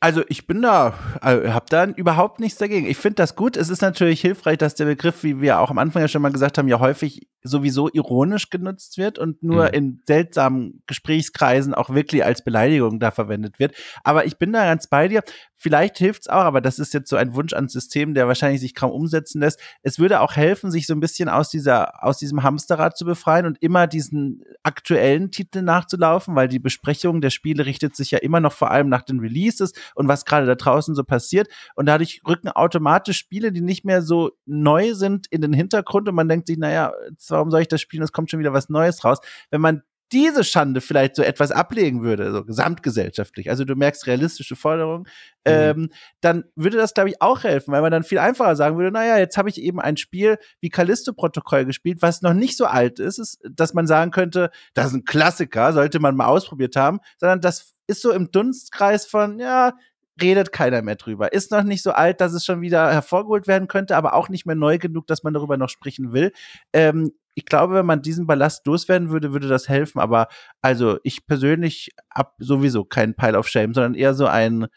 Also 0.01 0.23
ich 0.27 0.45
bin 0.45 0.61
da, 0.61 0.93
äh, 1.21 1.49
habe 1.49 1.65
da 1.69 1.85
überhaupt 1.85 2.39
nichts 2.39 2.57
dagegen. 2.59 2.85
Ich 2.85 2.97
finde 2.97 3.15
das 3.15 3.35
gut. 3.35 3.55
Es 3.55 3.69
ist 3.69 3.81
natürlich 3.81 4.19
hilfreich, 4.21 4.57
dass 4.57 4.75
der 4.75 4.85
Begriff, 4.85 5.23
wie 5.23 5.39
wir 5.39 5.59
auch 5.59 5.71
am 5.71 5.77
Anfang 5.77 6.01
ja 6.01 6.07
schon 6.07 6.21
mal 6.21 6.31
gesagt 6.31 6.57
haben, 6.57 6.67
ja 6.67 6.79
häufig 6.79 7.27
sowieso 7.43 7.89
ironisch 7.91 8.49
genutzt 8.49 8.97
wird 8.97 9.17
und 9.17 9.41
nur 9.41 9.67
mhm. 9.67 9.73
in 9.73 10.01
seltsamen 10.05 10.83
Gesprächskreisen 10.85 11.73
auch 11.73 11.91
wirklich 11.91 12.25
als 12.25 12.43
Beleidigung 12.43 12.99
da 12.99 13.11
verwendet 13.11 13.57
wird. 13.57 13.73
Aber 14.03 14.25
ich 14.25 14.37
bin 14.37 14.51
da 14.51 14.65
ganz 14.65 14.87
bei 14.87 15.07
dir. 15.07 15.23
Vielleicht 15.65 15.97
hilft's 15.97 16.27
auch, 16.27 16.43
aber 16.43 16.61
das 16.61 16.77
ist 16.77 16.93
jetzt 16.93 17.09
so 17.09 17.15
ein 17.15 17.33
Wunsch 17.33 17.51
ans 17.53 17.73
System, 17.73 18.13
der 18.13 18.27
wahrscheinlich 18.27 18.61
sich 18.61 18.75
kaum 18.75 18.91
umsetzen 18.91 19.41
lässt. 19.41 19.59
Es 19.81 19.97
würde 19.97 20.21
auch 20.21 20.35
helfen, 20.35 20.69
sich 20.69 20.85
so 20.85 20.93
ein 20.93 20.99
bisschen 20.99 21.27
aus 21.27 21.49
dieser, 21.49 22.03
aus 22.03 22.19
diesem 22.19 22.43
Hamsterrad 22.43 22.95
zu 22.95 23.03
befreien 23.03 23.47
und 23.47 23.57
immer 23.63 23.87
diesen 23.87 24.43
aktuellen 24.61 25.31
Titeln 25.31 25.65
nachzulaufen, 25.65 26.35
weil 26.35 26.49
die 26.49 26.59
Besprechung 26.59 27.19
der 27.19 27.31
Spiele 27.31 27.65
richtet 27.65 27.95
sich 27.95 28.11
ja 28.11 28.19
immer 28.19 28.39
noch 28.41 28.53
vor 28.53 28.69
allem 28.69 28.89
nach 28.89 29.01
den 29.01 29.19
Releases 29.19 29.73
und 29.95 30.07
was 30.07 30.25
gerade 30.25 30.45
da 30.45 30.53
draußen 30.53 30.93
so 30.93 31.03
passiert. 31.03 31.47
Und 31.73 31.87
dadurch 31.87 32.21
rücken 32.27 32.49
automatisch 32.49 33.17
Spiele, 33.17 33.51
die 33.51 33.61
nicht 33.61 33.85
mehr 33.85 34.03
so 34.03 34.33
neu 34.45 34.93
sind, 34.93 35.25
in 35.31 35.41
den 35.41 35.53
Hintergrund 35.53 36.07
und 36.07 36.13
man 36.13 36.29
denkt 36.29 36.45
sich, 36.45 36.59
naja, 36.59 36.93
warum 37.27 37.49
soll 37.49 37.61
ich 37.61 37.69
das 37.69 37.81
spielen? 37.81 38.03
Es 38.03 38.11
kommt 38.11 38.29
schon 38.29 38.39
wieder 38.39 38.53
was 38.53 38.69
Neues 38.69 39.03
raus. 39.03 39.17
Wenn 39.49 39.61
man 39.61 39.81
diese 40.11 40.43
Schande 40.43 40.81
vielleicht 40.81 41.15
so 41.15 41.23
etwas 41.23 41.51
ablegen 41.51 42.03
würde, 42.03 42.31
so 42.31 42.43
gesamtgesellschaftlich, 42.43 43.49
also 43.49 43.65
du 43.65 43.75
merkst 43.75 44.07
realistische 44.07 44.55
Forderungen, 44.55 45.03
mhm. 45.03 45.07
ähm, 45.45 45.89
dann 46.21 46.43
würde 46.55 46.77
das, 46.77 46.93
glaube 46.93 47.09
ich, 47.09 47.21
auch 47.21 47.43
helfen, 47.43 47.71
weil 47.71 47.81
man 47.81 47.91
dann 47.91 48.03
viel 48.03 48.19
einfacher 48.19 48.55
sagen 48.55 48.77
würde, 48.77 48.91
naja, 48.91 49.17
jetzt 49.17 49.37
habe 49.37 49.49
ich 49.49 49.61
eben 49.61 49.79
ein 49.79 49.97
Spiel 49.97 50.37
wie 50.61 50.69
Callisto-Protokoll 50.69 51.65
gespielt, 51.65 52.01
was 52.01 52.21
noch 52.21 52.33
nicht 52.33 52.57
so 52.57 52.65
alt 52.65 52.99
ist, 52.99 53.17
ist, 53.17 53.39
dass 53.49 53.73
man 53.73 53.87
sagen 53.87 54.11
könnte, 54.11 54.51
das 54.73 54.87
ist 54.87 54.93
ein 54.93 55.05
Klassiker, 55.05 55.73
sollte 55.73 55.99
man 55.99 56.15
mal 56.15 56.27
ausprobiert 56.27 56.75
haben, 56.75 56.99
sondern 57.17 57.41
das 57.41 57.73
ist 57.87 58.01
so 58.01 58.11
im 58.11 58.31
Dunstkreis 58.31 59.05
von, 59.05 59.39
ja, 59.39 59.73
redet 60.21 60.51
keiner 60.51 60.81
mehr 60.81 60.95
drüber. 60.95 61.33
Ist 61.33 61.51
noch 61.51 61.63
nicht 61.63 61.83
so 61.83 61.91
alt, 61.91 62.21
dass 62.21 62.33
es 62.33 62.45
schon 62.45 62.61
wieder 62.61 62.91
hervorgeholt 62.91 63.47
werden 63.47 63.67
könnte, 63.67 63.97
aber 63.97 64.13
auch 64.13 64.29
nicht 64.29 64.45
mehr 64.45 64.55
neu 64.55 64.77
genug, 64.77 65.07
dass 65.07 65.23
man 65.23 65.33
darüber 65.33 65.57
noch 65.57 65.69
sprechen 65.69 66.13
will. 66.13 66.31
Ähm, 66.73 67.11
ich 67.35 67.45
glaube, 67.45 67.75
wenn 67.75 67.85
man 67.85 68.01
diesen 68.01 68.25
Ballast 68.25 68.65
loswerden 68.65 69.09
würde, 69.09 69.33
würde 69.33 69.47
das 69.47 69.69
helfen. 69.69 69.99
Aber 69.99 70.27
also 70.61 70.97
ich 71.03 71.27
persönlich 71.27 71.91
hab 72.09 72.33
sowieso 72.39 72.85
keinen 72.85 73.15
Pile 73.15 73.37
of 73.37 73.47
Shame, 73.47 73.73
sondern 73.73 73.93
eher 73.93 74.13
so 74.13 74.25
ein, 74.25 74.67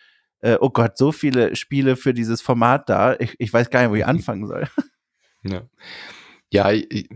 äh, 0.41 0.59
oh 0.61 0.71
Gott, 0.71 0.99
so 0.99 1.13
viele 1.13 1.57
Spiele 1.57 1.97
für 1.97 2.13
dieses 2.13 2.43
Format 2.43 2.89
da. 2.89 3.17
Ich, 3.19 3.37
ich 3.39 3.53
weiß 3.53 3.71
gar 3.71 3.83
nicht, 3.83 3.91
wo 3.91 3.95
ich 3.95 4.07
anfangen 4.07 4.47
soll. 4.47 4.69
Ja, 5.45 5.63
ja 6.51 6.73
ich, 6.73 7.09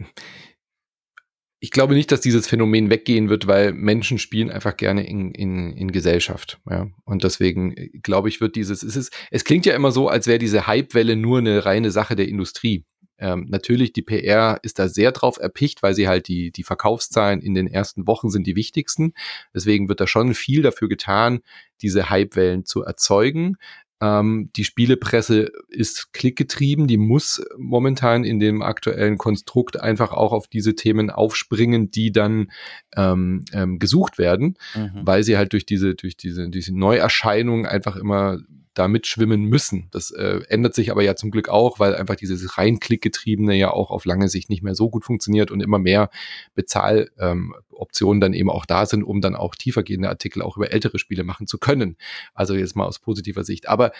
ich 1.59 1.71
glaube 1.73 1.95
nicht, 1.95 2.13
dass 2.13 2.21
dieses 2.21 2.47
Phänomen 2.47 2.89
weggehen 2.89 3.29
wird, 3.29 3.49
weil 3.49 3.73
Menschen 3.73 4.19
spielen 4.19 4.49
einfach 4.49 4.77
gerne 4.77 5.05
in, 5.07 5.33
in, 5.33 5.73
in 5.73 5.91
Gesellschaft. 5.91 6.61
Ja? 6.71 6.87
Und 7.05 7.25
deswegen 7.25 7.77
äh, 7.77 7.89
glaube 8.01 8.29
ich, 8.29 8.41
wird 8.41 8.55
dieses, 8.55 8.85
es 8.85 8.95
ist, 8.95 9.13
es 9.33 9.45
klingt 9.45 9.67
ja 9.67 9.75
immer 9.75 9.91
so, 9.91 10.09
als 10.09 10.29
wäre 10.29 10.39
diese 10.39 10.69
Hypewelle 10.69 11.17
nur 11.17 11.39
eine 11.39 11.65
reine 11.65 11.91
Sache 11.91 12.15
der 12.15 12.29
Industrie. 12.29 12.85
Ähm, 13.23 13.47
natürlich, 13.49 13.93
die 13.93 14.03
PR 14.03 14.59
ist 14.63 14.81
da 14.81 14.89
sehr 14.89 15.13
drauf 15.13 15.39
erpicht, 15.39 15.83
weil 15.85 15.95
sie 15.95 16.09
halt 16.09 16.27
die, 16.27 16.51
die 16.51 16.65
Verkaufszahlen 16.65 17.41
in 17.41 17.55
den 17.55 17.69
ersten 17.69 18.09
Wochen 18.09 18.31
sind 18.31 18.49
die 18.49 18.57
wichtigsten. 18.57 19.15
Deswegen 19.55 19.89
wird 19.89 20.01
da 20.01 20.09
schon 20.09 20.35
viel 20.35 20.63
dafür 20.63 20.89
getan, 20.89 21.41
diese 21.83 22.11
Hypewellen 22.11 22.65
zu 22.65 22.83
erzeugen. 22.83 23.59
Ähm, 24.01 24.51
die 24.57 24.65
Spielepresse 24.65 25.53
ist 25.69 26.13
klickgetrieben, 26.13 26.89
die 26.89 26.97
muss 26.97 27.41
momentan 27.57 28.25
in 28.25 28.41
dem 28.41 28.61
aktuellen 28.61 29.19
Konstrukt 29.19 29.79
einfach 29.79 30.11
auch 30.11 30.33
auf 30.33 30.49
diese 30.49 30.75
Themen 30.75 31.09
aufspringen, 31.09 31.93
die 31.93 32.11
dann 32.11 32.51
ähm, 32.97 33.45
ähm, 33.53 33.79
gesucht 33.79 34.19
werden, 34.19 34.59
mhm. 34.75 35.03
weil 35.05 35.23
sie 35.23 35.37
halt 35.37 35.53
durch 35.53 35.65
diese, 35.65 35.95
durch 35.95 36.17
diese, 36.17 36.51
diese 36.51 36.77
Neuerscheinung 36.77 37.67
einfach 37.67 37.95
immer 37.95 38.41
da 38.75 38.89
mitschwimmen 38.89 39.45
müssen. 39.45 39.89
Das 39.91 40.11
äh, 40.11 40.41
ändert 40.49 40.75
sich 40.75 40.91
aber 40.91 41.03
ja 41.03 41.15
zum 41.17 41.31
Glück 41.31 41.49
auch, 41.49 41.79
weil 41.79 41.95
einfach 41.95 42.17
dieses 42.17 42.57
rein 42.57 42.81
Klickgetriebene 42.81 43.55
ja 43.55 43.71
auch 43.71 43.91
auf 43.91 44.05
lange 44.05 44.29
Sicht 44.29 44.49
nicht 44.49 44.63
mehr 44.63 44.75
so 44.75 44.89
gut 44.89 45.05
funktioniert 45.05 45.51
und 45.51 45.61
immer 45.61 45.79
mehr 45.79 46.11
Bezahloptionen 46.55 48.17
ähm, 48.17 48.21
dann 48.21 48.33
eben 48.33 48.51
auch 48.51 48.67
da 48.67 48.87
sind, 48.87 49.03
um 49.03 49.21
dann 49.21 49.37
auch 49.37 49.55
tiefergehende 49.55 50.09
Artikel 50.09 50.43
auch 50.43 50.57
über 50.57 50.73
ältere 50.73 50.99
Spiele 50.99 51.25
machen 51.25 51.47
zu 51.47 51.59
können. 51.59 51.97
Also 52.35 52.55
jetzt 52.55 52.77
mal 52.77 52.87
aus 52.87 52.99
positiver 52.99 53.45
Sicht. 53.45 53.69
Aber 53.69 53.93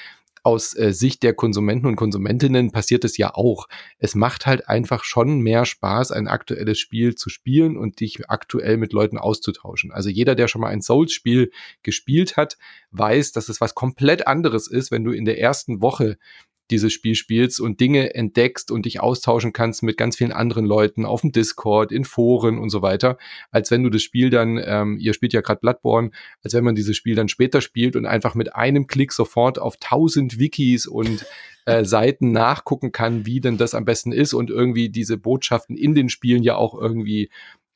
aus 0.43 0.77
äh, 0.77 0.93
Sicht 0.93 1.23
der 1.23 1.35
Konsumenten 1.35 1.87
und 1.87 1.97
Konsumentinnen 1.97 2.73
passiert 2.73 3.05
es 3.05 3.17
ja 3.17 3.35
auch. 3.35 3.69
Es 3.99 4.15
macht 4.15 4.47
halt 4.47 4.69
einfach 4.69 5.05
schon 5.05 5.41
mehr 5.41 5.65
Spaß, 5.65 6.11
ein 6.13 6.29
aktuelles 6.29 6.79
Spiel 6.79 7.15
zu 7.15 7.31
spielen 7.31 7.77
und 7.77 8.01
dich 8.01 8.29
aktuell 8.29 8.77
mit 8.77 8.93
Leuten 8.93 9.19
auszutauschen. 9.19 9.93
Also 9.93 10.09
jeder, 10.09 10.35
der 10.35 10.49
schon 10.49 10.61
mal 10.61 10.69
ein 10.69 10.83
Souls-Spiel 10.83 11.51
gespielt 11.83 12.37
hat, 12.37 12.59
weiß, 12.91 13.33
dass 13.33 13.49
es 13.49 13.61
was 13.61 13.75
komplett 13.75 14.27
anderes 14.27 14.69
ist, 14.69 14.91
wenn 14.91 15.05
du 15.05 15.13
in 15.13 15.25
der 15.25 15.39
ersten 15.39 15.81
Woche 15.81 16.19
dieses 16.71 16.93
Spiel 16.93 17.15
spielst 17.15 17.61
und 17.61 17.81
Dinge 17.81 18.15
entdeckst 18.15 18.71
und 18.71 18.87
dich 18.87 19.01
austauschen 19.01 19.53
kannst 19.53 19.83
mit 19.83 19.97
ganz 19.97 20.17
vielen 20.17 20.33
anderen 20.33 20.65
Leuten 20.65 21.05
auf 21.05 21.21
dem 21.21 21.33
Discord, 21.33 21.93
in 21.93 22.05
Foren 22.05 22.59
und 22.59 22.71
so 22.71 22.83
weiter, 22.83 23.19
als 23.51 23.71
wenn 23.71 23.83
du 23.83 23.91
das 23.91 24.03
Spiel 24.03 24.31
dann, 24.31 24.61
ähm, 24.65 24.99
ihr 24.99 25.13
spielt 25.13 25.33
ja 25.33 25.41
gerade 25.41 25.61
Bloodborne, 25.61 26.11
als 26.43 26.55
wenn 26.55 26.65
man 26.65 26.75
dieses 26.75 26.97
Spiel 26.97 27.15
dann 27.15 27.29
später 27.29 27.61
spielt 27.61 27.97
und 27.97 28.07
einfach 28.07 28.35
mit 28.35 28.55
einem 28.55 28.87
Klick 28.87 29.13
sofort 29.13 29.59
auf 29.59 29.77
tausend 29.79 30.39
Wikis 30.39 30.87
und 30.87 31.27
äh, 31.67 31.85
Seiten 31.85 32.33
nachgucken 32.33 32.93
kann, 32.93 33.27
wie 33.27 33.41
denn 33.41 33.59
das 33.59 33.75
am 33.75 33.85
besten 33.85 34.13
ist 34.13 34.33
und 34.33 34.51
irgendwie 34.51 34.89
diese 34.89 35.19
Botschaften 35.19 35.77
in 35.77 35.95
den 35.95 36.09
Spielen 36.09 36.43
ja 36.43 36.57
auch 36.57 36.75
irgendwie 36.75 37.31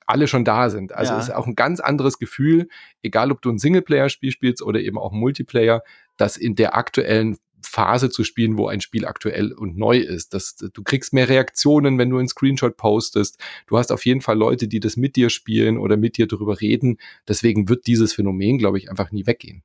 alle 0.06 0.28
schon 0.28 0.44
da 0.44 0.70
sind. 0.70 0.92
Also 0.92 1.12
ja. 1.12 1.18
ist 1.18 1.34
auch 1.34 1.46
ein 1.46 1.56
ganz 1.56 1.80
anderes 1.80 2.18
Gefühl, 2.18 2.68
egal 3.02 3.32
ob 3.32 3.42
du 3.42 3.50
ein 3.50 3.58
Singleplayer-Spiel 3.58 4.30
spielst 4.30 4.62
oder 4.62 4.80
eben 4.80 4.98
auch 4.98 5.12
Multiplayer, 5.12 5.82
das 6.16 6.36
in 6.36 6.54
der 6.54 6.76
aktuellen 6.76 7.36
Phase 7.62 8.10
zu 8.10 8.24
spielen, 8.24 8.58
wo 8.58 8.68
ein 8.68 8.80
Spiel 8.80 9.06
aktuell 9.06 9.52
und 9.52 9.76
neu 9.76 9.98
ist. 9.98 10.34
Das, 10.34 10.56
du 10.56 10.82
kriegst 10.82 11.12
mehr 11.12 11.28
Reaktionen, 11.28 11.98
wenn 11.98 12.10
du 12.10 12.18
einen 12.18 12.28
Screenshot 12.28 12.76
postest. 12.76 13.38
Du 13.66 13.78
hast 13.78 13.92
auf 13.92 14.04
jeden 14.06 14.20
Fall 14.20 14.36
Leute, 14.36 14.68
die 14.68 14.80
das 14.80 14.96
mit 14.96 15.16
dir 15.16 15.30
spielen 15.30 15.78
oder 15.78 15.96
mit 15.96 16.16
dir 16.16 16.26
darüber 16.26 16.60
reden. 16.60 16.98
Deswegen 17.28 17.68
wird 17.68 17.86
dieses 17.86 18.12
Phänomen, 18.14 18.58
glaube 18.58 18.78
ich, 18.78 18.90
einfach 18.90 19.12
nie 19.12 19.26
weggehen. 19.26 19.62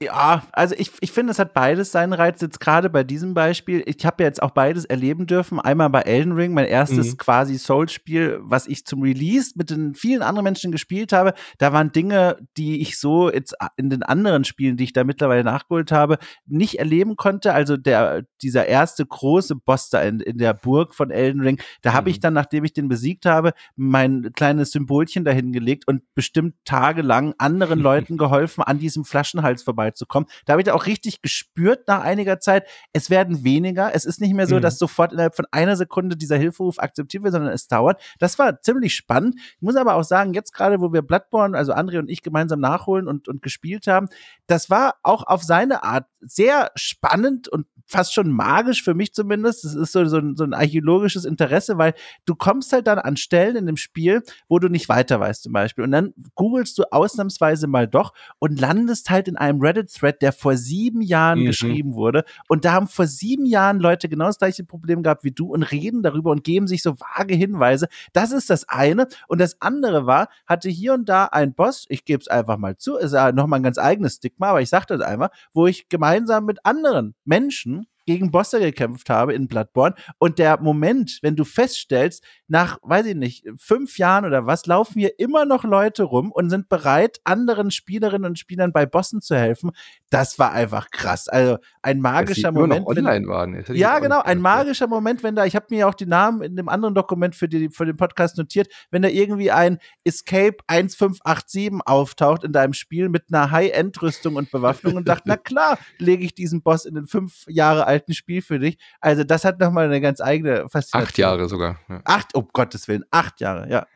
Ja, 0.00 0.44
also 0.52 0.76
ich, 0.78 0.92
ich 1.00 1.10
finde, 1.10 1.32
es 1.32 1.40
hat 1.40 1.54
beides 1.54 1.90
seinen 1.90 2.12
Reiz. 2.12 2.40
Jetzt 2.40 2.60
gerade 2.60 2.88
bei 2.88 3.02
diesem 3.02 3.34
Beispiel, 3.34 3.82
ich 3.84 4.06
habe 4.06 4.22
ja 4.22 4.28
jetzt 4.28 4.40
auch 4.40 4.52
beides 4.52 4.84
erleben 4.84 5.26
dürfen. 5.26 5.58
Einmal 5.58 5.90
bei 5.90 6.02
Elden 6.02 6.34
Ring, 6.34 6.54
mein 6.54 6.66
erstes 6.66 7.12
mhm. 7.12 7.16
quasi 7.16 7.58
Souls-Spiel, 7.58 8.38
was 8.40 8.68
ich 8.68 8.86
zum 8.86 9.02
Release 9.02 9.54
mit 9.56 9.70
den 9.70 9.96
vielen 9.96 10.22
anderen 10.22 10.44
Menschen 10.44 10.70
gespielt 10.70 11.12
habe. 11.12 11.34
Da 11.58 11.72
waren 11.72 11.90
Dinge, 11.90 12.36
die 12.56 12.80
ich 12.80 12.96
so 12.96 13.28
jetzt 13.28 13.56
in 13.76 13.90
den 13.90 14.04
anderen 14.04 14.44
Spielen, 14.44 14.76
die 14.76 14.84
ich 14.84 14.92
da 14.92 15.02
mittlerweile 15.02 15.42
nachgeholt 15.42 15.90
habe, 15.90 16.18
nicht 16.46 16.78
erleben 16.78 17.16
konnte. 17.16 17.52
Also 17.52 17.76
der, 17.76 18.22
dieser 18.40 18.66
erste 18.66 19.04
große 19.04 19.56
Boss 19.56 19.90
da 19.90 20.00
in, 20.02 20.20
in 20.20 20.38
der 20.38 20.54
Burg 20.54 20.94
von 20.94 21.10
Elden 21.10 21.40
Ring, 21.40 21.60
da 21.82 21.92
habe 21.92 22.08
mhm. 22.08 22.12
ich 22.12 22.20
dann, 22.20 22.34
nachdem 22.34 22.62
ich 22.62 22.72
den 22.72 22.88
besiegt 22.88 23.26
habe, 23.26 23.52
mein 23.74 24.30
kleines 24.32 24.70
Symbolchen 24.70 25.24
dahin 25.24 25.52
gelegt 25.52 25.88
und 25.88 26.02
bestimmt 26.14 26.54
tagelang 26.64 27.34
anderen 27.38 27.80
Leuten 27.80 28.16
geholfen, 28.16 28.62
an 28.62 28.78
diesem 28.78 29.04
Flaschenhals 29.04 29.64
vorbei 29.64 29.87
zu 29.94 30.06
kommen. 30.06 30.26
Da 30.46 30.52
habe 30.52 30.62
ich 30.62 30.66
da 30.66 30.74
auch 30.74 30.86
richtig 30.86 31.22
gespürt 31.22 31.88
nach 31.88 32.02
einiger 32.02 32.40
Zeit, 32.40 32.66
es 32.92 33.10
werden 33.10 33.44
weniger. 33.44 33.94
Es 33.94 34.04
ist 34.04 34.20
nicht 34.20 34.34
mehr 34.34 34.46
so, 34.46 34.56
mhm. 34.56 34.60
dass 34.62 34.78
sofort 34.78 35.12
innerhalb 35.12 35.36
von 35.36 35.46
einer 35.50 35.76
Sekunde 35.76 36.16
dieser 36.16 36.36
Hilferuf 36.36 36.78
akzeptiert 36.78 37.22
wird, 37.22 37.32
sondern 37.32 37.52
es 37.52 37.68
dauert. 37.68 38.00
Das 38.18 38.38
war 38.38 38.60
ziemlich 38.60 38.94
spannend. 38.94 39.36
Ich 39.36 39.62
muss 39.62 39.76
aber 39.76 39.94
auch 39.94 40.04
sagen, 40.04 40.34
jetzt 40.34 40.52
gerade, 40.52 40.80
wo 40.80 40.92
wir 40.92 41.02
Bloodborne, 41.02 41.56
also 41.56 41.72
André 41.72 41.98
und 41.98 42.10
ich 42.10 42.22
gemeinsam 42.22 42.60
nachholen 42.60 43.08
und, 43.08 43.28
und 43.28 43.42
gespielt 43.42 43.86
haben, 43.86 44.08
das 44.46 44.70
war 44.70 44.96
auch 45.02 45.24
auf 45.26 45.42
seine 45.42 45.82
Art 45.82 46.06
sehr 46.20 46.70
spannend 46.74 47.48
und 47.48 47.66
fast 47.88 48.12
schon 48.12 48.30
magisch 48.30 48.82
für 48.84 48.94
mich 48.94 49.14
zumindest. 49.14 49.64
Das 49.64 49.74
ist 49.74 49.92
so, 49.92 50.04
so, 50.04 50.18
ein, 50.18 50.36
so 50.36 50.44
ein 50.44 50.52
archäologisches 50.52 51.24
Interesse, 51.24 51.78
weil 51.78 51.94
du 52.26 52.34
kommst 52.34 52.72
halt 52.72 52.86
dann 52.86 52.98
an 52.98 53.16
Stellen 53.16 53.56
in 53.56 53.66
dem 53.66 53.78
Spiel, 53.78 54.22
wo 54.48 54.58
du 54.58 54.68
nicht 54.68 54.88
weiter 54.88 55.18
weißt 55.18 55.42
zum 55.42 55.52
Beispiel. 55.52 55.84
Und 55.84 55.92
dann 55.92 56.12
googelst 56.34 56.78
du 56.78 56.84
ausnahmsweise 56.90 57.66
mal 57.66 57.88
doch 57.88 58.12
und 58.38 58.60
landest 58.60 59.10
halt 59.10 59.26
in 59.26 59.36
einem 59.36 59.60
Reddit-Thread, 59.78 60.22
der 60.22 60.32
vor 60.32 60.56
sieben 60.56 61.00
Jahren 61.00 61.40
mhm. 61.40 61.46
geschrieben 61.46 61.94
wurde. 61.94 62.24
Und 62.48 62.64
da 62.64 62.72
haben 62.72 62.88
vor 62.88 63.06
sieben 63.06 63.46
Jahren 63.46 63.78
Leute 63.78 64.08
genau 64.08 64.26
das 64.26 64.38
gleiche 64.38 64.64
Problem 64.64 65.02
gehabt 65.02 65.24
wie 65.24 65.30
du 65.30 65.52
und 65.52 65.62
reden 65.62 66.02
darüber 66.02 66.30
und 66.30 66.44
geben 66.44 66.66
sich 66.66 66.82
so 66.82 66.98
vage 66.98 67.34
Hinweise. 67.34 67.88
Das 68.12 68.32
ist 68.32 68.50
das 68.50 68.68
eine. 68.68 69.08
Und 69.28 69.40
das 69.40 69.60
andere 69.60 70.06
war, 70.06 70.28
hatte 70.46 70.68
hier 70.68 70.94
und 70.94 71.08
da 71.08 71.26
ein 71.26 71.54
Boss, 71.54 71.86
ich 71.88 72.04
gebe 72.04 72.20
es 72.20 72.28
einfach 72.28 72.58
mal 72.58 72.76
zu, 72.76 72.96
ist 72.96 73.12
ja 73.12 73.32
nochmal 73.32 73.60
ein 73.60 73.64
ganz 73.64 73.78
eigenes 73.78 74.16
Stigma, 74.16 74.48
aber 74.48 74.60
ich 74.60 74.68
sage 74.68 74.86
das 74.88 75.00
einmal, 75.00 75.30
wo 75.52 75.66
ich 75.66 75.88
gemeinsam 75.88 76.44
mit 76.44 76.64
anderen 76.64 77.14
Menschen 77.24 77.86
gegen 78.08 78.30
Bosse 78.30 78.58
gekämpft 78.58 79.10
habe 79.10 79.34
in 79.34 79.48
Bloodborne. 79.48 79.94
Und 80.16 80.38
der 80.38 80.58
Moment, 80.62 81.18
wenn 81.20 81.36
du 81.36 81.44
feststellst, 81.44 82.24
nach, 82.46 82.78
weiß 82.80 83.04
ich 83.04 83.14
nicht, 83.14 83.46
fünf 83.58 83.98
Jahren 83.98 84.24
oder 84.24 84.46
was, 84.46 84.64
laufen 84.64 84.98
hier 84.98 85.18
immer 85.18 85.44
noch 85.44 85.62
Leute 85.62 86.04
rum 86.04 86.32
und 86.32 86.48
sind 86.48 86.70
bereit, 86.70 87.20
anderen 87.24 87.70
Spielerinnen 87.70 88.24
und 88.24 88.38
Spielern 88.38 88.72
bei 88.72 88.86
Bossen 88.86 89.20
zu 89.20 89.36
helfen, 89.36 89.72
das 90.08 90.38
war 90.38 90.52
einfach 90.52 90.90
krass. 90.90 91.28
Also 91.28 91.58
ein 91.82 92.00
magischer 92.00 92.50
Moment. 92.50 92.86
Nur 92.86 92.94
noch 92.94 92.96
online 92.96 93.26
wenn, 93.26 93.28
waren. 93.28 93.64
Ja, 93.76 93.98
genau, 93.98 94.22
ein 94.22 94.40
magischer 94.40 94.86
Moment, 94.86 95.22
wenn 95.22 95.36
da, 95.36 95.44
ich 95.44 95.54
habe 95.54 95.66
mir 95.68 95.86
auch 95.86 95.92
die 95.92 96.06
Namen 96.06 96.40
in 96.40 96.56
dem 96.56 96.70
anderen 96.70 96.94
Dokument 96.94 97.36
für, 97.36 97.46
die, 97.46 97.68
für 97.68 97.84
den 97.84 97.98
Podcast 97.98 98.38
notiert, 98.38 98.68
wenn 98.90 99.02
da 99.02 99.08
irgendwie 99.08 99.50
ein 99.50 99.80
Escape 100.04 100.56
1587 100.66 101.80
auftaucht 101.84 102.42
in 102.42 102.52
deinem 102.52 102.72
Spiel 102.72 103.10
mit 103.10 103.24
einer 103.30 103.50
High-End-Rüstung 103.50 104.36
und 104.36 104.50
Bewaffnung 104.50 104.96
und 104.96 105.06
dachte, 105.06 105.24
na 105.26 105.36
klar, 105.36 105.78
lege 105.98 106.24
ich 106.24 106.34
diesen 106.34 106.62
Boss 106.62 106.86
in 106.86 106.94
den 106.94 107.06
fünf 107.06 107.44
Jahre 107.48 107.86
alten 107.86 107.97
alten 107.98 108.14
Spiel 108.14 108.42
für 108.42 108.58
dich. 108.58 108.78
Also 109.00 109.24
das 109.24 109.44
hat 109.44 109.58
nochmal 109.58 109.86
eine 109.86 110.00
ganz 110.00 110.20
eigene 110.20 110.68
Faszination. 110.68 111.02
Acht 111.02 111.18
Jahre 111.18 111.48
sogar. 111.48 111.80
Ja. 111.88 112.00
Acht, 112.04 112.34
um 112.34 112.48
Gottes 112.52 112.88
Willen, 112.88 113.04
acht 113.10 113.40
Jahre, 113.40 113.68
ja. 113.70 113.86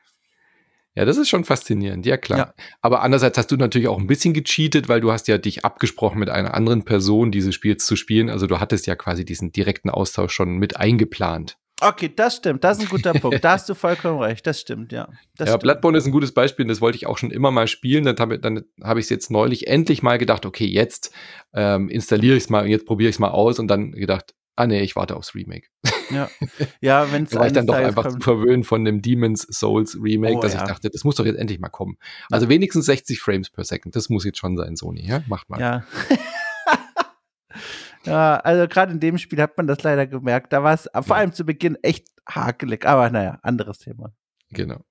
Ja, 0.95 1.07
das 1.07 1.17
ist 1.17 1.31
schon 1.31 1.45
faszinierend, 1.45 2.05
ja 2.05 2.19
klar. 2.19 2.39
Ja. 2.39 2.55
Aber 2.83 3.03
andererseits 3.03 3.39
hast 3.39 3.51
du 3.51 3.57
natürlich 3.57 3.89
auch 3.89 3.99
ein 3.99 4.07
bisschen 4.07 4.35
gecheatet, 4.35 4.91
weil 4.91 5.01
du 5.01 5.11
hast 5.11 5.27
ja 5.27 5.39
dich 5.39 5.65
abgesprochen 5.65 6.19
mit 6.19 6.29
einer 6.29 6.53
anderen 6.53 6.85
Person, 6.85 7.31
dieses 7.31 7.55
Spiel 7.55 7.79
zu 7.79 7.97
spielen. 7.97 8.29
Also 8.29 8.47
du 8.47 8.61
hattest 8.61 8.87
ja 8.87 8.95
quasi 8.95 9.25
diesen 9.25 9.53
direkten 9.53 9.89
Austausch 9.89 10.35
schon 10.35 10.59
mit 10.59 10.77
eingeplant. 10.77 11.57
Okay, 11.83 12.13
das 12.15 12.37
stimmt. 12.37 12.63
Das 12.65 12.79
ist 12.79 12.85
ein 12.85 12.89
guter 12.89 13.13
Punkt. 13.13 13.43
Da 13.45 13.53
hast 13.53 13.69
du 13.69 13.75
vollkommen 13.77 14.21
recht. 14.21 14.47
Das 14.47 14.61
stimmt, 14.61 14.93
ja. 14.93 15.09
Das 15.37 15.49
ja, 15.49 15.55
stimmt. 15.55 15.63
Bloodborne 15.63 15.99
ist 15.99 16.07
ein 16.07 16.13
gutes 16.13 16.33
Beispiel. 16.33 16.67
Das 16.67 16.81
wollte 16.81 16.97
ich 16.97 17.07
auch 17.07 17.19
schon 17.19 17.31
immer 17.31 17.51
mal 17.51 17.67
spielen. 17.67 18.05
Dann 18.05 18.17
habe 18.19 18.39
dann 18.39 18.65
hab 18.83 18.99
ich 18.99 19.05
es 19.05 19.11
jetzt 19.11 19.31
neulich 19.31 19.67
endlich 19.67 20.03
mal 20.03 20.19
gedacht, 20.19 20.47
okay, 20.47 20.67
jetzt 20.67 21.13
ähm, 21.55 21.89
installiere 21.89 22.37
ich 22.37 22.45
es 22.45 22.51
mal 22.51 22.65
und 22.65 22.71
jetzt 22.71 22.87
probiere 22.87 23.11
ich 23.11 23.17
es 23.17 23.21
mal 23.21 23.31
aus 23.31 23.59
und 23.59 23.69
dann 23.69 23.93
gedacht, 23.93 24.35
Ah 24.55 24.67
nee, 24.67 24.83
ich 24.83 24.97
warte 24.97 25.17
aufs 25.17 25.35
Remake. 25.35 25.69
Ja, 26.11 26.29
ja 26.83 27.11
wenn 27.11 27.25
es 27.25 27.35
war 27.35 27.47
ich 27.47 27.55
dann 27.55 27.67
doch 27.67 27.75
einfach 27.75 28.03
kommt. 28.03 28.17
zu 28.17 28.21
verwöhnt 28.21 28.67
von 28.67 28.85
dem 28.85 29.01
Demon's 29.01 29.47
Souls 29.51 29.97
Remake, 30.01 30.37
oh, 30.37 30.41
dass 30.41 30.53
ja. 30.53 30.61
ich 30.61 30.69
dachte, 30.69 30.91
das 30.91 31.05
muss 31.05 31.17
doch 31.17 31.25
jetzt 31.25 31.39
endlich 31.39 31.59
mal 31.59 31.71
kommen. 31.71 31.97
Also 32.31 32.47
ja. 32.47 32.51
wenigstens 32.51 32.85
60 32.87 33.19
Frames 33.19 33.49
per 33.49 33.65
Second, 33.65 33.97
das 33.97 34.11
muss 34.11 34.25
jetzt 34.25 34.39
schon 34.39 34.59
sein, 34.59 34.77
Sony, 34.77 35.07
ja? 35.07 35.23
Macht 35.27 35.49
mal. 35.49 35.59
Ja. 35.59 35.87
ja, 38.05 38.37
also 38.37 38.67
gerade 38.69 38.93
in 38.93 39.01
dem 39.01 39.19
Spiel 39.19 39.41
hat 39.41 39.57
man 39.57 39.67
das 39.67 39.83
leider 39.83 40.07
gemerkt. 40.07 40.53
Da 40.53 40.63
war 40.63 40.75
es 40.75 40.89
vor 41.07 41.17
allem 41.17 41.33
zu 41.33 41.45
Beginn 41.45 41.77
echt 41.83 42.09
hakelig, 42.29 42.87
aber 42.87 43.11
naja, 43.11 43.39
anderes 43.43 43.79
Thema. 43.79 44.13
Genau. 44.51 44.85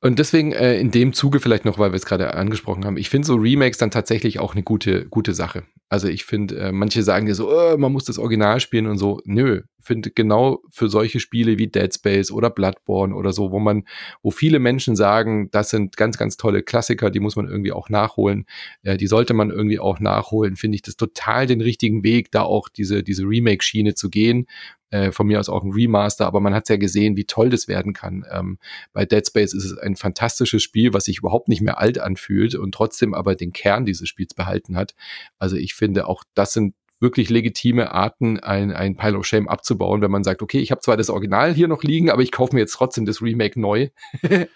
Und 0.00 0.18
deswegen 0.18 0.52
äh, 0.52 0.78
in 0.78 0.90
dem 0.90 1.14
Zuge 1.14 1.40
vielleicht 1.40 1.64
noch, 1.64 1.78
weil 1.78 1.92
wir 1.92 1.96
es 1.96 2.04
gerade 2.04 2.34
angesprochen 2.34 2.84
haben, 2.84 2.98
ich 2.98 3.08
finde 3.08 3.26
so 3.26 3.36
Remakes 3.36 3.78
dann 3.78 3.90
tatsächlich 3.90 4.38
auch 4.38 4.52
eine 4.52 4.62
gute, 4.62 5.06
gute 5.08 5.32
Sache. 5.32 5.64
Also 5.88 6.08
ich 6.08 6.26
finde, 6.26 6.58
äh, 6.58 6.72
manche 6.72 7.02
sagen 7.02 7.24
dir 7.24 7.34
so, 7.34 7.50
oh, 7.50 7.78
man 7.78 7.90
muss 7.90 8.04
das 8.04 8.18
Original 8.18 8.60
spielen 8.60 8.86
und 8.86 8.98
so. 8.98 9.22
Nö, 9.24 9.62
finde 9.84 10.10
genau 10.10 10.62
für 10.70 10.88
solche 10.88 11.20
Spiele 11.20 11.58
wie 11.58 11.68
Dead 11.68 11.92
Space 11.94 12.30
oder 12.30 12.50
Bloodborne 12.50 13.14
oder 13.14 13.32
so, 13.32 13.52
wo 13.52 13.58
man, 13.58 13.84
wo 14.22 14.30
viele 14.30 14.58
Menschen 14.58 14.96
sagen, 14.96 15.50
das 15.50 15.70
sind 15.70 15.96
ganz, 15.96 16.18
ganz 16.18 16.36
tolle 16.36 16.62
Klassiker, 16.62 17.10
die 17.10 17.20
muss 17.20 17.36
man 17.36 17.48
irgendwie 17.48 17.72
auch 17.72 17.88
nachholen, 17.88 18.46
äh, 18.82 18.96
die 18.96 19.06
sollte 19.06 19.34
man 19.34 19.50
irgendwie 19.50 19.78
auch 19.78 20.00
nachholen, 20.00 20.56
finde 20.56 20.76
ich 20.76 20.82
das 20.82 20.96
total 20.96 21.46
den 21.46 21.60
richtigen 21.60 22.02
Weg, 22.02 22.30
da 22.30 22.42
auch 22.42 22.68
diese, 22.68 23.02
diese 23.02 23.24
Remake-Schiene 23.24 23.94
zu 23.94 24.10
gehen. 24.10 24.46
Äh, 24.90 25.10
von 25.10 25.26
mir 25.26 25.40
aus 25.40 25.48
auch 25.48 25.64
ein 25.64 25.72
Remaster, 25.72 26.24
aber 26.24 26.38
man 26.38 26.54
hat 26.54 26.68
ja 26.68 26.76
gesehen, 26.76 27.16
wie 27.16 27.24
toll 27.24 27.50
das 27.50 27.66
werden 27.66 27.94
kann. 27.94 28.24
Ähm, 28.30 28.58
bei 28.92 29.04
Dead 29.04 29.26
Space 29.26 29.52
ist 29.52 29.64
es 29.64 29.76
ein 29.76 29.96
fantastisches 29.96 30.62
Spiel, 30.62 30.94
was 30.94 31.06
sich 31.06 31.18
überhaupt 31.18 31.48
nicht 31.48 31.62
mehr 31.62 31.78
alt 31.78 31.98
anfühlt 31.98 32.54
und 32.54 32.72
trotzdem 32.72 33.12
aber 33.12 33.34
den 33.34 33.52
Kern 33.52 33.86
dieses 33.86 34.08
Spiels 34.08 34.34
behalten 34.34 34.76
hat. 34.76 34.94
Also 35.36 35.56
ich 35.56 35.74
finde 35.74 36.06
auch, 36.06 36.22
das 36.34 36.52
sind 36.52 36.74
wirklich 37.04 37.30
legitime 37.30 37.92
Arten, 37.92 38.40
ein, 38.40 38.72
ein 38.72 38.96
Pile 38.96 39.18
of 39.18 39.26
Shame 39.26 39.46
abzubauen, 39.46 40.00
wenn 40.00 40.10
man 40.10 40.24
sagt, 40.24 40.42
okay, 40.42 40.58
ich 40.58 40.72
habe 40.72 40.80
zwar 40.80 40.96
das 40.96 41.10
Original 41.10 41.54
hier 41.54 41.68
noch 41.68 41.82
liegen, 41.84 42.10
aber 42.10 42.22
ich 42.22 42.32
kaufe 42.32 42.54
mir 42.54 42.60
jetzt 42.62 42.72
trotzdem 42.72 43.04
das 43.04 43.22
Remake 43.22 43.60
neu, 43.60 43.90
um 44.22 44.46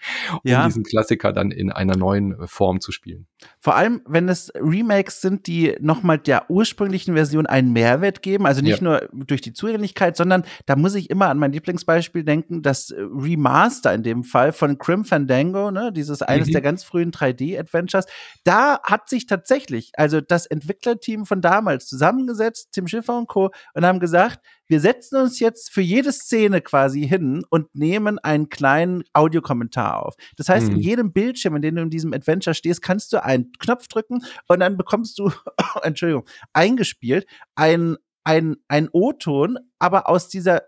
ja. 0.43 0.65
diesen 0.65 0.83
Klassiker 0.83 1.31
dann 1.31 1.51
in 1.51 1.71
einer 1.71 1.95
neuen 1.95 2.35
Form 2.47 2.81
zu 2.81 2.91
spielen. 2.91 3.27
Vor 3.59 3.75
allem, 3.75 4.01
wenn 4.05 4.27
es 4.27 4.51
Remakes 4.55 5.21
sind, 5.21 5.47
die 5.47 5.77
nochmal 5.79 6.17
der 6.17 6.49
ursprünglichen 6.49 7.13
Version 7.13 7.45
einen 7.45 7.71
Mehrwert 7.71 8.21
geben, 8.21 8.45
also 8.45 8.61
nicht 8.61 8.81
ja. 8.81 8.83
nur 8.83 9.09
durch 9.13 9.41
die 9.41 9.53
Zugänglichkeit, 9.53 10.17
sondern 10.17 10.43
da 10.65 10.75
muss 10.75 10.95
ich 10.95 11.09
immer 11.09 11.27
an 11.29 11.37
mein 11.37 11.51
Lieblingsbeispiel 11.51 12.23
denken, 12.23 12.63
das 12.63 12.93
Remaster 12.97 13.93
in 13.93 14.03
dem 14.03 14.23
Fall 14.23 14.51
von 14.51 14.79
Crim 14.79 15.05
Fandango, 15.05 15.71
ne, 15.71 15.93
dieses 15.93 16.23
eines 16.23 16.47
mhm. 16.47 16.53
der 16.53 16.61
ganz 16.61 16.83
frühen 16.83 17.11
3D-Adventures, 17.11 18.07
da 18.43 18.79
hat 18.83 19.07
sich 19.07 19.27
tatsächlich, 19.27 19.91
also 19.95 20.19
das 20.19 20.47
Entwicklerteam 20.47 21.25
von 21.25 21.41
damals 21.41 21.87
zusammengesetzt, 21.87 22.38
Tim 22.71 22.87
Schiffer 22.87 23.17
und 23.17 23.27
Co. 23.27 23.51
und 23.73 23.85
haben 23.85 23.99
gesagt, 23.99 24.39
wir 24.67 24.79
setzen 24.79 25.17
uns 25.17 25.39
jetzt 25.39 25.71
für 25.71 25.81
jede 25.81 26.11
Szene 26.11 26.61
quasi 26.61 27.07
hin 27.07 27.43
und 27.49 27.73
nehmen 27.75 28.19
einen 28.19 28.49
kleinen 28.49 29.03
Audiokommentar 29.13 30.05
auf. 30.05 30.15
Das 30.37 30.49
heißt, 30.49 30.67
mhm. 30.67 30.75
in 30.75 30.79
jedem 30.79 31.13
Bildschirm, 31.13 31.55
in 31.55 31.61
dem 31.61 31.75
du 31.75 31.81
in 31.81 31.89
diesem 31.89 32.13
Adventure 32.13 32.53
stehst, 32.53 32.81
kannst 32.81 33.13
du 33.13 33.23
einen 33.23 33.51
Knopf 33.59 33.87
drücken 33.87 34.23
und 34.47 34.59
dann 34.59 34.77
bekommst 34.77 35.19
du, 35.19 35.31
Entschuldigung, 35.83 36.25
eingespielt 36.53 37.25
ein 37.55 37.97
ein, 38.25 38.57
ein 38.67 38.89
O-Ton 38.91 39.57
aber 39.79 40.09
aus 40.09 40.27
dieser 40.27 40.63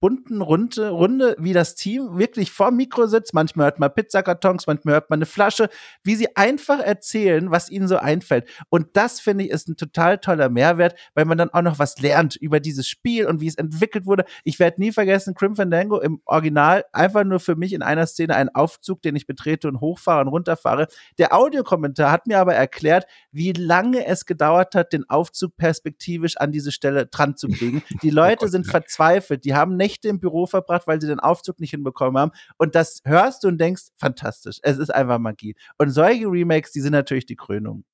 bunten 0.00 0.42
Runde, 0.42 0.90
Runde, 0.90 1.34
wie 1.38 1.54
das 1.54 1.74
Team 1.74 2.18
wirklich 2.18 2.52
vor 2.52 2.70
Mikro 2.70 3.06
sitzt. 3.06 3.34
Manchmal 3.34 3.66
hört 3.66 3.80
man 3.80 3.92
Pizzakartons, 3.92 4.66
manchmal 4.66 4.94
hört 4.94 5.10
man 5.10 5.18
eine 5.18 5.26
Flasche, 5.26 5.70
wie 6.04 6.14
sie 6.14 6.36
einfach 6.36 6.78
erzählen, 6.78 7.50
was 7.50 7.70
ihnen 7.70 7.88
so 7.88 7.96
einfällt. 7.96 8.48
Und 8.68 8.88
das 8.94 9.20
finde 9.20 9.44
ich 9.44 9.50
ist 9.50 9.68
ein 9.68 9.76
total 9.76 10.18
toller 10.18 10.50
Mehrwert, 10.50 10.94
weil 11.14 11.24
man 11.24 11.38
dann 11.38 11.50
auch 11.50 11.62
noch 11.62 11.78
was 11.78 11.98
lernt 12.00 12.36
über 12.36 12.60
dieses 12.60 12.86
Spiel 12.86 13.26
und 13.26 13.40
wie 13.40 13.46
es 13.46 13.54
entwickelt 13.54 14.06
wurde. 14.06 14.24
Ich 14.44 14.58
werde 14.58 14.80
nie 14.80 14.92
vergessen, 14.92 15.34
Crim 15.34 15.56
Fandango 15.56 15.98
im 15.98 16.20
Original 16.26 16.84
einfach 16.92 17.24
nur 17.24 17.40
für 17.40 17.56
mich 17.56 17.72
in 17.72 17.82
einer 17.82 18.06
Szene 18.06 18.36
ein 18.36 18.54
Aufzug, 18.54 19.00
den 19.02 19.16
ich 19.16 19.26
betrete 19.26 19.68
und 19.68 19.80
hochfahre 19.80 20.20
und 20.20 20.28
runterfahre. 20.28 20.86
Der 21.18 21.34
Audiokommentar 21.34 22.12
hat 22.12 22.26
mir 22.26 22.38
aber 22.38 22.54
erklärt, 22.54 23.06
wie 23.32 23.52
lange 23.52 24.06
es 24.06 24.26
gedauert 24.26 24.74
hat, 24.74 24.92
den 24.92 25.08
Aufzug 25.08 25.56
perspektivisch 25.56 26.36
an 26.36 26.52
diese 26.52 26.72
Stelle 26.72 27.06
dran 27.06 27.36
zu 27.36 27.48
kriegen. 27.48 27.82
Die 28.02 28.10
Leute 28.10 28.49
sind 28.50 28.66
verzweifelt. 28.66 29.44
Die 29.44 29.54
haben 29.54 29.76
Nächte 29.76 30.08
im 30.08 30.20
Büro 30.20 30.46
verbracht, 30.46 30.86
weil 30.86 31.00
sie 31.00 31.06
den 31.06 31.20
Aufzug 31.20 31.60
nicht 31.60 31.70
hinbekommen 31.70 32.20
haben. 32.20 32.32
Und 32.58 32.74
das 32.74 33.00
hörst 33.04 33.44
du 33.44 33.48
und 33.48 33.58
denkst, 33.58 33.88
fantastisch. 33.96 34.58
Es 34.62 34.78
ist 34.78 34.90
einfach 34.90 35.18
Magie. 35.18 35.56
Und 35.78 35.90
solche 35.90 36.26
Remakes, 36.26 36.72
die 36.72 36.80
sind 36.80 36.92
natürlich 36.92 37.26
die 37.26 37.36
Krönung. 37.36 37.84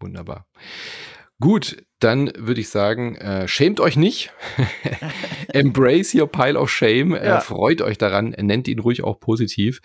Wunderbar. 0.00 0.46
Gut, 1.40 1.84
dann 2.04 2.30
würde 2.36 2.60
ich 2.60 2.68
sagen, 2.68 3.16
äh, 3.16 3.48
schämt 3.48 3.80
euch 3.80 3.96
nicht. 3.96 4.30
Embrace 5.48 6.14
your 6.14 6.26
pile 6.26 6.60
of 6.60 6.70
shame. 6.70 7.14
Äh, 7.14 7.26
ja. 7.26 7.40
freut 7.40 7.80
euch 7.80 7.96
daran. 7.96 8.34
Nennt 8.38 8.68
ihn 8.68 8.78
ruhig 8.78 9.02
auch 9.02 9.18
positiv. 9.20 9.80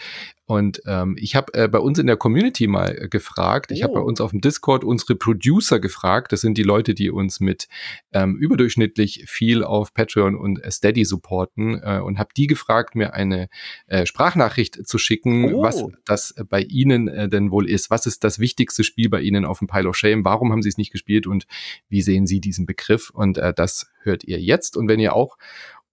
Und 0.49 0.81
ähm, 0.87 1.15
ich 1.19 1.35
habe 1.35 1.53
äh, 1.53 1.67
bei 1.67 1.77
uns 1.77 1.99
in 1.99 2.07
der 2.07 2.17
Community 2.17 2.65
mal 2.65 2.97
äh, 2.99 3.07
gefragt. 3.07 3.71
Ich 3.71 3.81
oh. 3.81 3.83
habe 3.83 3.93
bei 3.93 3.99
uns 4.01 4.19
auf 4.19 4.31
dem 4.31 4.41
Discord 4.41 4.83
unsere 4.83 5.15
Producer 5.15 5.79
gefragt. 5.79 6.31
Das 6.31 6.41
sind 6.41 6.57
die 6.57 6.63
Leute, 6.63 6.95
die 6.95 7.11
uns 7.11 7.39
mit 7.39 7.67
ähm, 8.13 8.35
überdurchschnittlich 8.35 9.25
viel 9.27 9.63
auf 9.63 9.93
Patreon 9.93 10.35
und 10.35 10.59
Steady 10.67 11.05
supporten. 11.05 11.79
Äh, 11.83 11.99
und 11.99 12.17
habe 12.17 12.31
die 12.35 12.47
gefragt, 12.47 12.95
mir 12.95 13.13
eine 13.13 13.47
äh, 13.85 14.07
Sprachnachricht 14.07 14.87
zu 14.87 14.97
schicken, 14.97 15.53
oh. 15.53 15.61
was 15.61 15.85
das 16.05 16.33
bei 16.49 16.63
ihnen 16.63 17.07
äh, 17.07 17.29
denn 17.29 17.51
wohl 17.51 17.69
ist. 17.69 17.91
Was 17.91 18.07
ist 18.07 18.23
das 18.23 18.39
wichtigste 18.39 18.83
Spiel 18.83 19.07
bei 19.07 19.21
ihnen 19.21 19.45
auf 19.45 19.59
dem 19.59 19.67
Pile 19.67 19.87
of 19.87 19.95
Shame? 19.95 20.25
Warum 20.25 20.51
haben 20.51 20.63
sie 20.63 20.69
es 20.69 20.79
nicht 20.79 20.91
gespielt 20.91 21.27
und 21.27 21.45
wie 21.89 22.01
sehen 22.09 22.25
Sie 22.25 22.41
diesen 22.41 22.65
Begriff? 22.65 23.11
Und 23.11 23.37
äh, 23.37 23.53
das 23.53 23.91
hört 24.01 24.23
ihr 24.23 24.39
jetzt. 24.39 24.75
Und 24.75 24.87
wenn 24.87 24.99
ihr 24.99 25.13
auch 25.13 25.37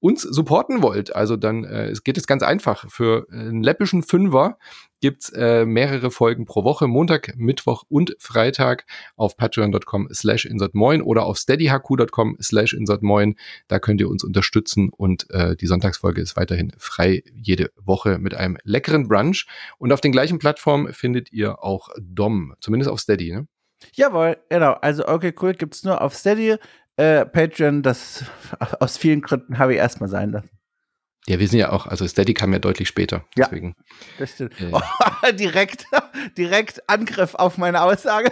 uns 0.00 0.22
supporten 0.22 0.82
wollt, 0.82 1.14
also 1.14 1.36
dann 1.36 1.64
äh, 1.64 1.92
geht 2.04 2.16
es 2.16 2.26
ganz 2.26 2.42
einfach. 2.42 2.90
Für 2.90 3.26
einen 3.30 3.62
läppischen 3.62 4.02
Fünfer 4.02 4.56
gibt's 5.02 5.28
äh, 5.30 5.66
mehrere 5.66 6.10
Folgen 6.10 6.46
pro 6.46 6.64
Woche, 6.64 6.86
Montag, 6.86 7.34
Mittwoch 7.36 7.84
und 7.90 8.16
Freitag 8.18 8.86
auf 9.16 9.36
patreon.com 9.36 10.08
slash 10.10 10.46
insertmoin 10.46 11.02
oder 11.02 11.26
auf 11.26 11.36
steadyhq.com 11.36 12.38
slash 12.40 12.72
insertmoin. 12.72 13.36
Da 13.68 13.78
könnt 13.78 14.00
ihr 14.00 14.08
uns 14.08 14.24
unterstützen 14.24 14.88
und 14.88 15.28
äh, 15.30 15.54
die 15.54 15.66
Sonntagsfolge 15.66 16.22
ist 16.22 16.34
weiterhin 16.34 16.72
frei 16.78 17.22
jede 17.34 17.72
Woche 17.76 18.18
mit 18.18 18.34
einem 18.34 18.56
leckeren 18.64 19.08
Brunch. 19.08 19.46
Und 19.76 19.92
auf 19.92 20.00
den 20.00 20.12
gleichen 20.12 20.38
Plattformen 20.38 20.94
findet 20.94 21.30
ihr 21.30 21.62
auch 21.62 21.90
Dom, 22.00 22.54
zumindest 22.60 22.90
auf 22.90 23.00
Steady, 23.00 23.32
ne? 23.32 23.48
Jawohl, 23.92 24.36
genau. 24.48 24.72
Also, 24.72 25.06
okay, 25.06 25.34
cool, 25.40 25.54
gibt's 25.54 25.84
nur 25.84 26.00
auf 26.00 26.14
Steady. 26.14 26.56
Äh, 26.96 27.26
Patreon, 27.26 27.82
das 27.82 28.24
aus 28.80 28.96
vielen 28.96 29.20
Gründen 29.20 29.58
habe 29.58 29.74
ich 29.74 29.78
erstmal 29.78 30.08
sein 30.08 30.32
lassen. 30.32 30.50
Ja, 31.28 31.40
wir 31.40 31.48
sind 31.48 31.58
ja 31.58 31.72
auch, 31.72 31.86
also 31.86 32.06
Steady 32.06 32.34
kam 32.34 32.52
ja 32.52 32.60
deutlich 32.60 32.86
später. 32.86 33.24
Ja, 33.36 33.46
deswegen. 33.46 33.74
Das 34.18 34.30
stimmt. 34.30 34.60
Äh, 34.60 34.70
oh, 34.72 34.80
direkt, 35.32 35.86
direkt 36.38 36.88
Angriff 36.88 37.34
auf 37.34 37.58
meine 37.58 37.82
Aussage. 37.82 38.30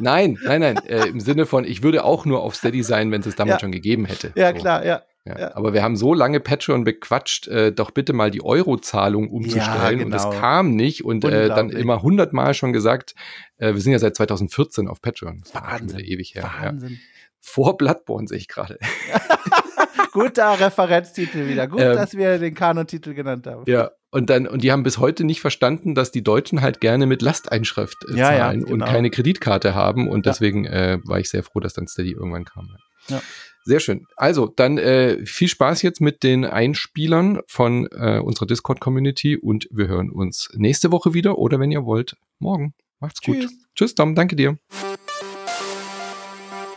nein, 0.00 0.38
nein, 0.44 0.60
nein. 0.60 0.76
Äh, 0.86 1.08
Im 1.08 1.20
Sinne 1.20 1.46
von, 1.46 1.64
ich 1.64 1.82
würde 1.82 2.04
auch 2.04 2.26
nur 2.26 2.42
auf 2.42 2.54
Steady 2.54 2.82
sein, 2.82 3.10
wenn 3.10 3.22
es 3.22 3.26
es 3.26 3.36
damals 3.36 3.56
ja. 3.56 3.60
schon 3.60 3.72
gegeben 3.72 4.04
hätte. 4.04 4.32
Ja, 4.36 4.54
so. 4.54 4.60
klar, 4.60 4.84
ja. 4.84 5.02
Ja, 5.24 5.38
ja. 5.38 5.54
Aber 5.54 5.74
wir 5.74 5.82
haben 5.82 5.96
so 5.96 6.14
lange 6.14 6.40
Patreon 6.40 6.84
bequatscht, 6.84 7.46
äh, 7.48 7.72
doch 7.72 7.90
bitte 7.90 8.12
mal 8.12 8.30
die 8.30 8.42
Eurozahlung 8.42 9.28
umzustellen. 9.28 9.76
Ja, 9.76 9.90
genau. 9.90 10.06
Und 10.06 10.14
es 10.14 10.22
genau. 10.22 10.40
kam 10.40 10.74
nicht. 10.74 11.04
Und 11.04 11.24
äh, 11.24 11.48
dann 11.48 11.70
immer 11.70 12.02
hundertmal 12.02 12.54
schon 12.54 12.72
gesagt, 12.72 13.14
äh, 13.58 13.74
wir 13.74 13.80
sind 13.80 13.92
ja 13.92 13.98
seit 13.98 14.16
2014 14.16 14.88
auf 14.88 15.02
Patreon. 15.02 15.42
Das 15.42 15.54
Wahnsinn. 15.54 16.00
ewig 16.00 16.34
her. 16.34 16.50
Wahnsinn. 16.60 16.92
Ja. 16.92 16.98
Vor 17.40 17.76
Bloodborne 17.76 18.28
sehe 18.28 18.38
ich 18.38 18.48
gerade. 18.48 18.78
Guter 20.12 20.58
Referenztitel 20.58 21.46
wieder. 21.46 21.68
Gut, 21.68 21.80
ähm, 21.80 21.96
dass 21.96 22.14
wir 22.14 22.38
den 22.38 22.54
Kanon-Titel 22.54 23.14
genannt 23.14 23.46
haben. 23.46 23.64
Ja, 23.66 23.92
und 24.10 24.28
dann, 24.28 24.46
und 24.46 24.64
die 24.64 24.72
haben 24.72 24.82
bis 24.82 24.98
heute 24.98 25.24
nicht 25.24 25.40
verstanden, 25.40 25.94
dass 25.94 26.10
die 26.10 26.22
Deutschen 26.22 26.62
halt 26.62 26.80
gerne 26.80 27.06
mit 27.06 27.22
Lasteinschrift 27.22 27.96
äh, 28.08 28.16
ja, 28.16 28.26
zahlen 28.26 28.60
ja, 28.60 28.66
genau. 28.66 28.72
und 28.72 28.84
keine 28.84 29.10
Kreditkarte 29.10 29.74
haben. 29.74 30.08
Und 30.08 30.26
deswegen 30.26 30.64
äh, 30.66 30.98
war 31.04 31.20
ich 31.20 31.30
sehr 31.30 31.44
froh, 31.44 31.60
dass 31.60 31.74
dann 31.74 31.86
Steady 31.86 32.12
irgendwann 32.12 32.44
kam. 32.44 32.76
Ja. 33.08 33.22
Sehr 33.70 33.78
schön. 33.78 34.08
Also, 34.16 34.48
dann 34.48 34.78
äh, 34.78 35.24
viel 35.24 35.46
Spaß 35.46 35.82
jetzt 35.82 36.00
mit 36.00 36.24
den 36.24 36.44
Einspielern 36.44 37.38
von 37.46 37.86
äh, 37.92 38.18
unserer 38.18 38.46
Discord-Community 38.46 39.36
und 39.36 39.68
wir 39.70 39.86
hören 39.86 40.10
uns 40.10 40.48
nächste 40.56 40.90
Woche 40.90 41.14
wieder 41.14 41.38
oder 41.38 41.60
wenn 41.60 41.70
ihr 41.70 41.84
wollt, 41.84 42.16
morgen. 42.40 42.74
Macht's 42.98 43.22
gut. 43.22 43.36
Tschüss, 43.36 43.68
Tschüss 43.76 43.94
Tom. 43.94 44.16
Danke 44.16 44.34
dir. 44.34 44.58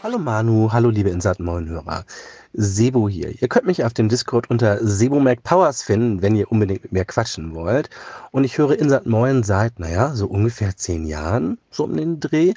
Hallo 0.04 0.20
Manu, 0.20 0.72
hallo 0.72 0.92
liebe 0.92 1.10
Insat 1.10 1.40
Hörer. 1.40 2.06
Sebo 2.54 3.10
hier. 3.10 3.42
Ihr 3.42 3.48
könnt 3.48 3.66
mich 3.66 3.84
auf 3.84 3.94
dem 3.94 4.10
Discord 4.10 4.50
unter 4.50 4.86
Sebo 4.86 5.20
Powers 5.44 5.82
finden, 5.82 6.22
wenn 6.22 6.36
ihr 6.36 6.52
unbedingt 6.52 6.84
mit 6.84 6.92
mir 6.92 7.06
quatschen 7.06 7.56
wollt. 7.56 7.90
Und 8.32 8.44
ich 8.44 8.58
höre 8.58 8.78
Insat 8.78 9.06
Moin 9.08 9.44
seit, 9.44 9.80
naja, 9.80 10.14
so 10.14 10.28
ungefähr 10.28 10.78
zehn 10.78 11.06
Jahren, 11.06 11.58
so 11.72 11.84
um 11.86 11.98
den 11.98 12.20
Dreh. 12.20 12.54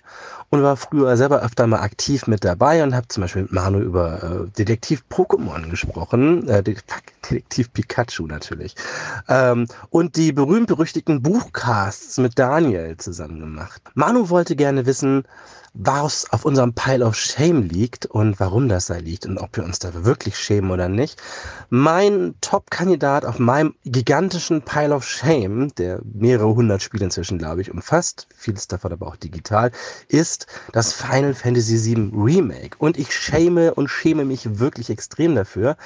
Und 0.51 0.63
war 0.63 0.77
früher 0.77 1.17
selber 1.17 1.43
öfter 1.43 1.67
mal 1.67 1.81
aktiv 1.81 2.27
mit 2.27 2.45
dabei 2.45 2.83
und 2.83 2.95
habe 2.95 3.09
zum 3.09 3.23
Beispiel 3.23 3.43
mit 3.43 3.53
Manu 3.53 3.81
über 3.81 4.23
äh, 4.23 4.51
Detektiv 4.59 5.03
Pokémon 5.11 5.71
gesprochen. 5.71 6.47
Äh, 6.49 6.63
Detektiv 7.31 7.73
Pikachu 7.73 8.27
natürlich. 8.27 8.77
Ähm, 9.29 9.67
und 9.91 10.17
die 10.17 10.33
berühmt-berüchtigten 10.33 11.23
Buchcasts 11.23 12.19
mit 12.19 12.39
Daniel 12.39 12.97
zusammen 12.99 13.41
gemacht. 13.41 13.83
Manu 13.95 14.29
wollte 14.29 14.57
gerne 14.57 14.87
wissen, 14.87 15.25
was 15.79 16.31
auf 16.33 16.45
unserem 16.45 16.73
Pile 16.73 17.05
of 17.05 17.17
Shame 17.17 17.63
liegt 17.63 18.07
und 18.07 18.41
warum 18.41 18.69
das 18.69 18.87
da 18.87 18.97
liegt 18.97 19.27
und 19.27 19.39
ob 19.39 19.57
wir 19.57 19.65
uns 19.65 19.79
da 19.93 20.05
wirklich 20.05 20.39
schämen 20.39 20.71
oder 20.71 20.89
nicht. 20.89 21.21
Mein 21.71 22.35
Top-Kandidat 22.41 23.25
auf 23.25 23.39
meinem 23.39 23.75
gigantischen 23.85 24.63
Pile 24.63 24.95
of 24.95 25.05
Shame, 25.05 25.75
der 25.77 26.01
mehrere 26.05 26.55
hundert 26.55 26.83
Spiele 26.83 27.05
inzwischen, 27.05 27.39
glaube 27.39 27.61
ich, 27.61 27.71
umfasst, 27.71 28.29
vieles 28.37 28.69
davon 28.69 28.93
aber 28.93 29.07
auch 29.07 29.17
digital, 29.17 29.73
ist 30.09 30.47
das 30.73 30.93
Final 30.93 31.35
Fantasy 31.35 31.85
VII 31.85 32.13
Remake. 32.15 32.77
Und 32.79 32.99
ich 32.99 33.15
schäme 33.15 33.75
und 33.75 33.89
schäme 33.89 34.25
mich 34.25 34.59
wirklich 34.59 34.91
extrem 34.91 35.35
dafür, 35.35 35.77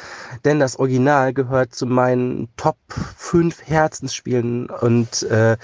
denn 0.45 0.61
das 0.61 0.77
Original 0.77 1.33
gehört 1.33 1.75
zu 1.75 1.87
meinen 1.87 2.49
Top 2.57 2.77
5 3.17 3.63
Herzensspielen 3.67 4.69
und 4.69 5.23
äh, 5.25 5.57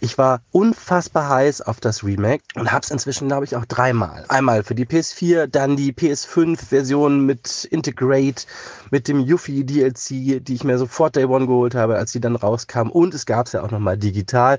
ich 0.00 0.18
war 0.18 0.40
unfassbar 0.50 1.28
heiß 1.28 1.62
auf 1.62 1.80
das 1.80 2.04
Remake 2.04 2.42
und 2.54 2.72
habe 2.72 2.82
es 2.82 2.90
inzwischen, 2.90 3.28
glaube 3.28 3.44
ich, 3.44 3.56
auch 3.56 3.64
dreimal. 3.64 4.24
Einmal 4.28 4.62
für 4.62 4.74
die 4.74 4.86
PS4, 4.86 5.46
dann 5.46 5.76
die 5.76 5.92
PS5-Version 5.92 7.24
mit 7.24 7.68
Integrate, 7.80 8.44
mit 8.90 9.08
dem 9.08 9.20
Yuffie 9.20 9.64
DLC, 9.64 10.44
die 10.44 10.54
ich 10.54 10.64
mir 10.64 10.76
sofort 10.76 11.16
Day 11.16 11.24
One 11.24 11.46
geholt 11.46 11.74
habe, 11.74 11.96
als 11.96 12.12
die 12.12 12.20
dann 12.20 12.36
rauskam. 12.36 12.90
Und 12.90 13.14
es 13.14 13.24
gab 13.24 13.46
es 13.46 13.52
ja 13.52 13.62
auch 13.62 13.70
nochmal 13.70 13.96
digital. 13.96 14.58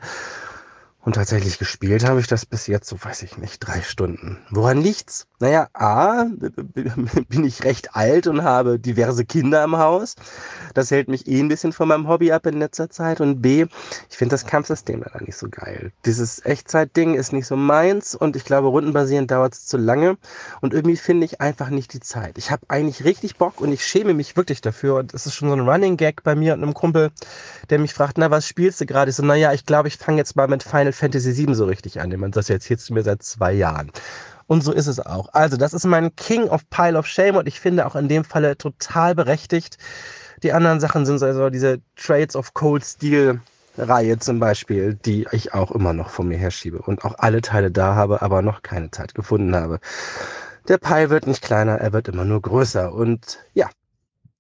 Und 1.03 1.15
tatsächlich 1.15 1.57
gespielt 1.57 2.07
habe 2.07 2.19
ich 2.19 2.28
das 2.28 2.45
bis 2.45 2.68
jetzt, 2.68 2.88
so 2.88 2.95
weiß 3.03 3.23
ich 3.23 3.38
nicht, 3.38 3.60
drei 3.60 3.82
Stunden. 3.82 4.38
Woran 4.52 4.82
liegt's? 4.82 5.26
Naja, 5.40 5.68
A, 5.73 6.26
bin 7.28 7.44
ich 7.44 7.64
recht 7.64 7.95
alt 7.95 8.28
und 8.28 8.44
habe 8.44 8.78
diverse 8.78 9.26
Kinder 9.26 9.64
im 9.64 9.78
Haus. 9.78 10.15
Das 10.76 10.91
hält 10.91 11.07
mich 11.07 11.28
eh 11.28 11.40
ein 11.40 11.48
bisschen 11.48 11.73
von 11.73 11.88
meinem 11.88 12.07
Hobby 12.07 12.32
ab 12.32 12.45
in 12.45 12.60
letzter 12.60 12.91
Zeit. 12.91 13.19
Und 13.19 13.41
B, 13.41 13.65
ich 14.11 14.18
finde 14.18 14.34
das 14.34 14.45
Kampfsystem 14.45 15.02
leider 15.02 15.23
nicht 15.23 15.38
so 15.38 15.48
geil. 15.49 15.91
Dieses 16.06 16.45
Echtzeit-Ding 16.45 17.15
ist 17.15 17.34
nicht 17.34 17.48
so 17.48 17.56
meins 17.56 18.14
und 18.14 18.36
ich 18.36 18.45
glaube, 18.45 18.68
rundenbasierend 18.68 19.32
dauert 19.32 19.53
es 19.56 19.65
zu 19.65 19.78
lange. 19.78 20.18
Und 20.61 20.76
irgendwie 20.76 20.98
finde 20.98 21.26
ich 21.26 21.41
einfach 21.41 21.72
nicht 21.72 21.94
die 21.94 21.99
Zeit. 21.99 22.38
Ich 22.38 22.52
habe 22.52 22.68
eigentlich 22.68 23.03
richtig 23.03 23.38
Bock 23.38 23.60
und 23.60 23.72
ich 23.72 23.84
schäme 23.84 24.14
mich 24.14 24.38
wirklich 24.38 24.61
dafür. 24.61 24.98
Und 24.98 25.15
es 25.15 25.26
ist 25.26 25.34
schon 25.34 25.49
so 25.49 25.56
ein 25.56 25.68
Running 25.68 25.98
Gag 25.98 26.22
bei 26.22 26.36
mir 26.36 26.53
und 26.53 26.61
einem 26.61 26.76
Kumpel, 26.76 27.10
der 27.72 27.80
mich 27.80 27.95
fragt, 27.95 28.19
na, 28.19 28.30
was 28.30 28.48
spielst 28.48 28.80
du 28.82 28.86
gerade? 28.86 29.10
Ich 29.10 29.15
so, 29.15 29.23
naja, 29.23 29.52
ich 29.53 29.65
glaube, 29.65 29.88
ich 29.88 29.98
fange 29.98 30.19
jetzt 30.19 30.36
mal 30.36 30.48
mit 30.48 30.61
Final 30.61 30.90
Fantasy 30.93 31.38
VII 31.38 31.53
so 31.55 31.65
richtig 31.65 31.99
an. 32.01 32.09
Man 32.18 32.31
das 32.31 32.49
erzählst 32.49 32.89
du 32.89 32.93
mir 32.93 33.03
seit 33.03 33.23
zwei 33.23 33.53
Jahren. 33.53 33.91
Und 34.47 34.63
so 34.63 34.72
ist 34.73 34.88
es 34.88 34.99
auch. 34.99 35.30
Also, 35.34 35.57
das 35.57 35.73
ist 35.73 35.85
mein 35.85 36.15
King 36.15 36.49
of 36.49 36.69
Pile 36.69 36.97
of 36.97 37.07
Shame 37.07 37.38
und 37.38 37.47
ich 37.47 37.59
finde 37.59 37.85
auch 37.85 37.95
in 37.95 38.09
dem 38.09 38.23
Falle 38.23 38.57
total 38.57 39.15
berechtigt. 39.15 39.77
Die 40.43 40.51
anderen 40.53 40.80
Sachen 40.80 41.05
sind 41.05 41.22
also 41.22 41.49
diese 41.49 41.80
Trades 41.95 42.35
of 42.35 42.53
Cold 42.53 42.84
Steel 42.84 43.39
Reihe 43.77 44.19
zum 44.19 44.39
Beispiel, 44.39 44.95
die 44.95 45.27
ich 45.31 45.53
auch 45.53 45.72
immer 45.72 45.93
noch 45.93 46.09
vor 46.09 46.26
mir 46.26 46.38
herschiebe 46.38 46.81
und 46.81 47.05
auch 47.05 47.15
alle 47.18 47.41
Teile 47.41 47.72
da 47.72 47.95
habe, 47.95 48.22
aber 48.22 48.41
noch 48.41 48.61
keine 48.61 48.91
Zeit 48.91 49.15
gefunden 49.15 49.55
habe. 49.55 49.80
Der 50.68 50.77
Pile 50.77 51.09
wird 51.09 51.27
nicht 51.27 51.41
kleiner, 51.41 51.77
er 51.77 51.93
wird 51.93 52.07
immer 52.07 52.26
nur 52.26 52.41
größer 52.41 52.93
und 52.93 53.39
ja, 53.53 53.69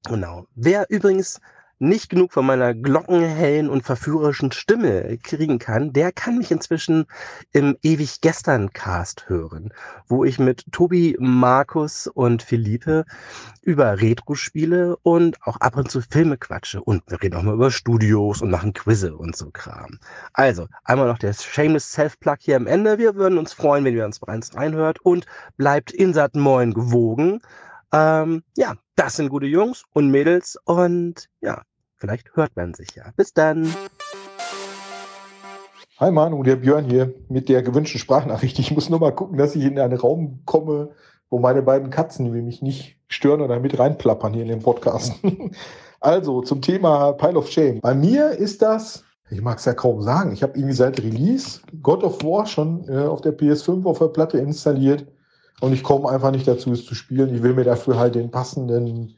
genau. 0.07 0.45
Wer 0.55 0.85
übrigens 0.89 1.39
nicht 1.81 2.09
genug 2.09 2.31
von 2.31 2.45
meiner 2.45 2.73
glockenhellen 2.73 3.69
und 3.69 3.81
verführerischen 3.81 4.51
Stimme 4.51 5.17
kriegen 5.17 5.57
kann, 5.57 5.93
der 5.93 6.11
kann 6.11 6.37
mich 6.37 6.51
inzwischen 6.51 7.05
im 7.51 7.75
Ewig 7.81 8.21
Gestern 8.21 8.71
Cast 8.71 9.27
hören, 9.27 9.73
wo 10.07 10.23
ich 10.23 10.37
mit 10.37 10.71
Tobi, 10.71 11.17
Markus 11.19 12.07
und 12.07 12.43
Philippe 12.43 13.05
über 13.63 13.99
Retro-Spiele 13.99 14.95
und 15.01 15.41
auch 15.41 15.57
ab 15.57 15.75
und 15.75 15.89
zu 15.89 16.01
Filme 16.01 16.37
quatsche. 16.37 16.81
Und 16.81 17.03
wir 17.07 17.21
reden 17.21 17.35
auch 17.35 17.43
mal 17.43 17.55
über 17.55 17.71
Studios 17.71 18.41
und 18.41 18.51
machen 18.51 18.73
Quizze 18.73 19.15
und 19.15 19.35
so 19.35 19.49
Kram. 19.51 19.99
Also, 20.33 20.67
einmal 20.83 21.07
noch 21.07 21.17
der 21.17 21.33
Shameless 21.33 21.91
Self-Plug 21.91 22.37
hier 22.39 22.57
am 22.57 22.67
Ende. 22.67 22.99
Wir 22.99 23.15
würden 23.15 23.39
uns 23.39 23.53
freuen, 23.53 23.83
wenn 23.85 23.95
ihr 23.95 24.05
uns 24.05 24.19
bereits 24.19 24.55
reinhört 24.55 24.99
und 25.01 25.25
bleibt 25.57 25.91
Insat 25.91 26.35
Moin 26.35 26.73
gewogen. 26.73 27.41
Ähm, 27.91 28.43
ja, 28.55 28.75
das 28.95 29.15
sind 29.15 29.29
gute 29.29 29.47
Jungs 29.47 29.83
und 29.93 30.11
Mädels 30.11 30.57
und 30.63 31.27
ja, 31.41 31.63
Vielleicht 32.01 32.35
hört 32.35 32.55
man 32.55 32.73
sich 32.73 32.95
ja. 32.95 33.03
Bis 33.15 33.31
dann. 33.31 33.71
Hi 35.99 36.09
Manu, 36.09 36.41
der 36.41 36.55
Björn 36.55 36.85
hier 36.85 37.13
mit 37.29 37.47
der 37.47 37.61
gewünschten 37.61 37.99
Sprachnachricht. 37.99 38.57
Ich 38.57 38.71
muss 38.71 38.89
nur 38.89 38.99
mal 38.99 39.13
gucken, 39.13 39.37
dass 39.37 39.55
ich 39.55 39.63
in 39.63 39.77
einen 39.77 39.99
Raum 39.99 40.41
komme, 40.45 40.89
wo 41.29 41.37
meine 41.37 41.61
beiden 41.61 41.91
Katzen 41.91 42.31
mich 42.31 42.63
nicht 42.63 42.97
stören 43.07 43.41
oder 43.41 43.59
mit 43.59 43.77
reinplappern 43.77 44.33
hier 44.33 44.41
in 44.41 44.47
den 44.47 44.63
Podcast. 44.63 45.13
also 45.99 46.41
zum 46.41 46.63
Thema 46.63 47.11
Pile 47.11 47.37
of 47.37 47.47
Shame. 47.51 47.81
Bei 47.81 47.93
mir 47.93 48.31
ist 48.31 48.63
das, 48.63 49.03
ich 49.29 49.43
mag 49.43 49.59
es 49.59 49.65
ja 49.65 49.75
kaum 49.75 50.01
sagen, 50.01 50.31
ich 50.31 50.41
habe 50.41 50.57
irgendwie 50.57 50.73
seit 50.73 50.99
Release 51.03 51.59
God 51.83 52.03
of 52.03 52.23
War 52.23 52.47
schon 52.47 52.83
äh, 52.89 53.05
auf 53.05 53.21
der 53.21 53.37
PS5 53.37 53.85
auf 53.85 53.99
der 53.99 54.07
Platte 54.07 54.39
installiert 54.39 55.05
und 55.59 55.71
ich 55.71 55.83
komme 55.83 56.09
einfach 56.09 56.31
nicht 56.31 56.47
dazu, 56.47 56.71
es 56.71 56.83
zu 56.83 56.95
spielen. 56.95 57.35
Ich 57.35 57.43
will 57.43 57.53
mir 57.53 57.63
dafür 57.63 57.99
halt 57.99 58.15
den 58.15 58.31
passenden 58.31 59.13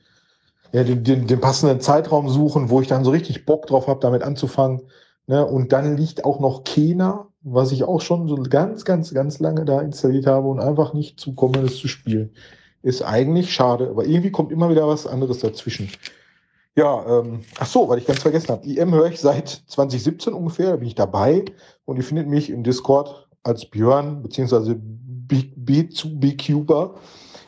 ja, 0.73 0.83
den, 0.83 1.03
den, 1.03 1.27
den 1.27 1.39
passenden 1.39 1.79
Zeitraum 1.79 2.27
suchen, 2.27 2.69
wo 2.69 2.81
ich 2.81 2.87
dann 2.87 3.03
so 3.03 3.11
richtig 3.11 3.45
Bock 3.45 3.67
drauf 3.67 3.87
habe, 3.87 3.99
damit 3.99 4.23
anzufangen. 4.23 4.81
Ne? 5.27 5.45
Und 5.45 5.71
dann 5.71 5.95
liegt 5.95 6.25
auch 6.25 6.39
noch 6.39 6.63
Kena, 6.63 7.27
was 7.41 7.71
ich 7.71 7.83
auch 7.83 8.01
schon 8.01 8.27
so 8.27 8.35
ganz, 8.35 8.83
ganz, 8.83 9.13
ganz 9.13 9.39
lange 9.39 9.65
da 9.65 9.81
installiert 9.81 10.25
habe 10.25 10.47
und 10.47 10.59
einfach 10.59 10.93
nicht 10.93 11.19
zukomme, 11.19 11.61
das 11.61 11.75
zu 11.77 11.87
spielen. 11.87 12.31
Ist 12.81 13.03
eigentlich 13.03 13.53
schade, 13.53 13.87
aber 13.89 14.05
irgendwie 14.05 14.31
kommt 14.31 14.51
immer 14.51 14.69
wieder 14.69 14.87
was 14.87 15.05
anderes 15.05 15.39
dazwischen. 15.39 15.89
Ja, 16.75 17.05
ähm, 17.19 17.41
ach 17.59 17.67
so, 17.67 17.87
weil 17.87 17.99
ich 17.99 18.07
ganz 18.07 18.23
vergessen 18.23 18.49
habe. 18.49 18.65
IM 18.65 18.93
höre 18.93 19.05
ich 19.05 19.19
seit 19.19 19.47
2017 19.67 20.33
ungefähr, 20.33 20.71
da 20.71 20.75
bin 20.77 20.87
ich 20.87 20.95
dabei 20.95 21.45
und 21.85 21.97
ihr 21.97 22.03
findet 22.03 22.27
mich 22.27 22.49
im 22.49 22.63
Discord 22.63 23.27
als 23.43 23.65
Björn 23.65 24.23
beziehungsweise 24.23 24.75
B2B-Cuber 25.27 26.95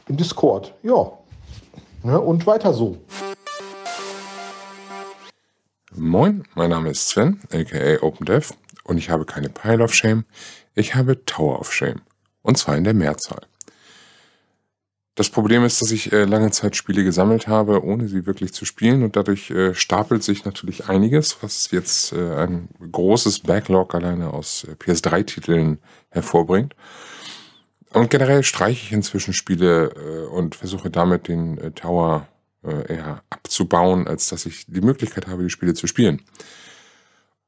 im 0.07 0.17
Discord. 0.17 0.75
Ja, 0.83 1.11
Ne? 2.05 2.21
Und 2.21 2.45
weiter 2.45 2.71
so. 2.71 2.97
Moin, 5.91 6.43
mein 6.53 6.69
Name 6.69 6.91
ist 6.91 7.09
Sven, 7.09 7.41
aka 7.51 8.03
OpenDev, 8.03 8.53
und 8.83 8.99
ich 8.99 9.09
habe 9.09 9.25
keine 9.25 9.49
Pile 9.49 9.83
of 9.83 9.91
Shame, 9.91 10.25
ich 10.75 10.93
habe 10.93 11.25
Tower 11.25 11.59
of 11.59 11.73
Shame. 11.73 12.01
Und 12.43 12.59
zwar 12.59 12.77
in 12.77 12.83
der 12.83 12.93
Mehrzahl. 12.93 13.47
Das 15.15 15.31
Problem 15.31 15.63
ist, 15.63 15.81
dass 15.81 15.89
ich 15.89 16.11
äh, 16.11 16.25
lange 16.25 16.51
Zeit 16.51 16.75
Spiele 16.75 17.03
gesammelt 17.03 17.47
habe, 17.47 17.83
ohne 17.83 18.07
sie 18.07 18.27
wirklich 18.27 18.53
zu 18.53 18.65
spielen. 18.65 19.01
Und 19.01 19.15
dadurch 19.15 19.49
äh, 19.49 19.73
stapelt 19.73 20.21
sich 20.21 20.45
natürlich 20.45 20.87
einiges, 20.87 21.41
was 21.41 21.71
jetzt 21.71 22.13
äh, 22.13 22.35
ein 22.35 22.67
großes 22.91 23.39
Backlog 23.39 23.95
alleine 23.95 24.31
aus 24.31 24.65
äh, 24.65 24.73
PS3-Titeln 24.73 25.79
hervorbringt. 26.09 26.75
Und 27.95 28.09
generell 28.09 28.43
streiche 28.43 28.87
ich 28.87 28.91
inzwischen 28.91 29.33
Spiele 29.33 29.85
äh, 29.95 30.25
und 30.27 30.55
versuche 30.55 30.89
damit 30.89 31.29
den 31.29 31.57
äh, 31.57 31.71
Tower 31.71 32.27
äh, 32.61 32.93
eher 32.93 33.23
abzubauen, 33.29 34.05
als 34.05 34.27
dass 34.27 34.45
ich 34.45 34.65
die 34.67 34.81
Möglichkeit 34.81 35.27
habe, 35.27 35.43
die 35.43 35.49
Spiele 35.49 35.73
zu 35.75 35.87
spielen. 35.87 36.21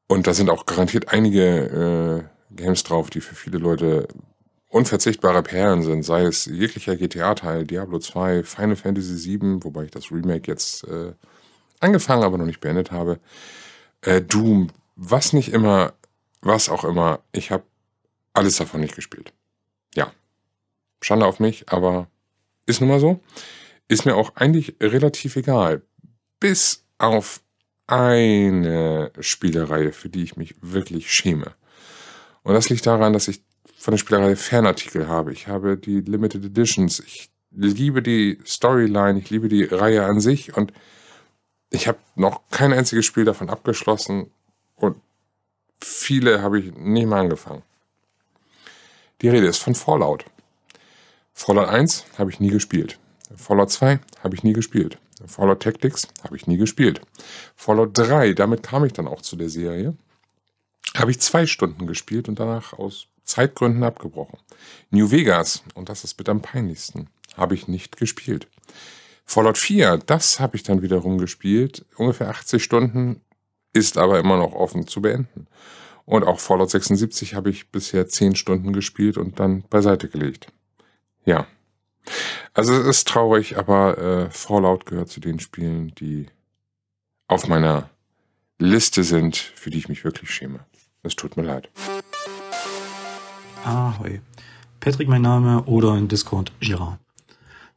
Und 0.07 0.25
da 0.25 0.33
sind 0.33 0.49
auch 0.49 0.65
garantiert 0.65 1.09
einige 1.09 2.29
äh, 2.49 2.55
Games 2.55 2.83
drauf, 2.83 3.09
die 3.09 3.19
für 3.19 3.35
viele 3.35 3.57
Leute 3.57 4.07
unverzichtbare 4.69 5.43
Perlen 5.43 5.83
sind, 5.83 6.03
sei 6.03 6.23
es 6.23 6.45
jeglicher 6.45 6.95
GTA-Teil, 6.95 7.65
Diablo 7.65 7.99
2, 7.99 8.43
Final 8.43 8.77
Fantasy 8.77 9.17
7, 9.17 9.65
wobei 9.65 9.83
ich 9.83 9.91
das 9.91 10.13
Remake 10.13 10.49
jetzt 10.49 10.85
äh, 10.85 11.11
angefangen, 11.81 12.23
aber 12.23 12.37
noch 12.37 12.45
nicht 12.45 12.61
beendet 12.61 12.91
habe, 12.91 13.19
äh, 13.99 14.21
Doom, 14.21 14.69
was 14.95 15.33
nicht 15.33 15.51
immer, 15.51 15.91
was 16.39 16.69
auch 16.69 16.85
immer, 16.85 17.19
ich 17.33 17.51
habe 17.51 17.63
alles 18.31 18.55
davon 18.55 18.79
nicht 18.79 18.95
gespielt. 18.95 19.33
Ja, 19.93 20.13
Schande 21.01 21.25
auf 21.25 21.39
mich, 21.39 21.69
aber 21.69 22.07
ist 22.65 22.81
nun 22.81 22.89
mal 22.89 22.99
so. 22.99 23.19
Ist 23.87 24.05
mir 24.05 24.15
auch 24.15 24.35
eigentlich 24.35 24.75
relativ 24.81 25.35
egal. 25.35 25.81
Bis 26.39 26.83
auf 26.97 27.41
eine 27.87 29.11
Spielereihe, 29.19 29.93
für 29.93 30.09
die 30.09 30.23
ich 30.23 30.35
mich 30.35 30.55
wirklich 30.61 31.11
schäme. 31.11 31.53
Und 32.43 32.53
das 32.53 32.69
liegt 32.69 32.85
daran, 32.85 33.13
dass 33.13 33.27
ich 33.27 33.41
von 33.77 33.93
der 33.93 33.99
Spielerei 33.99 34.35
Fernartikel 34.35 35.07
habe. 35.07 35.31
Ich 35.31 35.47
habe 35.47 35.77
die 35.77 36.01
Limited 36.01 36.43
Editions. 36.43 36.99
Ich 36.99 37.29
liebe 37.51 38.01
die 38.01 38.39
Storyline. 38.45 39.19
Ich 39.19 39.29
liebe 39.29 39.47
die 39.47 39.63
Reihe 39.63 40.03
an 40.05 40.19
sich. 40.19 40.57
Und 40.57 40.73
ich 41.69 41.87
habe 41.87 41.99
noch 42.15 42.41
kein 42.49 42.73
einziges 42.73 43.05
Spiel 43.05 43.23
davon 43.25 43.49
abgeschlossen. 43.49 44.31
Und 44.75 44.97
viele 45.79 46.41
habe 46.41 46.59
ich 46.59 46.73
nicht 46.75 47.07
mal 47.07 47.21
angefangen. 47.21 47.63
Die 49.21 49.29
Rede 49.29 49.47
ist 49.47 49.59
von 49.59 49.75
Fallout. 49.75 50.25
Fallout 51.39 51.69
1 51.69 52.05
habe 52.17 52.31
ich 52.31 52.39
nie 52.39 52.49
gespielt. 52.49 52.97
Fallout 53.35 53.69
2 53.69 53.99
habe 54.23 54.35
ich 54.35 54.41
nie 54.41 54.53
gespielt. 54.53 54.97
Fallout 55.27 55.61
Tactics 55.61 56.07
habe 56.23 56.35
ich 56.35 56.47
nie 56.47 56.57
gespielt. 56.57 56.99
Fallout 57.55 57.95
3, 57.95 58.33
damit 58.33 58.63
kam 58.63 58.83
ich 58.85 58.93
dann 58.93 59.07
auch 59.07 59.21
zu 59.21 59.35
der 59.35 59.47
Serie, 59.47 59.95
habe 60.95 61.11
ich 61.11 61.19
zwei 61.19 61.45
Stunden 61.45 61.85
gespielt 61.85 62.27
und 62.27 62.39
danach 62.39 62.73
aus 62.73 63.05
Zeitgründen 63.23 63.83
abgebrochen. 63.83 64.39
New 64.89 65.11
Vegas, 65.11 65.63
und 65.75 65.89
das 65.89 66.03
ist 66.03 66.17
mit 66.17 66.27
am 66.27 66.41
peinlichsten, 66.41 67.07
habe 67.37 67.53
ich 67.53 67.67
nicht 67.67 67.97
gespielt. 67.97 68.47
Fallout 69.23 69.59
4, 69.59 69.99
das 70.07 70.39
habe 70.39 70.57
ich 70.57 70.63
dann 70.63 70.81
wiederum 70.81 71.19
gespielt, 71.19 71.85
ungefähr 71.97 72.29
80 72.29 72.63
Stunden, 72.63 73.21
ist 73.73 73.99
aber 73.99 74.19
immer 74.19 74.37
noch 74.37 74.53
offen 74.53 74.87
zu 74.87 75.03
beenden. 75.03 75.45
Und 76.03 76.23
auch 76.23 76.39
Fallout 76.39 76.71
76 76.71 77.35
habe 77.35 77.51
ich 77.51 77.69
bisher 77.69 78.07
10 78.07 78.35
Stunden 78.35 78.73
gespielt 78.73 79.17
und 79.17 79.39
dann 79.39 79.61
beiseite 79.69 80.09
gelegt. 80.09 80.47
Ja. 81.27 81.45
Also 82.53 82.73
es 82.73 82.87
ist 82.87 83.07
traurig, 83.09 83.57
aber 83.57 83.97
äh, 83.97 84.29
Fallout 84.31 84.85
gehört 84.85 85.09
zu 85.09 85.19
den 85.19 85.41
Spielen, 85.41 85.93
die 85.95 86.27
auf 87.27 87.49
meiner 87.49 87.89
Liste 88.59 89.03
sind, 89.03 89.35
für 89.35 89.69
die 89.69 89.77
ich 89.77 89.89
mich 89.89 90.05
wirklich 90.05 90.31
schäme. 90.31 90.61
Es 91.03 91.17
tut 91.17 91.35
mir 91.35 91.43
leid. 91.43 91.69
Ahoi. 93.65 94.21
Patrick 94.79 95.09
mein 95.09 95.21
Name 95.21 95.63
oder 95.63 95.97
in 95.97 96.07
Discord 96.07 96.53
Girard. 96.61 96.97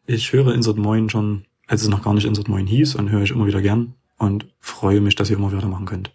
Ich 0.06 0.32
höre 0.32 0.54
Insert 0.54 0.78
Moin 0.78 1.10
schon, 1.10 1.44
als 1.66 1.82
es 1.82 1.88
noch 1.88 2.04
gar 2.04 2.14
nicht 2.14 2.26
Insert 2.26 2.48
Moin 2.48 2.68
hieß 2.68 2.94
und 2.94 3.10
höre 3.10 3.22
ich 3.22 3.32
immer 3.32 3.46
wieder 3.46 3.60
gern 3.60 3.94
und 4.16 4.46
freue 4.60 5.00
mich, 5.00 5.16
dass 5.16 5.28
ihr 5.28 5.36
immer 5.36 5.52
weitermachen 5.52 5.86
könnt. 5.86 6.12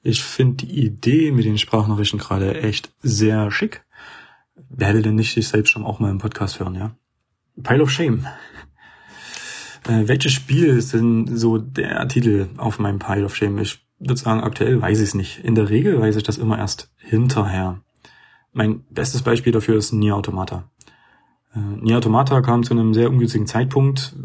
Ich 0.00 0.24
finde 0.24 0.64
die 0.64 0.82
Idee 0.82 1.30
mit 1.30 1.44
den 1.44 1.58
Sprachnachrichten 1.58 2.18
gerade 2.18 2.58
echt 2.62 2.90
sehr 3.02 3.50
schick 3.50 3.83
Wer 4.56 4.88
hätte 4.88 5.02
denn 5.02 5.16
nicht 5.16 5.34
sich 5.34 5.48
selbst 5.48 5.70
schon 5.70 5.84
auch 5.84 5.98
mal 5.98 6.10
im 6.10 6.18
Podcast 6.18 6.60
hören, 6.60 6.74
ja? 6.74 6.96
Pile 7.62 7.82
of 7.82 7.90
Shame. 7.90 8.26
Äh, 9.86 10.08
welches 10.08 10.32
Spiel 10.32 10.66
ist 10.66 10.94
denn 10.94 11.36
so 11.36 11.58
der 11.58 12.08
Titel 12.08 12.48
auf 12.56 12.78
meinem 12.78 12.98
Pile 12.98 13.24
of 13.24 13.36
Shame? 13.36 13.58
Ich 13.58 13.86
würde 13.98 14.16
sagen, 14.16 14.40
aktuell 14.40 14.80
weiß 14.80 14.98
ich 14.98 15.08
es 15.08 15.14
nicht. 15.14 15.44
In 15.44 15.54
der 15.54 15.68
Regel 15.68 16.00
weiß 16.00 16.16
ich 16.16 16.22
das 16.22 16.38
immer 16.38 16.58
erst 16.58 16.90
hinterher. 16.98 17.80
Mein 18.52 18.84
bestes 18.90 19.22
Beispiel 19.22 19.52
dafür 19.52 19.76
ist 19.76 19.92
Nier 19.92 20.16
Automata. 20.16 20.70
Äh, 21.54 21.58
Nier 21.58 21.98
Automata 21.98 22.40
kam 22.40 22.62
zu 22.62 22.72
einem 22.72 22.94
sehr 22.94 23.10
ungünstigen 23.10 23.46
Zeitpunkt. 23.46 24.16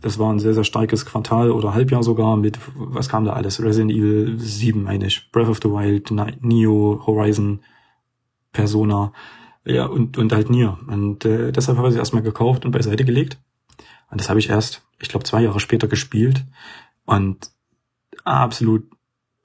Das 0.00 0.18
war 0.18 0.32
ein 0.32 0.38
sehr, 0.38 0.54
sehr 0.54 0.64
starkes 0.64 1.04
Quartal 1.04 1.50
oder 1.50 1.74
Halbjahr 1.74 2.02
sogar 2.02 2.36
mit, 2.36 2.58
was 2.74 3.08
kam 3.08 3.24
da 3.24 3.32
alles? 3.32 3.62
Resident 3.62 3.92
Evil 3.92 4.38
7, 4.38 4.82
meine 4.82 5.06
ich. 5.06 5.30
Breath 5.30 5.48
of 5.48 5.60
the 5.62 5.68
Wild, 5.68 6.10
Neo, 6.40 7.02
Horizon, 7.06 7.60
Persona. 8.52 9.12
Ja, 9.64 9.86
und, 9.86 10.18
und 10.18 10.32
halt 10.32 10.50
Nier. 10.50 10.78
Und 10.88 11.24
äh, 11.24 11.52
deshalb 11.52 11.78
habe 11.78 11.88
ich 11.88 11.94
es 11.94 11.98
erstmal 11.98 12.22
gekauft 12.22 12.64
und 12.64 12.72
beiseite 12.72 13.04
gelegt. 13.04 13.38
Und 14.10 14.20
das 14.20 14.28
habe 14.28 14.40
ich 14.40 14.50
erst, 14.50 14.82
ich 15.00 15.08
glaube, 15.08 15.24
zwei 15.24 15.42
Jahre 15.42 15.60
später 15.60 15.88
gespielt. 15.88 16.44
Und 17.04 17.50
absolut, 18.24 18.84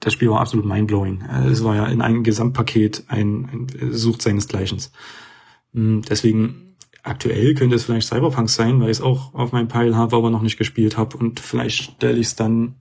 das 0.00 0.12
Spiel 0.12 0.30
war 0.30 0.40
absolut 0.40 0.66
mindblowing. 0.66 1.22
Äh, 1.22 1.48
es 1.48 1.62
war 1.62 1.76
ja 1.76 1.86
in 1.86 2.02
einem 2.02 2.24
Gesamtpaket 2.24 3.04
ein, 3.08 3.66
ein 3.80 3.92
Sucht 3.92 4.22
seinesgleichens. 4.22 4.92
Hm, 5.72 6.02
deswegen 6.02 6.76
aktuell 7.02 7.54
könnte 7.54 7.76
es 7.76 7.84
vielleicht 7.84 8.08
Cyberpunk 8.08 8.50
sein, 8.50 8.80
weil 8.80 8.90
ich 8.90 8.98
es 8.98 9.02
auch 9.02 9.34
auf 9.34 9.52
meinem 9.52 9.68
Pile 9.68 9.96
habe, 9.96 10.16
aber 10.16 10.30
noch 10.30 10.42
nicht 10.42 10.58
gespielt 10.58 10.96
habe. 10.96 11.16
Und 11.16 11.40
vielleicht 11.40 11.82
stelle 11.82 12.18
ich 12.18 12.28
es 12.28 12.36
dann 12.36 12.74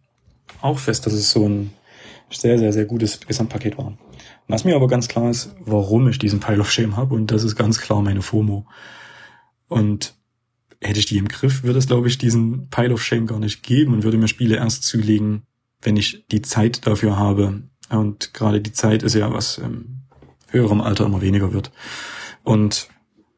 auch 0.62 0.80
fest, 0.80 1.06
dass 1.06 1.14
es 1.14 1.32
so 1.32 1.48
ein 1.48 1.72
sehr, 2.30 2.58
sehr, 2.58 2.74
sehr 2.74 2.86
gutes 2.86 3.20
Gesamtpaket 3.22 3.78
war. 3.78 3.98
Was 4.48 4.64
mir 4.64 4.76
aber 4.76 4.88
ganz 4.88 5.08
klar 5.08 5.30
ist, 5.30 5.56
warum 5.60 6.08
ich 6.08 6.20
diesen 6.20 6.40
Pile 6.40 6.62
of 6.62 6.72
Shame 6.72 6.96
habe, 6.96 7.16
und 7.16 7.32
das 7.32 7.44
ist 7.44 7.56
ganz 7.56 7.80
klar 7.80 8.02
meine 8.02 8.22
FOMO. 8.22 8.66
Und 9.68 10.16
hätte 10.82 11.00
ich 11.00 11.06
die 11.06 11.18
im 11.18 11.28
Griff, 11.28 11.64
würde 11.64 11.80
es, 11.80 11.88
glaube 11.88 12.08
ich, 12.08 12.18
diesen 12.18 12.70
Pile 12.70 12.94
of 12.94 13.04
Shame 13.04 13.28
gar 13.28 13.40
nicht 13.40 13.64
geben 13.64 13.94
und 13.94 14.04
würde 14.04 14.18
mir 14.18 14.28
Spiele 14.28 14.56
erst 14.56 14.84
zulegen, 14.84 15.44
wenn 15.82 15.98
ich 15.98 16.26
die 16.32 16.42
Zeit 16.42 16.88
dafür 16.88 17.18
habe. 17.18 17.64
Und 17.90 18.34
gerade 18.34 18.62
die 18.62 18.72
Zeit 18.72 19.04
ist 19.04 19.16
ja 19.16 19.32
was 19.34 19.58
im 19.58 20.04
höherem 20.50 20.82
Alter 20.82 21.06
immer 21.06 21.22
weniger 21.22 21.52
wird. 21.52 21.72
Und 22.44 22.88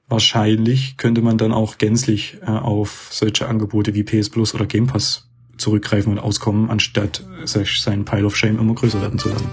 wahrscheinlich 0.07 0.97
könnte 0.97 1.21
man 1.21 1.37
dann 1.37 1.51
auch 1.51 1.77
gänzlich 1.77 2.37
äh, 2.41 2.51
auf 2.51 3.09
solche 3.11 3.47
Angebote 3.47 3.95
wie 3.95 4.03
PS 4.03 4.29
Plus 4.29 4.53
oder 4.53 4.65
Game 4.65 4.87
Pass 4.87 5.29
zurückgreifen 5.57 6.11
und 6.11 6.19
auskommen, 6.19 6.69
anstatt 6.69 7.23
sich 7.45 7.81
seinen 7.81 8.05
Pile 8.05 8.25
of 8.25 8.35
Shame 8.35 8.59
immer 8.59 8.75
größer 8.75 9.01
werden 9.01 9.19
zu 9.19 9.29
lassen. 9.29 9.49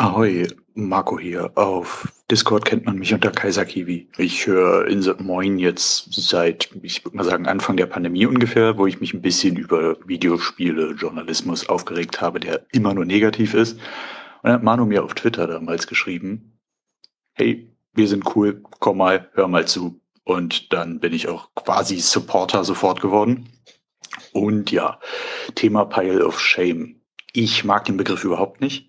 Ahoi, 0.00 0.46
Marco 0.74 1.18
hier. 1.18 1.50
Auf 1.56 2.12
Discord 2.30 2.64
kennt 2.64 2.86
man 2.86 3.00
mich 3.00 3.12
unter 3.12 3.32
Kaiser 3.32 3.64
Kiwi. 3.64 4.08
Ich 4.16 4.46
höre 4.46 4.86
Insert 4.86 5.20
Moin 5.20 5.58
jetzt 5.58 6.14
seit, 6.14 6.70
ich 6.82 7.04
würde 7.04 7.16
mal 7.16 7.24
sagen, 7.24 7.48
Anfang 7.48 7.76
der 7.76 7.86
Pandemie 7.86 8.24
ungefähr, 8.24 8.78
wo 8.78 8.86
ich 8.86 9.00
mich 9.00 9.12
ein 9.12 9.22
bisschen 9.22 9.56
über 9.56 9.96
Videospiele, 10.06 10.92
Journalismus 10.92 11.68
aufgeregt 11.68 12.20
habe, 12.20 12.38
der 12.38 12.64
immer 12.70 12.94
nur 12.94 13.06
negativ 13.06 13.54
ist. 13.54 13.72
Und 13.72 13.80
dann 14.44 14.52
hat 14.52 14.62
Manu 14.62 14.86
mir 14.86 15.02
auf 15.02 15.14
Twitter 15.14 15.48
damals 15.48 15.88
geschrieben, 15.88 16.60
hey, 17.32 17.68
wir 17.92 18.06
sind 18.06 18.36
cool, 18.36 18.62
komm 18.78 18.98
mal, 18.98 19.28
hör 19.32 19.48
mal 19.48 19.66
zu. 19.66 20.00
Und 20.22 20.72
dann 20.72 21.00
bin 21.00 21.12
ich 21.12 21.26
auch 21.26 21.52
quasi 21.56 21.98
Supporter 21.98 22.62
sofort 22.62 23.00
geworden. 23.00 23.48
Und 24.32 24.70
ja, 24.70 25.00
Thema 25.56 25.86
Pile 25.86 26.24
of 26.24 26.38
Shame. 26.38 27.00
Ich 27.32 27.64
mag 27.64 27.84
den 27.86 27.96
Begriff 27.96 28.22
überhaupt 28.22 28.60
nicht 28.60 28.88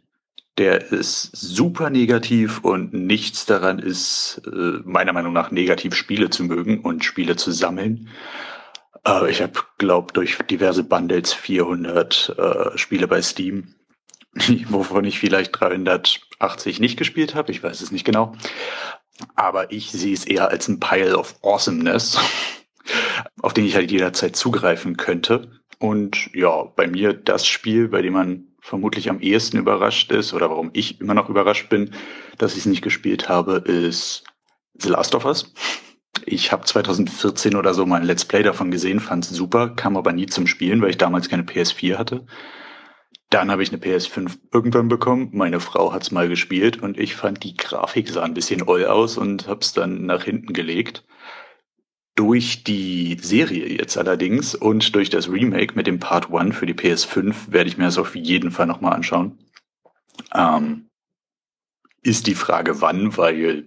der 0.59 0.91
ist 0.91 1.31
super 1.31 1.89
negativ 1.89 2.59
und 2.65 2.93
nichts 2.93 3.45
daran 3.45 3.79
ist 3.79 4.41
äh, 4.45 4.81
meiner 4.83 5.13
Meinung 5.13 5.31
nach 5.31 5.51
negativ, 5.51 5.95
Spiele 5.95 6.29
zu 6.29 6.43
mögen 6.43 6.81
und 6.81 7.05
Spiele 7.05 7.37
zu 7.37 7.51
sammeln. 7.51 8.09
Äh, 9.07 9.31
ich 9.31 9.41
habe, 9.41 9.53
glaube 9.77 10.11
durch 10.11 10.37
diverse 10.37 10.83
Bundles 10.83 11.33
400 11.33 12.35
äh, 12.37 12.77
Spiele 12.77 13.07
bei 13.07 13.21
Steam, 13.21 13.73
wovon 14.69 15.05
ich 15.05 15.19
vielleicht 15.19 15.57
380 15.57 16.81
nicht 16.81 16.97
gespielt 16.97 17.35
habe. 17.35 17.51
Ich 17.51 17.63
weiß 17.63 17.79
es 17.79 17.91
nicht 17.91 18.05
genau. 18.05 18.35
Aber 19.35 19.71
ich 19.71 19.91
sehe 19.91 20.13
es 20.13 20.25
eher 20.25 20.49
als 20.49 20.67
ein 20.67 20.81
Pile 20.81 21.17
of 21.17 21.35
Awesomeness, 21.41 22.19
auf 23.41 23.53
den 23.53 23.65
ich 23.65 23.75
halt 23.75 23.91
jederzeit 23.91 24.35
zugreifen 24.35 24.97
könnte. 24.97 25.61
Und 25.77 26.33
ja, 26.33 26.63
bei 26.63 26.87
mir 26.87 27.13
das 27.13 27.47
Spiel, 27.47 27.87
bei 27.87 28.01
dem 28.01 28.13
man 28.13 28.48
vermutlich 28.69 29.09
am 29.09 29.19
ehesten 29.19 29.57
überrascht 29.57 30.11
ist 30.11 30.33
oder 30.33 30.51
warum 30.51 30.69
ich 30.73 31.01
immer 31.01 31.15
noch 31.15 31.27
überrascht 31.27 31.69
bin, 31.69 31.91
dass 32.37 32.53
ich 32.53 32.59
es 32.59 32.65
nicht 32.67 32.83
gespielt 32.83 33.27
habe, 33.27 33.55
ist 33.55 34.23
The 34.75 34.89
Last 34.89 35.15
of 35.15 35.25
Us. 35.25 35.53
Ich 36.25 36.51
habe 36.51 36.65
2014 36.65 37.55
oder 37.55 37.73
so 37.73 37.87
mal 37.87 37.99
ein 37.99 38.05
Let's 38.05 38.25
Play 38.25 38.43
davon 38.43 38.69
gesehen, 38.69 38.99
fand 38.99 39.25
es 39.25 39.31
super, 39.31 39.69
kam 39.69 39.97
aber 39.97 40.11
nie 40.11 40.27
zum 40.27 40.45
Spielen, 40.45 40.81
weil 40.81 40.91
ich 40.91 40.99
damals 40.99 41.29
keine 41.29 41.43
PS4 41.43 41.97
hatte. 41.97 42.25
Dann 43.31 43.49
habe 43.49 43.63
ich 43.63 43.69
eine 43.69 43.81
PS5 43.81 44.37
irgendwann 44.53 44.87
bekommen. 44.87 45.29
Meine 45.33 45.59
Frau 45.59 45.91
hat 45.91 46.03
es 46.03 46.11
mal 46.11 46.29
gespielt 46.29 46.81
und 46.81 46.99
ich 46.99 47.15
fand 47.15 47.43
die 47.43 47.55
Grafik 47.57 48.09
sah 48.09 48.23
ein 48.23 48.33
bisschen 48.35 48.67
oll 48.67 48.85
aus 48.85 49.17
und 49.17 49.47
habe 49.47 49.61
es 49.61 49.73
dann 49.73 50.05
nach 50.05 50.23
hinten 50.23 50.53
gelegt. 50.53 51.03
Durch 52.15 52.63
die 52.63 53.17
Serie 53.21 53.67
jetzt 53.69 53.97
allerdings 53.97 54.55
und 54.55 54.93
durch 54.95 55.09
das 55.09 55.29
Remake 55.29 55.75
mit 55.75 55.87
dem 55.87 55.99
Part 55.99 56.33
1 56.33 56.55
für 56.55 56.65
die 56.65 56.73
PS5 56.73 57.51
werde 57.51 57.69
ich 57.69 57.77
mir 57.77 57.85
das 57.85 57.97
auf 57.97 58.15
jeden 58.15 58.51
Fall 58.51 58.67
nochmal 58.67 58.93
anschauen. 58.93 59.37
Ähm, 60.33 60.89
ist 62.01 62.27
die 62.27 62.35
Frage 62.35 62.81
wann, 62.81 63.17
weil 63.17 63.65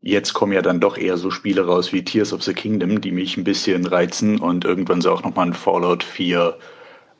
jetzt 0.00 0.32
kommen 0.32 0.52
ja 0.52 0.62
dann 0.62 0.80
doch 0.80 0.96
eher 0.96 1.16
so 1.16 1.30
Spiele 1.30 1.66
raus 1.66 1.92
wie 1.92 2.04
Tears 2.04 2.32
of 2.32 2.42
the 2.42 2.54
Kingdom, 2.54 3.00
die 3.00 3.12
mich 3.12 3.36
ein 3.36 3.44
bisschen 3.44 3.86
reizen 3.86 4.38
und 4.40 4.64
irgendwann 4.64 5.00
soll 5.00 5.14
auch 5.14 5.24
nochmal 5.24 5.48
ein 5.48 5.54
Fallout 5.54 6.02
4 6.02 6.56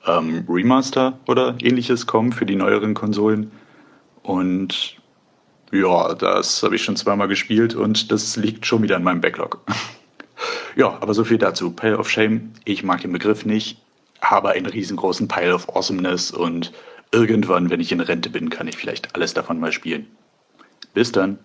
ähm, 0.06 0.44
Remaster 0.48 1.18
oder 1.26 1.56
ähnliches 1.60 2.06
kommen 2.06 2.32
für 2.32 2.46
die 2.46 2.56
neueren 2.56 2.94
Konsolen. 2.94 3.50
Und 4.22 4.96
ja, 5.72 6.14
das 6.14 6.62
habe 6.62 6.76
ich 6.76 6.82
schon 6.82 6.96
zweimal 6.96 7.28
gespielt 7.28 7.74
und 7.74 8.10
das 8.10 8.36
liegt 8.36 8.66
schon 8.66 8.82
wieder 8.82 8.96
in 8.96 9.04
meinem 9.04 9.20
Backlog. 9.20 9.60
Ja, 10.76 10.98
aber 11.00 11.14
so 11.14 11.24
viel 11.24 11.38
dazu. 11.38 11.72
Pile 11.72 11.98
of 11.98 12.08
Shame, 12.08 12.52
ich 12.64 12.82
mag 12.82 13.00
den 13.02 13.12
Begriff 13.12 13.44
nicht, 13.44 13.78
habe 14.20 14.50
einen 14.50 14.66
riesengroßen 14.66 15.28
Pile 15.28 15.54
of 15.54 15.68
Awesomeness 15.68 16.30
und 16.30 16.72
irgendwann, 17.12 17.70
wenn 17.70 17.80
ich 17.80 17.92
in 17.92 18.00
Rente 18.00 18.30
bin, 18.30 18.50
kann 18.50 18.68
ich 18.68 18.76
vielleicht 18.76 19.14
alles 19.14 19.34
davon 19.34 19.58
mal 19.58 19.72
spielen. 19.72 20.06
Bis 20.94 21.12
dann. 21.12 21.38